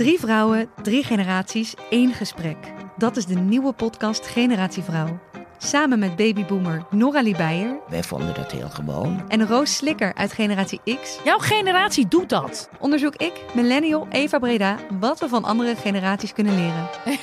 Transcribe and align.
Drie 0.00 0.18
vrouwen, 0.18 0.70
drie 0.82 1.04
generaties, 1.04 1.74
één 1.90 2.12
gesprek. 2.12 2.56
Dat 2.96 3.16
is 3.16 3.26
de 3.26 3.34
nieuwe 3.34 3.72
podcast 3.72 4.26
Generatie 4.26 4.82
Vrouw. 4.82 5.20
Samen 5.58 5.98
met 5.98 6.16
babyboomer 6.16 6.86
Nora 6.90 7.22
Beijer 7.22 7.80
Wij 7.88 8.02
vonden 8.02 8.34
dat 8.34 8.52
heel 8.52 8.68
gewoon. 8.68 9.28
en 9.28 9.46
Roos 9.46 9.76
Slikker 9.76 10.14
uit 10.14 10.32
Generatie 10.32 10.80
X 11.00 11.18
Jouw 11.24 11.38
generatie 11.38 12.08
doet 12.08 12.28
dat. 12.28 12.70
onderzoek 12.78 13.16
ik, 13.16 13.44
millennial 13.54 14.06
Eva 14.10 14.38
Breda, 14.38 14.76
wat 15.00 15.20
we 15.20 15.28
van 15.28 15.44
andere 15.44 15.76
generaties 15.76 16.32
kunnen 16.32 16.54
leren. 16.54 16.88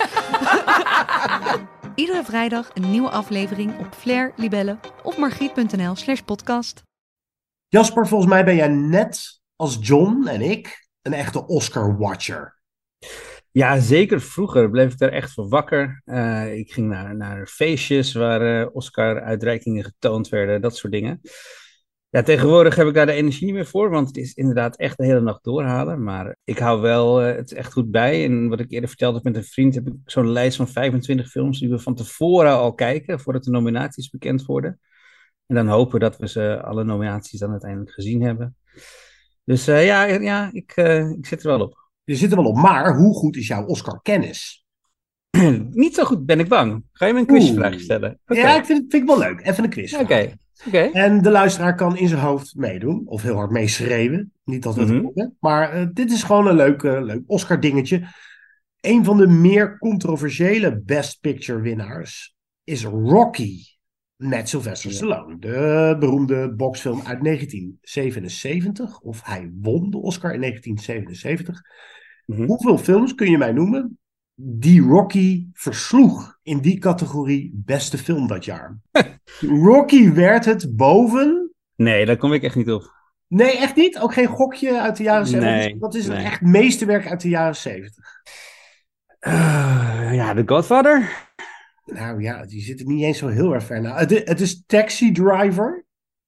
Iedere 1.96 2.24
vrijdag 2.24 2.70
een 2.74 2.92
nieuwe 2.92 3.10
aflevering 3.10 3.80
op 3.80 3.94
Flair, 3.94 4.34
Libelle 4.36 4.80
of 5.04 5.18
margriet.nl 5.18 5.96
slash 5.96 6.20
podcast. 6.20 6.84
Jasper, 7.68 8.08
volgens 8.08 8.32
mij 8.32 8.46
ben 8.46 8.56
jij 8.56 8.68
net 8.68 9.42
als 9.56 9.78
John 9.82 10.28
en 10.28 10.42
ik 10.42 10.88
een 11.02 11.14
echte 11.14 11.48
Oscar-watcher. 11.48 12.56
Ja, 13.58 13.80
zeker. 13.80 14.22
Vroeger 14.22 14.70
bleef 14.70 14.92
ik 14.92 14.98
daar 14.98 15.12
echt 15.12 15.34
voor 15.34 15.48
wakker. 15.50 16.02
Eh, 16.06 16.58
ik 16.58 16.72
ging 16.74 16.88
naar, 16.88 17.16
naar 17.16 17.48
feestjes 17.48 18.14
waar 18.14 18.62
eh, 18.62 18.68
Oscar-uitreikingen 18.76 19.84
getoond 19.84 20.30
werden, 20.30 20.62
dat 20.62 20.76
soort 20.76 20.94
dingen. 20.94 21.22
Ja, 22.10 22.22
tegenwoordig 22.24 22.76
heb 22.76 22.88
ik 22.88 22.94
daar 22.94 23.06
de 23.06 23.12
energie 23.12 23.46
niet 23.46 23.56
meer 23.56 23.66
voor, 23.66 23.90
want 23.90 24.08
het 24.08 24.18
is 24.18 24.34
inderdaad 24.34 24.78
echt 24.78 24.98
de 24.98 25.06
hele 25.06 25.22
nacht 25.22 25.44
doorhalen. 25.44 26.04
Maar 26.04 26.38
ik 26.44 26.58
hou 26.58 26.82
wel 26.82 27.22
eh, 27.22 27.36
het 27.36 27.52
echt 27.54 27.74
goed 27.74 27.92
bij. 27.92 28.26
En 28.26 28.50
wat 28.50 28.60
ik 28.60 28.72
eerder 28.72 28.90
vertelde 28.90 29.20
met 29.24 29.36
een 29.36 29.44
vriend, 29.44 29.76
heb 29.76 29.88
ik 29.88 29.94
zo'n 30.06 30.32
lijst 30.32 30.58
van 30.58 30.68
25 30.68 31.30
films 31.30 31.60
die 31.60 31.70
we 31.70 31.80
van 31.80 31.96
tevoren 31.96 32.52
al 32.52 32.74
kijken, 32.74 33.20
voordat 33.20 33.44
de 33.44 33.52
nominaties 33.52 34.10
bekend 34.10 34.46
worden. 34.46 34.80
En 35.46 35.56
dan 35.56 35.68
hopen 35.68 36.00
dat 36.00 36.18
we 36.18 36.28
ze 36.28 36.62
alle 36.64 36.84
nominaties 36.84 37.40
dan 37.40 37.52
uiteindelijk 37.52 37.92
gezien 37.92 38.22
hebben. 38.22 38.56
Dus 39.44 39.66
ja, 39.66 40.04
ja 40.04 40.50
ik, 40.54 40.72
ik 41.18 41.26
zit 41.26 41.44
er 41.44 41.48
wel 41.48 41.62
op. 41.62 41.87
Je 42.08 42.16
zit 42.16 42.32
er 42.32 42.38
wel 42.38 42.46
op, 42.46 42.56
maar 42.56 42.96
hoe 42.98 43.14
goed 43.14 43.36
is 43.36 43.48
jouw 43.48 43.66
Oscar-kennis? 43.66 44.66
Niet 45.72 45.96
zo 45.96 46.04
goed, 46.04 46.26
ben 46.26 46.40
ik 46.40 46.48
bang. 46.48 46.84
Ga 46.92 47.06
je 47.06 47.14
me 47.14 47.20
een 47.20 47.26
quizvraag 47.26 47.80
stellen? 47.80 48.20
Ja, 48.26 48.58
ik 48.58 48.66
vind, 48.66 48.80
vind 48.90 48.94
ik 48.94 49.06
wel 49.06 49.18
leuk. 49.18 49.42
Even 49.46 49.64
een 49.64 49.70
quiz. 49.70 49.94
oké. 49.94 50.34
oké. 50.68 50.78
En 50.78 51.22
de 51.22 51.30
luisteraar 51.32 51.76
kan 51.76 51.98
in 51.98 52.08
zijn 52.08 52.22
hoofd 52.22 52.56
meedoen, 52.56 53.02
of 53.06 53.22
heel 53.22 53.36
hard 53.36 53.52
meeschreeuwen. 53.52 54.32
Niet 54.44 54.64
dat 54.64 54.76
we 54.76 54.82
het 54.82 54.90
Mhm. 55.16 55.28
maar 55.40 55.72
eh, 55.72 55.88
dit 55.94 56.12
is 56.12 56.24
gewoon 56.24 56.48
een 56.48 56.56
leuk, 56.56 56.84
eh, 56.84 57.02
leuk 57.02 57.22
Oscar-dingetje. 57.26 58.08
Een 58.82 59.06
van 59.06 59.18
de 59.18 59.28
meer 59.28 59.78
controversiële 59.78 60.82
Best 60.82 61.20
Picture 61.22 61.62
winnaars 61.62 62.36
is 62.64 62.84
Rocky 62.86 63.60
met 64.16 64.50
Sylvester 64.50 64.90
Ja. 64.90 64.96
Stallone. 64.96 65.40
De 65.40 65.96
beroemde 66.00 66.54
boxfilm 66.56 67.02
uit 67.06 67.22
1977. 67.22 69.00
Of 69.00 69.22
hij 69.24 69.52
won 69.62 69.90
de 69.90 69.98
Oscar 69.98 70.34
in 70.34 70.40
1977. 70.40 71.62
Mhm. 72.28 72.46
Hoeveel 72.46 72.78
films 72.78 73.16
kun 73.16 73.30
je 73.32 73.38
mij 73.38 73.52
noemen 73.52 74.00
die 74.36 74.82
Rocky 74.82 75.48
versloeg 75.54 76.38
in 76.44 76.60
die 76.60 76.80
categorie 76.80 77.52
beste 77.54 77.98
film 77.98 78.28
dat 78.28 78.46
jaar? 78.46 78.78
Rocky 79.66 80.12
werd 80.12 80.46
het 80.46 80.76
boven. 80.76 81.52
Nee, 81.76 82.06
daar 82.06 82.18
kom 82.18 82.34
ik 82.34 82.44
echt 82.44 82.56
niet 82.56 82.72
op. 82.72 82.96
Nee, 83.28 83.58
echt 83.58 83.76
niet? 83.76 84.00
Ook 84.00 84.14
geen 84.14 84.28
gokje 84.28 84.82
uit 84.82 84.98
de 84.98 85.04
jaren 85.04 85.28
70? 85.28 85.52
Nee, 85.52 85.80
Wat 85.80 85.96
is 85.96 86.08
het 86.08 86.16
nee. 86.18 86.26
echt 86.26 86.42
meesterwerk 86.42 87.08
uit 87.08 87.22
de 87.22 87.30
jaren 87.30 87.56
70? 87.56 88.06
Eh, 89.20 90.10
ja, 90.14 90.34
The 90.34 90.44
Godfather? 90.46 91.26
Nou 91.86 92.22
ja, 92.22 92.46
die 92.46 92.62
zit 92.62 92.80
er 92.80 92.86
niet 92.86 93.04
eens 93.04 93.18
zo 93.18 93.28
heel 93.28 93.54
erg 93.54 93.64
ver 93.64 93.82
na. 93.82 93.98
Het, 93.98 94.10
het 94.28 94.40
is 94.42 94.64
Taxi 94.66 95.12
Driver, 95.12 95.86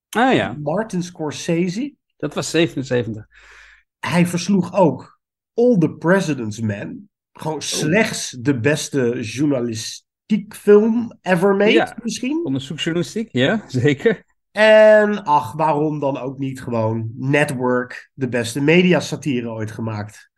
Ah 0.09 0.33
ja, 0.33 0.55
Martin 0.61 1.03
Scorsese. 1.03 1.93
dat 2.17 2.33
was 2.33 2.49
77. 2.49 3.25
Hij 3.99 4.25
versloeg 4.25 4.73
ook 4.73 5.18
All 5.59 5.77
the 5.77 5.89
President's 5.89 6.59
Men. 6.59 7.09
Gewoon 7.31 7.61
slechts 7.61 8.29
de 8.39 8.59
beste 8.59 9.19
journalistiek 9.21 10.55
film 10.55 11.17
ever 11.21 11.55
made, 11.55 11.71
Ja. 11.71 11.97
misschien. 12.03 12.45
Onderzoeksjournalistiek, 12.45 13.29
ja, 13.31 13.63
zeker. 13.67 14.23
En 14.51 15.23
ach, 15.23 15.53
waarom 15.53 15.99
dan 15.99 16.17
ook 16.17 16.37
niet 16.37 16.61
gewoon 16.61 17.11
Network, 17.15 18.11
de 18.13 18.29
beste 18.29 18.61
mediasatire 18.61 19.49
ooit 19.49 19.71
gemaakt? 19.71 20.31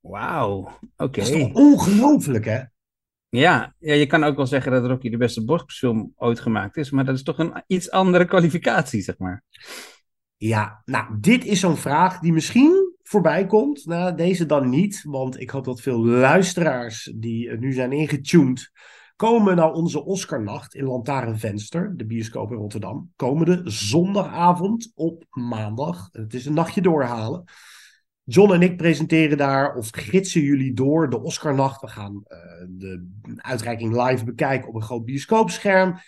Wauw, 0.00 0.78
oké. 0.96 1.20
Dat 1.20 1.28
is 1.28 1.30
toch 1.30 1.52
ongelooflijk, 1.52 2.44
hè? 2.44 2.60
Ja, 3.28 3.74
ja, 3.78 3.94
je 3.94 4.06
kan 4.06 4.24
ook 4.24 4.36
wel 4.36 4.46
zeggen 4.46 4.72
dat 4.72 4.86
Rocky 4.86 5.10
de 5.10 5.16
beste 5.16 5.44
boxfilm 5.44 6.12
ooit 6.16 6.40
gemaakt 6.40 6.76
is, 6.76 6.90
maar 6.90 7.04
dat 7.04 7.14
is 7.14 7.22
toch 7.22 7.38
een 7.38 7.62
iets 7.66 7.90
andere 7.90 8.24
kwalificatie, 8.24 9.02
zeg 9.02 9.18
maar. 9.18 9.42
Ja, 10.36 10.82
nou, 10.84 11.06
dit 11.20 11.44
is 11.44 11.60
zo'n 11.60 11.76
vraag 11.76 12.18
die 12.18 12.32
misschien 12.32 12.83
voorbij 13.14 13.46
komt. 13.46 13.86
Nou, 13.86 14.14
deze 14.14 14.46
dan 14.46 14.68
niet, 14.68 15.02
want 15.06 15.40
ik 15.40 15.50
hoop 15.50 15.64
dat 15.64 15.80
veel 15.80 16.04
luisteraars 16.04 17.12
die 17.14 17.58
nu 17.58 17.72
zijn 17.72 17.92
ingetuned, 17.92 18.70
komen 19.16 19.56
naar 19.56 19.72
onze 19.72 20.04
Oscarnacht 20.04 20.74
in 20.74 20.84
Lantaarnvenster, 20.84 21.96
de 21.96 22.06
bioscoop 22.06 22.50
in 22.50 22.56
Rotterdam. 22.56 23.12
Komende 23.16 23.62
zondagavond 23.64 24.92
op 24.94 25.24
maandag. 25.30 26.08
Het 26.12 26.34
is 26.34 26.46
een 26.46 26.54
nachtje 26.54 26.80
doorhalen. 26.80 27.44
John 28.24 28.52
en 28.52 28.62
ik 28.62 28.76
presenteren 28.76 29.36
daar 29.36 29.74
of 29.74 29.88
gidsen 29.92 30.40
jullie 30.40 30.72
door 30.72 31.10
de 31.10 31.20
Oscarnacht. 31.20 31.80
We 31.80 31.88
gaan 31.88 32.22
eh, 32.24 32.38
de 32.68 33.08
uitreiking 33.36 34.02
live 34.02 34.24
bekijken 34.24 34.68
op 34.68 34.74
een 34.74 34.82
groot 34.82 35.04
bioscoopscherm. 35.04 35.98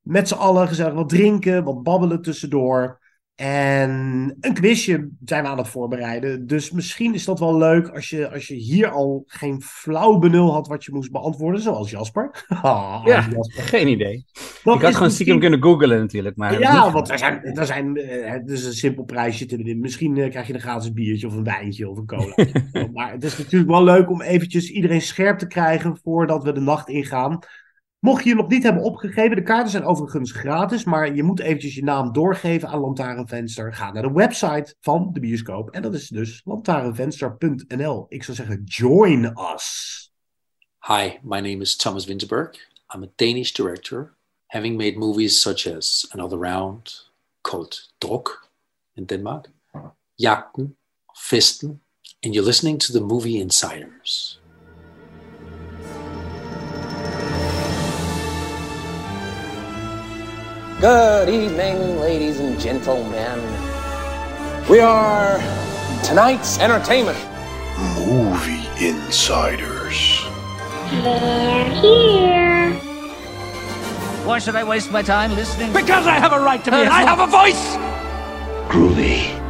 Met 0.00 0.28
z'n 0.28 0.34
allen 0.34 0.68
gezellig 0.68 0.94
wat 0.94 1.08
drinken, 1.08 1.64
wat 1.64 1.82
babbelen 1.82 2.22
tussendoor. 2.22 3.02
En 3.34 3.90
een 4.40 4.54
quizje 4.54 5.08
zijn 5.24 5.42
we 5.42 5.48
aan 5.48 5.58
het 5.58 5.68
voorbereiden. 5.68 6.46
Dus 6.46 6.70
misschien 6.70 7.14
is 7.14 7.24
dat 7.24 7.38
wel 7.38 7.56
leuk 7.56 7.88
als 7.88 8.10
je, 8.10 8.30
als 8.30 8.46
je 8.46 8.54
hier 8.54 8.88
al 8.88 9.24
geen 9.26 9.62
flauw 9.62 10.18
benul 10.18 10.52
had 10.52 10.66
wat 10.66 10.84
je 10.84 10.92
moest 10.92 11.10
beantwoorden, 11.12 11.60
zoals 11.60 11.90
Jasper. 11.90 12.44
Ja, 12.62 13.02
Jasper. 13.04 13.62
geen 13.62 13.88
idee. 13.88 14.14
Ik 14.14 14.24
had 14.62 14.74
gewoon 14.74 14.80
stiekem 14.80 15.04
misschien- 15.10 15.38
kunnen 15.38 15.62
googlen 15.62 15.98
natuurlijk, 16.00 16.36
maar... 16.36 16.60
Ja, 16.60 16.92
want 16.92 17.10
er 17.10 17.18
zijn, 17.18 17.42
er 17.42 17.66
zijn, 17.66 17.96
eh, 17.96 18.30
het 18.30 18.50
is 18.50 18.64
een 18.64 18.72
simpel 18.72 19.04
prijsje 19.04 19.46
te 19.46 19.56
winnen. 19.56 19.80
Misschien 19.80 20.16
eh, 20.16 20.30
krijg 20.30 20.46
je 20.46 20.54
een 20.54 20.60
gratis 20.60 20.92
biertje 20.92 21.26
of 21.26 21.34
een 21.34 21.44
wijntje 21.44 21.88
of 21.88 21.98
een 21.98 22.06
cola. 22.06 22.34
maar 22.94 23.12
het 23.12 23.24
is 23.24 23.38
natuurlijk 23.38 23.70
wel 23.70 23.84
leuk 23.84 24.10
om 24.10 24.22
eventjes 24.22 24.70
iedereen 24.70 25.02
scherp 25.02 25.38
te 25.38 25.46
krijgen 25.46 25.98
voordat 26.02 26.44
we 26.44 26.52
de 26.52 26.60
nacht 26.60 26.88
ingaan. 26.88 27.38
Mocht 28.04 28.22
je 28.22 28.28
je 28.28 28.34
nog 28.34 28.48
niet 28.48 28.62
hebben 28.62 28.82
opgegeven, 28.82 29.36
de 29.36 29.42
kaarten 29.42 29.70
zijn 29.70 29.84
overigens 29.84 30.32
gratis, 30.32 30.84
maar 30.84 31.14
je 31.14 31.22
moet 31.22 31.40
eventjes 31.40 31.74
je 31.74 31.84
naam 31.84 32.12
doorgeven 32.12 32.68
aan 32.68 32.80
Lantaarnvenster. 32.80 33.74
Ga 33.74 33.92
naar 33.92 34.02
de 34.02 34.12
website 34.12 34.74
van 34.80 35.10
de 35.12 35.20
bioscoop 35.20 35.70
en 35.70 35.82
dat 35.82 35.94
is 35.94 36.08
dus 36.08 36.42
lantaarnvenster.nl. 36.44 38.06
Ik 38.08 38.22
zou 38.22 38.36
zeggen, 38.36 38.62
join 38.64 39.24
us. 39.52 40.12
Hi, 40.86 41.18
my 41.22 41.40
name 41.40 41.60
is 41.60 41.76
Thomas 41.76 42.04
Winterberg. 42.04 42.68
I'm 42.94 43.02
a 43.02 43.08
Danish 43.16 43.52
director, 43.52 44.14
having 44.46 44.76
made 44.76 44.98
movies 44.98 45.40
such 45.40 45.76
as 45.76 46.06
Another 46.10 46.38
Round, 46.38 47.10
called 47.40 47.92
Druk 47.98 48.48
in 48.94 49.04
Denmark, 49.04 49.50
Jagten, 50.14 50.76
Festen, 51.12 51.80
and 52.20 52.34
you're 52.34 52.46
listening 52.46 52.78
to 52.78 52.92
the 52.92 53.00
Movie 53.00 53.40
Insiders. 53.40 54.43
Good 60.84 61.30
evening, 61.30 61.98
ladies 61.98 62.40
and 62.40 62.60
gentlemen. 62.60 63.40
We 64.68 64.80
are 64.80 65.38
tonight's 66.02 66.58
entertainment. 66.58 67.16
Movie 68.06 68.68
Insiders. 68.78 70.20
They're 70.90 71.70
here. 71.80 72.74
Why 74.26 74.38
should 74.38 74.56
I 74.56 74.64
waste 74.64 74.92
my 74.92 75.00
time 75.00 75.34
listening? 75.34 75.72
Because 75.72 76.06
I 76.06 76.18
have 76.18 76.34
a 76.34 76.40
right 76.40 76.62
to 76.64 76.70
be. 76.70 76.76
I 76.76 77.00
have 77.00 77.18
a 77.18 77.28
voice. 77.28 77.78
Groovy. 78.68 79.40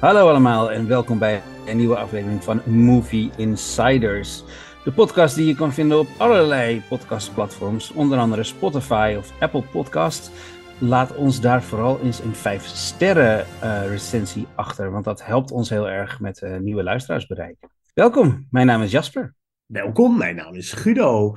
Hallo 0.00 0.28
allemaal 0.28 0.72
en 0.72 0.88
welkom 0.88 1.18
bij 1.18 1.42
een 1.66 1.76
nieuwe 1.76 1.96
aflevering 1.96 2.44
van 2.44 2.62
Movie 2.64 3.30
Insiders. 3.36 4.42
De 4.90 4.96
podcast 4.96 5.34
die 5.34 5.46
je 5.46 5.54
kan 5.54 5.72
vinden 5.72 5.98
op 5.98 6.08
allerlei 6.16 6.82
podcastplatforms, 6.88 7.92
onder 7.92 8.18
andere 8.18 8.42
Spotify 8.42 9.14
of 9.18 9.32
Apple 9.40 9.62
Podcast. 9.62 10.30
Laat 10.78 11.16
ons 11.16 11.40
daar 11.40 11.62
vooral 11.62 12.00
eens 12.00 12.20
een 12.20 12.34
5 12.34 12.64
sterren 12.64 13.46
eh, 13.60 13.86
recensie 13.86 14.46
achter, 14.54 14.90
want 14.90 15.04
dat 15.04 15.24
helpt 15.24 15.50
ons 15.50 15.68
heel 15.68 15.88
erg 15.88 16.20
met 16.20 16.42
eh, 16.42 16.56
nieuwe 16.56 16.82
luisteraars 16.82 17.26
bereiken. 17.26 17.70
Welkom, 17.94 18.46
mijn 18.50 18.66
naam 18.66 18.82
is 18.82 18.90
Jasper. 18.90 19.34
Welkom, 19.66 20.18
mijn 20.18 20.36
naam 20.36 20.54
is 20.54 20.72
Guido. 20.72 21.36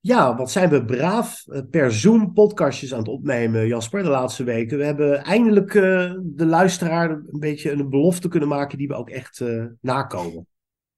Ja, 0.00 0.36
wat 0.36 0.50
zijn 0.50 0.68
we 0.68 0.84
braaf 0.84 1.44
eh, 1.46 1.60
per 1.70 1.92
Zoom 1.92 2.32
podcastjes 2.32 2.92
aan 2.92 2.98
het 2.98 3.08
opnemen, 3.08 3.66
Jasper, 3.66 4.02
de 4.02 4.08
laatste 4.08 4.44
weken. 4.44 4.78
We 4.78 4.84
hebben 4.84 5.24
eindelijk 5.24 5.72
de 5.72 6.46
luisteraar 6.46 7.10
een 7.10 7.40
beetje 7.40 7.70
een 7.70 7.90
belofte 7.90 8.28
kunnen 8.28 8.48
maken 8.48 8.78
die 8.78 8.88
we 8.88 8.94
ook 8.94 9.10
echt 9.10 9.44
nakomen. 9.80 10.46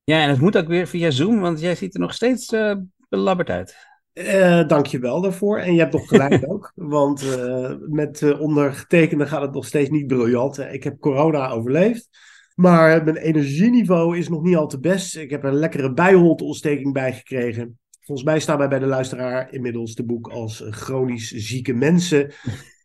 Ja, 0.05 0.23
en 0.23 0.29
het 0.29 0.41
moet 0.41 0.57
ook 0.57 0.67
weer 0.67 0.87
via 0.87 1.11
Zoom, 1.11 1.41
want 1.41 1.61
jij 1.61 1.75
ziet 1.75 1.95
er 1.95 2.01
nog 2.01 2.15
steeds 2.15 2.53
eh, 2.53 2.75
belabberd 3.09 3.51
uit. 3.51 3.77
Eh 4.13 4.69
Dank 4.69 4.87
je 4.87 4.99
wel 4.99 5.21
daarvoor. 5.21 5.59
En 5.59 5.75
je 5.75 5.81
hebt 5.81 5.93
nog 5.93 6.09
gelijk 6.09 6.45
ook, 6.53 6.73
want 6.75 7.23
eh, 7.23 7.75
met 7.89 8.39
ondergetekende 8.39 9.27
gaat 9.27 9.43
het 9.43 9.53
nog 9.53 9.67
steeds 9.67 9.91
niet 9.91 10.07
briljant. 10.07 10.59
Ik 10.59 10.85
heb 10.85 10.99
corona 11.01 11.51
overleefd. 11.51 12.09
Maar 12.55 13.05
mijn 13.05 13.17
energieniveau 13.17 14.19
is 14.19 14.29
nog 14.29 14.43
niet 14.43 14.57
al 14.57 14.67
te 14.67 14.81
best. 14.81 15.17
Ik 15.17 15.31
heb 15.31 15.45
een 15.45 15.55
lekkere 15.55 15.93
bijholteontsteking 15.93 16.93
bijgekregen. 16.93 17.79
Volgens 18.01 18.27
mij 18.27 18.41
staan 18.41 18.59
wij 18.59 18.69
bij 18.69 18.79
de 18.79 18.87
luisteraar 18.87 19.53
inmiddels 19.53 19.95
te 19.95 20.05
boek 20.05 20.29
als 20.29 20.65
chronisch 20.71 21.31
zieke 21.31 21.73
mensen. 21.73 22.33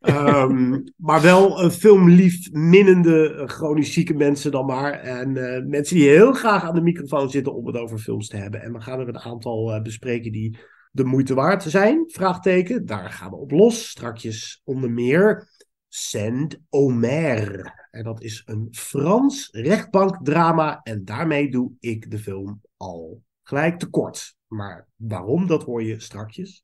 Um, 0.07 0.83
maar 0.95 1.21
wel 1.21 1.63
een 1.63 1.71
filmlief 1.71 2.51
minnende 2.51 3.43
chronisch 3.45 3.93
zieke 3.93 4.13
mensen 4.13 4.51
dan 4.51 4.65
maar. 4.65 4.91
En 4.93 5.35
uh, 5.35 5.65
mensen 5.65 5.95
die 5.95 6.09
heel 6.09 6.33
graag 6.33 6.63
aan 6.63 6.75
de 6.75 6.81
microfoon 6.81 7.29
zitten 7.29 7.55
om 7.55 7.67
het 7.67 7.77
over 7.77 7.97
films 7.97 8.27
te 8.27 8.37
hebben. 8.37 8.61
En 8.61 8.73
we 8.73 8.81
gaan 8.81 8.99
er 8.99 9.07
een 9.07 9.19
aantal 9.19 9.75
uh, 9.75 9.81
bespreken 9.81 10.31
die 10.31 10.57
de 10.91 11.03
moeite 11.03 11.33
waard 11.33 11.63
zijn. 11.63 12.03
Vraagteken, 12.07 12.85
daar 12.85 13.11
gaan 13.11 13.29
we 13.29 13.35
op 13.35 13.51
los. 13.51 13.89
Strakjes 13.89 14.61
onder 14.63 14.91
meer 14.91 15.49
Saint-Omer. 15.87 17.73
En 17.91 18.03
dat 18.03 18.21
is 18.21 18.41
een 18.45 18.67
Frans 18.71 19.49
rechtbankdrama. 19.51 20.79
En 20.83 21.05
daarmee 21.05 21.51
doe 21.51 21.71
ik 21.79 22.11
de 22.11 22.19
film 22.19 22.61
al 22.77 23.23
gelijk 23.43 23.79
tekort. 23.79 24.35
Maar 24.47 24.87
waarom, 24.95 25.47
dat 25.47 25.63
hoor 25.63 25.83
je 25.83 25.99
strakjes. 25.99 26.63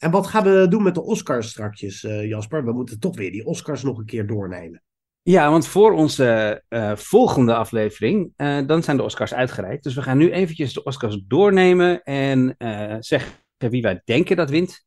En 0.00 0.10
wat 0.10 0.26
gaan 0.26 0.44
we 0.44 0.66
doen 0.68 0.82
met 0.82 0.94
de 0.94 1.02
Oscars 1.02 1.48
strakjes, 1.48 2.04
uh, 2.04 2.28
Jasper? 2.28 2.64
We 2.64 2.72
moeten 2.72 3.00
toch 3.00 3.16
weer 3.16 3.32
die 3.32 3.46
Oscars 3.46 3.82
nog 3.82 3.98
een 3.98 4.04
keer 4.04 4.26
doornemen. 4.26 4.82
Ja, 5.22 5.50
want 5.50 5.66
voor 5.66 5.92
onze 5.92 6.62
uh, 6.68 6.96
volgende 6.96 7.54
aflevering, 7.54 8.32
uh, 8.36 8.66
dan 8.66 8.82
zijn 8.82 8.96
de 8.96 9.02
Oscars 9.02 9.34
uitgereikt. 9.34 9.82
Dus 9.82 9.94
we 9.94 10.02
gaan 10.02 10.18
nu 10.18 10.32
eventjes 10.32 10.72
de 10.72 10.82
Oscars 10.82 11.22
doornemen 11.26 12.02
en 12.02 12.54
zeggen 13.00 13.32
wie 13.56 13.82
wij 13.82 14.02
denken 14.04 14.36
dat 14.36 14.50
wint. 14.50 14.84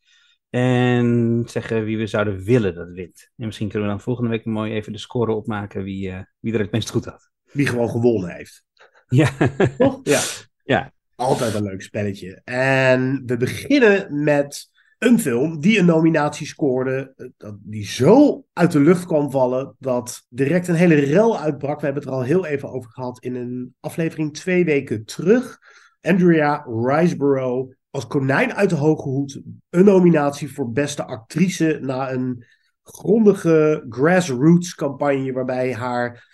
En 0.49 1.43
zeggen 1.47 1.83
wie 1.83 1.97
we 1.97 2.07
zouden 2.07 2.43
willen 2.43 2.75
dat 2.75 2.91
wint. 2.91 3.31
En 3.37 3.45
misschien 3.45 3.69
kunnen 3.69 3.87
we 3.87 3.93
dan 3.93 4.03
volgende 4.03 4.29
week 4.29 4.45
mooi 4.45 4.73
even 4.73 4.91
de 4.91 4.97
score 4.97 5.33
opmaken 5.33 5.83
wie, 5.83 6.13
wie 6.39 6.53
er 6.53 6.59
het 6.59 6.71
meest 6.71 6.89
goed 6.89 7.05
had. 7.05 7.29
Wie 7.51 7.67
gewoon 7.67 7.89
gewonnen 7.89 8.35
heeft. 8.35 8.63
Ja. 9.07 9.29
Toch? 9.77 9.99
Ja. 10.03 10.21
ja. 10.63 10.91
Altijd 11.15 11.53
een 11.53 11.63
leuk 11.63 11.81
spelletje. 11.81 12.41
En 12.43 13.23
we 13.25 13.37
beginnen 13.37 14.23
met 14.23 14.71
een 15.03 15.19
film 15.19 15.59
die 15.59 15.79
een 15.79 15.85
nominatie 15.85 16.47
scoorde, 16.47 17.13
die 17.59 17.85
zo 17.85 18.45
uit 18.53 18.71
de 18.71 18.79
lucht 18.79 19.05
kwam 19.05 19.31
vallen 19.31 19.75
dat 19.79 20.25
direct 20.29 20.67
een 20.67 20.75
hele 20.75 20.95
rel 20.95 21.39
uitbrak. 21.39 21.79
We 21.79 21.85
hebben 21.85 22.03
het 22.03 22.11
er 22.11 22.17
al 22.17 22.23
heel 22.23 22.45
even 22.45 22.71
over 22.71 22.89
gehad 22.91 23.23
in 23.23 23.35
een 23.35 23.75
aflevering 23.79 24.33
twee 24.33 24.65
weken 24.65 25.05
terug. 25.05 25.59
Andrea 26.01 26.65
Riseborough 26.67 27.73
als 27.89 28.07
konijn 28.07 28.53
uit 28.53 28.69
de 28.69 28.75
hoge 28.75 29.09
hoed 29.09 29.41
een 29.69 29.85
nominatie 29.85 30.53
voor 30.53 30.71
beste 30.71 31.05
actrice 31.05 31.79
na 31.81 32.11
een 32.11 32.45
grondige 32.83 33.85
grassroots 33.89 34.75
campagne 34.75 35.33
waarbij 35.33 35.73
haar 35.73 36.31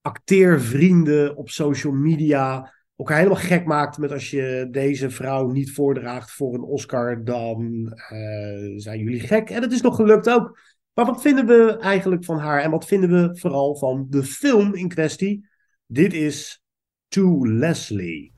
acteervrienden 0.00 1.36
op 1.36 1.50
social 1.50 1.92
media 1.92 2.72
elkaar 2.96 3.16
helemaal 3.16 3.42
gek 3.42 3.64
maakt 3.64 3.98
met 3.98 4.12
als 4.12 4.30
je 4.30 4.68
deze 4.70 5.10
vrouw 5.10 5.50
niet 5.50 5.72
voordraagt 5.72 6.30
voor 6.30 6.54
een 6.54 6.62
Oscar, 6.62 7.24
dan 7.24 7.86
uh, 8.12 8.72
zijn 8.76 8.98
jullie 8.98 9.20
gek. 9.20 9.50
En 9.50 9.62
het 9.62 9.72
is 9.72 9.80
nog 9.80 9.96
gelukt 9.96 10.30
ook. 10.30 10.58
Maar 10.94 11.04
wat 11.04 11.22
vinden 11.22 11.46
we 11.46 11.76
eigenlijk 11.78 12.24
van 12.24 12.38
haar 12.38 12.62
en 12.62 12.70
wat 12.70 12.86
vinden 12.86 13.10
we 13.10 13.38
vooral 13.38 13.76
van 13.76 14.06
de 14.10 14.22
film 14.22 14.74
in 14.74 14.88
kwestie? 14.88 15.48
Dit 15.86 16.12
is 16.12 16.62
To 17.08 17.46
Leslie. 17.46 18.32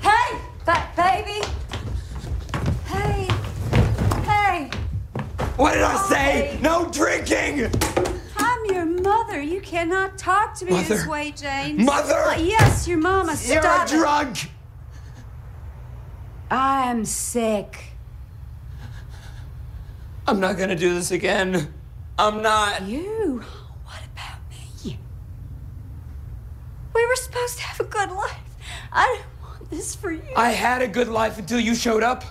Hey, 0.00 0.38
fat 0.64 0.94
baby. 0.96 1.46
Hey, 2.82 3.26
hey. 4.26 4.68
What 5.56 5.72
did 5.72 5.82
I 5.82 5.96
say? 6.08 6.58
No 6.60 6.88
drinking! 6.88 7.70
Mother. 9.02 9.40
You 9.40 9.60
cannot 9.60 10.18
talk 10.18 10.54
to 10.58 10.64
me 10.64 10.72
Mother? 10.72 10.88
this 10.88 11.06
way, 11.06 11.32
James. 11.32 11.84
Mother? 11.84 12.14
Uh, 12.14 12.36
yes, 12.36 12.86
your 12.88 12.98
mama. 12.98 13.32
You're 13.44 13.62
Stop 13.62 13.88
a 13.90 13.94
it. 13.94 13.96
drunk! 13.98 14.50
I'm 16.50 17.04
sick. 17.04 17.84
I'm 20.26 20.38
not 20.38 20.56
gonna 20.56 20.76
do 20.76 20.94
this 20.94 21.10
again. 21.10 21.72
I'm 22.18 22.42
not. 22.42 22.82
You? 22.82 23.42
What 23.84 24.00
about 24.12 24.38
me? 24.50 24.98
We 26.94 27.06
were 27.06 27.16
supposed 27.16 27.56
to 27.58 27.62
have 27.64 27.80
a 27.80 27.84
good 27.84 28.10
life. 28.10 28.36
I 28.92 29.06
don't 29.06 29.48
want 29.48 29.70
this 29.70 29.94
for 29.94 30.12
you. 30.12 30.22
I 30.36 30.50
had 30.50 30.82
a 30.82 30.88
good 30.88 31.08
life 31.08 31.38
until 31.38 31.58
you 31.58 31.74
showed 31.74 32.02
up. 32.02 32.22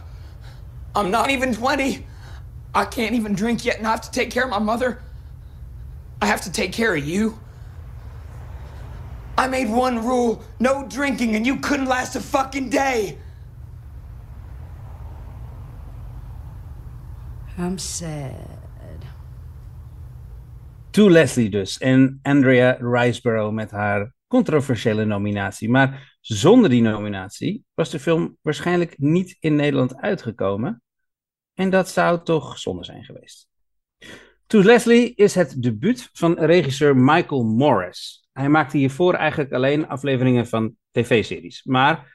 I'm 0.96 1.10
not 1.12 1.30
even 1.32 1.54
20. 1.54 2.06
I 2.74 2.86
can't 2.86 3.16
even 3.16 3.34
drink 3.34 3.66
yet 3.66 3.78
and 3.80 3.88
I 3.88 3.92
have 3.92 4.02
to 4.02 4.12
take 4.12 4.30
care 4.30 4.44
of 4.44 4.50
my 4.50 4.60
mother. 4.60 5.02
I 6.22 6.26
have 6.26 6.42
to 6.42 6.52
take 6.52 6.72
care 6.72 6.96
of 6.96 7.04
you. 7.04 7.40
I 9.38 9.48
made 9.48 9.70
one 9.70 10.06
rule 10.06 10.44
no 10.60 10.86
drinking, 10.88 11.36
and 11.36 11.46
you 11.46 11.60
couldn't 11.60 11.88
last 11.88 12.16
a 12.16 12.22
fucking 12.22 12.70
day. 12.70 13.18
I'm 17.58 17.78
sad. 17.78 18.36
To 20.92 21.10
Leslie 21.10 21.50
dus. 21.50 21.78
En 21.78 22.20
Andrea 22.22 22.78
Riseborough 22.80 23.54
met 23.54 23.72
haar 23.72 24.14
controversiële 24.28 25.06
nominatie. 25.06 25.70
Maar 25.70 26.18
zonder 26.20 26.70
die 26.70 26.82
nominatie 26.82 27.66
was 27.74 27.90
de 27.90 28.00
film 28.00 28.38
waarschijnlijk 28.42 28.98
niet 28.98 29.38
in 29.40 29.56
Nederland 29.56 29.96
uitgekomen. 29.96 30.84
En 31.54 31.70
dat 31.70 31.90
zou 31.90 32.24
toch 32.24 32.58
zonde 32.58 32.84
zijn 32.84 33.04
geweest. 33.04 33.51
To 34.52 34.64
Leslie 34.64 35.14
is 35.16 35.36
het 35.36 35.64
debuut 35.64 36.10
van 36.14 36.34
regisseur 36.40 36.98
Michael 36.98 37.44
Morris. 37.44 38.28
Hij 38.32 38.50
maakte 38.50 38.78
hiervoor 38.78 39.14
eigenlijk 39.14 39.54
alleen 39.54 39.88
afleveringen 39.88 40.48
van 40.48 40.76
tv-series. 40.92 41.64
Maar 41.64 42.14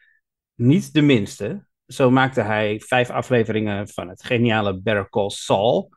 niet 0.55 0.93
de 0.93 1.03
minste. 1.03 1.67
Zo 1.87 2.11
maakte 2.11 2.41
hij 2.41 2.81
vijf 2.81 3.11
afleveringen 3.11 3.89
van 3.89 4.09
het 4.09 4.25
geniale 4.25 4.81
Better 4.81 5.09
Call 5.09 5.31
Saul. 5.31 5.91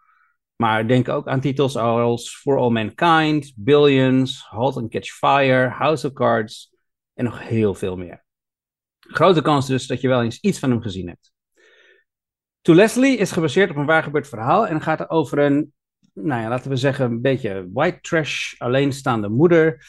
Maar 0.56 0.88
denk 0.88 1.10
ook 1.10 1.28
aan 1.28 1.42
titels 1.42 1.78
als 1.78 2.36
For 2.36 2.58
All 2.58 2.70
Mankind, 2.70 3.52
Billions, 3.56 4.46
Halt 4.50 4.78
and 4.78 4.92
Catch 4.92 5.10
Fire, 5.10 5.68
House 5.68 6.08
of 6.08 6.14
Cards 6.14 6.76
en 7.14 7.24
nog 7.24 7.48
heel 7.48 7.74
veel 7.74 7.96
meer. 7.96 8.26
Grote 9.00 9.42
kans 9.42 9.68
dus 9.68 9.88
dat 9.88 10.02
je 10.02 10.08
wel 10.08 10.24
eens 10.24 10.40
iets 10.40 10.60
van 10.60 10.70
hem 10.70 10.82
gezien 10.82 11.08
hebt. 11.08 11.32
To 12.62 12.74
Leslie 12.74 13.18
is 13.18 13.32
gebaseerd 13.32 13.70
op 13.70 13.76
een 13.76 13.86
waargebeurd 13.86 14.28
verhaal 14.28 14.68
en 14.68 14.82
gaat 14.82 15.10
over 15.10 15.40
een, 15.40 15.74
nou 16.14 16.42
ja, 16.42 16.50
laten 16.50 16.70
we 16.70 16.76
zeggen, 16.76 17.06
een 17.06 17.22
beetje 17.22 17.70
white 17.74 18.00
trash 18.02 18.54
alleenstaande 18.58 19.30
moeder 19.30 19.86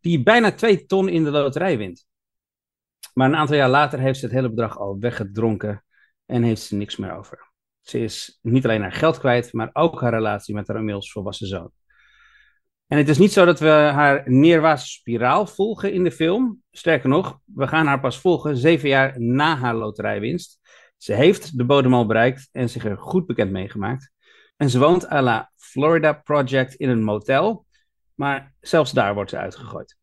die 0.00 0.22
bijna 0.22 0.52
twee 0.52 0.86
ton 0.86 1.08
in 1.08 1.24
de 1.24 1.30
loterij 1.30 1.78
wint. 1.78 2.06
Maar 3.14 3.28
een 3.28 3.36
aantal 3.36 3.56
jaar 3.56 3.68
later 3.68 3.98
heeft 3.98 4.18
ze 4.18 4.24
het 4.24 4.34
hele 4.34 4.48
bedrag 4.48 4.78
al 4.78 4.98
weggedronken 4.98 5.84
en 6.26 6.42
heeft 6.42 6.62
ze 6.62 6.74
niks 6.74 6.96
meer 6.96 7.16
over. 7.16 7.50
Ze 7.80 7.98
is 7.98 8.38
niet 8.42 8.64
alleen 8.64 8.82
haar 8.82 8.92
geld 8.92 9.18
kwijt, 9.18 9.52
maar 9.52 9.70
ook 9.72 10.00
haar 10.00 10.12
relatie 10.12 10.54
met 10.54 10.66
haar 10.66 10.76
inmiddels 10.76 11.12
volwassen 11.12 11.46
zoon. 11.46 11.70
En 12.86 12.98
het 12.98 13.08
is 13.08 13.18
niet 13.18 13.32
zo 13.32 13.44
dat 13.44 13.60
we 13.60 13.68
haar 13.68 14.22
neerwaartse 14.24 14.86
spiraal 14.86 15.46
volgen 15.46 15.92
in 15.92 16.04
de 16.04 16.12
film. 16.12 16.62
Sterker 16.70 17.08
nog, 17.08 17.38
we 17.44 17.66
gaan 17.66 17.86
haar 17.86 18.00
pas 18.00 18.18
volgen 18.18 18.56
zeven 18.56 18.88
jaar 18.88 19.20
na 19.20 19.56
haar 19.56 19.74
loterijwinst. 19.74 20.60
Ze 20.96 21.12
heeft 21.14 21.58
de 21.58 21.64
bodem 21.64 21.94
al 21.94 22.06
bereikt 22.06 22.48
en 22.52 22.68
zich 22.68 22.84
er 22.84 22.98
goed 22.98 23.26
bekend 23.26 23.50
meegemaakt. 23.50 24.10
En 24.56 24.70
ze 24.70 24.78
woont 24.78 25.10
à 25.10 25.22
la 25.22 25.50
Florida 25.56 26.12
Project 26.12 26.74
in 26.74 26.88
een 26.88 27.02
motel, 27.02 27.66
maar 28.14 28.54
zelfs 28.60 28.92
daar 28.92 29.14
wordt 29.14 29.30
ze 29.30 29.38
uitgegooid. 29.38 29.96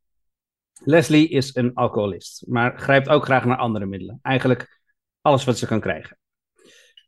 Leslie 0.83 1.29
is 1.29 1.55
een 1.55 1.73
alcoholist, 1.73 2.45
maar 2.47 2.79
grijpt 2.79 3.09
ook 3.09 3.25
graag 3.25 3.45
naar 3.45 3.57
andere 3.57 3.85
middelen. 3.85 4.19
Eigenlijk 4.21 4.79
alles 5.21 5.43
wat 5.43 5.57
ze 5.57 5.65
kan 5.65 5.79
krijgen. 5.79 6.17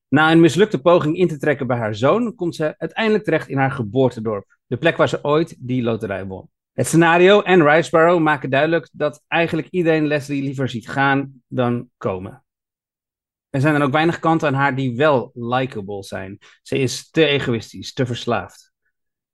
Na 0.07 0.31
een 0.31 0.39
mislukte 0.39 0.81
poging 0.81 1.17
in 1.17 1.27
te 1.27 1.37
trekken 1.37 1.67
bij 1.67 1.77
haar 1.77 1.95
zoon, 1.95 2.35
komt 2.35 2.55
ze 2.55 2.75
uiteindelijk 2.77 3.23
terecht 3.23 3.47
in 3.47 3.57
haar 3.57 3.71
geboortedorp, 3.71 4.57
de 4.65 4.77
plek 4.77 4.97
waar 4.97 5.09
ze 5.09 5.23
ooit 5.23 5.55
die 5.59 5.83
loterij 5.83 6.25
won. 6.25 6.49
Het 6.71 6.87
scenario 6.87 7.41
en 7.41 7.67
Riceborough 7.67 8.21
maken 8.21 8.49
duidelijk 8.49 8.89
dat 8.91 9.23
eigenlijk 9.27 9.67
iedereen 9.69 10.07
Leslie 10.07 10.43
liever 10.43 10.69
ziet 10.69 10.89
gaan 10.89 11.41
dan 11.47 11.89
komen. 11.97 12.43
Er 13.51 13.61
zijn 13.61 13.73
dan 13.73 13.81
ook 13.81 13.91
weinig 13.91 14.19
kanten 14.19 14.47
aan 14.47 14.53
haar 14.53 14.75
die 14.75 14.95
wel 14.95 15.31
likable 15.33 16.03
zijn. 16.03 16.37
Ze 16.61 16.77
is 16.77 17.09
te 17.09 17.25
egoïstisch, 17.25 17.93
te 17.93 18.05
verslaafd. 18.05 18.71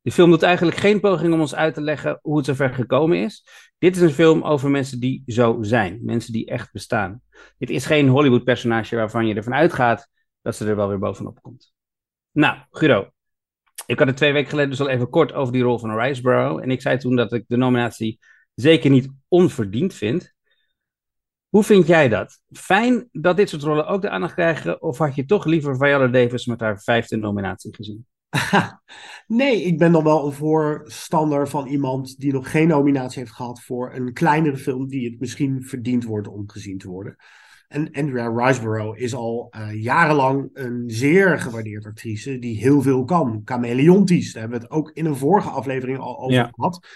De 0.02 0.12
film 0.12 0.30
doet 0.30 0.44
eigenlijk 0.44 0.78
geen 0.78 1.00
poging 1.00 1.34
om 1.34 1.40
ons 1.40 1.56
uit 1.56 1.74
te 1.74 1.82
leggen 1.82 2.20
hoe 2.22 2.38
het 2.38 2.46
zover 2.46 2.74
gekomen 2.74 3.18
is. 3.18 3.48
Dit 3.78 3.96
is 3.96 4.02
een 4.02 4.10
film 4.10 4.44
over 4.44 4.70
mensen 4.70 5.00
die 5.00 5.24
zo 5.26 5.58
zijn, 5.62 6.00
mensen 6.04 6.34
die 6.34 6.46
echt 6.46 6.72
bestaan. 6.72 7.22
Dit 7.58 7.70
is 7.70 7.86
geen 7.86 8.08
Hollywood-personage 8.08 8.96
waarvan 8.96 9.28
je 9.28 9.34
ervan 9.34 9.54
uitgaat 9.54 10.08
dat 10.42 10.56
ze 10.56 10.68
er 10.68 10.76
wel 10.76 10.88
weer 10.88 11.00
bovenop 11.00 11.42
komt. 11.42 11.74
Nou, 12.32 12.58
Guido, 12.72 13.10
ik 13.86 14.00
had 14.00 14.08
het 14.08 14.18
twee 14.18 14.34
weken 14.34 14.50
geleden 14.50 14.70
dus 14.70 14.80
al 14.80 14.90
even 14.90 15.10
kort 15.10 15.34
over 15.34 15.54
die 15.54 15.64
rol 15.64 15.80
van 15.80 16.00
Riceborough. 16.00 16.64
En 16.64 16.72
ik 16.72 16.82
zei 16.82 16.98
toen 16.98 17.16
dat 17.16 17.34
ik 17.34 17.44
de 17.48 17.58
nominatie 17.58 18.20
zeker 18.56 18.90
niet 18.90 19.10
onverdiend 19.28 19.94
vind. 19.94 20.36
Hoe 21.58 21.66
vind 21.66 21.88
jij 21.88 22.10
dat? 22.10 22.42
Fijn 22.52 23.10
dat 23.12 23.38
dit 23.38 23.50
soort 23.50 23.64
rollen 23.64 23.88
ook 23.88 24.02
de 24.02 24.10
aandacht 24.10 24.34
krijgen, 24.34 24.82
of 24.82 24.98
had 24.98 25.16
je 25.16 25.26
toch 25.26 25.46
liever 25.46 25.78
Viola 25.78 26.08
Davis 26.08 26.46
met 26.46 26.60
haar 26.60 26.82
vijfde 26.82 27.18
nominatie 27.18 27.76
gezien? 27.76 28.06
nee, 29.28 29.64
ik 29.64 29.78
ben 29.78 29.92
dan 29.92 30.04
wel 30.04 30.26
een 30.26 30.32
voorstander 30.34 31.48
van 31.48 31.68
iemand 31.68 32.20
die 32.20 32.34
nog 32.34 32.52
geen 32.52 32.68
nominatie 32.68 33.20
heeft 33.20 33.32
gehad 33.32 33.62
voor 33.62 33.94
een 33.94 34.14
kleinere 34.14 34.58
film 34.58 34.88
die 34.88 35.10
het 35.10 35.20
misschien 35.20 35.64
verdient 35.64 36.04
wordt 36.04 36.28
om 36.28 36.50
gezien 36.50 36.78
te 36.78 36.90
worden. 36.90 37.16
En 37.68 37.92
Andrea 37.92 38.46
Riseborough 38.46 39.00
is 39.00 39.16
al 39.16 39.54
uh, 39.58 39.84
jarenlang 39.84 40.50
een 40.54 40.84
zeer 40.88 41.40
gewaardeerde 41.40 41.88
actrice 41.88 42.40
die 42.40 42.58
heel 42.58 42.82
veel 42.82 43.04
kan. 43.04 43.42
Chameleontisch, 43.46 44.34
daar 44.34 44.42
hebben 44.42 44.60
we 44.60 44.66
het 44.66 44.74
ook 44.74 44.92
in 44.94 45.06
een 45.06 45.16
vorige 45.16 45.50
aflevering 45.50 46.00
al 46.00 46.20
over 46.20 46.36
Ja. 46.36 46.50
gehad. 46.56 46.88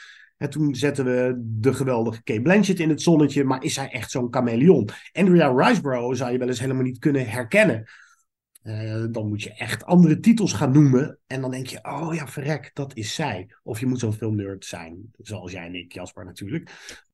En 0.42 0.50
toen 0.50 0.76
zetten 0.76 1.06
we 1.06 1.34
de 1.38 1.74
geweldige 1.74 2.24
Kate 2.24 2.42
Blanchett 2.42 2.80
in 2.80 2.90
het 2.90 3.02
zonnetje, 3.02 3.44
maar 3.44 3.64
is 3.64 3.74
zij 3.74 3.90
echt 3.90 4.12
zo'n 4.12 4.28
chameleon? 4.34 4.90
Andrea 5.12 5.48
Riseborough 5.48 6.16
zou 6.16 6.32
je 6.32 6.38
wel 6.38 6.48
eens 6.48 6.60
helemaal 6.60 6.84
niet 6.84 7.00
kunnen 7.00 7.30
herkennen. 7.30 7.90
Eh, 8.62 9.06
dan 9.12 9.28
moet 9.28 9.44
je 9.44 9.54
echt 9.54 9.86
andere 9.86 10.20
titels 10.20 10.54
gaan 10.54 10.72
noemen. 10.72 11.20
En 11.28 11.42
dan 11.42 11.52
denk 11.52 11.68
je, 11.68 11.80
oh 11.84 12.14
ja, 12.14 12.28
verrek, 12.28 12.72
dat 12.74 12.96
is 12.96 13.14
zij. 13.14 13.56
Of 13.64 13.80
je 13.80 13.86
moet 13.86 14.00
zo'n 14.00 14.14
filmnerd 14.14 14.66
zijn, 14.66 15.12
zoals 15.18 15.52
jij 15.52 15.66
en 15.66 15.76
ik, 15.76 15.94
Jasper 15.94 16.26
natuurlijk. 16.26 16.72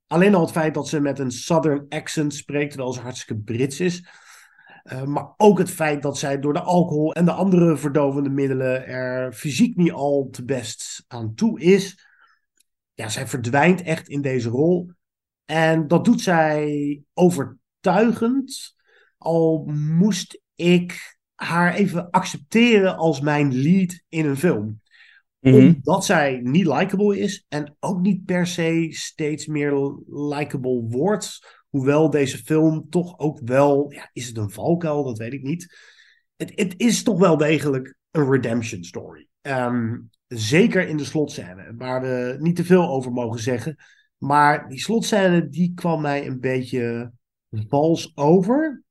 Alleen 0.07 0.35
al 0.35 0.41
het 0.41 0.51
feit 0.51 0.73
dat 0.73 0.87
ze 0.87 0.99
met 0.99 1.19
een 1.19 1.31
southern 1.31 1.85
accent 1.89 2.33
spreekt, 2.33 2.71
terwijl 2.71 2.93
ze 2.93 3.01
hartstikke 3.01 3.41
Brits 3.41 3.79
is. 3.79 4.07
Uh, 4.83 5.03
maar 5.03 5.33
ook 5.37 5.57
het 5.57 5.71
feit 5.71 6.01
dat 6.01 6.17
zij 6.17 6.39
door 6.39 6.53
de 6.53 6.61
alcohol 6.61 7.13
en 7.13 7.25
de 7.25 7.31
andere 7.31 7.77
verdovende 7.77 8.29
middelen 8.29 8.87
er 8.87 9.33
fysiek 9.33 9.75
niet 9.75 9.91
al 9.91 10.27
te 10.31 10.45
best 10.45 11.03
aan 11.07 11.33
toe 11.33 11.59
is. 11.59 12.05
Ja, 12.97 13.09
zij 13.09 13.27
verdwijnt 13.27 13.81
echt 13.81 14.07
in 14.07 14.21
deze 14.21 14.49
rol. 14.49 14.91
En 15.45 15.87
dat 15.87 16.05
doet 16.05 16.21
zij 16.21 17.01
overtuigend. 17.13 18.75
Al 19.17 19.65
moest 19.73 20.41
ik 20.55 21.17
haar 21.35 21.73
even 21.73 22.09
accepteren 22.09 22.95
als 22.95 23.19
mijn 23.19 23.53
lead 23.53 24.03
in 24.09 24.25
een 24.25 24.37
film. 24.37 24.81
Mhm. 25.39 25.55
Omdat 25.55 26.05
zij 26.05 26.39
niet 26.43 26.65
likable 26.65 27.19
is 27.19 27.45
en 27.47 27.75
ook 27.79 28.01
niet 28.01 28.25
per 28.25 28.47
se 28.47 28.87
steeds 28.89 29.45
meer 29.45 29.71
likable 30.07 30.85
wordt. 30.89 31.39
Hoewel 31.69 32.09
deze 32.09 32.37
film 32.37 32.89
toch 32.89 33.19
ook 33.19 33.39
wel, 33.43 33.91
ja, 33.91 34.09
is 34.13 34.27
het 34.27 34.37
een 34.37 34.51
valkuil? 34.51 35.03
Dat 35.03 35.17
weet 35.17 35.33
ik 35.33 35.43
niet. 35.43 35.77
Het, 36.35 36.51
het 36.55 36.73
is 36.77 37.03
toch 37.03 37.19
wel 37.19 37.37
degelijk 37.37 37.95
een 38.11 38.31
redemption 38.31 38.83
story. 38.83 39.26
Ehm, 39.47 39.97
zeker 40.27 40.87
in 40.87 40.97
de 40.97 41.05
slotscène, 41.05 41.73
waar 41.77 42.01
we 42.01 42.35
niet 42.39 42.55
te 42.55 42.63
veel 42.63 42.89
over 42.89 43.11
mogen 43.11 43.39
zeggen. 43.39 43.75
Maar 44.17 44.69
die 44.69 44.79
slotscène, 44.79 45.49
die 45.49 45.73
kwam 45.73 46.01
mij 46.01 46.27
een 46.27 46.39
beetje 46.39 47.11
vals 47.49 48.11
over. 48.15 48.83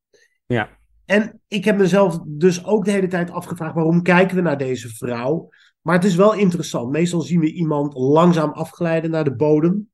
Ja. 0.47 0.79
En 1.05 1.41
ik 1.49 1.65
heb 1.65 1.77
mezelf 1.77 2.19
dus 2.27 2.65
ook 2.65 2.85
de 2.85 2.91
hele 2.91 3.07
tijd 3.07 3.31
afgevraagd: 3.31 3.75
waarom 3.75 4.03
kijken 4.03 4.37
we 4.37 4.43
naar 4.43 4.59
deze 4.59 4.89
vrouw? 4.89 5.49
Maar 5.81 5.95
het 5.95 6.05
is 6.05 6.15
wel 6.15 6.35
interessant. 6.35 6.91
Meestal 6.91 7.21
zien 7.21 7.41
we 7.41 7.53
iemand 7.53 7.95
langzaam 7.95 8.51
afglijden 8.51 9.11
naar 9.11 9.25
de 9.25 9.37
bodem. 9.37 9.91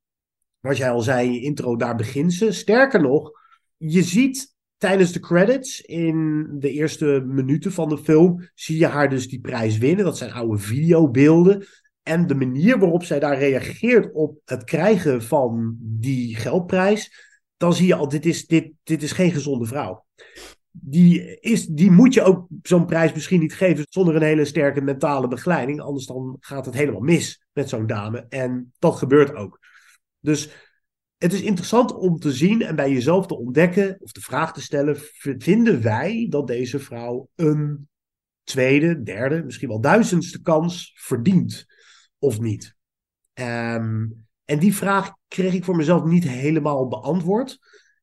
Wat 0.60 0.76
jij 0.76 0.90
al 0.90 1.00
zei 1.00 1.26
in 1.26 1.32
je 1.32 1.40
intro, 1.40 1.76
daar 1.76 1.96
begint 1.96 2.32
ze. 2.32 2.52
Sterker 2.52 3.00
nog, 3.00 3.30
je 3.76 4.02
ziet 4.02 4.51
tijdens 4.82 5.12
de 5.12 5.20
credits 5.20 5.80
in 5.80 6.46
de 6.58 6.70
eerste 6.70 7.24
minuten 7.26 7.72
van 7.72 7.88
de 7.88 7.98
film, 7.98 8.50
zie 8.54 8.78
je 8.78 8.86
haar 8.86 9.10
dus 9.10 9.28
die 9.28 9.40
prijs 9.40 9.78
winnen. 9.78 10.04
Dat 10.04 10.18
zijn 10.18 10.32
oude 10.32 10.58
videobeelden. 10.58 11.66
En 12.02 12.26
de 12.26 12.34
manier 12.34 12.78
waarop 12.78 13.04
zij 13.04 13.18
daar 13.18 13.38
reageert 13.38 14.12
op 14.12 14.38
het 14.44 14.64
krijgen 14.64 15.22
van 15.22 15.76
die 15.78 16.36
geldprijs, 16.36 17.30
dan 17.56 17.74
zie 17.74 17.86
je 17.86 17.94
al, 17.94 18.08
dit 18.08 18.26
is, 18.26 18.46
dit, 18.46 18.72
dit 18.82 19.02
is 19.02 19.12
geen 19.12 19.32
gezonde 19.32 19.66
vrouw 19.66 20.04
die, 20.72 21.40
is, 21.40 21.66
die 21.66 21.90
moet 21.90 22.14
je 22.14 22.22
ook 22.22 22.46
zo'n 22.62 22.86
prijs 22.86 23.12
misschien 23.12 23.40
niet 23.40 23.54
geven 23.54 23.86
zonder 23.88 24.16
een 24.16 24.22
hele 24.22 24.44
sterke 24.44 24.80
mentale 24.80 25.28
begeleiding. 25.28 25.80
Anders 25.80 26.06
dan 26.06 26.36
gaat 26.40 26.64
het 26.64 26.74
helemaal 26.74 27.00
mis 27.00 27.44
met 27.52 27.68
zo'n 27.68 27.86
dame. 27.86 28.26
En 28.28 28.72
dat 28.78 28.96
gebeurt 28.96 29.34
ook. 29.34 29.58
Dus 30.20 30.61
het 31.22 31.32
is 31.32 31.42
interessant 31.42 31.94
om 31.94 32.18
te 32.18 32.32
zien 32.32 32.62
en 32.62 32.76
bij 32.76 32.92
jezelf 32.92 33.26
te 33.26 33.38
ontdekken 33.38 33.96
of 34.00 34.12
de 34.12 34.20
vraag 34.20 34.52
te 34.52 34.62
stellen: 34.62 34.96
vinden 35.38 35.82
wij 35.82 36.26
dat 36.30 36.46
deze 36.46 36.78
vrouw 36.78 37.28
een 37.34 37.88
tweede, 38.42 39.02
derde, 39.02 39.42
misschien 39.44 39.68
wel 39.68 39.80
duizendste 39.80 40.40
kans 40.40 40.92
verdient 40.94 41.66
of 42.18 42.40
niet? 42.40 42.76
Um, 43.34 44.26
en 44.44 44.58
die 44.58 44.74
vraag 44.74 45.12
kreeg 45.28 45.54
ik 45.54 45.64
voor 45.64 45.76
mezelf 45.76 46.04
niet 46.04 46.28
helemaal 46.28 46.88
beantwoord. 46.88 47.50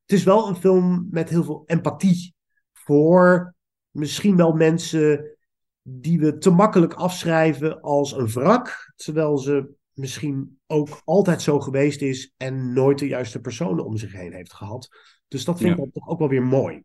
Het 0.02 0.18
is 0.18 0.24
wel 0.24 0.48
een 0.48 0.56
film 0.56 1.08
met 1.12 1.30
heel 1.30 1.44
veel 1.44 1.64
empathie 1.66 2.34
voor 2.74 3.56
misschien 3.90 4.36
wel 4.36 4.54
mensen 4.54 5.38
die 5.82 6.20
we 6.20 6.38
te 6.38 6.50
makkelijk 6.50 6.94
afschrijven 6.94 7.82
als 7.82 8.12
een 8.12 8.28
wrak, 8.28 8.94
terwijl 8.96 9.38
ze 9.38 9.78
misschien 10.00 10.60
ook 10.68 11.02
altijd 11.06 11.42
zo 11.42 11.60
geweest 11.60 12.02
is 12.02 12.34
en 12.38 12.74
nooit 12.74 13.00
de 13.00 13.08
juiste 13.08 13.42
personen 13.42 13.86
om 13.86 13.98
zich 13.98 14.12
heen 14.12 14.34
heeft 14.34 14.54
gehad. 14.54 14.90
Dus 15.28 15.46
dat 15.46 15.58
vind 15.58 15.70
ik 15.70 15.78
Ja. 15.78 15.82
dan 15.84 15.92
toch 15.92 16.08
ook 16.08 16.20
wel 16.20 16.30
weer 16.30 16.44
mooi. 16.44 16.84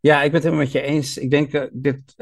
Ja, 0.00 0.16
ik 0.22 0.32
ben 0.32 0.40
het 0.40 0.42
helemaal 0.42 0.64
met 0.64 0.72
je 0.72 0.80
eens. 0.80 1.18
Ik 1.18 1.30
denk 1.30 1.52
eh, 1.52 1.66
dit, 1.72 2.14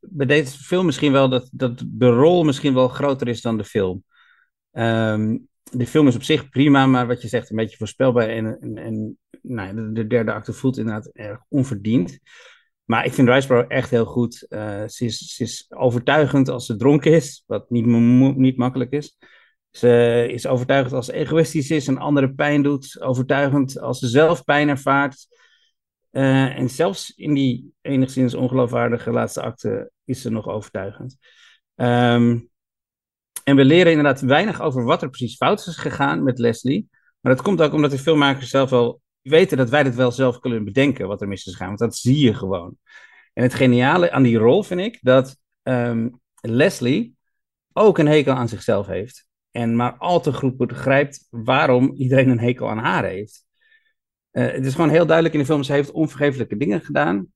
bij 0.00 0.26
deze 0.26 0.58
film 0.58 0.86
misschien 0.86 1.12
wel 1.12 1.28
dat, 1.28 1.48
dat 1.52 1.84
de 1.86 2.08
rol 2.08 2.44
misschien 2.44 2.74
wel 2.74 2.88
groter 2.88 3.28
is 3.28 3.40
dan 3.40 3.56
de 3.56 3.64
film. 3.64 4.04
Ehm, 4.70 5.38
de 5.70 5.86
film 5.86 6.08
is 6.08 6.14
op 6.14 6.22
zich 6.22 6.48
prima, 6.48 6.86
maar 6.86 7.06
wat 7.06 7.22
je 7.22 7.28
zegt, 7.28 7.50
een 7.50 7.56
beetje 7.56 7.76
voorspelbaar. 7.76 8.28
En, 8.28 8.60
en, 8.60 8.76
en 8.78 9.18
nou, 9.42 9.68
ja, 9.68 9.74
de, 9.74 9.92
de 9.92 10.06
derde 10.06 10.32
acte 10.32 10.52
voelt 10.52 10.76
inderdaad 10.78 11.06
erg 11.06 11.40
onverdiend. 11.48 12.18
Maar 12.88 13.04
ik 13.04 13.12
vind 13.12 13.28
Riceborough 13.28 13.70
echt 13.70 13.90
heel 13.90 14.04
goed. 14.04 14.46
Eh, 14.48 14.86
ze, 14.86 15.04
is, 15.04 15.66
overtuigend 15.68 16.48
als 16.48 16.66
ze 16.66 16.76
dronken 16.76 17.12
is, 17.12 17.44
wat 17.46 17.70
niet, 17.70 17.86
niet 18.36 18.56
makkelijk 18.56 18.90
is. 18.90 19.16
Ze 19.70 20.26
is 20.30 20.46
overtuigend 20.46 20.94
als 20.94 21.06
ze 21.06 21.12
egoïstisch 21.12 21.70
is 21.70 21.88
en 21.88 21.98
anderen 21.98 22.34
pijn 22.34 22.62
doet. 22.62 23.00
Overtuigend 23.00 23.80
als 23.80 23.98
ze 23.98 24.08
zelf 24.08 24.44
pijn 24.44 24.68
ervaart. 24.68 25.26
Eh, 26.10 26.58
en 26.58 26.68
zelfs 26.68 27.12
in 27.16 27.34
die 27.34 27.72
enigszins 27.80 28.34
ongeloofwaardige 28.34 29.10
laatste 29.10 29.42
acte 29.42 29.90
is 30.04 30.20
ze 30.20 30.30
nog 30.30 30.48
overtuigend. 30.48 31.16
Ehm, 31.74 32.38
en 33.44 33.56
we 33.56 33.64
leren 33.64 33.92
inderdaad 33.92 34.20
weinig 34.20 34.60
over 34.60 34.84
wat 34.84 35.02
er 35.02 35.08
precies 35.08 35.36
fout 35.36 35.66
is 35.66 35.76
gegaan 35.76 36.22
met 36.22 36.38
Leslie. 36.38 36.88
Maar 37.20 37.34
dat 37.34 37.44
komt 37.44 37.62
ook 37.62 37.72
omdat 37.72 37.90
de 37.90 37.98
filmmakers 37.98 38.50
zelf 38.50 38.70
wel 38.70 39.00
weten 39.22 39.56
dat 39.56 39.70
wij 39.70 39.82
het 39.82 39.94
wel 39.94 40.12
zelf 40.12 40.38
kunnen 40.38 40.64
bedenken 40.64 41.08
wat 41.08 41.20
er 41.20 41.28
mis 41.28 41.46
is 41.46 41.52
gegaan. 41.52 41.66
Want 41.66 41.78
dat 41.78 41.96
zie 41.96 42.18
je 42.18 42.34
gewoon. 42.34 42.76
En 43.32 43.42
het 43.42 43.54
geniale 43.54 44.10
aan 44.10 44.22
die 44.22 44.36
rol 44.38 44.62
vind 44.62 44.80
ik 44.80 44.98
dat 45.02 45.36
ehm, 45.62 46.08
Leslie 46.40 47.16
ook 47.72 47.98
een 47.98 48.06
hekel 48.06 48.32
aan 48.32 48.48
zichzelf 48.48 48.86
heeft. 48.86 49.26
En 49.50 49.76
maar 49.76 49.96
al 49.96 50.20
te 50.20 50.32
goed 50.32 50.56
begrijpt 50.56 51.26
waarom 51.30 51.94
iedereen 51.94 52.28
een 52.28 52.40
hekel 52.40 52.70
aan 52.70 52.78
haar 52.78 53.04
heeft. 53.04 53.44
Eh, 54.30 54.52
het 54.52 54.66
is 54.66 54.74
gewoon 54.74 54.90
heel 54.90 55.06
duidelijk 55.06 55.34
in 55.34 55.40
de 55.40 55.46
film, 55.46 55.62
ze 55.62 55.72
heeft 55.72 55.90
onvergeeflijke 55.90 56.56
dingen 56.56 56.80
gedaan. 56.80 57.32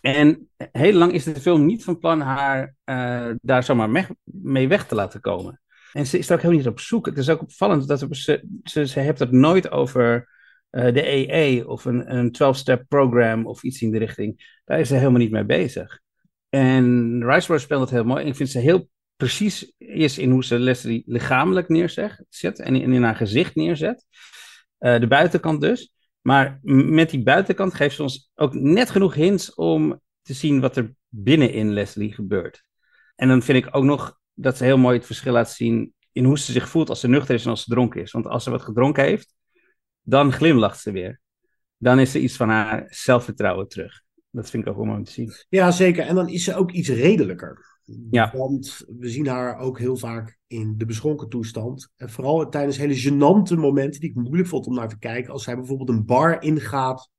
En 0.00 0.48
heel 0.56 0.92
lang 0.92 1.12
is 1.12 1.24
de 1.24 1.40
film 1.40 1.66
niet 1.66 1.84
van 1.84 1.98
plan 1.98 2.20
haar 2.20 2.74
eh, 2.84 3.30
daar 3.40 3.64
zomaar 3.64 3.90
me- 3.90 4.16
mee 4.24 4.68
weg 4.68 4.86
te 4.86 4.94
laten 4.94 5.20
komen. 5.20 5.60
En 5.92 6.06
ze 6.06 6.18
is 6.18 6.28
er 6.28 6.34
ook 6.34 6.40
helemaal 6.42 6.62
niet 6.62 6.72
op 6.72 6.80
zoek. 6.80 7.06
Het 7.06 7.18
is 7.18 7.28
ook 7.28 7.42
opvallend 7.42 7.88
dat 7.88 7.98
ze, 7.98 8.46
ze, 8.62 8.86
ze 8.86 9.00
heeft 9.00 9.18
het 9.18 9.30
nooit 9.30 9.70
over 9.70 10.28
de 10.70 11.32
EE 11.32 11.68
of 11.68 11.84
een, 11.84 12.16
een 12.16 12.34
12-step 12.34 12.84
program 12.88 13.46
of 13.46 13.62
iets 13.62 13.82
in 13.82 13.90
de 13.90 13.98
richting. 13.98 14.58
Daar 14.64 14.80
is 14.80 14.88
ze 14.88 14.94
helemaal 14.94 15.18
niet 15.18 15.30
mee 15.30 15.44
bezig. 15.44 16.00
En 16.48 16.84
Riceborough 17.24 17.64
speelt 17.64 17.80
het 17.80 17.90
heel 17.90 18.04
mooi. 18.04 18.22
En 18.22 18.28
ik 18.28 18.36
vind 18.36 18.48
ze 18.48 18.58
heel 18.58 18.88
precies 19.16 19.72
is 19.78 20.18
in 20.18 20.30
hoe 20.30 20.44
ze 20.44 20.58
Leslie 20.58 21.02
lichamelijk 21.06 21.68
neerzet 21.68 22.24
zet 22.28 22.58
en 22.58 22.74
in, 22.76 23.02
haar 23.02 23.16
gezicht 23.16 23.54
neerzet. 23.54 24.06
Eh, 24.78 25.00
de 25.00 25.06
buitenkant 25.06 25.60
dus. 25.60 25.92
Maar 26.20 26.58
met 26.62 27.10
die 27.10 27.22
buitenkant 27.22 27.74
geeft 27.74 27.96
ze 27.96 28.02
ons 28.02 28.30
ook 28.34 28.54
net 28.54 28.90
genoeg 28.90 29.14
hints 29.14 29.54
om 29.54 30.00
te 30.22 30.34
zien 30.34 30.60
wat 30.60 30.76
er 30.76 30.94
binnenin 31.08 31.72
Leslie 31.72 32.12
gebeurt. 32.12 32.64
En 33.16 33.28
dan 33.28 33.42
vind 33.42 33.64
ik 33.66 33.76
ook 33.76 33.84
nog 33.84 34.18
dat 34.34 34.56
ze 34.56 34.64
heel 34.64 34.78
mooi 34.78 34.96
het 34.96 35.06
verschil 35.06 35.32
laat 35.32 35.50
zien 35.50 35.94
in 36.12 36.24
hoe 36.24 36.38
ze 36.38 36.52
zich 36.52 36.68
voelt 36.68 36.88
als 36.88 37.00
ze 37.00 37.08
nuchter 37.08 37.34
is 37.34 37.44
en 37.44 37.50
als 37.50 37.62
ze 37.62 37.70
dronken 37.70 38.00
is. 38.00 38.12
Want 38.12 38.26
als 38.26 38.44
ze 38.44 38.50
wat 38.50 38.62
gedronken 38.62 39.04
heeft, 39.04 39.34
dan 40.10 40.32
glimlacht 40.32 40.80
ze 40.80 40.92
weer. 40.92 41.20
Dan 41.76 41.98
is 41.98 42.14
er 42.14 42.20
iets 42.20 42.36
van 42.36 42.48
haar 42.48 42.86
zelfvertrouwen 42.88 43.68
terug. 43.68 44.02
Dat 44.30 44.50
vind 44.50 44.62
ik 44.62 44.68
ook 44.68 44.76
wel 44.76 44.84
mooi 44.84 44.98
om 44.98 45.04
te 45.04 45.12
zien. 45.12 45.32
Ja, 45.48 45.70
zeker. 45.70 46.06
En 46.06 46.14
dan 46.14 46.28
is 46.28 46.44
ze 46.44 46.54
ook 46.54 46.70
iets 46.70 46.88
redelijker. 46.88 47.78
Ja. 48.10 48.32
Want 48.36 48.84
we 48.98 49.08
zien 49.08 49.26
haar 49.26 49.58
ook 49.58 49.78
heel 49.78 49.96
vaak 49.96 50.38
in 50.46 50.74
de 50.76 50.84
beschonken 50.84 51.28
toestand. 51.28 51.92
En 51.96 52.10
vooral 52.10 52.48
tijdens 52.48 52.76
hele 52.76 53.02
gênante 53.02 53.58
momenten 53.58 54.00
die 54.00 54.10
ik 54.10 54.16
moeilijk 54.16 54.48
vond 54.48 54.66
om 54.66 54.74
naar 54.74 54.88
te 54.88 54.98
kijken. 54.98 55.32
Als 55.32 55.44
zij 55.44 55.56
bijvoorbeeld 55.56 55.88
een 55.88 56.04
bar 56.04 56.42
ingaat 56.42 57.10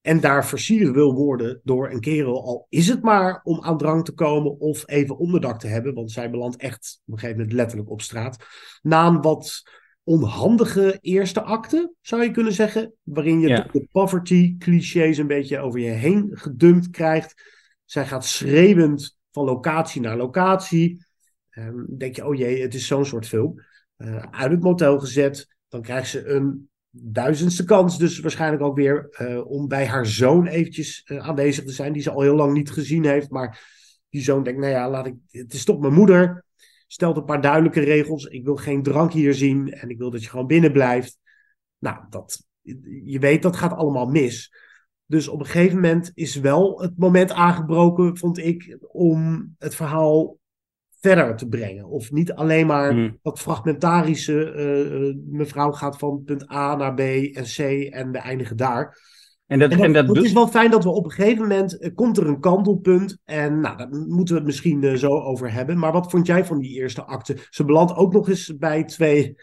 en 0.00 0.20
daar 0.20 0.46
versierd 0.46 0.94
wil 0.94 1.14
worden 1.14 1.60
door 1.64 1.90
een 1.90 2.00
kerel. 2.00 2.44
Al 2.44 2.66
is 2.68 2.88
het 2.88 3.02
maar 3.02 3.40
om 3.42 3.62
aan 3.62 3.78
drank 3.78 4.04
te 4.04 4.12
komen 4.12 4.58
of 4.58 4.88
even 4.88 5.18
onderdak 5.18 5.60
te 5.60 5.66
hebben. 5.66 5.94
Want 5.94 6.10
zij 6.10 6.30
belandt 6.30 6.56
echt 6.56 7.00
op 7.06 7.12
een 7.12 7.18
gegeven 7.18 7.40
moment 7.40 7.56
letterlijk 7.56 7.90
op 7.90 8.02
straat. 8.02 8.44
Na 8.82 9.06
een 9.06 9.20
wat 9.20 9.62
onhandige 10.10 10.98
eerste 11.00 11.42
acte, 11.42 11.94
zou 12.00 12.22
je 12.22 12.30
kunnen 12.30 12.52
zeggen. 12.52 12.92
Waarin 13.02 13.40
je 13.40 13.48
Ja. 13.48 13.68
de 13.72 13.88
poverty 13.92 14.56
clichés 14.58 15.18
een 15.18 15.26
beetje 15.26 15.58
over 15.58 15.80
je 15.80 15.90
heen 15.90 16.30
gedumpt 16.32 16.90
krijgt 16.90 17.58
Zij 17.84 18.06
gaat 18.06 18.24
schreeuwend 18.24 19.18
van 19.30 19.44
locatie 19.44 20.00
naar 20.00 20.16
locatie. 20.16 21.04
Um, 21.50 21.86
denk 21.98 22.16
je, 22.16 22.26
oh 22.26 22.34
jee, 22.34 22.62
het 22.62 22.74
is 22.74 22.86
zo'n 22.86 23.04
soort 23.04 23.26
film. 23.26 23.60
Uh, 23.98 24.24
uit 24.30 24.50
het 24.50 24.62
motel 24.62 24.98
gezet. 24.98 25.56
Dan 25.68 25.82
krijgt 25.82 26.08
ze 26.08 26.26
een 26.26 26.68
duizendste 26.90 27.64
kans, 27.64 27.98
dus 27.98 28.20
waarschijnlijk 28.20 28.62
ook 28.62 28.76
weer 28.76 29.16
uh, 29.20 29.46
om 29.50 29.68
bij 29.68 29.86
haar 29.86 30.06
zoon 30.06 30.46
eventjes 30.46 31.04
uh, 31.06 31.28
aanwezig 31.28 31.64
te 31.64 31.72
zijn, 31.72 31.92
die 31.92 32.02
ze 32.02 32.10
al 32.10 32.22
heel 32.22 32.36
lang 32.36 32.52
niet 32.52 32.70
gezien 32.70 33.04
heeft. 33.04 33.30
Maar 33.30 33.60
die 34.08 34.22
zoon 34.22 34.42
denkt, 34.42 34.60
nou 34.60 34.72
ja, 34.72 34.90
laat 34.90 35.06
ik, 35.06 35.14
het 35.30 35.52
is 35.52 35.64
toch 35.64 35.80
mijn 35.80 35.94
moeder. 35.94 36.44
Stelt 36.92 37.16
een 37.16 37.24
paar 37.24 37.40
duidelijke 37.40 37.80
regels. 37.80 38.24
Ik 38.24 38.44
wil 38.44 38.56
geen 38.56 38.82
drank 38.82 39.12
hier 39.12 39.34
zien 39.34 39.72
en 39.72 39.88
ik 39.88 39.98
wil 39.98 40.10
dat 40.10 40.22
je 40.22 40.28
gewoon 40.28 40.46
binnen 40.46 40.72
blijft. 40.72 41.18
Nou, 41.78 42.04
dat, 42.08 42.46
je 43.04 43.18
weet, 43.18 43.42
dat 43.42 43.56
gaat 43.56 43.72
allemaal 43.72 44.06
mis. 44.06 44.54
Dus 45.06 45.28
op 45.28 45.40
een 45.40 45.46
gegeven 45.46 45.74
moment 45.74 46.10
is 46.14 46.36
wel 46.36 46.80
het 46.80 46.98
moment 46.98 47.32
aangebroken, 47.32 48.16
vond 48.16 48.38
ik, 48.38 48.78
om 48.80 49.54
het 49.58 49.74
verhaal 49.74 50.38
verder 51.00 51.36
te 51.36 51.48
brengen. 51.48 51.88
Of 51.88 52.10
niet 52.10 52.32
alleen 52.32 52.66
maar 52.66 52.94
Mm. 52.94 53.18
dat 53.22 53.40
fragmentarische, 53.40 54.52
eh, 54.52 55.08
eh, 55.08 55.16
mevrouw 55.26 55.72
gaat 55.72 55.98
van 55.98 56.22
punt 56.24 56.52
A 56.52 56.76
naar 56.76 56.94
B 56.94 57.00
en 57.00 57.44
C 57.44 57.58
en 57.92 58.10
we 58.10 58.18
eindigen 58.18 58.56
daar. 58.56 58.98
En 59.50 59.58
dat, 59.58 59.70
En 59.70 59.76
dat, 59.76 59.86
en 59.86 59.92
dat 59.92 60.16
het 60.16 60.24
is 60.24 60.32
wel 60.32 60.48
fijn 60.48 60.70
dat 60.70 60.84
we 60.84 60.90
op 60.90 61.04
een 61.04 61.10
gegeven 61.10 61.42
moment, 61.42 61.78
eh, 61.78 61.94
komt 61.94 62.16
er 62.16 62.26
een 62.26 62.40
kantelpunt 62.40 63.18
en 63.24 63.60
nou, 63.60 63.76
daar 63.76 63.88
moeten 63.88 64.34
we 64.34 64.40
het 64.40 64.44
misschien 64.44 64.84
eh, 64.84 64.94
zo 64.94 65.20
over 65.20 65.52
hebben. 65.52 65.78
Maar 65.78 65.92
wat 65.92 66.10
vond 66.10 66.26
jij 66.26 66.44
van 66.44 66.58
die 66.58 66.70
eerste 66.70 67.04
acte? 67.04 67.36
Ze 67.50 67.64
belandt 67.64 67.94
ook 67.94 68.12
nog 68.12 68.28
eens 68.28 68.56
bij 68.56 68.84
twee... 68.84 69.36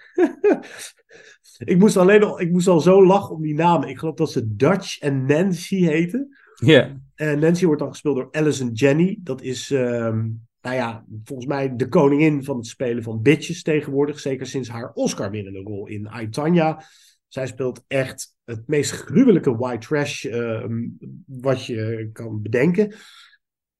ik, 1.57 1.77
moest 1.77 1.97
alleen 1.97 2.23
al, 2.23 2.41
ik 2.41 2.51
moest 2.51 2.67
al 2.67 2.79
zo 2.79 3.05
lachen 3.05 3.35
om 3.35 3.41
die 3.41 3.55
namen. 3.55 3.89
Ik 3.89 3.97
geloof 3.97 4.15
dat 4.15 4.31
ze 4.31 4.55
Dutch 4.55 4.99
en 4.99 5.25
Nancy 5.25 5.85
heten. 5.85 6.37
Ja. 6.55 7.01
En 7.15 7.39
Nancy 7.39 7.65
wordt 7.65 7.81
dan 7.81 7.91
gespeeld 7.91 8.15
door 8.15 8.31
Alison 8.31 8.71
Jenny. 8.71 9.19
Dat 9.23 9.41
is, 9.41 9.71
ehm, 9.71 10.29
nou 10.61 10.75
ja, 10.75 11.05
volgens 11.23 11.47
mij 11.47 11.75
de 11.75 11.87
koningin 11.87 12.43
van 12.43 12.57
het 12.57 12.67
spelen 12.67 13.03
van 13.03 13.21
bitches 13.21 13.63
tegenwoordig. 13.63 14.19
Zeker 14.19 14.45
sinds 14.45 14.69
haar 14.69 14.91
Oscar-winnende 14.93 15.59
rol 15.59 15.87
in 15.87 16.09
I, 16.21 16.29
Tonya. 16.29 16.83
Zij 17.27 17.47
speelt 17.47 17.83
echt 17.87 18.35
het 18.47 18.67
meest 18.67 18.91
gruwelijke 18.91 19.55
white 19.55 19.87
trash 19.87 20.25
ehm, 20.25 20.87
wat 21.25 21.65
je 21.65 22.09
kan 22.13 22.41
bedenken. 22.41 22.95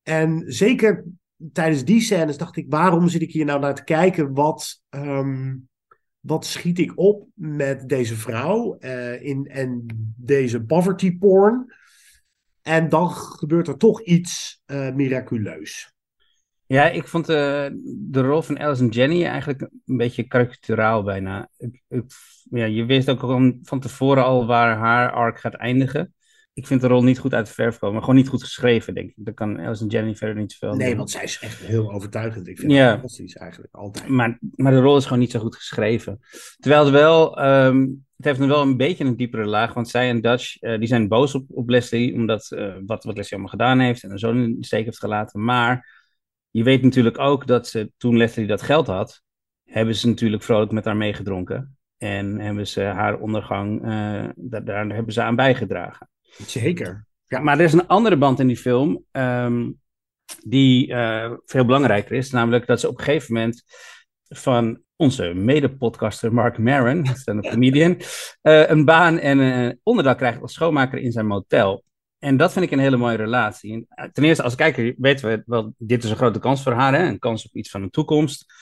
En 0.03 0.43
zeker 0.45 1.05
tijdens 1.51 1.83
die 1.83 2.01
scènes 2.01 2.37
dacht 2.37 2.55
ik, 2.55 2.65
waarom 2.69 3.07
zit 3.07 3.21
ik 3.21 3.31
hier 3.31 3.45
nou 3.45 3.59
naar 3.59 3.75
te 3.75 3.83
kijken? 3.83 4.33
Wat, 4.33 4.83
ehm, 4.89 5.55
wat 6.19 6.45
schiet 6.45 6.79
ik 6.79 6.91
op 6.95 7.27
met 7.33 7.89
deze 7.89 8.15
vrouw 8.15 8.77
eh, 8.77 9.23
in, 9.23 9.47
en 9.47 9.85
deze 10.17 10.63
poverty 10.63 11.17
porn? 11.17 11.73
En 12.61 12.89
dan 12.89 13.11
gebeurt 13.11 13.67
er 13.67 13.77
toch 13.77 14.01
iets 14.01 14.61
eh, 14.65 14.93
miraculeus. 14.93 15.95
Ja, 16.67 16.89
ik 16.89 17.07
vond 17.07 17.29
eh, 17.29 17.65
de 17.83 18.21
rol 18.21 18.41
van 18.41 18.59
Alison 18.59 18.87
Jenny 18.89 19.25
eigenlijk 19.25 19.61
een 19.61 19.97
beetje 19.97 20.23
karikaturaal 20.23 21.03
bijna. 21.03 21.49
Ik, 21.57 21.81
ik, 21.87 22.03
ja, 22.49 22.65
je 22.65 22.85
wist 22.85 23.09
ook 23.09 23.21
al 23.21 23.53
van 23.61 23.79
tevoren 23.79 24.23
al 24.23 24.45
waar 24.45 24.77
haar 24.77 25.11
arc 25.11 25.39
gaat 25.39 25.53
eindigen. 25.53 26.13
Ik 26.53 26.67
vind 26.67 26.81
de 26.81 26.87
rol 26.87 27.03
niet 27.03 27.19
goed 27.19 27.33
uit 27.33 27.45
de 27.47 27.53
verf 27.53 27.77
komen, 27.77 27.95
maar 27.95 28.03
gewoon 28.03 28.19
niet 28.19 28.27
goed 28.29 28.43
geschreven, 28.43 28.93
denk 28.93 29.09
ik. 29.09 29.13
Daar 29.17 29.33
kan 29.33 29.59
Alison 29.59 29.87
Jenny 29.87 30.15
verder 30.15 30.35
niet 30.35 30.57
aan 30.59 30.77
Nee, 30.77 30.87
doen. 30.87 30.97
want 30.97 31.09
zij 31.09 31.23
is 31.23 31.39
echt 31.41 31.59
heel 31.59 31.91
overtuigend. 31.91 32.47
Ik 32.47 32.59
vind 32.59 32.71
Ja. 32.71 32.83
haar 32.83 32.91
fantastisch 32.91 33.35
eigenlijk, 33.35 33.75
altijd. 33.75 34.07
Maar, 34.07 34.39
maar 34.55 34.71
de 34.71 34.79
rol 34.79 34.97
is 34.97 35.03
gewoon 35.03 35.19
niet 35.19 35.31
zo 35.31 35.39
goed 35.39 35.55
geschreven. 35.55 36.19
Terwijl 36.59 36.83
het 36.83 36.93
wel, 36.93 37.37
ehm, 37.39 37.79
het 38.15 38.25
heeft 38.25 38.39
nog 38.39 38.47
wel 38.47 38.61
een 38.61 38.77
beetje 38.77 39.03
een 39.05 39.15
diepere 39.17 39.45
laag. 39.45 39.73
Want 39.73 39.89
zij 39.89 40.09
en 40.09 40.21
Dutch, 40.21 40.57
eh, 40.61 40.77
die 40.79 40.87
zijn 40.87 41.07
boos 41.07 41.35
op, 41.35 41.45
op 41.49 41.69
Leslie. 41.69 42.13
Omdat 42.13 42.51
eh, 42.51 42.73
wat, 42.85 43.03
wat 43.03 43.15
Leslie 43.15 43.31
allemaal 43.33 43.51
gedaan 43.51 43.79
heeft. 43.79 44.03
En 44.03 44.11
een 44.11 44.19
zoon 44.19 44.37
in 44.37 44.55
de 44.59 44.65
steek 44.65 44.85
heeft 44.85 44.99
gelaten. 44.99 45.43
Maar 45.43 45.96
je 46.57 46.63
weet 46.63 46.81
natuurlijk 46.81 47.19
ook 47.19 47.47
dat 47.47 47.67
ze, 47.67 47.91
toen 47.97 48.17
Leslie 48.17 48.47
dat 48.47 48.61
geld 48.61 48.87
had. 48.87 49.21
Hebben 49.63 49.95
ze 49.95 50.07
natuurlijk 50.07 50.43
vrolijk 50.43 50.71
met 50.71 50.85
haar 50.85 50.97
meegedronken. 50.97 51.77
En 51.97 52.39
hebben 52.39 52.67
ze 52.67 52.81
haar 52.81 53.19
ondergang, 53.19 53.81
eh, 53.81 54.23
daar, 54.35 54.65
daar 54.65 54.89
hebben 54.89 55.13
ze 55.13 55.21
aan 55.21 55.35
bijgedragen. 55.35 56.09
Zeker. 56.45 57.05
Ja. 57.27 57.39
Maar 57.39 57.57
er 57.57 57.65
is 57.65 57.73
een 57.73 57.87
andere 57.87 58.17
band 58.17 58.39
in 58.39 58.47
die 58.47 58.57
film. 58.57 59.03
ehm, 59.11 59.71
die 60.43 60.93
eh, 60.93 61.31
veel 61.45 61.65
belangrijker 61.65 62.15
is. 62.15 62.31
Namelijk 62.31 62.67
dat 62.67 62.79
ze 62.79 62.87
op 62.87 62.97
een 62.97 63.03
gegeven 63.03 63.33
moment 63.33 63.63
van 64.27 64.81
onze 64.95 65.33
mede-podcaster 65.33 66.33
Mark 66.33 66.57
Maron, 66.57 67.05
stand-up 67.15 67.51
comedian, 67.51 68.01
eh, 68.41 68.69
een 68.69 68.85
baan 68.85 69.19
en 69.19 69.39
een 69.39 69.79
onderdak 69.83 70.17
krijgt 70.17 70.41
als 70.41 70.53
schoonmaker 70.53 70.99
in 70.99 71.11
zijn 71.11 71.27
motel. 71.27 71.83
En 72.27 72.37
dat 72.37 72.53
vind 72.53 72.65
ik 72.65 72.71
een 72.71 72.79
hele 72.79 72.97
mooie 72.97 73.17
relatie. 73.17 73.85
Eh, 73.89 74.05
ten 74.05 74.23
eerste, 74.23 74.43
als 74.43 74.55
kijker 74.55 74.95
weten 74.97 75.29
we 75.29 75.43
wel, 75.45 75.73
dit 75.77 76.03
is 76.03 76.09
een 76.09 76.15
grote 76.15 76.39
kans 76.39 76.63
voor 76.63 76.71
haar, 76.71 76.93
hè? 76.93 77.07
een 77.07 77.19
kans 77.19 77.45
op 77.45 77.55
iets 77.55 77.69
van 77.69 77.81
een 77.81 77.89
toekomst. 77.89 78.53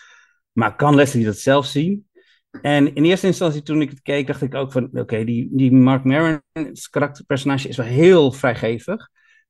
Maar 0.51 0.75
kan 0.75 0.95
Leslie 0.95 1.25
dat 1.25 1.37
zelf 1.37 1.65
zien? 1.65 2.07
En 2.61 2.95
in 2.95 3.03
eerste 3.03 3.27
instantie, 3.27 3.61
toen 3.61 3.81
ik 3.81 3.89
het 3.89 4.01
keek, 4.01 4.27
dacht 4.27 4.41
ik 4.41 4.55
ook 4.55 4.71
van, 4.71 4.89
oké, 4.93 5.23
die, 5.23 5.49
die 5.51 5.71
Mark 5.71 6.03
Maron, 6.03 6.41
het 6.51 6.89
karakterpersonage, 6.89 7.67
is 7.67 7.77
wel 7.77 7.85
heel 7.85 8.31
vrijgevig. 8.31 9.09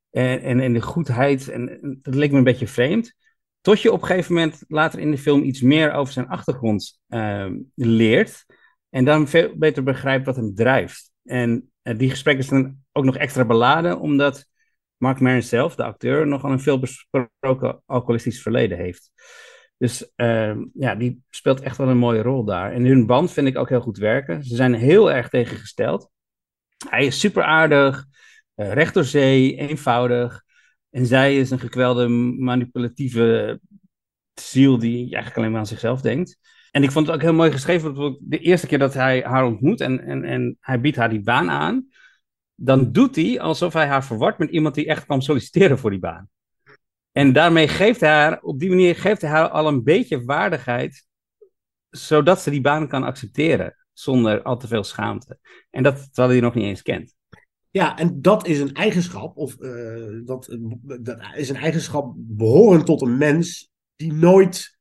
En, 0.09 0.41
en, 0.41 0.59
en 0.59 0.73
de 0.73 0.81
goedheid, 0.81 1.49
en, 1.49 1.79
dat 2.01 2.15
leek 2.15 2.31
me 2.31 2.37
een 2.37 2.43
beetje 2.43 2.67
vreemd. 2.67 3.13
Tot 3.61 3.81
je 3.81 3.91
op 3.91 4.01
een 4.01 4.07
gegeven 4.07 4.33
moment 4.33 4.63
later 4.67 4.99
in 4.99 5.11
de 5.11 5.17
film 5.17 5.43
iets 5.43 5.61
meer 5.61 5.93
over 5.93 6.13
zijn 6.13 6.27
achtergrond 6.27 6.99
ehm, 7.07 7.57
leert. 7.75 8.45
En 8.89 9.05
dan 9.05 9.27
veel 9.27 9.57
beter 9.57 9.83
begrijpt 9.83 10.25
wat 10.25 10.35
hem 10.35 10.55
drijft. 10.55 11.11
En 11.23 11.69
die 11.93 12.09
gesprekken 12.09 12.43
zijn 12.43 12.85
ook 12.91 13.03
nog 13.03 13.17
extra 13.17 13.45
beladen, 13.45 13.99
omdat 13.99 14.47
Mark 14.97 15.19
Maron 15.19 15.41
zelf, 15.41 15.75
de 15.75 15.83
acteur, 15.83 16.27
nogal 16.27 16.51
een 16.51 16.59
veel 16.59 16.79
besproken 16.79 17.81
alcoholistisch 17.85 18.41
verleden 18.41 18.77
heeft. 18.77 19.11
Dus 19.77 20.11
ehm, 20.15 20.65
ja, 20.73 20.95
die 20.95 21.23
speelt 21.29 21.61
echt 21.61 21.77
wel 21.77 21.87
een 21.87 21.97
mooie 21.97 22.21
rol 22.21 22.45
daar. 22.45 22.71
En 22.71 22.85
hun 22.85 23.05
band 23.05 23.31
vind 23.31 23.47
ik 23.47 23.57
ook 23.57 23.69
heel 23.69 23.81
goed 23.81 23.97
werken. 23.97 24.43
Ze 24.43 24.55
zijn 24.55 24.73
heel 24.73 25.11
erg 25.11 25.29
tegengesteld. 25.29 26.09
Hij 26.89 27.05
is 27.05 27.19
super 27.19 27.43
aardig, 27.43 28.05
eh, 28.55 28.73
recht 28.73 28.93
door 28.93 29.03
zee, 29.03 29.55
eenvoudig. 29.55 30.43
En 30.89 31.05
zij 31.05 31.37
is 31.37 31.49
een 31.51 31.59
gekwelde, 31.59 32.07
manipulatieve 32.07 33.59
ziel 34.33 34.77
die 34.77 35.01
eigenlijk 35.01 35.37
alleen 35.37 35.51
maar 35.51 35.59
aan 35.59 35.67
zichzelf 35.67 36.01
denkt. 36.01 36.37
En 36.75 36.83
ik 36.83 36.91
vond 36.91 37.07
het 37.07 37.15
ook 37.15 37.21
heel 37.21 37.33
mooi 37.33 37.51
geschreven. 37.51 38.17
De 38.19 38.39
eerste 38.39 38.67
keer 38.67 38.79
dat 38.79 38.93
hij 38.93 39.21
haar 39.21 39.45
ontmoet 39.45 39.81
en, 39.81 39.99
en, 39.99 40.23
en 40.23 40.57
hij 40.59 40.79
biedt 40.81 40.97
haar 40.97 41.09
die 41.09 41.23
baan 41.23 41.49
aan, 41.49 41.87
dan 42.55 42.91
doet 42.91 43.15
hij 43.15 43.39
alsof 43.39 43.73
hij 43.73 43.87
haar 43.87 44.05
verwart 44.05 44.37
met 44.37 44.49
iemand 44.49 44.75
die 44.75 44.85
echt 44.85 45.05
kwam 45.05 45.21
solliciteren 45.21 45.79
voor 45.79 45.89
die 45.89 45.99
baan. 45.99 46.29
En 47.11 47.33
daarmee 47.33 47.67
geeft 47.67 47.99
hij 47.99 48.09
haar, 48.09 48.41
op 48.41 48.59
die 48.59 48.69
manier 48.69 48.95
geeft 48.95 49.21
hij 49.21 49.29
haar 49.29 49.49
al 49.49 49.67
een 49.67 49.83
beetje 49.83 50.23
waardigheid, 50.23 51.05
zodat 51.89 52.41
ze 52.41 52.49
die 52.49 52.61
baan 52.61 52.87
kan 52.87 53.03
accepteren, 53.03 53.75
zonder 53.93 54.41
al 54.41 54.57
te 54.57 54.67
veel 54.67 54.83
schaamte. 54.83 55.39
En 55.69 55.83
dat 55.83 55.95
terwijl 56.05 56.29
hij 56.29 56.39
nog 56.39 56.53
niet 56.53 56.65
eens 56.65 56.81
kent. 56.81 57.15
Ja, 57.71 57.97
en 57.97 58.21
dat 58.21 58.47
is 58.47 58.59
een 58.59 58.73
eigenschap, 58.73 59.37
of 59.37 59.59
eh, 59.59 60.19
dat, 60.25 60.57
dat 61.01 61.17
is 61.35 61.49
een 61.49 61.55
eigenschap 61.55 62.13
behorend 62.17 62.85
tot 62.85 63.01
een 63.01 63.17
mens 63.17 63.71
die 63.95 64.13
nooit 64.13 64.74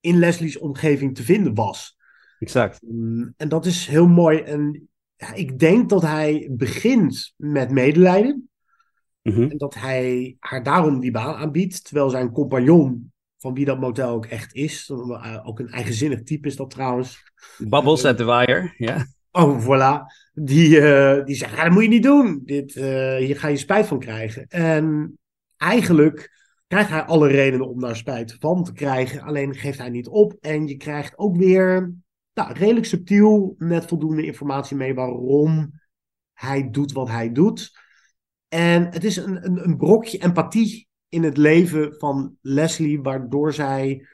in 0.00 0.18
Leslie's 0.18 0.58
omgeving 0.58 1.14
te 1.14 1.22
vinden 1.22 1.54
was. 1.54 1.96
Exact. 2.38 2.80
Mm, 2.86 3.34
En 3.36 3.48
dat 3.48 3.66
is 3.66 3.86
heel 3.86 4.08
mooi. 4.08 4.38
En 4.38 4.88
ja, 5.16 5.34
ik 5.34 5.58
denk 5.58 5.88
dat 5.88 6.02
hij 6.02 6.48
begint 6.52 7.34
met 7.36 7.70
medelijden. 7.70 8.48
Mhm. 9.22 9.42
En 9.42 9.58
dat 9.58 9.74
hij 9.74 10.36
haar 10.38 10.62
daarom 10.62 11.00
die 11.00 11.10
baan 11.10 11.34
aanbiedt. 11.34 11.84
Terwijl 11.84 12.10
zijn 12.10 12.32
compagnon, 12.32 13.12
van 13.38 13.54
wie 13.54 13.64
dat 13.64 13.80
motel 13.80 14.10
ook 14.10 14.26
echt 14.26 14.54
is. 14.54 14.90
eh, 14.90 15.38
Ook 15.42 15.58
een 15.58 15.70
eigenzinnig 15.70 16.22
type 16.22 16.48
is 16.48 16.56
dat 16.56 16.70
trouwens. 16.70 17.32
Bubbles 17.58 18.04
at 18.04 18.16
the 18.16 18.24
wire, 18.24 18.74
ja. 18.76 19.06
Oh, 19.30 19.64
voilà. 19.64 20.02
Die, 20.32 20.80
eh, 20.80 21.24
die 21.24 21.34
zegt, 21.34 21.56
ja, 21.56 21.64
dat 21.64 21.72
moet 21.72 21.82
je 21.82 21.88
niet 21.88 22.02
doen. 22.02 22.42
Dit, 22.44 22.76
eh, 22.76 23.16
hier 23.16 23.38
ga 23.38 23.48
je 23.48 23.56
spijt 23.56 23.86
van 23.86 23.98
krijgen. 23.98 24.46
En 24.48 25.18
eigenlijk 25.56 26.39
krijgt 26.70 26.90
hij 26.90 27.02
alle 27.02 27.28
redenen 27.28 27.68
om 27.68 27.80
daar 27.80 27.96
spijt 27.96 28.36
van 28.38 28.64
te 28.64 28.72
krijgen. 28.72 29.22
Alleen 29.22 29.54
geeft 29.54 29.78
hij 29.78 29.88
niet 29.88 30.08
op. 30.08 30.36
En 30.40 30.66
je 30.66 30.76
krijgt 30.76 31.18
ook 31.18 31.36
weer 31.36 31.94
nou, 32.34 32.52
redelijk 32.52 32.86
subtiel 32.86 33.54
met 33.58 33.86
voldoende 33.86 34.24
informatie 34.24 34.76
mee 34.76 34.94
waarom 34.94 35.72
hij 36.32 36.70
doet 36.70 36.92
wat 36.92 37.08
hij 37.08 37.32
doet. 37.32 37.78
En 38.48 38.84
het 38.92 39.04
is 39.04 39.16
een, 39.16 39.44
een, 39.44 39.64
een 39.64 39.76
brokje 39.76 40.18
empathie 40.18 40.88
in 41.08 41.22
het 41.22 41.36
leven 41.36 41.94
van 41.98 42.36
Leslie, 42.40 43.00
waardoor 43.00 43.52
zij 43.52 44.06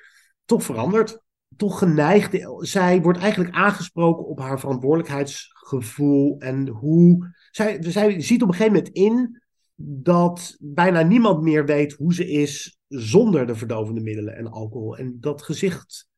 toch 0.45 0.62
verandert. 0.62 1.21
Toch 1.57 1.79
geneigd. 1.79 2.49
Zij 2.59 3.03
wordt 3.03 3.19
eigenlijk 3.19 3.55
aangesproken 3.55 4.27
op 4.27 4.38
haar 4.38 4.61
verantwoordelijkheidsgevoel. 4.61 6.38
En 6.38 6.69
hoe. 6.69 7.35
Zij, 7.51 7.77
zij 7.81 8.21
ziet 8.21 8.42
op 8.42 8.49
een 8.49 8.55
gegeven 8.55 8.77
moment 8.77 8.95
in 8.95 9.42
dat 9.76 10.56
bijna 10.60 11.02
niemand 11.02 11.42
meer 11.42 11.66
weet 11.66 11.92
hoe 11.92 12.14
ze 12.14 12.30
is 12.30 12.78
zonder 12.88 13.46
de 13.46 13.54
verdovende 13.54 14.00
middelen 14.00 14.36
en 14.36 14.50
alcohol. 14.50 14.96
En 14.96 15.16
dat 15.20 15.42
gezicht 15.42 16.08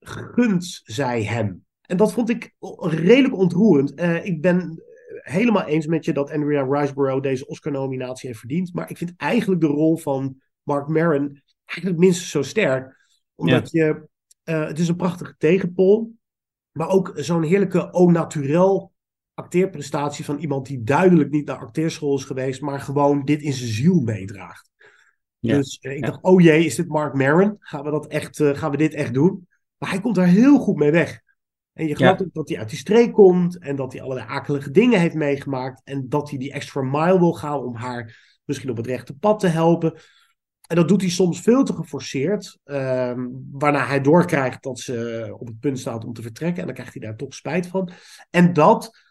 gunt 0.00 0.80
zij 0.84 1.22
hem. 1.22 1.64
En 1.80 1.96
dat 1.96 2.12
vond 2.12 2.28
ik 2.28 2.54
redelijk 2.78 3.36
ontroerend. 3.36 3.94
Eh, 3.94 4.24
ik 4.24 4.40
ben 4.40 4.82
helemaal 5.14 5.64
eens 5.64 5.86
met 5.86 6.04
je 6.04 6.12
dat 6.12 6.30
Andrea 6.30 6.62
Riseborough 6.62 7.22
deze 7.22 7.46
Oscar-nominatie 7.46 8.28
heeft 8.28 8.40
verdiend. 8.40 8.74
Maar 8.74 8.90
ik 8.90 8.96
vind 8.96 9.12
eigenlijk 9.16 9.60
de 9.60 9.66
rol 9.66 9.96
van 9.96 10.42
Mark 10.62 10.88
Maron 10.88 11.42
eigenlijk 11.64 11.98
minstens 11.98 12.30
zo 12.30 12.42
sterk. 12.42 12.96
Omdat 13.34 13.70
je, 13.70 14.08
eh, 14.42 14.66
het 14.66 14.78
is 14.78 14.88
een 14.88 14.96
prachtige 14.96 15.34
tegenpol. 15.38 16.14
Maar 16.72 16.88
ook 16.88 17.12
zo'n 17.14 17.42
heerlijke 17.42 17.90
au 17.90 18.12
naturel 18.12 18.92
acteerprestatie 19.34 20.24
van 20.24 20.38
iemand 20.38 20.66
die 20.66 20.82
duidelijk 20.82 21.30
niet 21.30 21.46
naar 21.46 21.58
acteerschool 21.58 22.16
is 22.16 22.24
geweest, 22.24 22.60
maar 22.60 22.80
gewoon 22.80 23.24
dit 23.24 23.42
in 23.42 23.52
zijn 23.52 23.70
ziel 23.70 24.00
meedraagt. 24.00 24.70
Ja. 25.38 25.56
Dus 25.56 25.78
eh, 25.78 25.96
ik 25.96 26.06
dacht, 26.06 26.22
oh 26.22 26.40
jee, 26.40 26.64
is 26.64 26.74
dit 26.74 26.88
Mark 26.88 27.14
Maron? 27.14 27.56
Gaan 27.58 27.84
we, 27.84 27.90
dat 27.90 28.06
echt, 28.06 28.40
eh, 28.40 28.54
gaan 28.54 28.70
we 28.70 28.76
dit 28.76 28.94
echt 28.94 29.14
doen? 29.14 29.48
Maar 29.78 29.90
hij 29.90 30.00
komt 30.00 30.14
daar 30.14 30.26
heel 30.26 30.58
goed 30.58 30.76
mee 30.76 30.90
weg. 30.90 31.22
En 31.72 31.86
je 31.86 31.96
gelooft 31.96 32.22
ook 32.22 32.32
dat 32.34 32.48
hij 32.48 32.58
uit 32.58 32.68
die 32.68 32.78
streek 32.78 33.12
komt 33.12 33.58
en 33.58 33.76
dat 33.76 33.92
hij 33.92 34.02
allerlei 34.02 34.28
akelige 34.28 34.70
dingen 34.70 35.00
heeft 35.00 35.14
meegemaakt 35.14 35.80
en 35.84 36.08
dat 36.08 36.30
hij 36.30 36.38
die 36.38 36.52
extra 36.52 36.82
mile 36.82 37.18
wil 37.18 37.32
gaan 37.32 37.58
om 37.58 37.74
haar 37.74 38.38
misschien 38.44 38.70
op 38.70 38.76
het 38.76 38.86
rechte 38.86 39.14
pad 39.14 39.40
te 39.40 39.46
helpen. 39.46 39.94
En 40.66 40.76
dat 40.76 40.88
doet 40.88 41.00
hij 41.00 41.10
soms 41.10 41.40
veel 41.40 41.64
te 41.64 41.72
geforceerd, 41.72 42.58
ehm, 42.64 43.26
waarna 43.50 43.86
hij 43.86 44.00
doorkrijgt 44.00 44.62
dat 44.62 44.78
ze 44.78 45.28
op 45.38 45.46
het 45.46 45.60
punt 45.60 45.78
staat 45.78 46.04
om 46.04 46.12
te 46.12 46.22
vertrekken 46.22 46.60
en 46.60 46.66
dan 46.66 46.74
krijgt 46.74 46.94
hij 46.94 47.02
daar 47.02 47.16
toch 47.16 47.34
spijt 47.34 47.66
van. 47.66 47.90
En 48.30 48.52
dat 48.52 49.03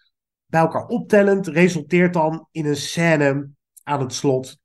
bij 0.54 0.62
elkaar 0.62 0.86
optellend 0.88 1.48
resulteert 1.48 2.14
dan 2.14 2.48
in 2.52 2.66
een 2.66 2.76
scène 2.76 3.50
aan 3.84 4.00
het 4.00 4.14
slot. 4.14 4.58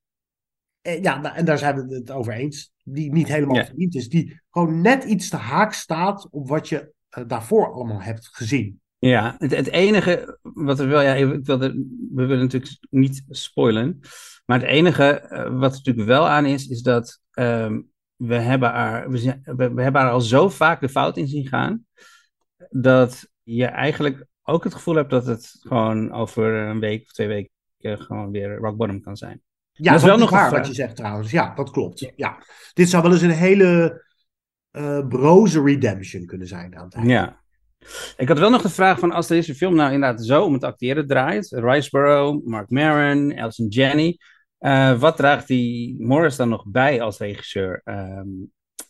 En, 0.80 1.02
ja, 1.02 1.20
nou, 1.20 1.36
en 1.36 1.44
daar 1.44 1.58
zijn 1.58 1.86
we 1.88 1.94
het 1.94 2.10
over 2.10 2.32
eens. 2.32 2.72
Die 2.84 3.12
niet 3.12 3.28
helemaal 3.28 3.56
Ja. 3.56 3.64
verdiend 3.66 3.94
is. 3.94 4.08
Die 4.08 4.40
gewoon 4.50 4.80
net 4.80 5.04
iets 5.04 5.28
te 5.28 5.36
haak 5.36 5.72
staat 5.72 6.28
op 6.30 6.48
wat 6.48 6.68
je 6.68 6.92
eh, 7.08 7.24
daarvoor 7.26 7.72
allemaal 7.72 8.00
hebt 8.00 8.28
gezien. 8.32 8.80
Ja, 8.98 9.34
het, 9.38 9.50
het 9.56 9.68
enige 9.68 10.38
wat 10.42 10.80
er 10.80 10.88
wel, 10.88 11.00
ja, 11.00 11.26
we 11.26 11.80
willen 12.14 12.38
natuurlijk 12.38 12.76
niet 12.90 13.22
spoilen, 13.28 14.00
maar 14.46 14.60
het 14.60 14.68
enige 14.68 15.04
eh, 15.04 15.42
wat 15.42 15.70
er 15.70 15.76
natuurlijk 15.76 16.06
wel 16.06 16.28
aan 16.28 16.46
is, 16.46 16.66
is 16.68 16.82
dat 16.82 17.20
ehm, 17.30 17.80
we, 18.16 18.34
hebben 18.34 18.70
haar, 18.70 19.10
we, 19.10 19.18
zijn- 19.18 19.40
we, 19.44 19.74
we 19.74 19.82
hebben 19.82 20.00
haar 20.00 20.10
al 20.10 20.20
zo 20.20 20.48
vaak 20.48 20.80
de 20.80 20.88
fout 20.88 21.16
in 21.16 21.28
zien 21.28 21.46
gaan, 21.46 21.86
dat 22.70 23.28
je 23.42 23.64
eigenlijk 23.66 24.26
ook 24.48 24.64
het 24.64 24.74
gevoel 24.74 24.94
hebt 24.94 25.10
dat 25.10 25.26
het 25.26 25.56
gewoon 25.60 26.12
over 26.12 26.54
een 26.54 26.80
week 26.80 27.02
of 27.02 27.12
twee 27.12 27.28
weken 27.28 27.50
eh, 27.78 28.00
gewoon 28.00 28.30
weer 28.30 28.56
rock 28.56 28.76
bottom 28.76 29.00
kan 29.00 29.16
zijn. 29.16 29.42
Ja, 29.72 29.90
dat 29.90 30.00
is 30.00 30.06
wel 30.06 30.18
nog 30.18 30.30
waar 30.30 30.50
wat 30.50 30.66
je 30.66 30.74
zegt 30.74 30.96
trouwens. 30.96 31.30
Ja, 31.30 31.54
dat 31.54 31.70
klopt. 31.70 32.12
Ja. 32.16 32.42
Dit 32.72 32.88
zou 32.88 33.02
wel 33.02 33.12
eens 33.12 33.22
een 33.22 33.30
hele 33.30 34.04
eh 34.70 35.06
broze 35.08 35.62
redemption 35.62 36.26
kunnen 36.26 36.46
zijn 36.46 36.76
aan 36.76 36.84
het 36.84 36.94
einde. 36.94 37.10
Ja. 37.10 37.40
Ik 38.16 38.28
had 38.28 38.38
wel 38.38 38.50
nog 38.50 38.62
de 38.62 38.68
vraag 38.68 38.98
van 38.98 39.12
als 39.12 39.26
deze 39.26 39.54
film 39.54 39.74
nou 39.74 39.92
inderdaad 39.92 40.24
zo 40.24 40.44
om 40.44 40.52
het 40.52 40.64
acteren 40.64 41.06
draait, 41.06 41.50
Riceborough, 41.50 42.46
Mark 42.46 42.70
Maron, 42.70 43.38
Alison 43.38 43.68
Janney, 43.68 44.18
eh, 44.58 44.98
wat 44.98 45.16
draagt 45.16 45.46
die 45.46 46.02
Morris 46.02 46.36
dan 46.36 46.48
nog 46.48 46.64
bij 46.66 47.00
als 47.00 47.18
regisseur? 47.18 47.80
Ehm, 47.84 48.28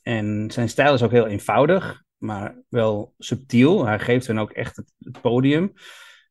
en 0.02 0.50
zijn 0.50 0.68
stijl 0.68 0.94
is 0.94 1.02
ook 1.02 1.10
heel 1.10 1.26
eenvoudig, 1.26 2.02
maar 2.18 2.62
wel 2.68 3.14
subtiel. 3.18 3.86
Hij 3.86 3.98
geeft 3.98 4.26
hen 4.26 4.38
ook 4.38 4.50
echt 4.50 4.76
het, 4.76 5.20
podium. 5.20 5.72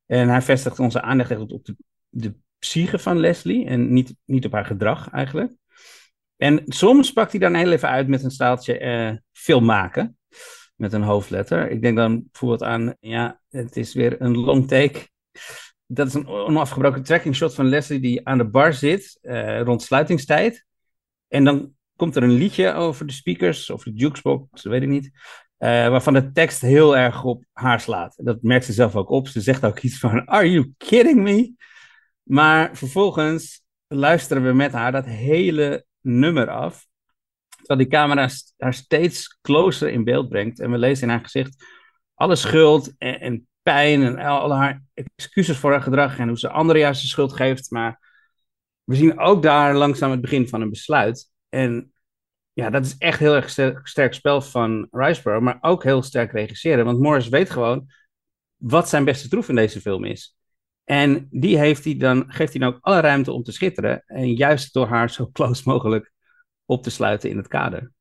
En 0.06 0.30
hij 0.30 0.42
vestigt 0.42 0.80
onze 0.80 1.02
aandacht 1.02 1.32
echt 1.32 1.52
op 1.52 1.66
de, 1.66 1.76
de 2.10 2.36
psyche 2.60 3.00
van 3.00 3.18
Leslie 3.20 3.66
en 3.66 3.94
niet, 3.94 4.16
niet 4.26 4.46
op 4.46 4.52
haar 4.52 4.66
gedrag 4.66 5.10
eigenlijk. 5.10 5.54
En 6.36 6.64
soms 6.66 7.14
pakt 7.14 7.32
hij 7.32 7.40
dan 7.40 7.54
heel 7.54 7.72
even 7.72 7.90
uit 7.90 8.08
met 8.08 8.24
een 8.24 8.32
staaltje 8.32 8.78
eh, 8.78 9.16
film 9.32 9.66
maken 9.66 10.18
met 10.78 10.94
een 10.94 11.02
hoofdletter. 11.02 11.70
Ik 11.70 11.82
denk 11.82 11.98
dan 11.98 12.28
bijvoorbeeld 12.32 12.64
aan, 12.64 12.96
ja, 13.00 13.42
het 13.50 13.78
is 13.78 13.94
weer 13.94 14.22
een 14.22 14.38
long 14.38 14.68
take. 14.68 15.08
Dat 15.86 16.08
is 16.08 16.14
een 16.14 16.28
onafgebroken 16.28 17.04
tracking 17.04 17.36
shot 17.36 17.54
van 17.54 17.70
Leslie 17.70 18.00
die 18.00 18.28
aan 18.28 18.38
de 18.38 18.50
bar 18.50 18.74
zit 18.74 19.18
eh, 19.22 19.62
rond 19.62 19.82
sluitingstijd. 19.82 20.66
En 21.28 21.44
dan 21.44 21.76
komt 21.96 22.16
er 22.16 22.24
een 22.24 22.38
liedje 22.38 22.74
over 22.74 23.08
de 23.08 23.14
speakers 23.14 23.70
of 23.70 23.84
de 23.84 23.92
jukebox, 23.94 24.64
weet 24.64 24.82
ik 24.82 24.88
niet. 24.88 25.12
Eh, 25.58 25.70
waarvan 25.90 26.14
de 26.14 26.32
tekst 26.32 26.62
heel 26.62 26.98
erg 26.98 27.24
op 27.24 27.44
haar 27.54 27.80
slaat. 27.80 28.14
Dat 28.18 28.42
merkt 28.42 28.66
ze 28.66 28.74
zelf 28.74 28.96
ook 28.96 29.10
op. 29.10 29.28
Ze 29.28 29.42
zegt 29.42 29.66
ook 29.66 29.80
iets 29.80 30.00
van, 30.00 30.28
are 30.28 30.52
you 30.52 30.74
kidding 30.78 31.22
me? 31.22 31.54
Maar 32.24 32.76
vervolgens 32.76 33.62
luisteren 33.88 34.44
we 34.44 34.54
met 34.54 34.72
haar 34.72 34.92
dat 34.92 35.06
hele 35.06 35.86
nummer 36.02 36.50
af. 36.50 36.88
Terwijl 37.50 37.80
die 37.80 38.00
camera 38.00 38.30
haar 38.58 38.74
steeds 38.74 39.40
closer 39.42 39.90
in 39.90 40.04
beeld 40.04 40.30
brengt. 40.30 40.60
En 40.60 40.72
we 40.72 40.78
lezen 40.78 41.04
in 41.04 41.10
haar 41.10 41.24
gezicht 41.24 41.66
alle 42.14 42.36
schuld 42.36 42.94
en, 42.98 43.20
en 43.20 43.48
pijn 43.62 44.04
en 44.04 44.18
al 44.18 44.54
haar 44.54 44.84
excuses 44.94 45.58
voor 45.58 45.72
haar 45.72 45.82
gedrag. 45.82 46.18
En 46.18 46.28
hoe 46.28 46.40
ze 46.40 46.50
anderen 46.50 46.82
juist 46.82 47.02
de 47.02 47.08
schuld 47.08 47.34
geeft. 47.34 47.72
Maar 47.72 48.00
we 48.84 48.96
zien 48.96 49.20
ook 49.20 49.44
daar 49.44 49.76
langzaam 49.76 50.12
het 50.12 50.22
begin 50.22 50.48
van 50.48 50.62
een 50.62 50.70
besluit. 50.70 51.32
En 51.50 51.94
ja, 52.58 52.70
dat 52.70 52.86
is 52.86 52.98
echt 52.98 53.20
heel 53.20 53.36
erg 53.36 53.50
sterk, 53.50 53.88
sterk 53.88 54.14
spel 54.14 54.42
van 54.42 54.88
Riceborough. 54.92 55.44
Maar 55.44 55.58
ook 55.62 55.84
heel 55.84 56.02
sterk 56.02 56.32
regisseren. 56.32 56.86
Want 56.86 57.00
Morris 57.00 57.28
weet 57.28 57.50
gewoon 57.50 57.92
wat 58.56 58.90
zijn 58.90 59.06
beste 59.06 59.30
troef 59.30 59.50
in 59.50 59.56
deze 59.56 59.82
film 59.82 60.04
is. 60.04 60.36
En 60.84 61.28
die 61.30 61.58
heeft 61.58 61.84
hij 61.84 61.98
dan, 61.98 62.24
geeft 62.28 62.52
hij 62.54 62.62
dan 62.62 62.74
ook 62.74 62.78
alle 62.82 63.00
ruimte 63.00 63.32
om 63.32 63.44
te 63.44 63.52
schitteren. 63.52 64.04
En 64.06 64.34
juist 64.34 64.74
door 64.74 64.88
haar 64.88 65.10
zo 65.10 65.30
close 65.34 65.62
mogelijk 65.66 66.12
op 66.66 66.84
te 66.84 66.90
sluiten 66.90 67.30
in 67.30 67.38
het 67.38 67.48
kader. 67.48 67.92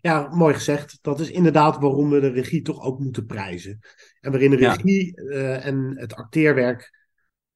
Ja, 0.00 0.28
mooi 0.34 0.54
gezegd. 0.54 0.98
Dat 1.02 1.20
is 1.20 1.30
inderdaad 1.30 1.78
waarom 1.78 2.10
we 2.10 2.20
de 2.20 2.30
regie 2.30 2.62
toch 2.62 2.82
ook 2.82 2.98
moeten 2.98 3.26
prijzen. 3.26 3.78
En 4.20 4.30
waarin 4.30 4.50
de 4.50 4.58
Ja. 4.58 4.74
regie 4.74 5.16
eh, 5.30 5.66
en 5.66 5.94
het 5.98 6.14
acteerwerk 6.14 7.06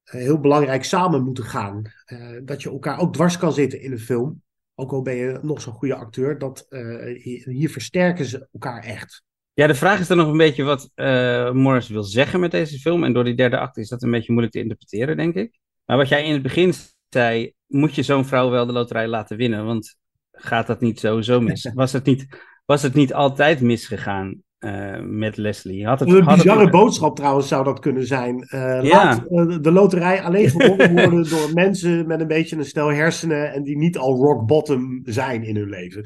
eh, 0.03 0.21
heel 0.21 0.39
belangrijk 0.39 0.83
samen 0.83 1.23
moeten 1.23 1.43
gaan. 1.43 1.81
Eh, 2.05 2.37
dat 2.43 2.61
je 2.61 2.69
elkaar 2.69 2.99
ook 2.99 3.13
dwars 3.13 3.37
kan 3.37 3.53
zitten 3.53 3.81
in 3.81 3.91
een 3.91 3.99
film. 3.99 4.41
Ook 4.79 4.91
al 4.91 5.01
ben 5.01 5.15
je 5.15 5.39
nog 5.41 5.61
zo'n 5.61 5.73
goede 5.73 5.95
acteur. 5.95 6.37
Dat, 6.37 6.65
eh, 6.69 7.23
hier, 7.45 7.69
versterken 7.69 8.25
ze 8.25 8.47
elkaar 8.51 8.83
echt. 8.83 9.23
Ja, 9.53 9.67
de 9.67 9.75
vraag 9.75 9.99
is 9.99 10.07
dan 10.07 10.17
nog 10.17 10.27
een 10.27 10.37
beetje 10.37 10.63
wat 10.63 10.91
eh, 10.95 11.51
Morris 11.51 11.87
wil 11.87 12.03
zeggen 12.03 12.39
met 12.39 12.51
deze 12.51 12.79
film. 12.79 13.03
En 13.03 13.13
door 13.13 13.23
die 13.23 13.35
derde 13.35 13.57
acte 13.57 13.81
is 13.81 13.89
dat 13.89 14.03
een 14.03 14.11
beetje 14.11 14.31
moeilijk 14.31 14.53
te 14.53 14.61
interpreteren, 14.61 15.17
denk 15.17 15.35
ik. 15.35 15.59
Maar 15.85 15.97
wat 15.97 16.09
jij 16.09 16.25
in 16.25 16.33
het 16.33 16.41
begin 16.41 16.73
zei, 17.09 17.53
moet 17.67 17.95
je 17.95 18.03
zo'n 18.03 18.25
vrouw 18.25 18.49
wel 18.49 18.65
de 18.65 18.71
loterij 18.71 19.07
laten 19.07 19.37
winnen? 19.37 19.65
Want 19.65 19.95
gaat 20.31 20.67
dat 20.67 20.81
niet 20.81 20.99
sowieso 20.99 21.41
mis? 21.41 21.71
Was 21.73 21.91
het 21.91 22.05
niet, 22.05 22.27
was 22.65 22.81
het 22.81 22.93
niet 22.93 23.13
altijd 23.13 23.61
misgegaan 23.61 24.43
eh, 24.57 24.99
met 25.01 25.37
Leslie? 25.37 25.85
Had 25.87 25.99
het, 25.99 26.09
Een 26.09 26.15
had 26.23 26.35
het- 26.35 26.43
bizarre 26.43 26.69
boodschap 26.69 27.15
trouwens 27.15 27.47
zou 27.47 27.63
dat 27.63 27.79
kunnen 27.79 28.05
zijn. 28.07 28.41
Eh, 28.41 28.59
Ja. 28.83 29.05
Laat 29.05 29.25
eh, 29.27 29.57
de 29.61 29.71
loterij 29.71 30.21
alleen 30.21 30.49
gewonnen 30.49 30.93
worden 31.01 31.29
door 31.29 31.53
mensen 31.53 32.07
met 32.07 32.21
een 32.21 32.27
beetje 32.27 32.55
een 32.55 32.65
stel 32.65 32.87
hersenen. 32.91 33.53
En 33.53 33.63
die 33.63 33.77
niet 33.77 33.97
al 33.97 34.15
rock 34.15 34.45
bottom 34.45 35.01
zijn 35.03 35.43
in 35.43 35.55
hun 35.55 35.69
leven. 35.69 36.05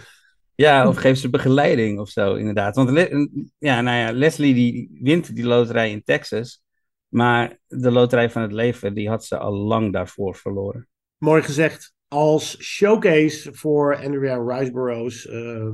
Ja, 0.56 0.88
of 0.88 0.96
geef 0.96 1.18
ze 1.18 1.30
begeleiding 1.30 2.00
of 2.00 2.10
zo, 2.10 2.34
inderdaad. 2.36 2.76
Want 2.76 3.10
ja, 3.58 3.82
nou 3.82 3.98
ja, 3.98 4.12
Leslie 4.12 4.54
die 4.54 5.00
wint 5.02 5.36
die 5.36 5.46
loterij 5.46 5.92
in 5.92 6.04
Texas. 6.04 6.62
Maar 7.08 7.58
de 7.68 7.92
loterij 7.92 8.30
van 8.30 8.42
het 8.42 8.52
leven, 8.52 8.94
die 8.94 9.10
had 9.10 9.26
ze 9.26 9.38
al 9.38 9.54
lang 9.54 9.94
daarvoor 9.94 10.36
verloren. 10.36 10.88
Mooi 11.18 11.42
gezegd. 11.42 11.94
Als 12.08 12.62
showcase 12.62 13.50
voor 13.54 14.04
Andrea 14.04 14.36
Riseborough's 14.58 15.28
eh, 15.28 15.68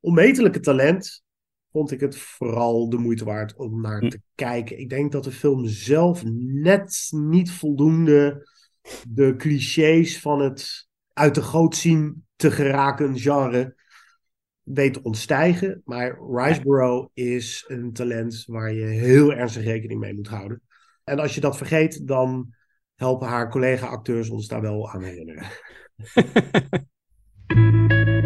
onmetelijke 0.00 0.60
talent 0.60 1.22
vond 1.72 1.90
ik 1.90 2.00
het 2.00 2.16
vooral 2.16 2.88
de 2.88 2.98
moeite 2.98 3.24
waard 3.24 3.56
om 3.56 3.80
naar 3.80 4.00
te 4.00 4.20
kijken. 4.34 4.78
Ik 4.78 4.88
denk 4.88 5.12
dat 5.12 5.24
de 5.24 5.32
film 5.32 5.66
zelf 5.66 6.22
net 6.24 7.08
niet 7.10 7.50
voldoende 7.50 8.48
de 9.08 9.34
clichés 9.36 10.20
van 10.20 10.40
het 10.40 10.88
uit 11.12 11.34
de 11.34 11.42
goot 11.42 11.76
zien 11.76 12.26
te 12.36 12.50
geraken 12.50 13.18
genre 13.18 13.74
weet 14.62 14.92
te 14.92 15.02
ontstijgen. 15.02 15.82
Maar 15.84 16.18
Riseborough 16.32 17.10
is 17.14 17.64
een 17.68 17.92
talent 17.92 18.44
waar 18.46 18.72
je 18.72 18.84
heel 18.84 19.32
ernstig 19.32 19.64
rekening 19.64 20.00
mee 20.00 20.14
moet 20.14 20.28
houden. 20.28 20.62
En 21.04 21.18
als 21.18 21.34
je 21.34 21.40
dat 21.40 21.56
vergeet, 21.56 22.06
dan 22.06 22.54
helpen 22.94 23.28
haar 23.28 23.50
collega-acteurs 23.50 24.30
ons 24.30 24.46
daar 24.46 24.60
wel 24.60 24.90
aan 24.90 25.02
herinneren. 25.02 25.46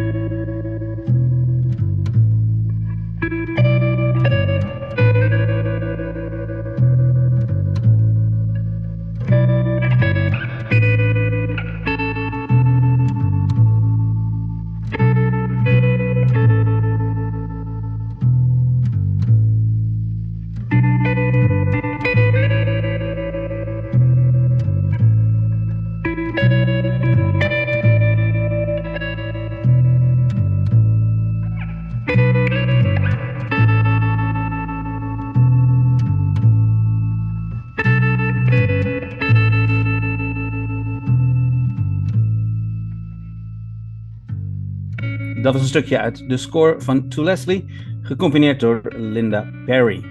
Dat 45.44 45.52
was 45.52 45.62
een 45.62 45.68
stukje 45.68 45.98
uit 45.98 46.28
de 46.28 46.37
score 46.37 46.80
van 46.80 47.09
To 47.09 47.22
Leslie, 47.22 47.64
gecombineerd 48.02 48.61
door 48.61 48.80
Linda 48.96 49.50
Perry. 49.66 50.04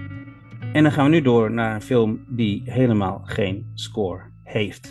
En 0.72 0.82
dan 0.82 0.92
gaan 0.92 1.04
we 1.04 1.10
nu 1.10 1.22
door 1.22 1.50
naar 1.50 1.74
een 1.74 1.82
film 1.82 2.24
die 2.28 2.62
helemaal 2.64 3.22
geen 3.24 3.70
score 3.74 4.20
heeft. 4.42 4.90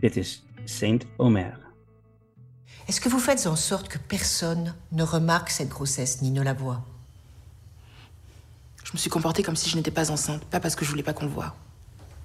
Dit 0.00 0.16
is 0.16 0.44
Saint 0.64 1.04
Omer. 1.16 1.58
Est-ce 2.86 3.00
que 3.00 3.10
vous 3.10 3.22
faites 3.22 3.46
en 3.46 3.56
sorte 3.56 3.88
que 3.88 3.98
personne 4.06 4.74
ne 4.88 5.04
remarque 5.04 5.50
cette 5.50 5.70
grossesse 5.70 6.20
ni 6.20 6.30
ne 6.30 6.42
la 6.42 6.54
voit 6.54 6.82
Je 8.84 8.90
me 8.92 8.98
suis 8.98 9.10
comportée 9.10 9.42
comme 9.42 9.56
si 9.56 9.68
je 9.68 9.76
n'étais 9.76 9.94
pas 9.94 10.10
enceinte, 10.10 10.44
pas 10.50 10.60
parce 10.60 10.74
que 10.74 10.84
je 10.84 10.90
voulais 10.90 11.04
pas 11.04 11.12
qu'on 11.12 11.26
le 11.26 11.32
voie. 11.32 11.54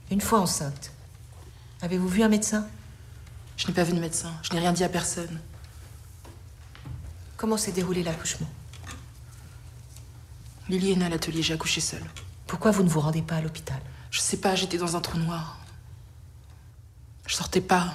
Une 0.09 0.21
fois 0.21 0.39
enceinte, 0.39 0.91
avez-vous 1.81 2.07
vu 2.07 2.23
un 2.23 2.29
médecin? 2.29 2.65
Je 3.57 3.67
n'ai 3.67 3.73
pas 3.73 3.83
vu 3.83 3.93
de 3.93 3.99
médecin, 3.99 4.31
je 4.41 4.53
n'ai 4.53 4.59
rien 4.59 4.73
dit 4.73 4.83
à 4.83 4.89
personne. 4.89 5.39
Comment 7.37 7.57
s'est 7.57 7.71
déroulé 7.71 8.03
l'accouchement 8.03 8.47
Lily 10.69 10.93
est 10.93 10.95
née 10.95 11.05
à 11.05 11.09
l'atelier, 11.09 11.41
j'ai 11.41 11.53
accouché 11.53 11.81
seule. 11.81 12.03
Pourquoi 12.47 12.71
vous 12.71 12.83
ne 12.83 12.89
vous 12.89 12.99
rendez 12.99 13.21
pas 13.21 13.35
à 13.35 13.41
l'hôpital 13.41 13.79
Je 14.09 14.19
sais 14.19 14.37
pas, 14.37 14.55
j'étais 14.55 14.77
dans 14.77 14.95
un 14.95 15.01
trou 15.01 15.17
noir. 15.17 15.59
Je 17.27 17.35
sortais 17.35 17.61
pas. 17.61 17.93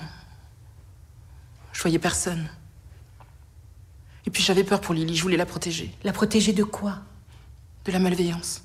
Je 1.73 1.81
voyais 1.83 1.99
personne. 1.99 2.49
Et 4.27 4.31
puis 4.31 4.43
j'avais 4.43 4.65
peur 4.65 4.81
pour 4.81 4.95
Lily, 4.95 5.17
je 5.17 5.23
voulais 5.23 5.37
la 5.37 5.47
protéger. 5.47 5.95
La 6.05 6.13
protéger 6.13 6.53
de 6.53 6.65
quoi 6.65 6.99
De 7.85 7.93
la 7.93 7.99
malveillance. 7.99 8.61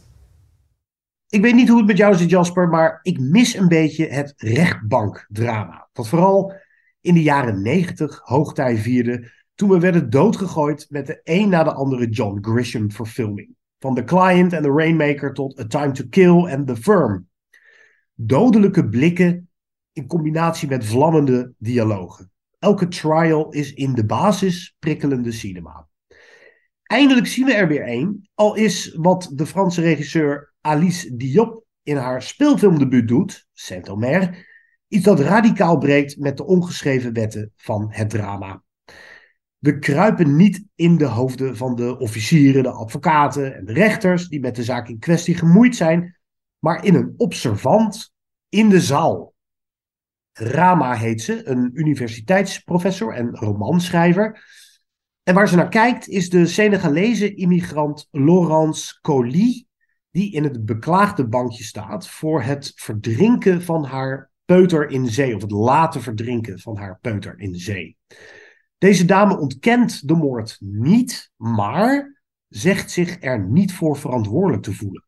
Ik 1.29 1.41
weet 1.41 1.55
niet 1.55 1.69
hoe 1.69 1.77
het 1.77 1.87
met 1.87 1.97
jou 1.97 2.15
zit, 2.15 2.29
Jasper, 2.29 2.67
maar 2.67 2.99
ik 3.01 3.19
mis 3.19 3.55
een 3.55 3.67
beetje 3.67 4.07
het 4.07 4.33
rechtbankdrama. 4.37 5.87
Dat 5.93 6.07
vooral 6.07 6.53
in 7.01 7.13
de 7.13 7.21
jaren 7.21 7.61
negentig 7.61 8.19
hoogtij 8.23 8.77
vierde 8.77 9.31
toen 9.55 9.69
we 9.69 9.79
werden 9.79 10.09
doodgegooid 10.09 10.85
met 10.89 11.07
de 11.07 11.19
een 11.23 11.49
na 11.49 11.63
de 11.63 11.73
andere 11.73 12.09
John 12.09 12.37
Grisham 12.41 12.91
verfilming. 12.91 13.55
Van 13.79 13.95
The 13.95 14.03
Client 14.03 14.53
en 14.53 14.63
The 14.63 14.71
Rainmaker 14.71 15.33
tot 15.33 15.59
A 15.59 15.65
Time 15.67 15.91
to 15.91 16.03
Kill 16.09 16.45
en 16.45 16.65
The 16.65 16.75
Firm. 16.75 17.27
Dodelijke 18.13 18.89
blikken 18.89 19.49
in 19.91 20.07
combinatie 20.07 20.67
met 20.67 20.85
vlammende 20.85 21.53
dialogen. 21.57 22.31
Elke 22.59 22.87
trial 22.87 23.51
is 23.51 23.73
in 23.73 23.93
de 23.93 24.05
basis 24.05 24.75
prikkelende 24.79 25.31
cinema. 25.31 25.87
Eindelijk 26.83 27.27
zien 27.27 27.45
we 27.45 27.53
er 27.53 27.67
weer 27.67 27.83
één, 27.83 28.29
al 28.33 28.55
is 28.55 28.95
wat 28.95 29.31
de 29.33 29.45
Franse 29.45 29.81
regisseur 29.81 30.53
Alice 30.61 31.15
Diop 31.15 31.65
in 31.83 31.97
haar 31.97 32.21
speelfilmdebuut 32.21 33.07
doet, 33.07 33.47
Saint-Omer, 33.53 34.47
iets 34.87 35.03
dat 35.03 35.19
radicaal 35.19 35.77
breekt 35.77 36.17
met 36.17 36.37
de 36.37 36.45
ongeschreven 36.45 37.13
wetten 37.13 37.51
van 37.55 37.87
het 37.89 38.09
drama. 38.09 38.63
We 39.65 39.79
kruipen 39.79 40.35
niet 40.35 40.65
in 40.75 40.97
de 40.97 41.05
hoofden 41.05 41.57
van 41.57 41.75
de 41.75 41.97
officieren, 41.97 42.63
de 42.63 42.69
advocaten 42.69 43.55
en 43.55 43.65
de 43.65 43.73
rechters 43.73 44.27
die 44.27 44.39
met 44.39 44.55
de 44.55 44.63
zaak 44.63 44.87
in 44.87 44.99
kwestie 44.99 45.35
gemoeid 45.35 45.75
zijn, 45.75 46.17
maar 46.59 46.85
in 46.85 46.95
een 46.95 47.13
observant 47.17 48.13
in 48.49 48.69
de 48.69 48.81
zaal. 48.81 49.33
Rama 50.31 50.93
heet 50.93 51.21
ze, 51.21 51.47
een 51.47 51.71
universiteitsprofessor 51.73 53.13
en 53.13 53.35
romanschrijver. 53.35 54.43
En 55.23 55.33
waar 55.33 55.47
ze 55.47 55.55
naar 55.55 55.69
kijkt 55.69 56.07
is 56.07 56.29
de 56.29 56.47
Senegalese 56.47 57.33
immigrant 57.33 58.07
Laurence 58.11 58.99
Colli, 59.01 59.65
die 60.11 60.33
in 60.33 60.43
het 60.43 60.65
beklaagde 60.65 61.27
bankje 61.27 61.63
staat 61.63 62.09
voor 62.09 62.41
het 62.41 62.71
verdrinken 62.75 63.61
van 63.61 63.85
haar 63.85 64.29
peuter 64.45 64.89
in 64.89 65.07
zee, 65.07 65.35
of 65.35 65.41
het 65.41 65.51
laten 65.51 66.01
verdrinken 66.01 66.59
van 66.59 66.77
haar 66.77 66.99
peuter 67.01 67.39
in 67.39 67.55
zee. 67.55 67.97
Deze 68.77 69.05
dame 69.05 69.39
ontkent 69.39 70.07
de 70.07 70.15
moord 70.15 70.57
niet, 70.59 71.31
maar 71.35 72.21
zegt 72.47 72.91
zich 72.91 73.17
er 73.23 73.47
niet 73.47 73.73
voor 73.73 73.97
verantwoordelijk 73.97 74.63
te 74.63 74.73
voelen. 74.73 75.05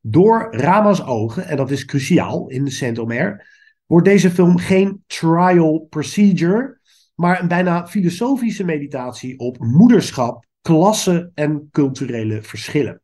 Door 0.00 0.48
Rama's 0.50 1.02
ogen, 1.06 1.46
en 1.46 1.56
dat 1.56 1.70
is 1.70 1.84
cruciaal 1.84 2.48
in 2.48 2.64
de 2.64 2.70
Saint-Omer, 2.70 3.48
wordt 3.86 4.06
deze 4.06 4.30
film 4.30 4.58
geen 4.58 5.04
trial 5.06 5.86
procedure, 5.90 6.80
maar 7.14 7.40
een 7.40 7.48
bijna 7.48 7.86
filosofische 7.86 8.64
meditatie 8.64 9.38
op 9.38 9.58
moederschap, 9.58 10.46
klasse 10.60 11.30
en 11.34 11.68
culturele 11.70 12.42
verschillen. 12.42 13.02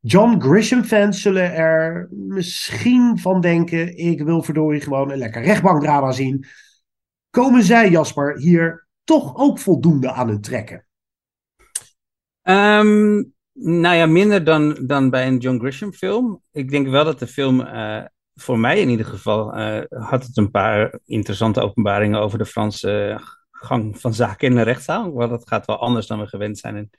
John 0.00 0.40
Grisham-fans 0.40 1.22
zullen 1.22 1.54
er 1.54 2.08
misschien 2.10 3.18
van 3.18 3.40
denken: 3.40 3.96
ik 3.96 4.22
wil 4.22 4.42
verdorie 4.42 4.80
gewoon 4.80 5.10
een 5.10 5.18
lekker 5.18 5.42
rechtbankdrama 5.42 6.12
zien. 6.12 6.46
Komen 7.30 7.62
zij, 7.62 7.90
Jasper, 7.90 8.38
hier 8.38 8.86
toch 9.04 9.36
ook 9.36 9.58
voldoende 9.58 10.12
aan 10.12 10.28
het 10.28 10.42
trekken? 10.42 10.86
Um, 12.42 13.34
nou 13.52 13.96
ja, 13.96 14.06
minder 14.06 14.44
dan, 14.44 14.78
dan 14.80 15.10
bij 15.10 15.26
een 15.26 15.38
John 15.38 15.58
Grisham 15.58 15.92
film. 15.92 16.42
Ik 16.52 16.70
denk 16.70 16.88
wel 16.88 17.04
dat 17.04 17.18
de 17.18 17.26
film, 17.26 17.60
uh, 17.60 18.02
voor 18.34 18.58
mij 18.58 18.80
in 18.80 18.88
ieder 18.88 19.06
geval, 19.06 19.58
uh, 19.58 19.82
had 19.88 20.26
het 20.26 20.36
een 20.36 20.50
paar 20.50 20.98
interessante 21.04 21.60
openbaringen 21.60 22.20
over 22.20 22.38
de 22.38 22.46
Franse 22.46 23.20
gang 23.50 24.00
van 24.00 24.14
zaken 24.14 24.48
in 24.48 24.54
de 24.54 24.62
rechtszaal. 24.62 25.12
Want 25.12 25.30
dat 25.30 25.48
gaat 25.48 25.66
wel 25.66 25.78
anders 25.78 26.06
dan 26.06 26.20
we 26.20 26.26
gewend 26.26 26.58
zijn 26.58 26.76
in, 26.76 26.90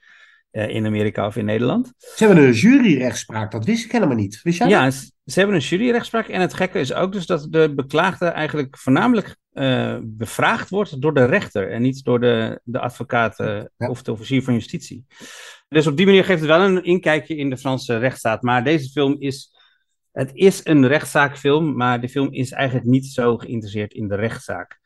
in 0.50 0.86
Amerika 0.86 1.26
of 1.26 1.36
in 1.36 1.44
Nederland. 1.44 1.92
Ze 1.96 2.24
hebben 2.24 2.44
een 2.44 2.52
juryrechtspraak, 2.52 3.50
dat 3.50 3.64
wist 3.64 3.84
ik 3.84 3.92
helemaal 3.92 4.16
niet. 4.16 4.42
Wist 4.42 4.58
jij 4.58 4.68
ja, 4.68 4.84
dat? 4.84 5.12
ze 5.24 5.38
hebben 5.38 5.56
een 5.56 5.62
juryrechtspraak. 5.62 6.28
En 6.28 6.40
het 6.40 6.54
gekke 6.54 6.78
is 6.78 6.94
ook 6.94 7.12
dus 7.12 7.26
dat 7.26 7.46
de 7.50 7.72
beklaagde 7.74 8.26
eigenlijk 8.26 8.78
voornamelijk 8.78 9.36
uh, 9.52 9.98
bevraagd 10.02 10.70
wordt 10.70 11.00
door 11.00 11.14
de 11.14 11.24
rechter 11.24 11.70
en 11.70 11.82
niet 11.82 12.04
door 12.04 12.20
de, 12.20 12.60
de 12.64 12.78
advocaat 12.78 13.36
ja. 13.36 13.68
of 13.88 14.02
de 14.02 14.12
officier 14.12 14.42
van 14.42 14.54
justitie. 14.54 15.06
Dus 15.72 15.86
op 15.86 15.96
die 15.96 16.06
manier 16.06 16.24
geeft 16.24 16.40
het 16.40 16.48
wel 16.48 16.60
een 16.60 16.84
inkijkje 16.84 17.36
in 17.36 17.50
de 17.50 17.56
Franse 17.56 17.98
rechtsstaat. 17.98 18.42
Maar 18.42 18.64
deze 18.64 18.90
film 18.90 19.16
is, 19.18 19.54
het 20.12 20.30
is 20.34 20.60
een 20.64 20.86
rechtszaakfilm, 20.86 21.76
maar 21.76 22.00
de 22.00 22.08
film 22.08 22.32
is 22.32 22.50
eigenlijk 22.50 22.86
niet 22.86 23.06
zo 23.06 23.36
geïnteresseerd 23.36 23.92
in 23.92 24.08
de 24.08 24.14
rechtszaak. 24.14 24.80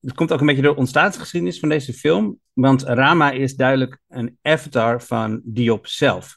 Het 0.00 0.14
komt 0.14 0.32
ook 0.32 0.40
een 0.40 0.46
beetje 0.46 0.62
door 0.62 0.72
de 0.72 0.80
ontstaansgeschiedenis 0.80 1.58
van 1.58 1.68
deze 1.68 1.92
film, 1.92 2.38
want 2.52 2.82
Rama 2.82 3.30
is 3.30 3.54
duidelijk 3.54 3.98
een 4.08 4.38
avatar 4.42 5.02
van 5.02 5.40
Diop 5.44 5.86
zelf. 5.86 6.36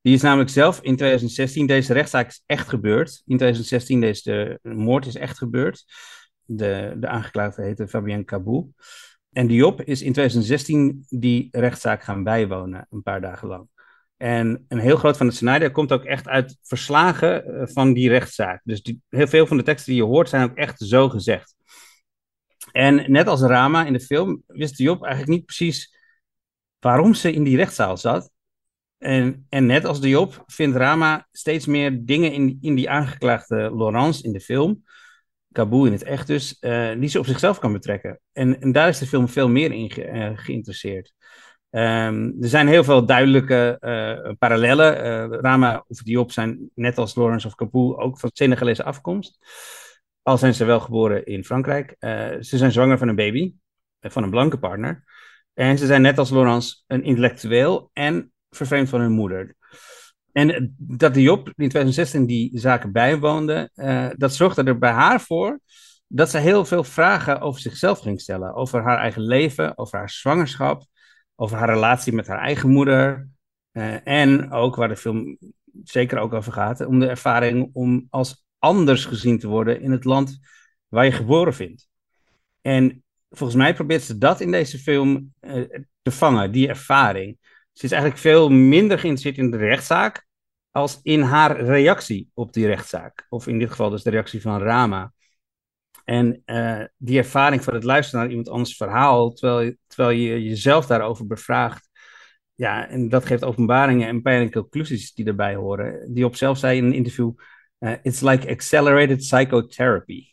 Die 0.00 0.14
is 0.14 0.22
namelijk 0.22 0.50
zelf 0.50 0.76
in 0.76 0.96
2016, 0.96 1.66
deze 1.66 1.92
rechtszaak 1.92 2.28
is 2.28 2.42
echt 2.46 2.68
gebeurd. 2.68 3.22
In 3.26 3.36
2016, 3.36 4.00
deze 4.00 4.58
de 4.62 4.74
moord 4.74 5.06
is 5.06 5.16
echt 5.16 5.38
gebeurd. 5.38 5.84
De, 6.44 6.96
de 6.96 7.08
aangeklaagde 7.08 7.62
heette 7.62 7.88
Fabien 7.88 8.24
Cabou. 8.24 8.66
En 9.32 9.46
Diop 9.46 9.82
is 9.82 10.02
in 10.02 10.12
2016 10.12 11.06
die 11.08 11.48
rechtszaak 11.50 12.02
gaan 12.02 12.22
bijwonen, 12.22 12.86
een 12.90 13.02
paar 13.02 13.20
dagen 13.20 13.48
lang. 13.48 13.68
En 14.16 14.64
een 14.68 14.78
heel 14.78 14.96
groot 14.96 15.16
van 15.16 15.26
het 15.26 15.34
scenario 15.34 15.70
komt 15.70 15.92
ook 15.92 16.04
echt 16.04 16.28
uit 16.28 16.58
verslagen 16.62 17.68
van 17.72 17.92
die 17.92 18.08
rechtszaak. 18.08 18.60
Dus 18.64 18.82
die, 18.82 19.02
heel 19.08 19.26
veel 19.26 19.46
van 19.46 19.56
de 19.56 19.62
teksten 19.62 19.92
die 19.92 20.02
je 20.02 20.08
hoort 20.08 20.28
zijn 20.28 20.50
ook 20.50 20.56
echt 20.56 20.80
zo 20.80 21.08
gezegd. 21.08 21.54
En 22.72 23.12
net 23.12 23.26
als 23.26 23.40
Rama 23.40 23.86
in 23.86 23.92
de 23.92 24.00
film 24.00 24.42
wist 24.46 24.76
Diop 24.76 25.02
eigenlijk 25.02 25.32
niet 25.32 25.44
precies 25.44 25.96
waarom 26.78 27.14
ze 27.14 27.32
in 27.32 27.42
die 27.42 27.56
rechtszaal 27.56 27.96
zat. 27.96 28.30
En, 28.98 29.46
en 29.48 29.66
net 29.66 29.84
als 29.84 30.00
Diop 30.00 30.42
vindt 30.46 30.76
Rama 30.76 31.28
steeds 31.32 31.66
meer 31.66 32.04
dingen 32.04 32.32
in, 32.32 32.58
in 32.60 32.74
die 32.74 32.90
aangeklaagde 32.90 33.56
Laurence 33.56 34.22
in 34.22 34.32
de 34.32 34.40
film, 34.40 34.84
Kabul 35.52 35.86
in 35.86 35.92
het 35.92 36.02
echt 36.02 36.26
dus, 36.26 36.56
uh, 36.60 36.90
die 36.98 37.08
ze 37.08 37.18
op 37.18 37.26
zichzelf 37.26 37.58
kan 37.58 37.72
betrekken. 37.72 38.20
En, 38.32 38.60
en 38.60 38.72
daar 38.72 38.88
is 38.88 38.98
de 38.98 39.06
film 39.06 39.28
veel 39.28 39.48
meer 39.48 39.72
in 39.72 39.90
ge, 39.90 40.08
uh, 40.08 40.30
geïnteresseerd. 40.34 41.12
Um, 41.70 42.36
er 42.40 42.48
zijn 42.48 42.68
heel 42.68 42.84
veel 42.84 43.06
duidelijke 43.06 43.76
uh, 43.80 44.32
parallellen. 44.38 44.94
Rama 45.40 45.84
of 45.88 45.98
Diop 45.98 46.32
zijn 46.32 46.70
net 46.74 46.98
als 46.98 47.14
Laurence 47.14 47.46
of 47.46 47.54
Kabul 47.54 48.00
ook 48.00 48.18
van 48.18 48.30
Senegalese 48.32 48.84
afkomst. 48.84 49.38
Al 50.22 50.38
zijn 50.38 50.54
ze 50.54 50.64
wel 50.64 50.80
geboren 50.80 51.26
in 51.26 51.44
Frankrijk. 51.44 51.96
ze 52.40 52.56
zijn 52.56 52.72
zwanger 52.72 52.98
van 52.98 53.08
een 53.08 53.14
baby, 53.14 53.54
van 54.00 54.22
een 54.22 54.30
blanke 54.30 54.58
partner. 54.58 55.04
En 55.54 55.78
ze 55.78 55.86
zijn 55.86 56.02
net 56.02 56.18
als 56.18 56.30
Laurence 56.30 56.82
een 56.86 57.04
intellectueel 57.04 57.90
en 57.92 58.32
vervreemd 58.50 58.88
van 58.88 59.00
hun 59.00 59.12
moeder. 59.12 59.56
En 60.32 60.74
dat 60.78 61.14
Diop 61.14 61.46
in 61.46 61.52
2016 61.54 62.26
die 62.26 62.58
zaken 62.58 62.92
bijwoonde, 62.92 63.70
uh, 63.74 64.08
dat 64.16 64.34
zorgde 64.34 64.62
er 64.62 64.78
bij 64.78 64.90
haar 64.90 65.20
voor 65.20 65.60
dat 66.06 66.30
ze 66.30 66.38
heel 66.38 66.64
veel 66.64 66.84
vragen 66.84 67.40
over 67.40 67.60
zichzelf 67.60 67.98
ging 67.98 68.20
stellen. 68.20 68.54
Over 68.54 68.82
haar 68.82 68.98
eigen 68.98 69.22
leven, 69.22 69.78
over 69.78 69.98
haar 69.98 70.10
zwangerschap, 70.10 70.84
over 71.36 71.56
haar 71.56 71.68
relatie 71.68 72.12
met 72.12 72.26
haar 72.26 72.38
eigen 72.38 72.70
moeder. 72.70 73.28
Uh, 73.72 74.06
en 74.06 74.50
ook, 74.50 74.76
waar 74.76 74.88
de 74.88 74.96
film 74.96 75.38
zeker 75.84 76.18
ook 76.18 76.32
over 76.32 76.52
gaat, 76.52 76.86
om 76.86 76.98
de 76.98 77.08
ervaring 77.08 77.70
om 77.72 78.06
als 78.10 78.44
anders 78.58 79.04
gezien 79.04 79.38
te 79.38 79.48
worden 79.48 79.80
in 79.80 79.90
het 79.90 80.04
land 80.04 80.38
waar 80.88 81.04
je 81.04 81.12
geboren 81.12 81.54
vindt. 81.54 81.88
En 82.60 83.04
volgens 83.30 83.58
mij 83.58 83.74
probeert 83.74 84.02
ze 84.02 84.18
dat 84.18 84.40
in 84.40 84.50
deze 84.50 84.78
film 84.78 85.34
uh, 85.40 85.64
te 86.02 86.10
vangen, 86.10 86.52
die 86.52 86.68
ervaring. 86.68 87.38
Ze 87.72 87.84
is 87.84 87.92
eigenlijk 87.92 88.20
veel 88.20 88.48
minder 88.48 88.98
geïnteresseerd 88.98 89.38
in 89.44 89.50
de 89.50 89.56
rechtszaak 89.56 90.26
als 90.70 91.00
in 91.02 91.20
haar 91.20 91.60
reactie 91.60 92.30
op 92.34 92.52
die 92.52 92.66
rechtszaak. 92.66 93.26
Of 93.28 93.46
in 93.46 93.58
dit 93.58 93.70
geval 93.70 93.90
dus 93.90 94.02
de 94.02 94.10
reactie 94.10 94.40
van 94.40 94.62
Rama. 94.62 95.12
En 96.04 96.42
uh, 96.46 96.84
die 96.96 97.18
ervaring 97.18 97.64
van 97.64 97.74
het 97.74 97.84
luisteren 97.84 98.20
naar 98.20 98.30
iemand 98.30 98.48
anders 98.48 98.76
verhaal, 98.76 99.32
terwijl, 99.32 99.74
terwijl 99.86 100.18
je 100.18 100.42
jezelf 100.42 100.86
daarover 100.86 101.26
bevraagt, 101.26 101.88
ja, 102.54 102.88
en 102.88 103.08
dat 103.08 103.26
geeft 103.26 103.44
openbaringen 103.44 104.08
en 104.08 104.22
pijnlijke 104.22 104.60
conclusies 104.60 105.12
die 105.12 105.26
erbij 105.26 105.54
horen. 105.54 106.14
Die 106.14 106.24
op 106.24 106.36
zelf 106.36 106.58
zei 106.58 106.78
in 106.78 106.84
een 106.84 106.92
interview, 106.92 107.32
uh, 107.78 107.92
it's 108.02 108.20
like 108.20 108.50
accelerated 108.50 109.16
psychotherapy. 109.16 110.31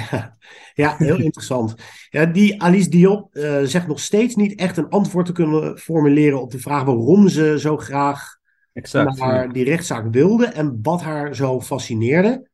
Ja, 0.10 0.36
ja 0.74 0.96
heel 0.96 1.20
interessant. 1.20 1.74
Ja, 2.10 2.26
die 2.26 2.62
Alice 2.62 2.88
Diop 2.88 3.36
uh, 3.36 3.62
zegt 3.62 3.86
nog 3.86 4.00
steeds 4.00 4.34
niet 4.34 4.54
echt 4.54 4.76
een 4.76 4.88
antwoord 4.88 5.26
te 5.26 5.32
kunnen 5.32 5.78
formuleren 5.78 6.40
op 6.40 6.50
de 6.50 6.58
vraag 6.58 6.84
waarom 6.84 7.28
ze 7.28 7.58
zo 7.58 7.76
graag 7.76 8.36
exact, 8.72 9.18
naar 9.18 9.52
die 9.52 9.64
rechtszaak 9.64 10.12
wilde 10.12 10.46
en 10.46 10.78
wat 10.82 11.02
haar 11.02 11.34
zo 11.34 11.60
fascineerde. 11.60 12.48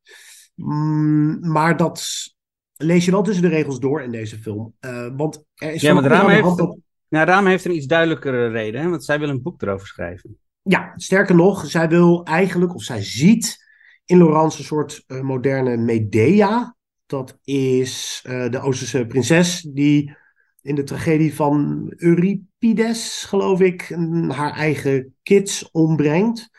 Mm, 0.55 1.39
maar 1.41 1.77
dat 1.77 2.07
lees 2.77 3.05
je 3.05 3.11
wel 3.11 3.23
tussen 3.23 3.43
de 3.43 3.49
regels 3.49 3.81
door 3.81 4.03
in 4.03 4.11
deze 4.11 4.39
film. 4.39 4.75
Uh, 4.81 5.07
want 5.17 5.45
er 5.55 5.73
is 5.73 5.81
ja, 5.81 5.95
maar 5.95 6.05
Rama 6.05 6.29
heeft, 6.29 7.45
heeft 7.45 7.65
een 7.65 7.77
iets 7.77 7.87
duidelijkere 7.87 8.49
reden, 8.49 8.81
hè? 8.81 8.89
want 8.89 9.05
zij 9.05 9.19
wil 9.19 9.29
een 9.29 9.43
boek 9.43 9.63
erover 9.63 9.87
schrijven. 9.87 10.39
Ja, 10.63 10.93
sterker 10.97 11.35
nog, 11.35 11.67
zij 11.67 11.89
wil 11.89 12.25
eigenlijk, 12.25 12.75
of 12.75 12.83
zij 12.83 13.03
ziet 13.03 13.65
in 14.05 14.19
Laurence 14.19 14.59
een 14.59 14.65
soort 14.65 15.05
uh, 15.07 15.21
moderne 15.21 15.77
Medea. 15.77 16.77
Dat 17.15 17.39
is 17.45 18.25
uh, 18.27 18.51
de 18.51 18.61
Oosterse 18.61 19.07
prinses 19.07 19.61
die 19.61 20.17
in 20.63 20.75
de 20.75 20.83
tragedie 20.83 21.35
van 21.35 21.93
Euripides, 21.97 23.25
geloof 23.25 23.61
ik, 23.61 23.97
haar 24.29 24.53
eigen 24.53 25.15
kids 25.23 25.71
ombrengt. 25.71 26.51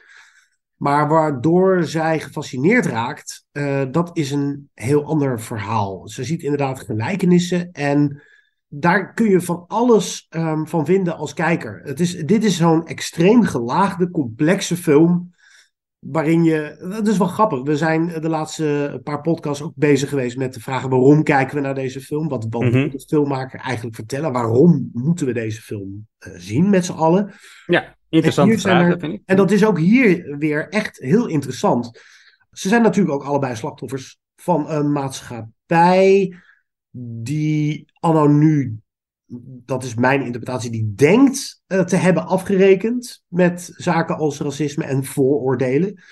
Maar 0.76 1.08
waardoor 1.08 1.84
zij 1.84 2.20
gefascineerd 2.20 2.86
raakt, 2.86 3.46
uh, 3.52 3.84
dat 3.92 4.18
is 4.18 4.32
een 4.32 4.70
heel 4.74 5.06
ander 5.06 5.42
verhaal. 5.42 6.08
Ze 6.08 6.24
ziet 6.24 6.42
inderdaad 6.42 6.80
gelijkenissen 6.80 7.72
en 7.72 8.22
daar 8.68 9.14
kun 9.14 9.30
je 9.30 9.42
van 9.42 9.66
alles 9.68 10.28
um, 10.30 10.68
van 10.68 10.86
vinden 10.86 11.18
als 11.18 11.34
kijker. 11.34 11.82
Het 11.84 12.00
is, 12.00 12.16
dit 12.16 12.44
is 12.44 12.58
zo'n 12.58 12.88
extreem 12.88 13.44
gelaagde, 13.44 14.10
complexe 14.10 14.78
film 14.78 15.35
waarin 16.12 16.44
je. 16.44 16.76
Dat 16.90 17.08
is 17.08 17.18
wel 17.18 17.28
grappig. 17.28 17.62
We 17.62 17.78
zijn 17.78 18.08
de 18.08 18.30
laatste 18.30 19.00
paar 19.04 19.22
podcasts 19.22 19.64
ook 19.64 19.74
bezig 19.76 20.10
geweest 20.10 20.38
met 20.38 20.54
de 20.54 20.60
vragen: 20.60 20.90
waarom 20.90 21.24
kijken 21.24 21.56
we 21.56 21.62
naar 21.62 21.76
deze 21.76 22.02
film? 22.02 22.28
Wat, 22.28 22.48
wat 22.50 22.62
mm 22.62 22.72
-hmm. 22.72 22.82
moet 22.82 22.92
de 22.92 23.06
filmmaker 23.08 23.60
eigenlijk 23.60 23.96
vertellen? 23.96 24.32
Waarom 24.32 24.90
moeten 24.94 25.26
we 25.26 25.34
deze 25.34 25.62
film 25.62 26.08
uh, 26.28 26.34
zien 26.38 26.70
met 26.70 26.86
z'n 26.86 26.92
allen? 26.92 27.34
Ja, 27.66 27.96
interessante 28.10 28.60
vraag, 28.60 28.92
er, 28.92 29.00
vind 29.00 29.14
ik. 29.14 29.22
En 29.26 29.36
dat 29.36 29.52
is 29.52 29.66
ook 29.66 29.80
hier 29.80 30.38
weer 30.38 30.70
echt 30.70 30.98
heel 30.98 31.28
interessant. 31.28 32.00
Ze 32.52 32.68
zijn 32.68 32.82
natuurlijk 32.82 33.16
ook 33.16 33.24
allebei 33.24 33.56
slachtoffers 33.56 34.20
van 34.36 34.70
een 34.70 34.92
maatschappij 34.92 36.36
die 37.24 37.92
anno 38.00 38.28
nu 38.28 38.80
dat 39.66 39.84
is 39.84 39.96
mijn 39.96 40.22
interpretatie, 40.22 40.72
die 40.72 40.94
denkt 40.96 41.62
uh, 41.68 41.80
te 41.82 41.96
hebben 41.96 42.28
afgerekend 42.28 43.24
met 43.28 43.74
zaken 43.76 44.18
als 44.18 44.40
racisme 44.40 44.84
en 44.84 45.04
vooroordelen, 45.04 46.04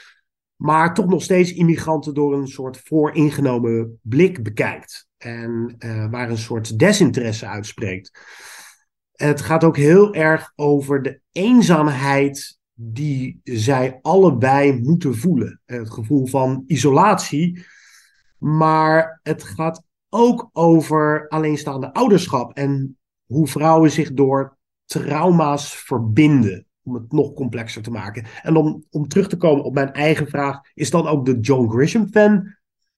maar 0.56 0.94
toch 0.94 1.06
nog 1.06 1.24
steeds 1.24 1.54
immigranten 1.54 2.14
door 2.14 2.34
een 2.34 2.48
soort 2.48 2.82
vooringenomen 2.84 4.00
blik 4.02 4.44
bekijkt 4.44 5.08
en 5.18 5.76
uh, 5.80 6.10
waar 6.10 6.30
een 6.30 6.38
soort 6.38 6.80
desinteresse 6.80 7.48
uitspreekt. 7.48 8.20
Het 9.12 9.42
gaat 9.42 9.64
ook 9.64 9.78
heel 9.78 10.14
erg 10.14 10.52
over 10.56 11.02
de 11.02 11.22
eenzaamheid 11.32 12.60
die 12.74 13.40
zij 13.44 14.00
allebei 14.02 14.82
moeten 14.82 15.16
voelen. 15.16 15.62
Het 15.66 15.90
gevoel 15.90 16.28
van 16.28 16.64
isolatie. 16.68 17.66
Maar 18.38 19.20
het 19.24 19.44
gaat 19.44 19.84
ook 20.10 20.50
over 20.54 21.28
alleenstaande 21.28 21.94
ouderschap 21.94 22.54
en 22.54 22.98
hoe 23.34 23.48
vrouwen 23.48 23.92
zich 23.92 24.14
door 24.14 24.58
trauma's 24.86 25.76
verbinden. 25.76 26.66
Om 26.86 26.94
het 26.94 27.12
nog 27.12 27.34
complexer 27.34 27.82
te 27.82 27.92
maken. 27.92 28.26
En 28.42 28.56
om, 28.56 28.84
om 28.90 29.08
terug 29.08 29.28
te 29.28 29.38
komen 29.38 29.64
op 29.64 29.74
mijn 29.74 29.94
eigen 29.94 30.28
vraag, 30.28 30.60
is 30.74 30.90
dan 30.90 31.08
ook 31.08 31.26
de 31.26 31.40
John 31.40 31.70
Grisham-fan 31.70 32.56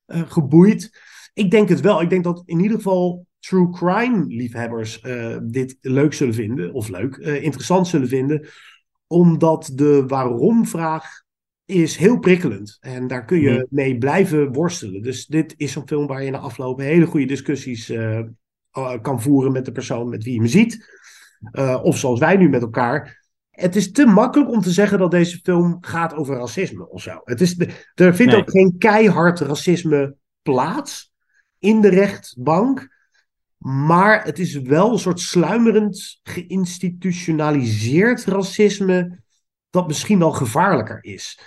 uh, 0.08 0.22
geboeid? 0.28 1.00
Ik 1.34 1.52
denk 1.52 1.70
het 1.70 1.82
wel. 1.82 2.02
Ik 2.02 2.10
denk 2.10 2.24
dat 2.24 2.44
in 2.46 2.60
ieder 2.60 2.78
geval 2.78 3.26
true 3.40 3.70
crime 3.70 4.26
liefhebbers 4.26 5.04
uh, 5.04 5.38
dit 5.44 5.78
leuk 5.82 6.14
zullen 6.14 6.34
vinden, 6.34 6.74
of 6.74 6.88
leuk, 6.88 7.18
uh, 7.18 7.44
interessant 7.44 7.88
zullen 7.88 8.08
vinden, 8.08 8.48
omdat 9.08 9.72
de 9.74 10.04
waarom-vraag 10.08 11.24
is 11.66 11.98
heel 11.98 12.20
prikkelend. 12.20 12.78
En 12.80 13.08
daar 13.08 13.26
kun 13.26 13.40
je 13.40 13.52
mm. 13.52 13.66
mee 13.70 13.98
blijven 13.98 14.54
worstelen. 14.54 15.02
Dus 15.02 15.26
dit 15.26 15.54
is 15.58 15.76
een 15.76 15.88
film 15.88 16.08
waar 16.08 16.24
je 16.24 16.32
na 16.32 16.38
afloop 16.38 16.80
hele 16.80 17.06
goede 17.06 17.26
discussies 17.26 17.90
uh, 17.90 18.20
kan 19.02 19.22
voeren 19.22 19.52
met 19.52 19.66
de 19.66 19.72
persoon 19.72 20.10
met 20.10 20.24
wie 20.24 20.34
je 20.34 20.42
me 20.42 20.48
ziet. 20.48 20.94
of 21.82 21.98
zoals 21.98 22.20
wij 22.20 22.38
nu 22.38 22.50
met 22.50 22.62
elkaar. 22.62 23.24
Het 23.50 23.76
is 23.76 23.92
te 23.92 24.06
makkelijk 24.06 24.52
om 24.52 24.62
te 24.62 24.72
zeggen 24.72 25.00
dat 25.00 25.12
deze 25.12 25.40
film 25.44 25.78
gaat 25.82 26.14
over 26.14 26.38
racisme 26.38 26.90
of 26.90 27.02
zo. 27.02 27.22
Het 27.24 27.42
is 27.42 27.60
er 27.94 28.16
vindt 28.16 28.32
nee. 28.32 28.42
ook 28.42 28.52
geen 28.52 28.76
keihard 28.78 29.40
racisme 29.40 30.16
plaats 30.42 31.14
in 31.60 31.82
de 31.82 31.90
rechtbank. 31.90 32.94
Maar 33.58 34.24
het 34.24 34.40
is 34.40 34.56
wel 34.56 34.92
een 34.92 35.00
soort 35.00 35.20
sluimerend, 35.20 36.20
geïnstitutionaliseerd 36.24 38.26
racisme. 38.26 39.24
dat 39.70 39.88
misschien 39.88 40.20
wel 40.20 40.32
gevaarlijker 40.32 41.04
is. 41.04 41.40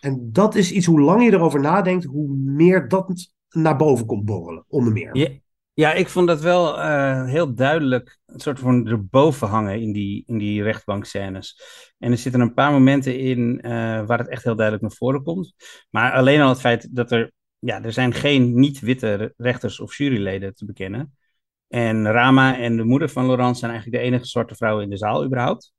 En 0.00 0.28
dat 0.32 0.54
is 0.54 0.72
iets, 0.72 0.86
hoe 0.86 1.00
lang 1.00 1.24
je 1.24 1.32
erover 1.32 1.60
nadenkt, 1.60 2.04
hoe 2.04 2.36
meer 2.36 2.88
dat 2.88 3.32
naar 3.50 3.76
boven 3.76 4.06
komt 4.06 4.24
borrelen, 4.24 4.64
onder 4.68 4.92
meer. 4.92 5.16
Ja, 5.16 5.28
ja 5.76 5.92
ik 5.92 6.08
vond 6.08 6.26
dat 6.26 6.40
wel 6.40 6.78
uh, 6.78 7.24
heel 7.24 7.54
duidelijk, 7.54 8.18
een 8.26 8.40
soort 8.40 8.58
van 8.58 8.86
erboven 8.86 9.48
hangen 9.48 9.80
in 9.80 9.92
die, 9.92 10.22
in 10.26 10.38
die 10.38 10.62
rechtbankscènes. 10.62 11.60
En 11.98 12.10
er 12.10 12.18
zitten 12.18 12.40
een 12.40 12.54
paar 12.54 12.72
momenten 12.72 13.18
in 13.18 13.60
uh, 13.62 13.70
waar 14.06 14.18
het 14.18 14.28
echt 14.28 14.44
heel 14.44 14.56
duidelijk 14.56 14.86
naar 14.86 14.96
voren 14.96 15.22
komt. 15.22 15.54
Maar 15.90 16.12
alleen 16.12 16.40
al 16.40 16.48
het 16.48 16.60
feit 16.60 16.94
dat 16.94 17.12
er, 17.12 17.32
ja, 17.58 17.82
er 17.82 17.92
zijn 17.92 18.12
geen 18.14 18.58
niet-witte 18.58 19.34
rechters 19.36 19.80
of 19.80 19.96
juryleden 19.96 20.54
te 20.54 20.64
bekennen. 20.64 21.16
En 21.68 22.10
Rama 22.10 22.58
en 22.58 22.76
de 22.76 22.84
moeder 22.84 23.08
van 23.08 23.26
Laurent 23.26 23.58
zijn 23.58 23.70
eigenlijk 23.70 24.02
de 24.02 24.08
enige 24.08 24.26
zwarte 24.26 24.54
vrouwen 24.54 24.84
in 24.84 24.90
de 24.90 24.96
zaal 24.96 25.24
überhaupt. 25.24 25.72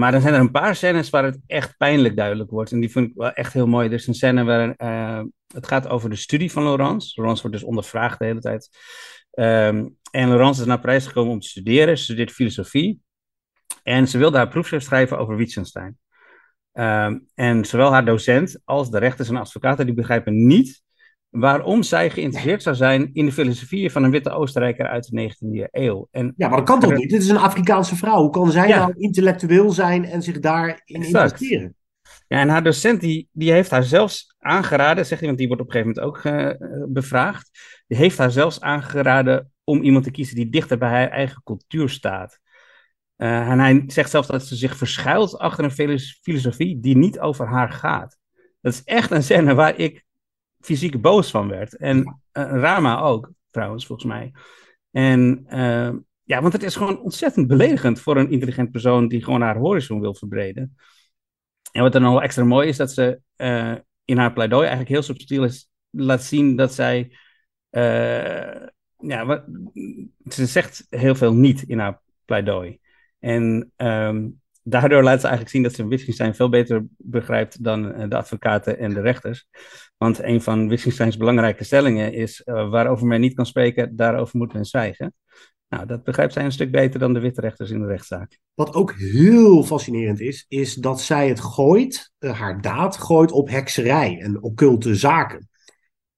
Maar 0.00 0.12
dan 0.12 0.20
zijn 0.20 0.34
er 0.34 0.40
een 0.40 0.50
paar 0.50 0.76
scènes 0.76 1.10
waar 1.10 1.24
het 1.24 1.38
echt 1.46 1.76
pijnlijk 1.76 2.16
duidelijk 2.16 2.50
wordt. 2.50 2.72
En 2.72 2.80
die 2.80 2.90
vind 2.90 3.06
ik 3.06 3.12
wel 3.14 3.32
echt 3.32 3.52
heel 3.52 3.66
mooi. 3.66 3.88
Er 3.88 3.94
is 3.94 4.06
een 4.06 4.14
scène 4.14 4.44
waar 4.44 4.74
uh, 4.76 5.22
het 5.46 5.66
gaat 5.66 5.88
over 5.88 6.10
de 6.10 6.16
studie 6.16 6.52
van 6.52 6.62
Laurence. 6.62 7.12
Laurence 7.14 7.42
wordt 7.42 7.56
dus 7.56 7.66
ondervraagd 7.66 8.18
de 8.18 8.24
hele 8.24 8.40
tijd. 8.40 8.68
Um, 9.32 9.96
en 10.10 10.28
Laurence 10.28 10.60
is 10.60 10.66
naar 10.66 10.80
Parijs 10.80 11.06
gekomen 11.06 11.32
om 11.32 11.40
te 11.40 11.48
studeren. 11.48 11.98
Ze 11.98 12.04
studeert 12.04 12.30
filosofie. 12.30 13.00
En 13.82 14.08
ze 14.08 14.18
wilde 14.18 14.36
haar 14.36 14.48
proefschrift 14.48 14.84
schrijven 14.84 15.18
over 15.18 15.36
Wittgenstein. 15.36 15.98
Um, 16.72 17.26
en 17.34 17.64
zowel 17.64 17.92
haar 17.92 18.04
docent 18.04 18.60
als 18.64 18.90
de 18.90 18.98
rechters 18.98 19.28
en 19.28 19.36
advocaten 19.36 19.86
die 19.86 19.94
begrijpen 19.94 20.46
niet 20.46 20.82
waarom 21.30 21.82
zij 21.82 22.10
geïnteresseerd 22.10 22.62
zou 22.62 22.76
zijn 22.76 23.10
in 23.12 23.24
de 23.24 23.32
filosofie 23.32 23.90
van 23.90 24.04
een 24.04 24.10
witte 24.10 24.30
Oostenrijker 24.30 24.88
uit 24.88 25.10
de 25.10 25.34
19e 25.34 25.68
eeuw. 25.70 26.08
En, 26.10 26.32
ja, 26.36 26.48
maar 26.48 26.56
dat 26.56 26.66
kan 26.66 26.80
toch 26.80 26.94
niet? 26.94 27.10
Dit 27.10 27.22
is 27.22 27.28
een 27.28 27.36
Afrikaanse 27.36 27.96
vrouw. 27.96 28.20
Hoe 28.20 28.30
kan 28.30 28.50
zij 28.50 28.68
ja. 28.68 28.78
nou 28.78 28.94
intellectueel 28.96 29.70
zijn 29.70 30.04
en 30.04 30.22
zich 30.22 30.40
daarin 30.40 30.80
exact. 30.86 31.40
investeren? 31.40 31.74
Ja, 32.28 32.40
en 32.40 32.48
haar 32.48 32.62
docent 32.62 33.00
die, 33.00 33.28
die 33.32 33.52
heeft 33.52 33.70
haar 33.70 33.84
zelfs 33.84 34.34
aangeraden, 34.38 35.06
zegt 35.06 35.20
hij, 35.20 35.28
want 35.28 35.38
die 35.38 35.48
wordt 35.48 35.62
op 35.62 35.74
een 35.74 35.80
gegeven 35.80 36.02
moment 36.02 36.16
ook 36.16 36.24
uh, 36.24 36.86
bevraagd, 36.88 37.50
die 37.86 37.98
heeft 37.98 38.18
haar 38.18 38.30
zelfs 38.30 38.60
aangeraden 38.60 39.52
om 39.64 39.82
iemand 39.82 40.04
te 40.04 40.10
kiezen 40.10 40.36
die 40.36 40.48
dichter 40.48 40.78
bij 40.78 40.88
haar 40.88 41.08
eigen 41.08 41.42
cultuur 41.44 41.88
staat. 41.88 42.38
Uh, 43.16 43.48
en 43.48 43.58
hij 43.58 43.84
zegt 43.86 44.10
zelfs 44.10 44.28
dat 44.28 44.46
ze 44.46 44.56
zich 44.56 44.76
verschuilt 44.76 45.38
achter 45.38 45.64
een 45.64 45.98
filosofie 46.22 46.80
die 46.80 46.96
niet 46.96 47.20
over 47.20 47.46
haar 47.46 47.72
gaat. 47.72 48.18
Dat 48.60 48.72
is 48.72 48.84
echt 48.84 49.10
een 49.10 49.22
scène 49.22 49.54
waar 49.54 49.78
ik 49.78 50.04
fysiek 50.60 51.00
boos 51.00 51.30
van 51.30 51.48
werd. 51.48 51.76
En 51.76 51.98
uh, 51.98 52.12
Rama 52.32 53.00
ook, 53.00 53.32
trouwens, 53.50 53.86
volgens 53.86 54.08
mij. 54.08 54.32
En 54.90 55.46
uh, 55.48 55.92
ja, 56.22 56.40
want 56.40 56.52
het 56.52 56.62
is 56.62 56.76
gewoon 56.76 57.00
ontzettend 57.00 57.46
beledigend 57.46 58.00
voor 58.00 58.16
een 58.16 58.30
intelligent 58.30 58.70
persoon 58.70 59.08
die 59.08 59.24
gewoon 59.24 59.40
haar 59.40 59.56
horizon 59.56 60.00
wil 60.00 60.14
verbreden. 60.14 60.76
En 61.72 61.82
wat 61.82 61.94
er 61.94 62.00
nog 62.00 62.12
wel 62.12 62.22
extra 62.22 62.44
mooi 62.44 62.68
is, 62.68 62.76
dat 62.76 62.92
ze 62.92 63.20
uh, 63.36 63.74
in 64.04 64.18
haar 64.18 64.32
pleidooi 64.32 64.60
eigenlijk 64.60 64.90
heel 64.90 65.02
subtiel 65.02 65.44
is, 65.44 65.70
laat 65.90 66.22
zien 66.22 66.56
dat 66.56 66.74
zij. 66.74 67.16
ja, 68.96 69.26
wat, 69.26 69.44
ze 70.24 70.46
zegt 70.46 70.86
heel 70.88 71.14
veel 71.14 71.34
niet 71.34 71.62
in 71.62 71.78
haar 71.78 72.00
pleidooi. 72.24 72.78
En 73.18 73.72
um, 73.76 74.40
daardoor 74.62 75.02
laat 75.02 75.20
ze 75.20 75.26
eigenlijk 75.26 75.54
zien 75.54 75.62
dat 75.62 75.74
ze 75.74 75.86
Wittgenstein 75.86 76.34
veel 76.34 76.48
beter 76.48 76.86
begrijpt 76.96 77.64
dan 77.64 78.08
de 78.08 78.16
advocaten 78.16 78.78
en 78.78 78.94
de 78.94 79.00
rechters. 79.00 79.46
Want 79.96 80.22
een 80.22 80.42
van 80.42 80.68
Wittgensteins 80.68 81.16
belangrijke 81.16 81.64
stellingen 81.64 82.12
is: 82.12 82.42
uh, 82.44 82.70
waarover 82.70 83.06
men 83.06 83.20
niet 83.20 83.34
kan 83.34 83.46
spreken, 83.46 83.96
daarover 83.96 84.38
moet 84.38 84.52
men 84.52 84.64
zwijgen. 84.64 85.14
Nou, 85.68 85.86
dat 85.86 86.04
begrijpt 86.04 86.32
zij 86.32 86.44
een 86.44 86.52
stuk 86.52 86.70
beter 86.70 87.00
dan 87.00 87.12
de 87.12 87.20
witte 87.20 87.40
rechters 87.40 87.70
in 87.70 87.80
de 87.80 87.86
rechtszaak. 87.86 88.38
Wat 88.54 88.74
ook 88.74 88.92
heel 88.92 89.62
fascinerend 89.62 90.20
is, 90.20 90.44
is 90.48 90.74
dat 90.74 91.00
zij 91.00 91.28
het 91.28 91.40
gooit, 91.40 92.12
uh, 92.18 92.38
haar 92.40 92.60
daad 92.60 92.96
gooit 92.96 93.32
op 93.32 93.48
hekserij 93.48 94.20
en 94.20 94.42
occulte 94.42 94.94
zaken. 94.94 95.48